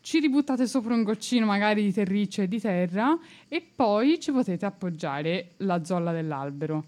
Ci 0.00 0.18
ributtate 0.18 0.66
sopra 0.66 0.94
un 0.94 1.04
goccino 1.04 1.46
magari 1.46 1.84
di 1.84 1.92
terriccio 1.92 2.42
e 2.42 2.48
di 2.48 2.60
terra 2.60 3.16
e 3.48 3.62
poi 3.62 4.18
ci 4.18 4.32
potete 4.32 4.66
appoggiare 4.66 5.52
la 5.58 5.84
zolla 5.84 6.12
dell'albero. 6.12 6.84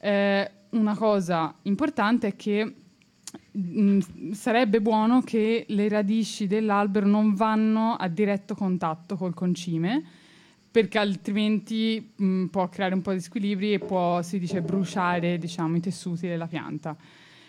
Eh, 0.00 0.50
una 0.70 0.94
cosa 0.94 1.54
importante 1.62 2.28
è 2.28 2.36
che 2.36 2.74
mh, 3.50 4.32
sarebbe 4.32 4.82
buono 4.82 5.22
che 5.22 5.64
le 5.68 5.88
radici 5.88 6.46
dell'albero 6.46 7.06
non 7.06 7.34
vanno 7.34 7.94
a 7.94 8.06
diretto 8.06 8.54
contatto 8.54 9.16
col 9.16 9.32
concime 9.32 10.04
perché 10.70 10.98
altrimenti 10.98 12.12
mh, 12.14 12.46
può 12.46 12.68
creare 12.68 12.94
un 12.94 13.02
po' 13.02 13.12
di 13.12 13.20
squilibri 13.20 13.72
e 13.74 13.78
può, 13.78 14.22
si 14.22 14.38
dice, 14.38 14.60
bruciare 14.60 15.38
diciamo, 15.38 15.76
i 15.76 15.80
tessuti 15.80 16.26
della 16.26 16.46
pianta. 16.46 16.96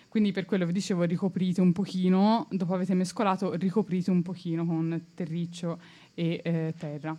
Quindi 0.07 0.31
per 0.31 0.45
quello 0.45 0.65
vi 0.65 0.73
dicevo 0.73 1.03
ricoprite 1.03 1.61
un 1.61 1.71
pochino, 1.71 2.47
dopo 2.49 2.73
avete 2.73 2.95
mescolato, 2.95 3.53
ricoprite 3.53 4.09
un 4.09 4.23
pochino 4.23 4.65
con 4.65 5.07
terriccio 5.13 5.79
e 6.15 6.41
eh, 6.43 6.73
terra. 6.77 7.15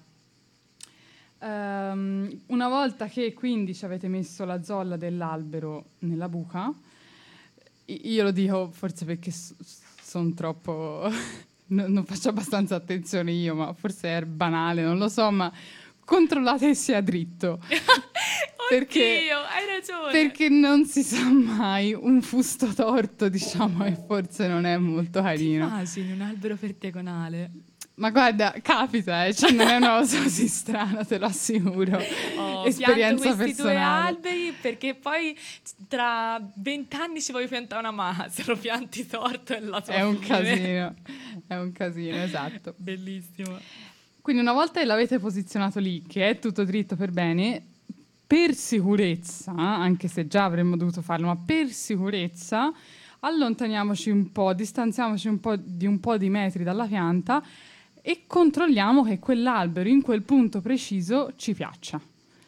Ehm, 1.43 2.41
una 2.47 2.69
volta 2.69 3.07
che 3.07 3.33
quindi 3.33 3.75
ci 3.75 3.85
avete 3.85 4.09
messo 4.09 4.45
la 4.45 4.63
zolla 4.63 4.97
dell'albero 4.97 5.91
nella 6.01 6.29
buca, 6.29 6.73
io 7.85 8.23
lo 8.23 8.31
dico 8.31 8.71
forse 8.73 9.05
perché 9.05 9.31
sono 9.31 10.33
troppo... 10.35 11.09
no- 11.71 11.89
non 11.89 12.05
faccio 12.05 12.31
abbastanza 12.31 12.75
attenzione 12.75 13.33
io, 13.33 13.55
ma 13.55 13.73
forse 13.73 14.19
è 14.19 14.25
banale, 14.25 14.83
non 14.83 14.99
lo 14.99 15.09
so, 15.09 15.31
ma 15.31 15.53
controllate 16.11 16.67
che 16.67 16.75
sia 16.75 17.01
dritto. 17.01 17.61
Perché- 18.69 19.17
Oddio, 19.19 19.37
hai 19.39 19.67
ragione. 19.67 20.13
Perché 20.13 20.49
non 20.49 20.85
si 20.87 21.03
sa 21.03 21.25
mai, 21.31 21.93
un 21.95 22.21
fusto 22.23 22.67
torto 22.75 23.29
diciamo 23.29 23.85
e 23.85 23.97
forse 24.07 24.47
non 24.49 24.65
è 24.65 24.77
molto 24.77 25.23
carino. 25.23 25.67
Immagini 25.67 26.13
un 26.13 26.21
albero 26.21 26.57
vertigonale. 26.61 27.51
Ma 27.95 28.11
guarda, 28.11 28.55
capita, 28.63 29.27
eh, 29.27 29.35
cioè 29.35 29.51
non 29.51 29.67
è 29.69 29.77
una 29.77 29.99
cosa 29.99 30.23
così 30.23 30.49
strana, 30.49 31.05
te 31.05 31.19
lo 31.19 31.27
assicuro. 31.27 32.01
Oh, 32.39 32.65
Esperienza 32.65 33.35
questi 33.35 33.61
due 33.61 33.73
personale. 33.73 34.07
alberi 34.09 34.55
perché 34.59 34.95
poi 34.95 35.37
tra 35.87 36.41
vent'anni 36.55 37.21
ci 37.21 37.33
voglio 37.33 37.49
piantare 37.49 37.81
una 37.81 37.91
ma 37.91 38.27
se 38.31 38.45
lo 38.47 38.57
pianti 38.57 39.07
torto 39.07 39.53
è 39.55 39.61
la 39.61 39.83
tua 39.83 39.93
È 39.93 40.03
un 40.03 40.17
fine. 40.17 40.27
casino, 40.43 40.95
è 41.47 41.55
un 41.57 41.73
casino, 41.73 42.23
esatto. 42.23 42.75
Bellissimo. 42.79 43.59
Quindi 44.21 44.43
una 44.43 44.53
volta 44.53 44.81
che 44.81 44.87
l'avete 44.87 45.19
posizionato 45.19 45.79
lì, 45.79 46.03
che 46.07 46.29
è 46.29 46.39
tutto 46.39 46.65
dritto 46.65 46.95
per 46.95 47.11
bene, 47.11 47.63
per 48.27 48.55
sicurezza, 48.55 49.53
anche 49.53 50.09
se 50.09 50.27
già 50.27 50.45
avremmo 50.45 50.77
dovuto 50.77 51.01
farlo, 51.03 51.27
ma 51.27 51.37
per 51.37 51.69
sicurezza 51.71 52.73
allontaniamoci 53.21 54.11
un 54.11 54.31
po', 54.31 54.53
distanziamoci 54.53 55.29
un 55.29 55.41
po' 55.41 55.57
di 55.57 55.87
un 55.87 56.01
po' 56.01 56.17
di 56.17 56.29
metri 56.29 56.63
dalla 56.63 56.87
pianta 56.87 57.43
e 58.03 58.23
controlliamo 58.27 59.03
che 59.05 59.19
quell'albero 59.19 59.89
in 59.89 60.03
quel 60.03 60.23
punto 60.23 60.61
preciso 60.61 61.33
ci 61.37 61.55
piaccia. 61.55 62.01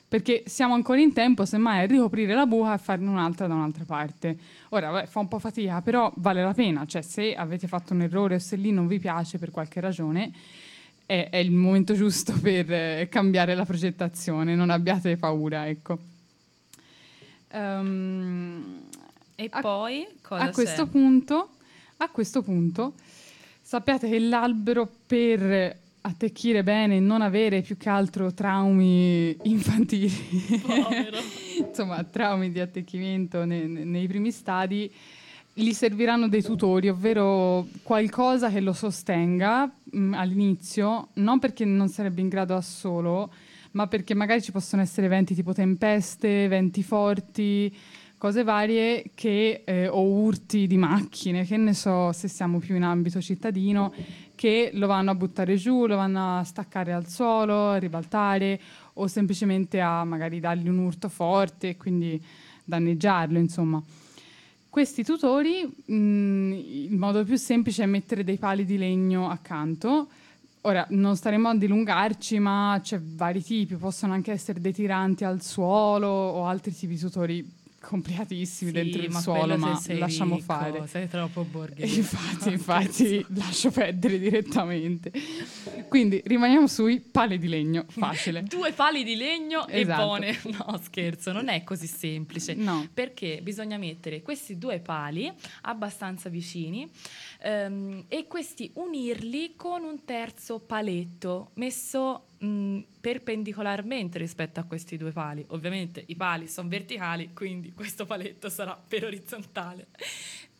Perché 0.08 0.42
siamo 0.46 0.74
ancora 0.74 1.00
in 1.00 1.14
tempo, 1.14 1.46
semmai, 1.46 1.84
a 1.84 1.86
ricoprire 1.86 2.34
la 2.34 2.44
buca 2.44 2.74
e 2.74 2.78
farne 2.78 3.08
un'altra 3.08 3.46
da 3.46 3.54
un'altra 3.54 3.84
parte. 3.84 4.36
Ora, 4.68 4.90
vabbè, 4.90 5.06
fa 5.06 5.20
un 5.20 5.28
po' 5.28 5.38
fatica, 5.38 5.80
però 5.80 6.12
vale 6.16 6.42
la 6.42 6.52
pena. 6.52 6.84
Cioè, 6.84 7.00
se 7.00 7.34
avete 7.34 7.66
fatto 7.66 7.94
un 7.94 8.02
errore 8.02 8.34
o 8.34 8.38
se 8.38 8.56
lì 8.56 8.72
non 8.72 8.86
vi 8.86 8.98
piace 8.98 9.38
per 9.38 9.50
qualche 9.50 9.80
ragione, 9.80 10.30
è, 11.12 11.28
è 11.28 11.36
il 11.36 11.50
momento 11.50 11.92
giusto 11.94 12.32
per 12.40 12.72
eh, 12.72 13.08
cambiare 13.10 13.54
la 13.54 13.66
progettazione, 13.66 14.54
non 14.54 14.70
abbiate 14.70 15.16
paura, 15.18 15.68
ecco. 15.68 15.98
Ehm, 17.50 18.80
E 19.36 19.48
A- 19.50 19.60
poi 19.60 20.06
a 20.28 20.50
questo 20.50 20.86
punto, 20.86 21.50
a 21.98 22.08
questo 22.08 22.42
punto, 22.42 22.94
sappiate 23.60 24.08
che 24.08 24.18
l'albero 24.18 24.90
per 25.06 25.78
attecchire 26.04 26.62
bene 26.64 26.96
e 26.96 27.00
non 27.00 27.20
avere 27.22 27.60
più 27.62 27.76
che 27.76 27.88
altro 27.88 28.32
traumi 28.32 29.36
infantili, 29.44 30.10
insomma 31.68 32.02
traumi 32.04 32.50
di 32.50 32.58
attecchimento 32.60 33.44
ne- 33.44 33.66
ne- 33.66 33.84
nei 33.84 34.06
primi 34.06 34.30
stadi, 34.30 34.90
gli 35.54 35.72
serviranno 35.72 36.28
dei 36.28 36.42
tutori, 36.42 36.88
ovvero 36.88 37.66
qualcosa 37.82 38.50
che 38.50 38.60
lo 38.60 38.72
sostenga 38.72 39.70
mh, 39.84 40.14
all'inizio, 40.14 41.08
non 41.14 41.38
perché 41.38 41.64
non 41.64 41.88
sarebbe 41.88 42.22
in 42.22 42.28
grado 42.28 42.54
da 42.54 42.62
solo, 42.62 43.30
ma 43.72 43.86
perché 43.86 44.14
magari 44.14 44.42
ci 44.42 44.52
possono 44.52 44.82
essere 44.82 45.06
eventi 45.06 45.34
tipo 45.34 45.52
tempeste, 45.52 46.48
venti 46.48 46.82
forti, 46.82 47.74
cose 48.16 48.44
varie 48.44 49.10
che, 49.14 49.62
eh, 49.64 49.88
o 49.88 50.00
urti 50.02 50.66
di 50.66 50.76
macchine, 50.78 51.44
che 51.44 51.56
ne 51.56 51.74
so 51.74 52.12
se 52.12 52.28
siamo 52.28 52.58
più 52.58 52.76
in 52.76 52.84
ambito 52.84 53.20
cittadino, 53.20 53.92
che 54.34 54.70
lo 54.74 54.86
vanno 54.86 55.10
a 55.10 55.14
buttare 55.14 55.56
giù, 55.56 55.86
lo 55.86 55.96
vanno 55.96 56.38
a 56.38 56.44
staccare 56.44 56.92
al 56.92 57.08
suolo, 57.08 57.70
a 57.70 57.76
ribaltare 57.76 58.60
o 58.94 59.06
semplicemente 59.06 59.80
a 59.80 60.04
magari 60.04 60.40
dargli 60.40 60.68
un 60.68 60.78
urto 60.78 61.08
forte 61.08 61.70
e 61.70 61.76
quindi 61.76 62.22
danneggiarlo, 62.64 63.38
insomma. 63.38 63.82
Questi 64.72 65.04
tutori, 65.04 65.66
mh, 65.66 66.52
il 66.54 66.96
modo 66.96 67.24
più 67.24 67.36
semplice 67.36 67.82
è 67.82 67.86
mettere 67.86 68.24
dei 68.24 68.38
pali 68.38 68.64
di 68.64 68.78
legno 68.78 69.28
accanto. 69.28 70.08
Ora, 70.62 70.86
non 70.88 71.14
staremo 71.14 71.50
a 71.50 71.54
dilungarci, 71.54 72.38
ma 72.38 72.80
c'è 72.82 72.98
vari 72.98 73.42
tipi, 73.42 73.74
possono 73.74 74.14
anche 74.14 74.32
essere 74.32 74.62
dei 74.62 74.72
tiranti 74.72 75.24
al 75.24 75.42
suolo 75.42 76.08
o 76.08 76.46
altri 76.46 76.72
tipi 76.72 76.94
di 76.94 77.00
tutori 77.00 77.46
complicatissimi 77.82 78.70
Sì, 78.70 78.76
dentro 78.76 79.02
il 79.02 79.12
suolo, 79.16 79.58
ma 79.58 79.78
lasciamo 79.88 80.36
ricco, 80.36 80.46
fare. 80.46 80.86
Sei 80.86 81.08
troppo 81.08 81.42
borghese. 81.44 81.96
Infatti, 82.00 82.48
infatti, 82.50 83.26
lascio 83.34 83.70
perdere 83.70 84.18
direttamente. 84.18 85.10
Quindi 85.88 86.22
rimaniamo 86.24 86.66
sui 86.68 87.00
pali 87.00 87.38
di 87.38 87.48
legno, 87.48 87.84
facile. 87.88 88.42
Due 88.48 88.72
pali 88.72 89.04
di 89.04 89.16
legno 89.16 89.66
e 89.66 89.80
Esatto. 89.80 90.02
buone. 90.04 90.38
No, 90.44 90.80
scherzo, 90.82 91.32
non 91.32 91.48
è 91.48 91.64
così 91.64 91.86
semplice. 91.86 92.54
No. 92.54 92.88
Perché 92.94 93.40
bisogna 93.42 93.76
mettere 93.76 94.22
questi 94.22 94.56
due 94.56 94.78
pali 94.78 95.30
abbastanza 95.62 96.28
vicini 96.28 96.88
ehm, 97.42 98.04
e 98.08 98.26
questi 98.26 98.70
unirli 98.74 99.54
con 99.56 99.82
un 99.82 100.04
terzo 100.04 100.60
paletto 100.60 101.50
messo 101.54 102.26
mh, 102.42 102.84
perpendicolarmente 103.00 104.18
rispetto 104.18 104.60
a 104.60 104.64
questi 104.64 104.96
due 104.96 105.12
pali. 105.12 105.44
Ovviamente 105.48 106.02
i 106.06 106.16
pali 106.16 106.48
sono 106.48 106.68
verticali, 106.68 107.32
quindi 107.32 107.72
questo 107.72 108.04
paletto 108.04 108.48
sarà 108.48 108.76
per 108.76 109.04
orizzontale. 109.04 109.86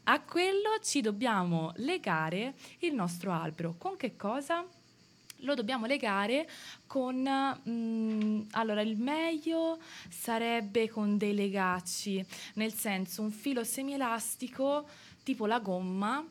A 0.05 0.21
quello 0.21 0.79
ci 0.83 1.01
dobbiamo 1.01 1.73
legare 1.77 2.55
il 2.79 2.95
nostro 2.95 3.33
albero. 3.33 3.75
Con 3.79 3.97
che 3.97 4.17
cosa? 4.17 4.67
Lo 5.45 5.55
dobbiamo 5.55 5.87
legare 5.87 6.49
con, 6.87 7.29
mm, 7.69 8.43
allora 8.53 8.81
il 8.81 8.97
meglio 8.97 9.81
sarebbe 10.09 10.89
con 10.89 11.19
dei 11.19 11.35
legacci, 11.35 12.25
nel 12.55 12.73
senso 12.73 13.23
un 13.23 13.33
filo 13.33 13.65
semielastico 13.65 14.87
tipo 15.25 15.47
la 15.47 15.59
gomma, 15.59 16.25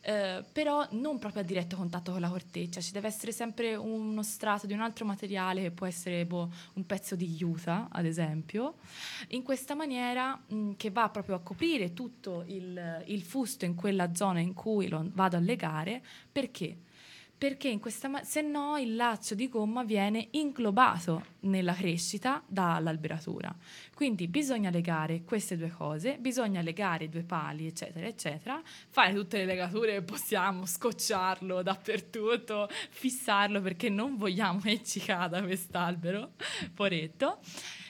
eh, 0.00 0.44
però 0.52 0.86
non 0.92 1.18
proprio 1.18 1.42
a 1.42 1.44
diretto 1.44 1.76
contatto 1.76 2.12
con 2.12 2.20
la 2.20 2.28
corteccia, 2.28 2.80
ci 2.80 2.92
deve 2.92 3.08
essere 3.08 3.32
sempre 3.32 3.74
uno 3.74 4.22
strato 4.22 4.66
di 4.66 4.72
un 4.72 4.80
altro 4.80 5.04
materiale 5.04 5.62
che 5.62 5.70
può 5.70 5.86
essere 5.86 6.24
boh, 6.24 6.50
un 6.74 6.86
pezzo 6.86 7.16
di 7.16 7.28
juta, 7.34 7.88
ad 7.90 8.04
esempio, 8.04 8.74
in 9.28 9.42
questa 9.42 9.74
maniera 9.74 10.40
mh, 10.46 10.72
che 10.76 10.90
va 10.90 11.08
proprio 11.08 11.36
a 11.36 11.40
coprire 11.40 11.92
tutto 11.92 12.44
il, 12.46 13.02
il 13.06 13.22
fusto 13.22 13.64
in 13.64 13.74
quella 13.74 14.14
zona 14.14 14.40
in 14.40 14.54
cui 14.54 14.88
lo 14.88 15.04
vado 15.12 15.36
a 15.36 15.40
legare, 15.40 16.02
perché? 16.30 16.86
Perché 17.38 17.68
in 17.68 17.78
questa 17.78 18.08
ma- 18.08 18.24
se 18.24 18.40
no 18.40 18.76
il 18.78 18.96
laccio 18.96 19.36
di 19.36 19.48
gomma 19.48 19.84
viene 19.84 20.26
inglobato 20.32 21.24
nella 21.42 21.72
crescita 21.72 22.42
dall'alberatura. 22.48 23.54
Quindi 23.94 24.26
bisogna 24.26 24.70
legare 24.70 25.22
queste 25.22 25.56
due 25.56 25.70
cose, 25.70 26.18
bisogna 26.18 26.60
legare 26.62 27.04
i 27.04 27.08
due 27.08 27.22
pali, 27.22 27.66
eccetera, 27.66 28.06
eccetera, 28.06 28.60
fare 28.88 29.14
tutte 29.14 29.38
le 29.38 29.44
legature 29.44 29.92
che 29.92 30.02
possiamo, 30.02 30.66
scocciarlo 30.66 31.62
dappertutto, 31.62 32.68
fissarlo 32.90 33.60
perché 33.60 33.88
non 33.88 34.16
vogliamo 34.16 34.58
che 34.58 34.82
ci 34.82 34.98
cada 34.98 35.40
quest'albero, 35.40 36.32
poretto. 36.74 37.38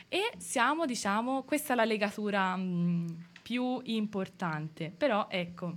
E 0.09 0.31
siamo, 0.37 0.85
diciamo, 0.85 1.43
questa 1.45 1.73
è 1.73 1.77
la 1.77 1.85
legatura 1.85 2.55
mh, 2.55 3.25
più 3.43 3.81
importante. 3.85 4.93
Però 4.95 5.27
ecco, 5.31 5.75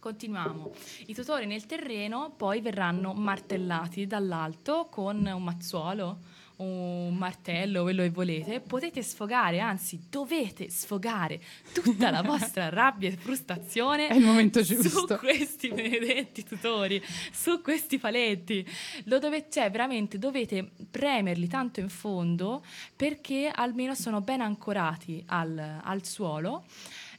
continuiamo. 0.00 0.72
I 1.06 1.14
tutori 1.14 1.46
nel 1.46 1.66
terreno 1.66 2.32
poi 2.36 2.60
verranno 2.60 3.12
martellati 3.12 4.06
dall'alto 4.06 4.88
con 4.90 5.24
un 5.24 5.42
mazzuolo, 5.44 6.18
un 6.56 7.14
martello, 7.14 7.82
quello 7.82 8.02
che 8.02 8.10
volete. 8.10 8.60
Potete 8.60 9.02
sfogare, 9.02 9.60
anzi 9.60 10.06
dovete 10.10 10.70
sfogare 10.70 11.40
tutta 11.72 12.10
la 12.10 12.22
vostra 12.22 12.68
rabbia 12.70 13.08
e 13.08 13.16
frustrazione 13.16 14.08
È 14.08 14.14
il 14.14 14.24
momento 14.24 14.62
su 14.64 14.80
giusto. 14.80 15.16
questi 15.16 15.68
benedetti 15.68 16.44
tutori, 16.44 17.02
su 17.32 17.60
questi 17.62 17.98
paletti. 17.98 18.66
Lo 19.04 19.18
dove, 19.18 19.46
cioè, 19.50 19.70
veramente 19.70 20.18
dovete 20.18 20.70
premerli 20.90 21.46
tanto 21.46 21.80
in 21.80 21.88
fondo 21.88 22.64
perché 22.94 23.50
almeno 23.54 23.94
sono 23.94 24.20
ben 24.20 24.40
ancorati 24.40 25.22
al, 25.26 25.80
al 25.82 26.04
suolo 26.04 26.64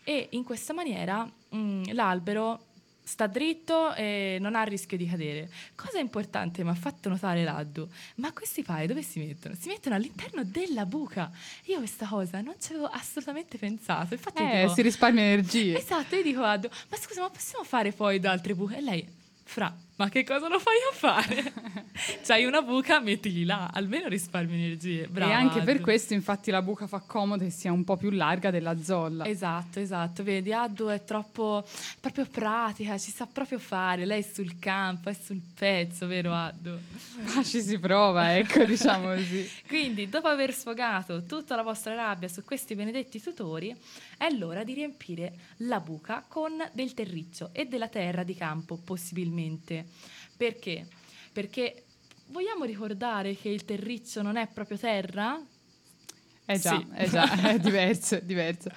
e 0.03 0.30
in 0.32 0.44
questa 0.44 0.74
maniera 0.74 1.30
mm, 1.56 1.84
l'albero 1.91 2.66
sta 3.03 3.28
dritto 3.28 3.94
e 3.95 4.38
non 4.40 4.56
ha 4.56 4.64
rischio 4.64 4.98
di 4.98 5.07
cadere. 5.07 5.49
Cosa 5.76 5.99
importante 5.99 6.64
mi 6.64 6.69
ha 6.69 6.76
fatto 6.76 7.10
notare 7.10 7.44
Laddu, 7.44 7.88
ma 8.15 8.32
questi 8.32 8.64
pali 8.64 8.88
dove 8.88 9.02
si 9.02 9.19
mettono? 9.19 9.56
Si 9.60 9.68
mettono 9.68 9.95
all'interno 9.95 10.44
della 10.44 10.86
buca. 10.86 11.32
Io 11.65 11.78
questa 11.80 12.06
cosa 12.07 12.41
non 12.41 12.56
ci 12.60 12.72
avevo 12.72 12.88
assolutamente 12.88 13.57
pensato. 13.57 14.14
Infatti 14.14 14.41
Eh, 14.41 14.61
dico, 14.61 14.73
si 14.73 14.82
risparmia 14.82 15.23
energie. 15.23 15.78
Esatto, 15.78 16.15
io 16.15 16.23
dico 16.23 16.41
a 16.44 16.52
Addo, 16.52 16.69
ma 16.90 16.98
scusa, 16.98 17.22
ma 17.22 17.30
possiamo 17.30 17.64
fare 17.64 17.91
poi 17.91 18.19
da 18.19 18.32
altre 18.32 18.56
buche? 18.56 18.78
E 18.78 18.82
lei, 18.82 19.07
Fra, 19.44 19.76
ma 20.02 20.10
che 20.10 20.23
cosa 20.23 20.48
lo 20.48 20.57
fai 20.57 20.78
a 20.90 20.95
fare? 20.95 21.53
C'hai 22.26 22.45
una 22.45 22.64
buca, 22.64 22.99
mettili 22.99 23.45
là, 23.45 23.69
almeno 23.72 24.07
risparmi 24.07 24.56
energie. 24.56 25.07
Brava, 25.07 25.32
e 25.32 25.36
anche 25.36 25.61
per 25.61 25.80
questo, 25.80 26.14
infatti, 26.14 26.49
la 26.49 26.64
buca 26.64 26.88
fa 26.88 27.03
comodo 27.06 27.44
che 27.44 27.52
sia 27.52 27.72
un 27.72 27.84
po' 27.84 27.98
più 27.98 28.10
larga 28.10 28.49
della 28.49 28.82
zolla. 28.82 29.28
Esatto, 29.28 29.80
esatto, 29.80 30.23
vedi, 30.23 30.52
Addo 30.52 30.90
è 30.90 31.03
troppo 31.03 31.64
proprio 31.99 32.26
pratica, 32.26 32.98
ci 32.98 33.11
sa 33.11 33.28
proprio 33.28 33.60
fare, 33.60 34.06
lei 34.06 34.22
è 34.22 34.28
sul 34.34 34.57
campo, 34.57 35.10
è 35.10 35.14
sul 35.14 35.40
pezzo, 35.53 36.07
vero 36.07 36.34
Addo? 36.34 36.80
Ma 37.36 37.44
ci 37.44 37.61
si 37.61 37.78
prova, 37.78 38.36
ecco, 38.36 38.64
diciamo 38.65 39.10
così. 39.14 39.48
Quindi, 39.68 40.10
dopo 40.10 40.30
aver 40.30 40.52
sfogato 40.52 41.26
tutta 41.26 41.56
la 41.56 41.61
vostra 41.61 41.94
rabbia 41.94 42.28
su 42.28 42.44
questi 42.44 42.73
benedetti 42.73 43.22
tutori, 43.22 43.76
è 44.18 44.32
l'ora 44.32 44.64
di 44.64 44.73
riempire 44.73 45.34
la 45.57 45.80
buca 45.80 46.26
con 46.28 46.53
del 46.73 46.95
terriccio 46.95 47.49
e 47.52 47.65
della 47.65 47.88
terra 47.88 48.23
di 48.23 48.34
campo, 48.34 48.80
possibilmente. 48.84 49.90
Perché? 50.38 50.88
Perché 51.31 51.84
vogliamo 52.27 52.63
ricordare 52.65 53.35
che 53.35 53.49
il 53.49 53.65
terriccio 53.65 54.22
non 54.22 54.38
è 54.38 54.47
proprio 54.47 54.77
terra? 54.77 55.39
Eh 56.45 56.59
già, 56.59 56.77
Sì. 56.80 56.85
è 56.93 57.09
già, 57.09 57.51
è 57.51 57.59
diverso, 57.61 58.15
è 58.15 58.22
diverso. 58.22 58.69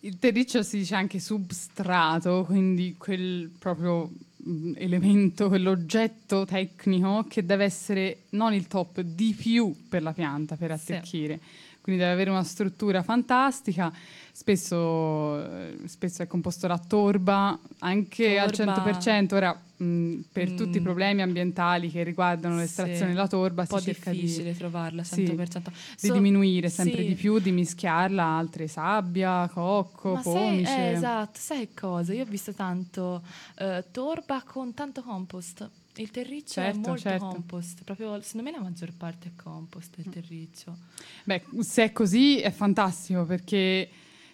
Il 0.00 0.18
terriccio 0.18 0.62
si 0.62 0.78
dice 0.78 0.94
anche 0.94 1.18
substrato, 1.18 2.44
quindi 2.44 2.94
quel 2.98 3.50
proprio 3.58 4.10
mh, 4.36 4.72
elemento, 4.76 5.48
quell'oggetto 5.48 6.44
tecnico 6.44 7.24
che 7.28 7.44
deve 7.44 7.64
essere 7.64 8.24
non 8.30 8.52
il 8.52 8.66
top, 8.66 9.00
di 9.00 9.34
più 9.34 9.74
per 9.88 10.02
la 10.02 10.12
pianta, 10.12 10.56
per 10.56 10.78
Sì. 10.78 11.40
Quindi 11.84 12.00
deve 12.00 12.14
avere 12.14 12.30
una 12.30 12.42
struttura 12.44 13.02
fantastica, 13.02 13.92
spesso, 14.32 15.38
eh, 15.38 15.76
spesso 15.84 16.22
è 16.22 16.26
composto 16.26 16.66
da 16.66 16.78
torba, 16.78 17.58
anche 17.80 18.38
al 18.38 18.50
Torba. 18.52 18.72
100%. 18.82 19.34
Ora, 19.34 19.60
mh, 19.76 20.14
per 20.32 20.52
tutti 20.52 20.78
i 20.78 20.80
Mm. 20.80 20.82
problemi 20.82 21.20
ambientali 21.20 21.90
che 21.90 22.02
riguardano 22.02 22.56
l'estrazione 22.56 22.98
Sì. 23.08 23.12
della 23.12 23.28
torba, 23.28 23.62
Un 23.62 23.68
po' 23.68 23.78
si 23.80 23.84
cerca 23.92 24.12
di 24.12 24.20
difficile 24.20 24.56
trovarla 24.56 25.00
al 25.02 25.06
Sì, 25.06 25.26
100%. 25.26 25.70
di 26.00 26.06
So- 26.06 26.12
diminuire 26.14 26.70
sempre 26.70 27.02
sì. 27.02 27.08
di 27.08 27.14
più, 27.16 27.38
di 27.38 27.52
mischiarla 27.52 28.22
a 28.24 28.38
altre 28.38 28.66
sabbia, 28.66 29.46
cocco, 29.52 30.14
Ma 30.14 30.22
sai, 30.22 30.32
pomice. 30.32 30.76
eh, 30.76 30.92
esatto, 30.92 31.38
sai 31.38 31.68
cosa? 31.74 32.14
Io 32.14 32.22
ho 32.22 32.26
visto 32.26 32.52
tanto 32.54 33.22
eh, 33.58 33.84
torba 33.90 34.42
con 34.46 34.72
tanto 34.72 35.02
compost. 35.02 35.68
Il 35.96 36.10
terriccio 36.10 36.60
è 36.60 36.64
Certo, 36.72 36.78
molto 36.80 37.02
certo. 37.02 37.26
compost, 37.26 37.84
proprio 37.84 38.20
secondo 38.20 38.50
me 38.50 38.56
la 38.56 38.62
maggior 38.62 38.92
parte 38.96 39.28
è 39.28 39.32
compost 39.40 39.96
Mm. 39.98 40.02
il 40.04 40.08
terriccio. 40.10 40.76
Beh, 41.24 41.42
se 41.60 41.84
è 41.84 41.92
così 41.92 42.40
è 42.40 42.50
fantastico 42.50 43.24
perché 43.24 43.88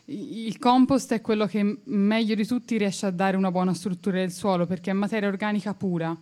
il 0.06 0.58
compost 0.58 1.12
è 1.12 1.20
quello 1.20 1.46
che 1.46 1.80
meglio 1.84 2.34
di 2.34 2.46
tutti 2.46 2.76
riesce 2.78 3.06
a 3.06 3.10
dare 3.10 3.36
una 3.36 3.50
buona 3.50 3.74
struttura 3.74 4.16
del 4.18 4.32
suolo 4.32 4.66
perché 4.66 4.90
è 4.90 4.94
materia 4.94 5.28
organica 5.28 5.74
pura 5.74 6.16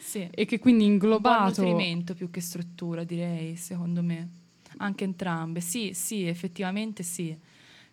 Sì. 0.00 0.28
e 0.30 0.44
che 0.46 0.58
quindi 0.60 0.84
Un 0.84 0.92
inglobato 0.92 1.60
nutrimento 1.62 2.14
più 2.14 2.30
che 2.30 2.40
struttura, 2.40 3.02
direi, 3.04 3.56
secondo 3.56 4.02
me. 4.02 4.28
Anche 4.78 5.04
entrambe. 5.04 5.60
Sì, 5.60 5.92
sì, 5.92 6.24
effettivamente 6.26 7.02
sì. 7.02 7.36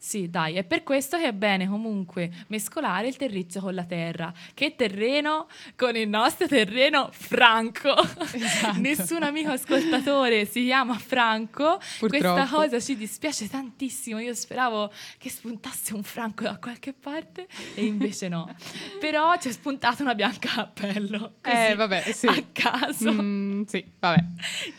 Sì, 0.03 0.31
dai, 0.31 0.55
è 0.55 0.63
per 0.63 0.81
questo 0.81 1.15
che 1.17 1.27
è 1.27 1.31
bene 1.31 1.67
comunque 1.67 2.31
mescolare 2.47 3.07
il 3.07 3.17
terriccio 3.17 3.59
con 3.59 3.75
la 3.75 3.83
terra. 3.83 4.33
Che 4.55 4.73
terreno? 4.75 5.47
Con 5.75 5.95
il 5.95 6.09
nostro 6.09 6.47
terreno 6.47 7.09
Franco. 7.11 7.93
Esatto. 8.33 8.79
Nessun 8.79 9.21
amico 9.21 9.51
ascoltatore 9.51 10.45
si 10.45 10.63
chiama 10.63 10.97
Franco. 10.97 11.77
Questa 11.99 12.07
Purtroppo. 12.33 12.55
cosa 12.55 12.79
ci 12.79 12.97
dispiace 12.97 13.47
tantissimo. 13.47 14.17
Io 14.19 14.33
speravo 14.33 14.91
che 15.19 15.29
spuntasse 15.29 15.93
un 15.93 16.01
Franco 16.01 16.43
da 16.45 16.57
qualche 16.57 16.93
parte 16.93 17.47
e 17.75 17.85
invece 17.85 18.27
no. 18.27 18.51
Però 18.99 19.37
ci 19.37 19.49
è 19.49 19.51
spuntata 19.51 20.01
una 20.01 20.15
bianca 20.15 20.49
cappello. 20.55 21.35
Così, 21.41 21.55
Eh, 21.55 21.75
vabbè, 21.75 22.11
sì. 22.11 22.25
A 22.25 22.43
caso. 22.51 23.11
Mm, 23.13 23.63
sì, 23.65 23.85
vabbè. 23.99 24.23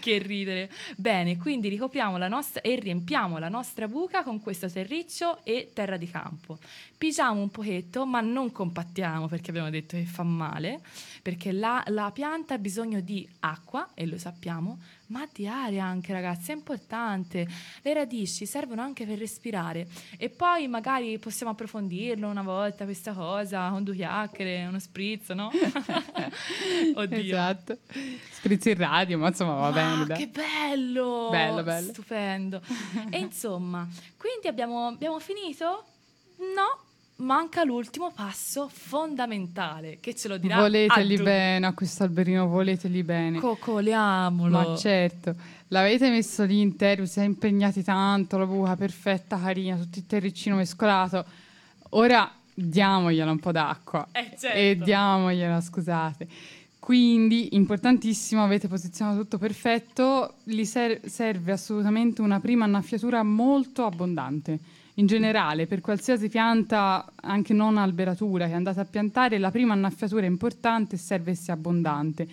Che 0.00 0.18
ridere. 0.18 0.68
Bene, 0.96 1.36
quindi 1.38 1.68
ricopriamo 1.68 2.16
la 2.16 2.28
nostra 2.28 2.60
e 2.60 2.74
riempiamo 2.74 3.38
la 3.38 3.48
nostra 3.48 3.86
buca 3.86 4.24
con 4.24 4.40
questo 4.40 4.68
terriccio 5.12 5.44
e 5.44 5.70
terra 5.74 5.96
di 5.96 6.08
campo. 6.08 6.58
Pigiamo 6.96 7.40
un 7.40 7.50
pochetto, 7.50 8.06
ma 8.06 8.20
non 8.20 8.50
compattiamo 8.50 9.28
perché 9.28 9.50
abbiamo 9.50 9.70
detto 9.70 9.96
che 9.96 10.04
fa 10.04 10.22
male, 10.22 10.80
perché 11.20 11.52
la, 11.52 11.82
la 11.88 12.10
pianta 12.12 12.54
ha 12.54 12.58
bisogno 12.58 13.00
di 13.00 13.28
acqua, 13.40 13.90
e 13.94 14.06
lo 14.06 14.18
sappiamo, 14.18 14.78
ma 15.12 15.28
di 15.30 15.46
aria 15.46 15.84
anche, 15.84 16.12
ragazzi, 16.12 16.50
è 16.50 16.54
importante. 16.54 17.46
Le 17.82 17.92
radici 17.92 18.46
servono 18.46 18.80
anche 18.80 19.04
per 19.04 19.18
respirare. 19.18 19.86
E 20.16 20.30
poi 20.30 20.66
magari 20.68 21.18
possiamo 21.18 21.52
approfondirlo 21.52 22.26
una 22.26 22.42
volta 22.42 22.84
questa 22.84 23.12
cosa, 23.12 23.68
con 23.68 23.84
due 23.84 23.94
chiacchiere, 23.94 24.64
uno 24.66 24.78
spritz, 24.78 25.28
no? 25.30 25.50
Oddio. 26.96 27.18
Esatto. 27.18 27.78
Sprizzi 28.30 28.70
in 28.70 28.78
radio, 28.78 29.18
ma 29.18 29.28
insomma 29.28 29.54
va 29.54 29.70
bene. 29.70 30.14
Che 30.14 30.28
bello! 30.28 31.28
Bello, 31.30 31.62
bello. 31.62 31.92
Stupendo. 31.92 32.62
e 33.10 33.18
insomma, 33.18 33.86
quindi 34.16 34.48
abbiamo, 34.48 34.88
abbiamo 34.88 35.18
finito? 35.20 35.84
No, 36.38 36.91
manca 37.16 37.62
l'ultimo 37.64 38.10
passo 38.10 38.68
fondamentale 38.68 39.98
che 40.00 40.14
ce 40.14 40.28
lo 40.28 40.38
dirà 40.38 40.56
Voleteli 40.56 41.14
Addu. 41.14 41.22
bene 41.22 41.66
a 41.66 41.72
questo 41.72 42.02
alberino, 42.02 42.46
voleteli 42.46 43.02
bene. 43.02 43.38
Coccoliamolo. 43.38 44.50
Ma 44.50 44.76
certo, 44.76 45.34
l'avete 45.68 46.10
messo 46.10 46.44
lì 46.44 46.60
in 46.60 46.76
terra, 46.76 47.02
vi 47.02 47.08
siete 47.08 47.28
impegnati 47.28 47.82
tanto, 47.82 48.38
la 48.38 48.46
buca 48.46 48.76
perfetta, 48.76 49.38
carina, 49.38 49.76
tutto 49.76 49.98
il 49.98 50.06
terriccino 50.06 50.56
mescolato. 50.56 51.24
Ora 51.90 52.30
diamogliela 52.54 53.30
un 53.30 53.38
po' 53.38 53.52
d'acqua. 53.52 54.08
Eh, 54.12 54.34
certo. 54.38 54.56
E 54.56 54.78
diamogliela, 54.82 55.60
scusate. 55.60 56.28
Quindi, 56.78 57.54
importantissimo, 57.54 58.42
avete 58.42 58.66
posizionato 58.66 59.20
tutto 59.20 59.38
perfetto, 59.38 60.34
gli 60.42 60.64
ser- 60.64 61.06
serve 61.06 61.52
assolutamente 61.52 62.22
una 62.22 62.40
prima 62.40 62.64
annaffiatura 62.64 63.22
molto 63.22 63.84
abbondante. 63.84 64.58
In 64.96 65.06
generale, 65.06 65.66
per 65.66 65.80
qualsiasi 65.80 66.28
pianta, 66.28 67.10
anche 67.22 67.54
non 67.54 67.78
alberatura 67.78 68.46
che 68.46 68.52
andate 68.52 68.80
a 68.80 68.84
piantare, 68.84 69.38
la 69.38 69.50
prima 69.50 69.72
annaffiatura 69.72 70.22
è 70.22 70.28
importante 70.28 70.96
e 70.96 70.98
serve 70.98 71.30
essere 71.30 71.52
abbondante. 71.52 72.28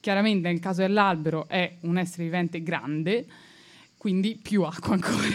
Chiaramente 0.00 0.48
nel 0.48 0.60
caso 0.60 0.80
dell'albero 0.80 1.46
è 1.48 1.70
un 1.80 1.98
essere 1.98 2.24
vivente 2.24 2.62
grande, 2.62 3.26
quindi 3.98 4.38
più 4.40 4.62
acqua 4.62 4.94
ancora. 4.94 5.26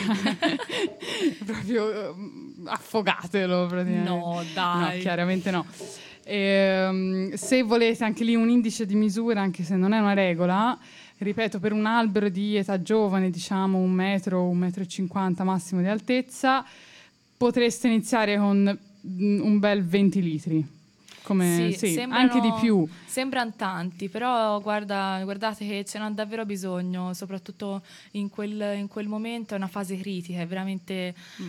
Proprio 1.45 1.91
eh, 1.91 2.13
affogatelo 2.65 3.67
praticamente. 3.67 4.09
No, 4.09 4.43
dai. 4.55 4.95
No, 4.95 5.01
chiaramente 5.01 5.51
no. 5.51 5.65
Ehm, 6.23 7.33
se 7.33 7.61
volete 7.61 8.03
anche 8.03 8.23
lì 8.23 8.33
un 8.33 8.49
indice 8.49 8.85
di 8.85 8.95
misura, 8.95 9.41
anche 9.41 9.63
se 9.63 9.75
non 9.75 9.93
è 9.93 9.99
una 9.99 10.13
regola, 10.13 10.77
ripeto, 11.17 11.59
per 11.59 11.71
un 11.71 11.85
albero 11.85 12.29
di 12.29 12.55
età 12.55 12.81
giovane, 12.81 13.29
diciamo 13.29 13.77
un 13.77 13.91
metro, 13.91 14.43
un 14.47 14.57
metro 14.57 14.83
e 14.83 14.87
cinquanta 14.87 15.43
massimo 15.43 15.81
di 15.81 15.87
altezza, 15.87 16.65
potreste 17.37 17.87
iniziare 17.87 18.37
con 18.37 18.79
mm, 19.07 19.41
un 19.41 19.59
bel 19.59 19.85
20 19.85 20.21
litri. 20.21 20.67
Come, 21.23 21.71
Sì, 21.71 21.87
sì, 21.87 21.99
anche 22.01 22.41
di 22.41 22.51
più. 22.59 22.85
Sembrano 23.05 23.53
tanti, 23.55 24.09
però 24.09 24.59
guarda, 24.59 25.21
guardate 25.23 25.65
che 25.65 25.85
ce 25.85 25.97
n'ha 25.97 26.09
davvero 26.09 26.45
bisogno, 26.45 27.13
soprattutto 27.13 27.81
in 28.11 28.29
quel, 28.29 28.75
in 28.77 28.87
quel 28.89 29.07
momento, 29.07 29.53
è 29.53 29.57
una 29.57 29.67
fase 29.67 29.97
critica, 29.97 30.41
è 30.41 30.47
veramente... 30.47 31.15
mm, 31.41 31.47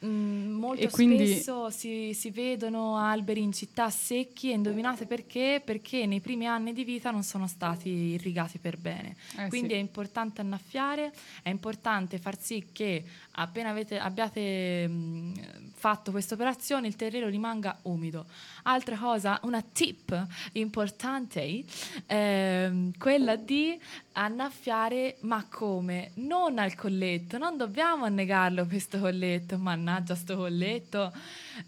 molto 0.00 0.82
E 0.82 0.90
quindi- 0.90 1.26
spesso 1.26 1.70
si, 1.70 2.12
si 2.14 2.30
vedono 2.30 2.96
alberi 2.98 3.40
in 3.42 3.52
città 3.52 3.88
secchi 3.90 4.50
e 4.50 4.54
indovinate 4.54 5.06
perché? 5.06 5.62
Perché 5.64 6.06
nei 6.06 6.20
primi 6.20 6.46
anni 6.46 6.72
di 6.72 6.84
vita 6.84 7.10
non 7.10 7.22
sono 7.22 7.46
stati 7.46 7.88
irrigati 7.88 8.58
per 8.58 8.76
bene. 8.76 9.16
Eh, 9.38 9.48
Quindi 9.48 9.70
sì. 9.70 9.74
è 9.74 9.78
importante 9.78 10.40
annaffiare, 10.42 11.12
è 11.42 11.48
importante 11.48 12.18
far 12.18 12.38
sì 12.40 12.66
che 12.72 13.02
appena 13.32 13.70
avete- 13.70 13.98
abbiate 13.98 14.86
mh, 14.86 15.32
fatto 15.74 16.10
questa 16.10 16.34
operazione 16.34 16.86
il 16.86 16.96
terreno 16.96 17.28
rimanga 17.28 17.78
umido. 17.82 18.26
Altra 18.68 18.96
cosa, 18.96 19.38
una 19.44 19.62
tip 19.62 20.26
importante, 20.54 21.62
ehm, 22.06 22.98
quella 22.98 23.36
di 23.36 23.78
annaffiare, 24.14 25.18
ma 25.20 25.46
come? 25.48 26.10
Non 26.14 26.58
al 26.58 26.74
colletto, 26.74 27.38
non 27.38 27.56
dobbiamo 27.56 28.06
annegarlo 28.06 28.66
questo 28.66 28.98
colletto, 28.98 29.56
mannaggia 29.56 30.16
sto 30.16 30.36
colletto. 30.36 31.12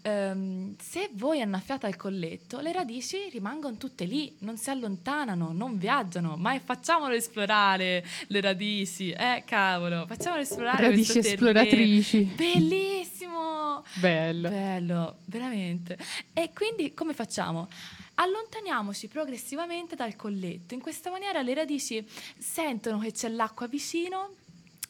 Ehm, 0.01 0.75
se 0.79 1.09
voi 1.13 1.41
annaffiate 1.41 1.85
al 1.85 1.95
colletto, 1.95 2.59
le 2.59 2.71
radici 2.71 3.29
rimangono 3.31 3.77
tutte 3.77 4.05
lì, 4.05 4.35
non 4.39 4.57
si 4.57 4.69
allontanano, 4.69 5.51
non 5.53 5.77
viaggiano, 5.77 6.35
ma 6.37 6.57
facciamolo 6.59 7.13
esplorare 7.13 8.05
le 8.27 8.41
radici, 8.41 9.11
eh 9.11 9.43
cavolo, 9.45 10.05
facciamolo 10.07 10.41
esplorare 10.41 10.89
Radici 10.89 11.13
questo 11.13 11.35
terreno. 11.35 11.59
esploratrici. 11.59 12.23
Bellissimo! 12.35 13.83
Bello. 13.99 14.49
Bello, 14.49 15.17
veramente. 15.25 15.97
E 16.33 16.51
quindi 16.53 16.93
come 16.93 17.13
facciamo? 17.13 17.67
Allontaniamoci 18.15 19.07
progressivamente 19.07 19.95
dal 19.95 20.15
colletto. 20.15 20.73
In 20.73 20.81
questa 20.81 21.09
maniera 21.09 21.41
le 21.41 21.53
radici 21.53 22.05
sentono 22.37 22.99
che 22.99 23.11
c'è 23.13 23.29
l'acqua 23.29 23.67
vicino, 23.67 24.33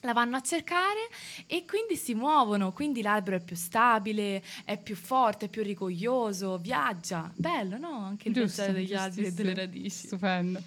la 0.01 0.13
vanno 0.13 0.38
a 0.38 0.41
cercare 0.41 1.09
e 1.45 1.65
quindi 1.65 1.95
si 1.95 2.13
muovono, 2.13 2.71
quindi 2.71 3.01
l'albero 3.01 3.38
è 3.38 3.41
più 3.41 3.55
stabile, 3.55 4.41
è 4.63 4.77
più 4.77 4.95
forte, 4.95 5.45
è 5.45 5.49
più 5.49 5.63
rigoglioso, 5.63 6.57
viaggia. 6.57 7.30
Bello, 7.35 7.77
no? 7.77 8.05
Anche 8.05 8.30
il 8.30 8.34
Giusto, 8.34 8.71
degli 8.71 8.93
alberi 8.93 9.27
e 9.27 9.31
delle 9.31 9.53
radici. 9.53 10.07
Stupendo. 10.07 10.61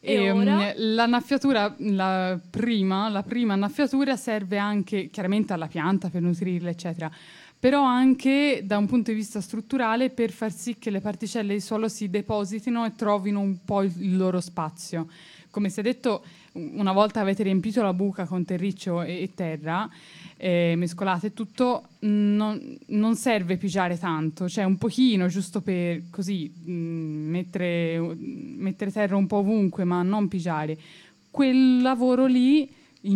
E 0.00 0.14
Ehm, 0.14 0.36
ora? 0.36 0.72
L'annaffiatura, 0.76 1.74
la 1.78 2.38
prima, 2.48 3.08
la 3.08 3.22
prima 3.22 3.54
annaffiatura 3.54 4.16
serve 4.16 4.58
anche 4.58 5.08
chiaramente 5.10 5.52
alla 5.52 5.66
pianta 5.66 6.10
per 6.10 6.22
nutrirla, 6.22 6.70
eccetera, 6.70 7.10
però 7.58 7.82
anche 7.82 8.62
da 8.64 8.76
un 8.78 8.86
punto 8.86 9.10
di 9.10 9.16
vista 9.16 9.40
strutturale 9.40 10.10
per 10.10 10.30
far 10.30 10.52
sì 10.52 10.78
che 10.78 10.90
le 10.90 11.00
particelle 11.00 11.54
di 11.54 11.60
suolo 11.60 11.88
si 11.88 12.08
depositino 12.08 12.84
e 12.84 12.94
trovino 12.94 13.40
un 13.40 13.64
po' 13.64 13.82
il 13.82 14.16
loro 14.16 14.40
spazio. 14.40 15.08
Come 15.50 15.70
si 15.70 15.80
è 15.80 15.82
detto, 15.82 16.22
una 16.56 16.92
volta 16.92 17.20
avete 17.20 17.42
riempito 17.42 17.82
la 17.82 17.92
buca 17.92 18.24
con 18.24 18.44
terriccio 18.44 19.02
e, 19.02 19.22
e 19.22 19.30
terra, 19.34 19.88
eh, 20.36 20.74
mescolate 20.76 21.32
tutto, 21.32 21.88
non, 22.00 22.76
non 22.86 23.16
serve 23.16 23.56
pigiare 23.56 23.98
tanto, 23.98 24.48
cioè 24.48 24.64
un 24.64 24.76
pochino 24.76 25.28
giusto 25.28 25.60
per 25.60 26.02
così 26.10 26.50
mh, 26.50 26.72
mettere, 26.72 27.98
mettere 27.98 28.90
terra 28.90 29.16
un 29.16 29.26
po' 29.26 29.38
ovunque, 29.38 29.84
ma 29.84 30.02
non 30.02 30.28
pigiare. 30.28 30.76
Quel 31.30 31.82
lavoro 31.82 32.26
lì, 32.26 32.68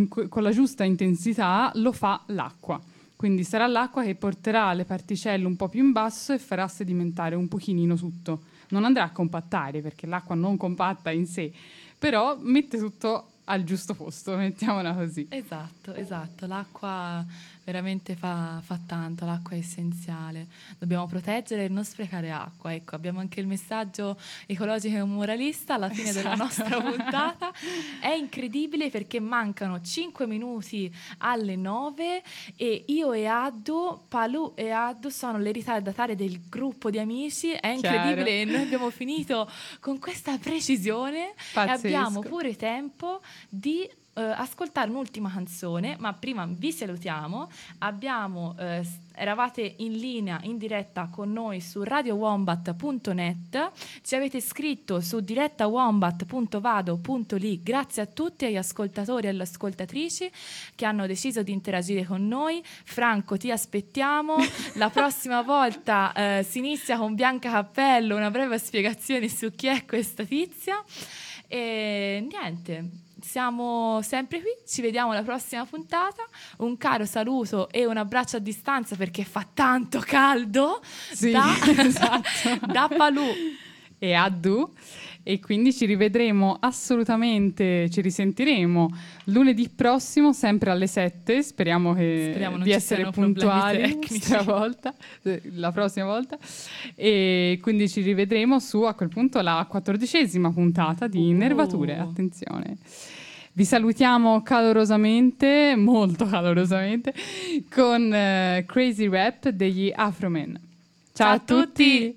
que- 0.09 0.29
con 0.29 0.43
la 0.43 0.51
giusta 0.51 0.85
intensità, 0.85 1.71
lo 1.75 1.93
fa 1.93 2.23
l'acqua. 2.27 2.81
Quindi 3.17 3.45
sarà 3.45 3.67
l'acqua 3.67 4.03
che 4.03 4.15
porterà 4.15 4.73
le 4.73 4.85
particelle 4.85 5.45
un 5.45 5.55
po' 5.55 5.69
più 5.69 5.85
in 5.85 5.93
basso 5.93 6.33
e 6.33 6.39
farà 6.39 6.67
sedimentare 6.69 7.35
un 7.35 7.49
pochino 7.49 7.95
tutto. 7.95 8.45
Non 8.71 8.85
andrà 8.85 9.05
a 9.05 9.11
compattare 9.11 9.83
perché 9.83 10.07
l'acqua 10.07 10.35
non 10.35 10.57
compatta 10.57 11.11
in 11.11 11.27
sé, 11.27 11.53
però 12.01 12.35
mette 12.41 12.79
tutto 12.79 13.27
al 13.45 13.63
giusto 13.63 13.95
posto, 13.95 14.35
mettiamola 14.35 14.95
così. 14.95 15.27
Esatto, 15.29 15.93
esatto. 15.93 16.47
L'acqua 16.47 17.23
veramente 17.65 18.17
fa, 18.17 18.61
fa 18.65 18.79
tanto, 18.87 19.25
l'acqua 19.25 19.57
è 19.57 19.59
essenziale. 19.59 20.47
Dobbiamo 20.79 21.07
proteggere 21.07 21.65
e 21.65 21.69
non 21.69 21.85
sprecare 21.85 22.31
acqua. 22.31 22.73
Ecco, 22.73 22.95
abbiamo 22.95 23.21
anche 23.21 23.41
il 23.41 23.47
messaggio 23.47 24.19
ecologico 24.47 24.97
e 24.97 25.03
moralista 25.05 25.75
alla 25.75 25.89
fine 25.89 26.13
della 26.13 26.35
nostra 26.35 26.81
puntata. 26.81 27.53
È 28.01 28.11
incredibile 28.11 28.91
perché 28.91 29.21
mancano 29.21 29.81
5 29.81 30.27
minuti 30.27 30.93
alle 31.19 31.57
9 31.57 32.23
e 32.57 32.85
io 32.89 33.13
e 33.13 33.27
Addu, 33.27 34.05
Palù 34.09 34.53
e 34.55 34.71
Addu 34.71 35.09
sono 35.09 35.39
le 35.39 35.53
ritardatarie 35.53 36.17
del 36.17 36.41
gruppo 36.49 36.91
di 36.91 36.99
amici. 36.99 37.53
È 37.53 37.69
incredibile 37.69 38.41
e 38.41 38.45
noi 38.45 38.63
abbiamo 38.63 38.91
finito 38.91 39.51
con 39.81 39.99
questa 39.99 40.39
precisione 40.39 41.31
e 41.31 41.35
Pazzesco. 41.53 41.87
abbiamo 41.87 42.21
pure 42.21 42.57
tempo 42.57 43.21
di 43.49 43.89
eh, 44.15 44.23
ascoltare 44.23 44.91
un'ultima 44.91 45.31
canzone, 45.31 45.97
ma 45.99 46.13
prima 46.13 46.47
vi 46.49 46.73
salutiamo. 46.73 47.49
Abbiamo, 47.79 48.57
eh, 48.59 48.85
eravate 49.15 49.77
in 49.79 49.93
linea, 49.93 50.41
in 50.43 50.59
diretta 50.59 51.09
con 51.11 51.33
noi 51.33 51.61
su 51.61 51.83
radiowombat.net, 51.83 53.71
ci 54.03 54.17
avete 54.17 54.41
scritto 54.41 55.01
su 55.01 55.21
direttawombat.vado.li. 55.21 57.63
Grazie 57.63 58.03
a 58.03 58.07
tutti, 58.07 58.47
agli 58.47 58.57
ascoltatori 58.57 59.27
e 59.27 59.31
alle 59.31 59.43
ascoltatrici 59.43 60.31
che 60.75 60.85
hanno 60.85 61.07
deciso 61.07 61.43
di 61.43 61.53
interagire 61.53 62.05
con 62.05 62.27
noi. 62.27 62.63
Franco, 62.65 63.37
ti 63.37 63.51
aspettiamo. 63.51 64.37
La 64.75 64.91
prossima 64.91 65.43
volta 65.43 66.13
eh, 66.13 66.43
si 66.43 66.59
inizia 66.59 66.99
con 66.99 67.15
Bianca 67.15 67.51
Cappello, 67.51 68.17
una 68.17 68.31
breve 68.31 68.59
spiegazione 68.59 69.29
su 69.29 69.55
chi 69.55 69.69
è 69.69 69.85
questa 69.85 70.25
tizia. 70.25 70.83
E 71.47 72.27
niente, 72.31 72.91
siamo 73.23 74.01
sempre 74.03 74.41
qui, 74.41 74.51
ci 74.67 74.81
vediamo 74.83 75.13
alla 75.13 75.23
prossima 75.23 75.65
puntata. 75.65 76.23
Un 76.59 76.77
caro 76.77 77.05
saluto 77.07 77.69
e 77.71 77.87
un 77.87 77.97
abbraccio 77.97 78.37
a 78.37 78.41
distanza 78.41 78.97
perché 78.97 79.25
fa 79.25 79.47
tanto 79.53 80.01
caldo 80.05 80.81
Sì, 81.13 81.31
da, 81.31 81.47
esatto. 81.79 82.67
da 82.67 82.89
Palù. 82.95 83.25
e 83.99 84.13
Addu 84.15 84.73
e 85.23 85.39
quindi 85.41 85.73
ci 85.73 85.87
rivedremo 85.87 86.57
assolutamente, 86.61 87.89
ci 87.91 88.01
risentiremo 88.01 88.89
lunedì 89.25 89.69
prossimo 89.69 90.33
sempre 90.33 90.71
alle 90.71 90.87
7, 90.87 91.43
speriamo, 91.43 91.93
che- 91.95 92.29
Speriamo 92.31 92.59
di 92.59 92.71
essere 92.71 93.11
puntuali 93.11 93.99
eh, 95.23 95.43
la 95.55 95.73
prossima 95.73 96.07
volta 96.07 96.39
e 96.95 97.59
quindi 97.63 97.89
ci 97.89 98.01
rivedremo 98.01 98.59
su 98.59 98.83
a 98.83 98.95
quel 98.95 99.09
punto 99.09 99.41
la 99.41 99.67
quattordicesima 99.69 100.51
puntata 100.53 101.07
di 101.07 101.19
Oh. 101.33 101.37
Nervature, 101.37 101.99
attenzione. 101.99 102.77
Vi 103.53 103.65
salutiamo 103.65 104.43
calorosamente, 104.43 105.75
molto 105.77 106.25
calorosamente, 106.27 107.13
con 107.69 108.13
eh, 108.15 108.65
Crazy 108.67 109.09
Rap 109.09 109.49
degli 109.51 109.93
Afromen. 109.95 110.59
Ciao, 111.13 111.27
Ciao 111.27 111.35
a 111.37 111.39
tutti. 111.65 112.17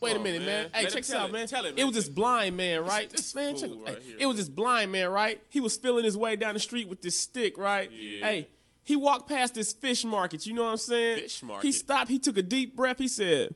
Wait 0.00 0.14
a 0.14 0.18
oh, 0.18 0.22
minute, 0.22 0.42
man. 0.42 0.64
man. 0.64 0.70
Hey, 0.74 0.84
Let 0.84 0.92
check 0.92 1.02
this 1.02 1.14
out, 1.14 1.30
it. 1.30 1.32
man. 1.32 1.46
Tell 1.46 1.64
it, 1.64 1.78
it 1.78 1.84
was 1.84 1.84
man. 1.84 1.92
this 1.94 2.08
blind 2.08 2.56
man, 2.56 2.84
right? 2.84 3.08
this 3.08 3.34
man, 3.34 3.56
check 3.56 3.70
fool 3.70 3.86
hey, 3.86 3.96
here. 4.04 4.16
It 4.20 4.26
was 4.26 4.36
this 4.36 4.48
blind 4.48 4.92
man, 4.92 5.08
right? 5.08 5.40
He 5.48 5.60
was 5.60 5.76
feeling 5.76 6.04
his 6.04 6.16
way 6.16 6.36
down 6.36 6.54
the 6.54 6.60
street 6.60 6.88
with 6.88 7.00
this 7.00 7.18
stick, 7.18 7.56
right? 7.56 7.90
Yeah. 7.90 8.26
Hey, 8.26 8.48
he 8.84 8.94
walked 8.94 9.28
past 9.28 9.54
this 9.54 9.72
fish 9.72 10.04
market. 10.04 10.46
You 10.46 10.54
know 10.54 10.64
what 10.64 10.70
I'm 10.70 10.76
saying? 10.76 11.20
Fish 11.20 11.42
market. 11.42 11.66
He 11.66 11.72
stopped. 11.72 12.10
He 12.10 12.18
took 12.18 12.36
a 12.36 12.42
deep 12.42 12.76
breath. 12.76 12.98
He 12.98 13.08
said, 13.08 13.54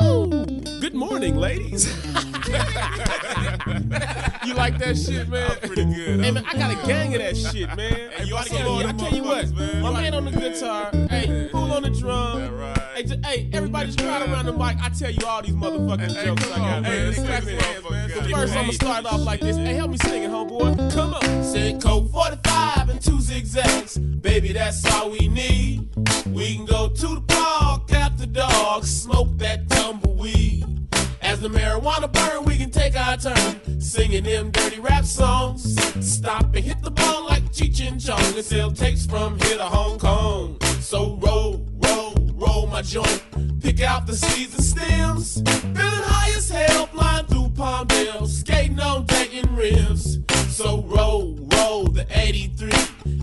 "Woo! 0.00 0.46
Good 0.80 0.94
morning, 0.94 1.36
ladies." 1.36 1.86
you 4.46 4.54
like 4.54 4.78
that 4.78 4.96
shit, 4.96 5.28
man? 5.28 5.50
I'm 5.50 5.56
pretty 5.58 5.84
good. 5.84 6.20
Hey 6.24 6.30
man, 6.30 6.44
I 6.44 6.52
got 6.54 6.70
a 6.70 6.86
gang 6.86 7.14
of 7.14 7.20
that 7.20 7.36
shit, 7.36 7.68
man. 7.76 8.10
Hey, 8.12 8.24
you 8.24 8.36
oughta 8.36 8.54
I 8.54 8.56
get 8.58 8.66
on 8.66 8.86
I 8.86 8.92
tell 8.92 9.12
you 9.14 9.22
what, 9.24 9.50
man. 9.52 9.82
my 9.82 9.92
man 9.92 10.14
on 10.14 10.24
the 10.26 10.30
guitar, 10.32 10.90
hey, 11.10 11.48
fool 11.50 11.72
on 11.72 11.82
the 11.82 11.90
drum. 11.90 12.54
Right. 12.56 12.78
Hey, 12.94 13.02
ju- 13.04 13.20
hey, 13.24 13.50
everybody 13.52 13.86
just 13.86 13.98
crowd 13.98 14.22
around 14.28 14.46
the 14.46 14.52
mic. 14.52 14.76
I 14.80 14.88
tell 14.90 15.10
you 15.10 15.26
all 15.26 15.42
these 15.42 15.54
motherfucking 15.54 16.14
Hey, 16.16 16.24
jokes 16.26 16.44
I 16.52 16.56
got, 16.58 16.58
man. 16.58 16.82
man. 16.82 16.92
They 16.92 17.06
Let's 17.06 17.18
clap 17.18 17.28
clap 17.28 17.42
your 17.44 17.52
your 17.52 17.60
hands, 17.62 17.74
hands, 17.74 17.90
man. 17.90 18.08
man. 18.08 18.10
So 18.30 18.36
first, 18.36 18.52
I'm 18.56 18.60
gonna 18.62 18.72
start 18.72 19.06
off 19.06 19.20
like 19.20 19.40
this. 19.40 19.56
Hey, 19.56 19.74
help 19.74 19.90
me 19.90 19.96
sing 19.98 20.22
it, 20.22 20.30
homeboy. 20.30 20.92
Come 20.94 21.14
on. 21.14 21.44
Said 21.44 21.82
Coke 21.82 22.10
45 22.12 22.88
and 22.90 23.00
two 23.02 23.20
zigzags. 23.20 23.98
Baby, 23.98 24.52
that's 24.52 24.84
all 24.92 25.10
we 25.10 25.28
need. 25.28 25.88
We 26.26 26.56
can 26.56 26.66
go 26.66 26.88
to 26.88 27.06
the 27.16 27.20
park 27.26 27.92
after 27.92 28.26
dark, 28.26 28.84
smoke 28.84 29.36
that 29.38 29.68
tumbleweed. 29.68 30.64
As 31.34 31.40
the 31.40 31.48
marijuana 31.48 32.12
burn, 32.12 32.44
we 32.44 32.56
can 32.56 32.70
take 32.70 32.96
our 32.96 33.16
turn 33.16 33.80
singing 33.80 34.22
them 34.22 34.52
dirty 34.52 34.78
rap 34.78 35.04
songs. 35.04 35.74
Stop 36.00 36.54
and 36.54 36.64
hit 36.64 36.80
the 36.80 36.92
ball 36.92 37.26
like 37.26 37.42
Cheech 37.50 37.84
and 37.84 38.00
Chong 38.00 38.20
and 38.36 38.44
sell 38.44 38.70
tapes 38.70 39.04
from 39.04 39.36
here 39.40 39.56
to 39.56 39.64
Hong 39.64 39.98
Kong. 39.98 40.56
So 40.78 41.16
roll, 41.16 41.66
roll, 41.84 42.14
roll 42.34 42.68
my 42.68 42.82
joint. 42.82 43.20
Pick 43.60 43.80
out 43.80 44.06
the 44.06 44.14
seeds 44.14 44.54
and 44.54 44.62
stems. 44.62 45.42
Feeling 45.42 46.04
high 46.12 46.30
as 46.36 46.48
hell, 46.48 46.86
flying 46.86 47.26
through 47.26 47.48
Palmdale, 47.48 48.28
skating 48.28 48.78
on 48.78 49.04
Dayton 49.06 49.56
rims. 49.56 50.20
So 50.56 50.82
roll, 50.82 51.34
roll 51.52 51.86
the 51.86 52.06
83 52.10 52.70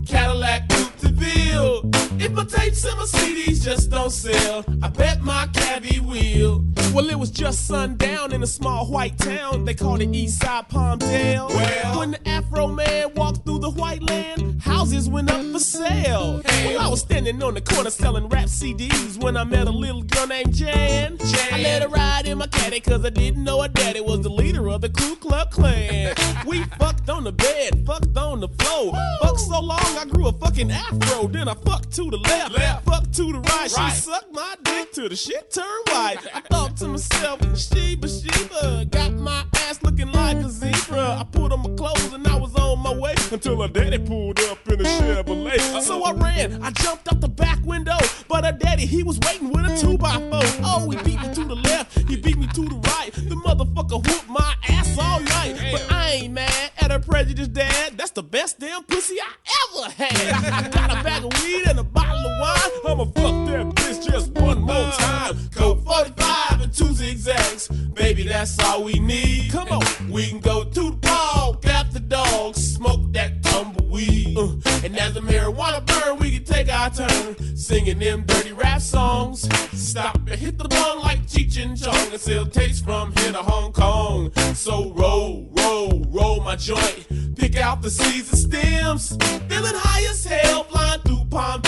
Cadillac 0.05 0.67
Coupe 0.67 0.90
de 1.02 1.10
Ville. 1.10 1.82
If 2.19 2.32
my 2.32 2.45
tapes 2.45 2.86
and 2.86 2.98
my 2.98 3.06
CDs 3.06 3.64
just 3.64 3.90
don't 3.90 4.11
sell, 4.11 4.64
I 4.82 4.90
bet 4.90 5.22
my 5.22 5.48
cabbie 5.53 5.99
will. 5.99 6.64
Well, 6.94 7.10
it 7.10 7.18
was 7.18 7.32
just 7.32 7.68
sundown 7.68 8.34
in 8.34 8.44
a 8.44 8.48
small 8.48 8.86
white 8.86 9.18
town. 9.18 9.65
They 9.65 9.73
called 9.73 10.02
it 10.02 10.14
East 10.14 10.41
Side 10.41 10.69
Palmdale. 10.69 11.49
Well. 11.49 11.99
when 11.99 12.11
the 12.11 12.28
Afro 12.28 12.68
man 12.68 13.14
walked 13.15 13.45
through 13.45 13.60
the 13.60 13.72
white 13.72 14.03
land, 14.03 14.61
houses 14.61 15.10
went 15.10 15.32
up 15.32 15.44
for 15.52 15.60
sale. 15.60 16.41
Well, 16.65 16.80
I 16.80 16.88
was 16.90 16.99
standing 17.02 17.41
on 17.41 17.53
the 17.53 17.61
corner 17.61 17.90
selling 17.90 18.28
rap 18.28 18.45
CDs 18.48 19.22
when 19.22 19.38
I 19.38 19.44
met 19.44 19.68
a 19.68 19.72
little 19.72 20.03
girl 20.03 20.28
named 20.28 20.53
Jan. 20.53 21.18
I 21.52 21.61
let 21.61 21.82
her 21.82 21.88
ride 21.88 22.28
in 22.28 22.38
my 22.38 22.48
caddy 22.48 22.82
cause 22.82 23.06
I 23.06 23.10
didn't 23.10 23.44
know 23.44 23.61
her 23.61 23.69
daddy 23.69 24.02
was 24.02 24.22
the 24.22 24.30
leader 24.30 24.69
of 24.69 24.82
the 24.82 24.90
Ku 24.90 25.15
Klux 25.15 25.56
Klan. 25.56 26.14
we 26.45 26.64
fucked 26.78 27.10
on 27.10 27.23
the 27.23 27.32
bed, 27.32 27.84
fucked 27.86 28.18
on 28.18 28.41
the 28.41 28.49
floor. 28.49 28.94
Fucked 29.22 29.40
so 29.40 29.61
long 29.61 29.80
I 29.98 30.06
grew 30.06 30.28
a 30.28 30.34
fucking 30.34 30.69
afro. 30.72 30.90
Then 30.91 31.47
I 31.47 31.53
fucked 31.53 31.91
to 31.95 32.09
the 32.09 32.18
left, 32.18 32.51
Left. 32.51 32.85
fucked 32.85 33.13
to 33.13 33.23
the 33.31 33.39
right. 33.39 33.72
Right. 33.77 33.93
She 33.93 34.01
sucked 34.01 34.34
my 34.34 34.55
dick 34.63 34.91
till 34.91 35.07
the 35.07 35.15
shit 35.15 35.49
turned 35.51 35.88
white. 35.89 36.18
I 36.34 36.41
thought 36.41 36.76
to 36.77 36.88
myself, 36.89 37.39
Sheba, 37.57 38.07
Sheba, 38.09 38.85
got 38.85 39.13
my 39.13 39.45
ass 39.55 39.81
looking 39.84 40.11
like 40.11 40.38
a 40.38 40.49
zebra. 40.49 41.19
I 41.19 41.26
put 41.31 41.53
on 41.53 41.61
my 41.61 41.73
clothes 41.76 42.11
and 42.11 42.27
I 42.27 42.35
was 42.35 42.53
on 42.55 42.80
my 42.80 42.93
way 42.93 43.15
until 43.31 43.61
her 43.61 43.69
daddy 43.69 43.97
pulled 43.99 44.39
up 44.41 44.57
in 44.68 44.81
a 44.81 44.84
Chevrolet. 44.84 45.81
So 45.81 46.03
I 46.03 46.11
ran, 46.11 46.61
I 46.61 46.72
jumped 46.72 47.11
out 47.11 47.22
the 47.22 47.30
back 47.30 47.59
window, 47.63 47.97
but 48.27 48.43
her 48.43 48.51
daddy, 48.51 48.85
he 48.85 49.03
was 49.03 49.18
waiting 49.19 49.49
with 49.51 49.65
a 49.69 49.77
two 49.80 49.97
by 49.97 50.15
four. 50.15 50.41
Oh, 50.65 50.89
he 50.89 50.97
beat 51.03 51.22
me 51.22 51.34
to 51.34 51.45
the 51.45 51.55
left, 51.55 51.97
he 52.09 52.18
beat 52.18 52.38
me 52.38 52.47
to 52.47 52.65
the 52.65 52.76
right. 52.76 53.11
The 53.13 53.35
motherfucker 53.35 54.05
whooped 54.05 54.27
my 54.30 54.55
ass 54.68 54.97
all 54.97 55.22
night. 55.22 55.55
But 55.72 55.88
I 55.91 56.09
ain't 56.11 56.34
mad 56.34 56.72
at 56.80 56.91
her 56.91 56.99
prejudiced 56.99 57.53
dad. 57.53 57.97
That's 57.97 58.11
the 58.11 58.23
best 58.23 58.59
damn 58.59 58.84
pussy 58.84 59.15
I 59.22 59.31
ever 59.80 59.91
had. 59.91 60.72
Got 60.82 60.99
a 60.99 61.03
bag 61.03 61.24
of 61.24 61.44
weed 61.44 61.68
and 61.68 61.78
a 61.78 61.84
bottle 61.84 62.18
of 62.18 62.40
wine. 62.41 62.72
I'ma 62.88 63.06
fuck 63.06 63.48
that 63.49 63.76
bitch 63.76 64.10
just 64.10 64.32
one 64.32 64.62
more 64.62 64.91
time. 64.91 65.38
Coke 65.53 65.84
45 65.84 66.62
and 66.62 66.74
two 66.74 66.91
zigzags. 66.94 67.68
Baby, 67.68 68.24
that's 68.24 68.58
all 68.60 68.84
we 68.84 68.94
need. 68.94 69.52
Come 69.52 69.70
on, 69.70 70.10
we 70.10 70.28
can 70.28 70.40
go 70.40 70.64
to 70.64 70.91
the 70.91 70.98
park 70.98 71.66
after 71.68 71.99
dog, 71.99 72.56
smoke 72.56 73.14
that 73.14 73.44
tumbleweed. 73.91 74.38
Uh, 74.38 74.81
and 74.84 74.97
as 74.97 75.13
the 75.13 75.19
marijuana 75.19 75.85
burn, 75.85 76.18
we 76.19 76.31
can 76.31 76.43
take 76.43 76.69
our 76.69 76.89
turn 76.89 77.35
singing 77.55 77.99
them 77.99 78.23
dirty 78.26 78.53
rap 78.53 78.81
songs. 78.81 79.47
Stop 79.73 80.18
and 80.27 80.39
hit 80.39 80.57
the 80.57 80.68
bong 80.68 80.99
like 80.99 81.22
Cheech 81.27 81.61
and 81.61 81.81
Chong 81.81 82.11
and 82.11 82.19
sell 82.19 82.45
tapes 82.45 82.80
from 82.80 83.13
here 83.18 83.31
to 83.31 83.39
Hong 83.39 83.72
Kong. 83.72 84.31
So 84.53 84.91
roll, 84.93 85.49
roll, 85.51 86.03
roll 86.09 86.41
my 86.41 86.55
joint. 86.55 87.07
Pick 87.35 87.57
out 87.57 87.81
the 87.81 87.89
seeds 87.89 88.30
and 88.30 88.39
stems. 88.39 89.18
Feeling 89.47 89.73
high 89.76 90.09
as 90.09 90.23
hell, 90.26 90.63
flying 90.63 91.01
through 91.01 91.26
Palmdale, 91.30 91.60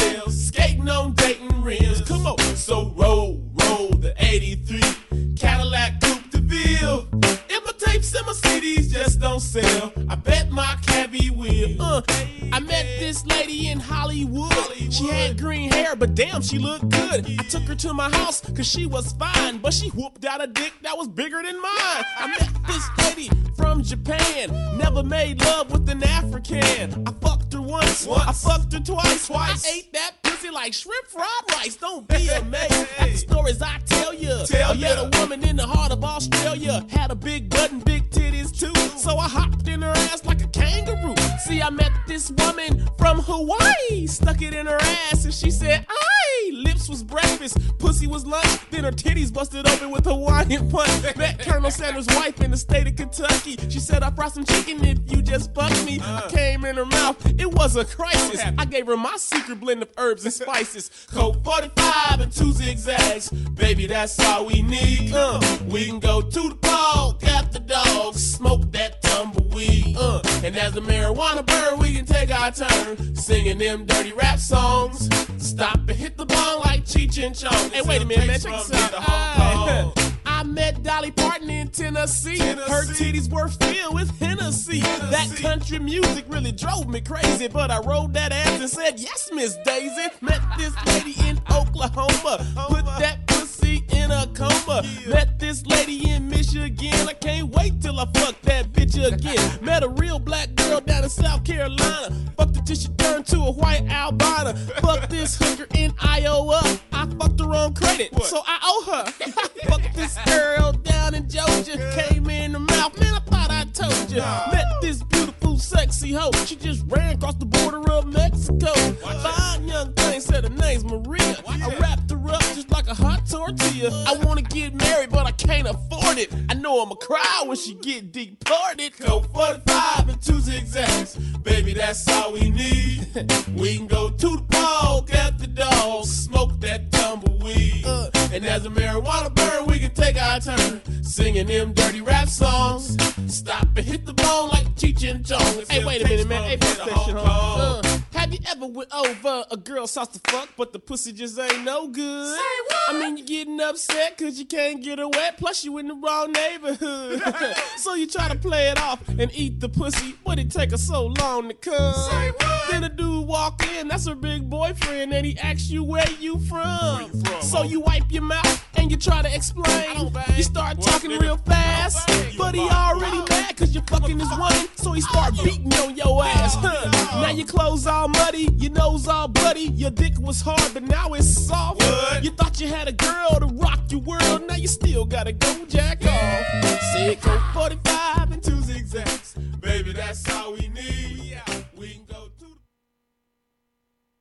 damn, 16.14 16.42
she 16.42 16.58
looked 16.58 16.90
good. 16.90 17.26
I 17.40 17.44
took 17.44 17.64
her 17.64 17.76
to 17.76 17.94
my 17.94 18.10
house 18.10 18.42
cause 18.42 18.68
she 18.68 18.86
was 18.86 19.14
fine, 19.14 19.58
but 19.58 19.74
she 19.74 19.90
whooped 19.90 20.26
out 20.26 20.44
a 20.44 20.48
dick 20.48 20.74
that 20.82 20.98
was 20.98 21.08
bigger 21.08 21.42
than 21.44 21.62
mine. 21.62 22.04
I 22.18 22.28
met 22.28 22.50
this 22.68 22.90
lady 23.00 23.30
from 23.56 23.84
Japan, 23.84 24.78
never 24.78 25.04
made 25.04 25.42
love 25.42 25.72
with 25.72 25.90
an 25.90 26.04
African. 26.04 27.08
I 27.08 27.12
fucked 27.22 27.54
her 27.54 27.62
once, 27.62 28.06
once. 28.06 28.28
I 28.28 28.32
fucked 28.32 28.74
her 28.74 28.80
twice. 28.80 29.28
twice. 29.28 29.66
I 29.66 29.78
ate 29.78 29.94
that 29.94 30.12
pussy 30.24 30.50
like 30.50 30.74
shrimp 30.74 31.08
fried 31.08 31.28
rice. 31.52 31.76
Don't 31.76 32.08
be 32.08 32.28
amazed 32.42 32.88
at 33.00 33.12
the 33.12 33.18
stories 33.18 33.62
I 33.62 33.80
tell 33.86 34.14
you. 34.14 34.46
Tell 34.46 34.72
I 34.72 34.76
met 34.76 34.98
a 34.98 35.20
woman 35.20 35.44
in 35.44 35.56
the 35.56 35.68
heart 35.68 35.92
of 35.92 36.04
Australia, 36.04 36.86
had 36.90 37.12
a 37.12 37.16
big 37.16 37.50
butt 37.50 37.72
and 37.72 37.84
big 37.84 38.10
titties 38.10 38.58
too. 38.58 38.74
So 38.98 39.18
I 39.18 39.28
hopped 39.28 39.68
in 39.68 39.82
her 39.82 39.92
ass 39.92 40.26
like 40.26 40.44
a 40.44 40.48
kangaroo. 40.48 41.16
See, 41.40 41.62
I 41.62 41.70
met 41.70 41.92
this 42.08 42.32
woman 42.32 42.88
from 42.98 43.20
Hawaii, 43.22 44.08
stuck 44.08 44.42
it 44.42 44.54
in 44.54 44.66
her 44.66 44.78
ass, 44.82 45.26
and 45.26 45.34
she 45.34 45.52
said, 45.52 45.86
"Aye." 45.90 46.52
Lips 46.54 46.88
was 46.88 47.04
breakfast, 47.04 47.58
pussy 47.80 48.06
was 48.08 48.26
lunch. 48.26 48.48
Then 48.70 48.84
her 48.84 48.92
titties 48.92 49.34
busted 49.34 49.68
open 49.68 49.92
with 49.92 50.06
Hawaiian 50.06 50.70
punch. 50.70 51.16
Met 51.18 51.40
Colonel 51.40 51.72
Sanders' 51.72 52.08
wife 52.08 52.40
in 52.42 52.52
the 52.52 52.58
state 52.58 52.88
of 52.88 52.96
Kentucky. 52.96 53.58
She 53.70 53.80
said, 53.80 54.04
"I 54.04 54.10
brought 54.10 54.34
some 54.34 54.46
chicken 54.46 54.84
if 54.86 55.00
you 55.12 55.22
just 55.22 55.54
fuck 55.54 55.72
me." 55.86 56.00
I 56.02 56.28
came 56.30 56.64
in 56.66 56.76
her 56.78 56.86
mouth, 56.86 57.18
it 57.40 57.52
was 57.52 57.76
a 57.76 57.84
crisis. 57.86 58.42
I 58.58 58.66
gave 58.66 58.88
her 58.88 58.98
my 58.98 59.16
secret 59.18 59.60
blend 59.60 59.82
of 59.84 59.90
herbs 59.98 60.24
and 60.26 60.34
spices. 60.34 60.90
Coke 61.12 61.44
45 61.44 62.20
and 62.22 62.32
two 62.32 62.52
zigzags, 62.54 63.30
baby, 63.30 63.88
that's 63.88 64.20
all 64.20 64.46
we 64.46 64.62
need. 64.62 65.14
Uh, 65.14 65.40
we 65.66 65.86
can 65.88 66.00
go 66.00 66.22
to 66.22 66.50
the 66.50 66.56
park 66.56 67.24
after 67.28 67.60
dogs, 67.60 68.34
smoke 68.36 68.72
that 68.72 69.02
tumbleweed. 69.02 69.96
Uh, 69.98 70.22
And 70.44 70.56
as 70.58 70.74
the 70.74 70.82
marijuana 70.82 71.23
burn, 71.44 71.80
we 71.80 71.94
can 71.94 72.06
take 72.06 72.32
our 72.32 72.52
turn 72.52 73.16
singing 73.16 73.58
them 73.58 73.86
dirty 73.86 74.12
rap 74.14 74.40
songs. 74.40 75.10
Stop 75.38 75.78
and 75.78 75.92
hit 75.92 76.18
the 76.18 76.26
bong 76.26 76.60
like 76.60 76.84
Cheech 76.84 77.24
and 77.24 77.36
Chong. 77.36 77.70
Hey, 77.72 77.82
wait 77.82 78.02
a 78.02 78.06
minute, 78.06 78.28
man, 78.28 78.40
check 78.40 78.66
this 78.66 78.74
out. 78.74 78.94
I 80.26 80.44
met 80.46 80.84
Dolly 80.84 81.12
Parton 81.12 81.50
in 81.50 81.70
Tennessee. 81.70 82.38
Her 82.38 82.84
titties 82.84 83.32
were 83.32 83.48
filled 83.48 83.96
with 83.96 84.10
Hennessy. 84.20 84.82
That 84.82 85.34
country 85.38 85.80
music 85.80 86.26
really 86.28 86.52
drove 86.52 86.88
me 86.88 87.00
crazy, 87.00 87.48
but 87.48 87.72
I 87.72 87.80
rolled 87.80 88.14
that 88.16 88.34
ass 88.34 88.60
and 88.60 88.70
said, 88.70 89.00
Yes, 89.00 89.30
Miss 89.34 89.58
Daisy. 89.64 90.08
Met 90.22 90.42
this 90.58 90.74
lady 90.88 91.16
in 91.30 91.40
Oklahoma. 91.50 92.46
Put 92.70 92.86
that 93.00 93.26
pussy 93.64 93.86
in 93.90 94.12
a 94.12 94.28
coma. 94.34 94.84
Met 95.08 95.40
this 95.40 95.66
lady 95.66 96.10
in 96.10 96.30
Michigan. 96.30 97.08
I 97.08 97.14
can't 97.14 97.50
wait 97.50 97.82
till 97.82 98.00
I 98.00 98.06
fuck 98.14 98.40
that 98.42 98.72
bitch 98.72 98.96
again. 98.96 99.60
Met 99.66 99.84
a 99.84 99.90
real 99.90 100.20
black 100.20 100.54
girl 100.56 100.80
down 100.82 101.04
in 101.04 101.10
South 101.10 101.44
Carolina. 101.44 102.16
Fucked 102.38 102.56
her 102.56 102.62
till 102.64 102.76
she 102.76 102.88
turned 102.90 103.26
to 103.28 103.38
a 103.38 103.52
white 103.52 103.86
albino. 103.90 104.54
Fucked 104.82 105.10
this 105.10 105.38
hooker 105.38 105.68
in 105.76 105.94
Iowa. 106.00 106.62
I 106.92 107.08
fucked 107.20 107.40
her 107.40 107.54
on 107.54 107.74
credit, 107.74 108.10
so 108.24 108.42
I 108.46 108.60
owe 108.64 108.92
her. 108.92 109.12
Fucked 109.70 109.96
this 109.96 110.18
girl 110.26 110.72
down 110.74 111.16
in 111.16 111.30
Georgia. 111.30 111.78
Came 111.96 112.30
in 112.30 112.54
the 112.54 112.60
mouth, 112.60 113.00
man, 113.00 113.16
I 113.16 113.20
thought 113.20 113.52
I 113.52 113.66
told 113.66 114.12
you. 114.12 114.22
Met 114.52 114.66
this 114.82 115.04
beautiful, 115.04 115.43
sexy 115.58 116.14
hoe. 116.14 116.32
She 116.46 116.56
just 116.56 116.84
ran 116.88 117.16
across 117.16 117.36
the 117.36 117.46
border 117.46 117.92
of 117.92 118.08
Mexico. 118.08 118.74
Fine 118.74 119.68
young 119.68 119.94
thing 119.94 120.20
said 120.20 120.44
her 120.44 120.50
name's 120.50 120.84
Maria. 120.84 121.36
I 121.48 121.76
wrapped 121.80 122.12
her 122.12 122.30
up 122.30 122.42
just 122.54 122.72
like 122.72 122.88
a 122.88 122.94
hot 122.94 123.26
tortilla. 123.30 123.92
I 124.08 124.16
wanna 124.26 124.42
get 124.42 124.74
married, 124.74 125.10
but 125.10 125.26
I 125.26 125.32
can't 125.32 125.68
afford 125.68 126.18
it. 126.18 126.34
I 126.50 126.54
know 126.54 126.82
I'ma 126.82 126.96
cry 126.96 127.44
when 127.46 127.58
she 127.58 127.76
get 127.76 128.12
deported. 128.12 128.98
Go 128.98 129.22
45 129.34 130.10
and 130.10 130.22
two 130.22 130.40
zigzags. 130.40 131.16
Baby, 131.44 131.74
that's 131.74 132.08
all 132.10 132.34
we 132.34 132.50
need. 132.50 133.08
we 133.56 133.78
can 133.78 133.88
go 133.88 134.10
to 134.10 134.38
the 134.38 134.44
park 134.50 135.14
at 135.14 135.40
the 135.40 135.48
dog, 135.48 136.06
smoke 136.06 136.60
that 136.62 136.92
tumbleweed. 136.92 137.86
Uh, 137.86 138.10
and 138.32 138.46
as 138.46 138.66
a 138.66 138.70
marijuana 138.70 139.34
burn, 139.34 139.68
we 139.68 139.80
can 139.80 139.94
take 139.94 140.22
our 140.22 140.40
turn 140.40 140.82
singing 141.14 141.46
them 141.46 141.74
dirty 141.74 142.02
rap 142.02 142.28
songs. 142.28 142.98
Stop 143.28 143.68
and 143.76 143.86
hit 143.86 144.04
the 144.06 144.14
bone 144.14 144.50
like 144.50 144.66
Cheech 144.76 145.08
and 145.08 145.24
Chong. 145.24 145.43
Hey, 145.70 145.84
wait 145.86 146.02
a 146.02 146.08
minute, 146.08 146.28
man. 146.28 146.44
Hey, 146.44 146.58
fix 146.58 146.78
that 146.78 147.04
shit? 147.06 147.16
Uh, 147.18 147.82
have 148.14 148.32
you 148.32 148.40
ever 148.50 148.66
went 148.68 148.94
over 148.94 149.46
a 149.52 149.58
girl 149.58 149.86
sauce 149.88 150.08
to 150.10 150.20
fuck, 150.32 150.50
but 150.56 150.72
the 150.72 150.80
pussy 150.80 151.12
just 151.12 151.38
ain't 151.40 151.64
no 151.64 151.88
good? 151.88 152.28
Say 152.28 152.38
what? 152.68 152.96
I 152.96 153.00
mean, 153.00 153.18
you 153.18 153.26
getting 153.26 153.60
upset 153.60 154.18
cause 154.18 154.40
you 154.40 154.46
can't 154.46 154.82
get 154.84 155.00
her 155.00 155.10
wet, 155.10 155.38
plus 155.38 155.64
you 155.66 155.78
in 155.78 155.88
the 155.88 155.96
wrong 155.96 156.32
neighborhood. 156.32 157.22
so 157.78 157.96
you 157.96 158.08
try 158.08 158.30
to 158.30 158.36
play 158.36 158.70
it 158.70 158.80
off 158.82 159.02
and 159.10 159.30
eat 159.34 159.60
the 159.60 159.70
pussy, 159.70 160.16
but 160.26 160.40
it 160.40 160.52
take 160.52 160.72
her 160.72 160.78
so 160.78 161.08
long 161.20 161.50
to 161.50 161.54
come. 161.54 161.94
Say 161.94 162.32
what? 162.32 162.72
Then 162.72 162.84
a 162.86 162.90
dude 162.90 163.28
walk 163.28 163.62
in, 163.78 163.88
that's 163.88 164.08
her 164.08 164.16
big 164.16 164.50
boyfriend, 164.50 165.14
and 165.14 165.26
he 165.26 165.38
asks 165.40 165.70
you 165.70 165.84
where 165.84 166.10
you 166.20 166.40
from. 166.40 167.24
so 167.42 167.64
you 167.64 167.82
wipe 167.82 168.10
your 168.10 168.24
mouth 168.24 168.66
and 168.78 168.90
you 168.92 168.98
try 168.98 169.22
to 169.22 169.34
explain. 169.36 170.12
You 170.36 170.44
start 170.44 170.82
talking 170.82 171.12
real 171.20 171.38
fast, 171.38 172.08
but 172.38 172.56
he 172.56 172.62
already 172.62 173.22
mad 173.30 173.58
cause 173.58 173.74
you're 173.74 173.84
fucking 173.84 174.20
his 174.20 174.30
woman, 174.32 174.68
so 174.76 174.92
he 174.94 175.02
start 175.02 175.33
beating 175.44 175.74
on 175.74 175.96
your 175.96 176.24
ass. 176.24 176.56
Huh. 176.58 177.22
Now 177.22 177.30
your 177.30 177.48
clothes 177.48 177.88
all 177.88 178.08
muddy, 178.08 178.50
your 178.58 178.72
nose 178.72 179.08
all 179.08 179.28
bloody, 179.28 179.68
your 179.76 179.92
dick 179.92 180.18
was 180.20 180.42
hard, 180.42 180.74
but 180.74 180.84
now 180.84 181.14
it's 181.14 181.48
soft. 181.48 181.82
What? 181.82 182.24
You 182.24 182.32
thought 182.32 182.60
you 182.60 182.68
had 182.68 182.88
a 182.88 182.94
girl 182.94 183.40
to 183.40 183.48
rock 183.48 183.80
your 183.90 184.02
world, 184.02 184.48
now 184.48 184.56
you 184.56 184.68
still 184.68 185.06
gotta 185.06 185.34
go 185.34 185.66
jack 185.68 186.06
off. 186.06 186.82
Sick 186.94 187.20
45 187.54 188.32
and 188.32 188.44
two 188.44 188.62
zigzags, 188.62 189.36
baby, 189.60 189.94
that's 189.94 190.30
all 190.30 190.54
we 190.54 190.68
need. 190.70 191.23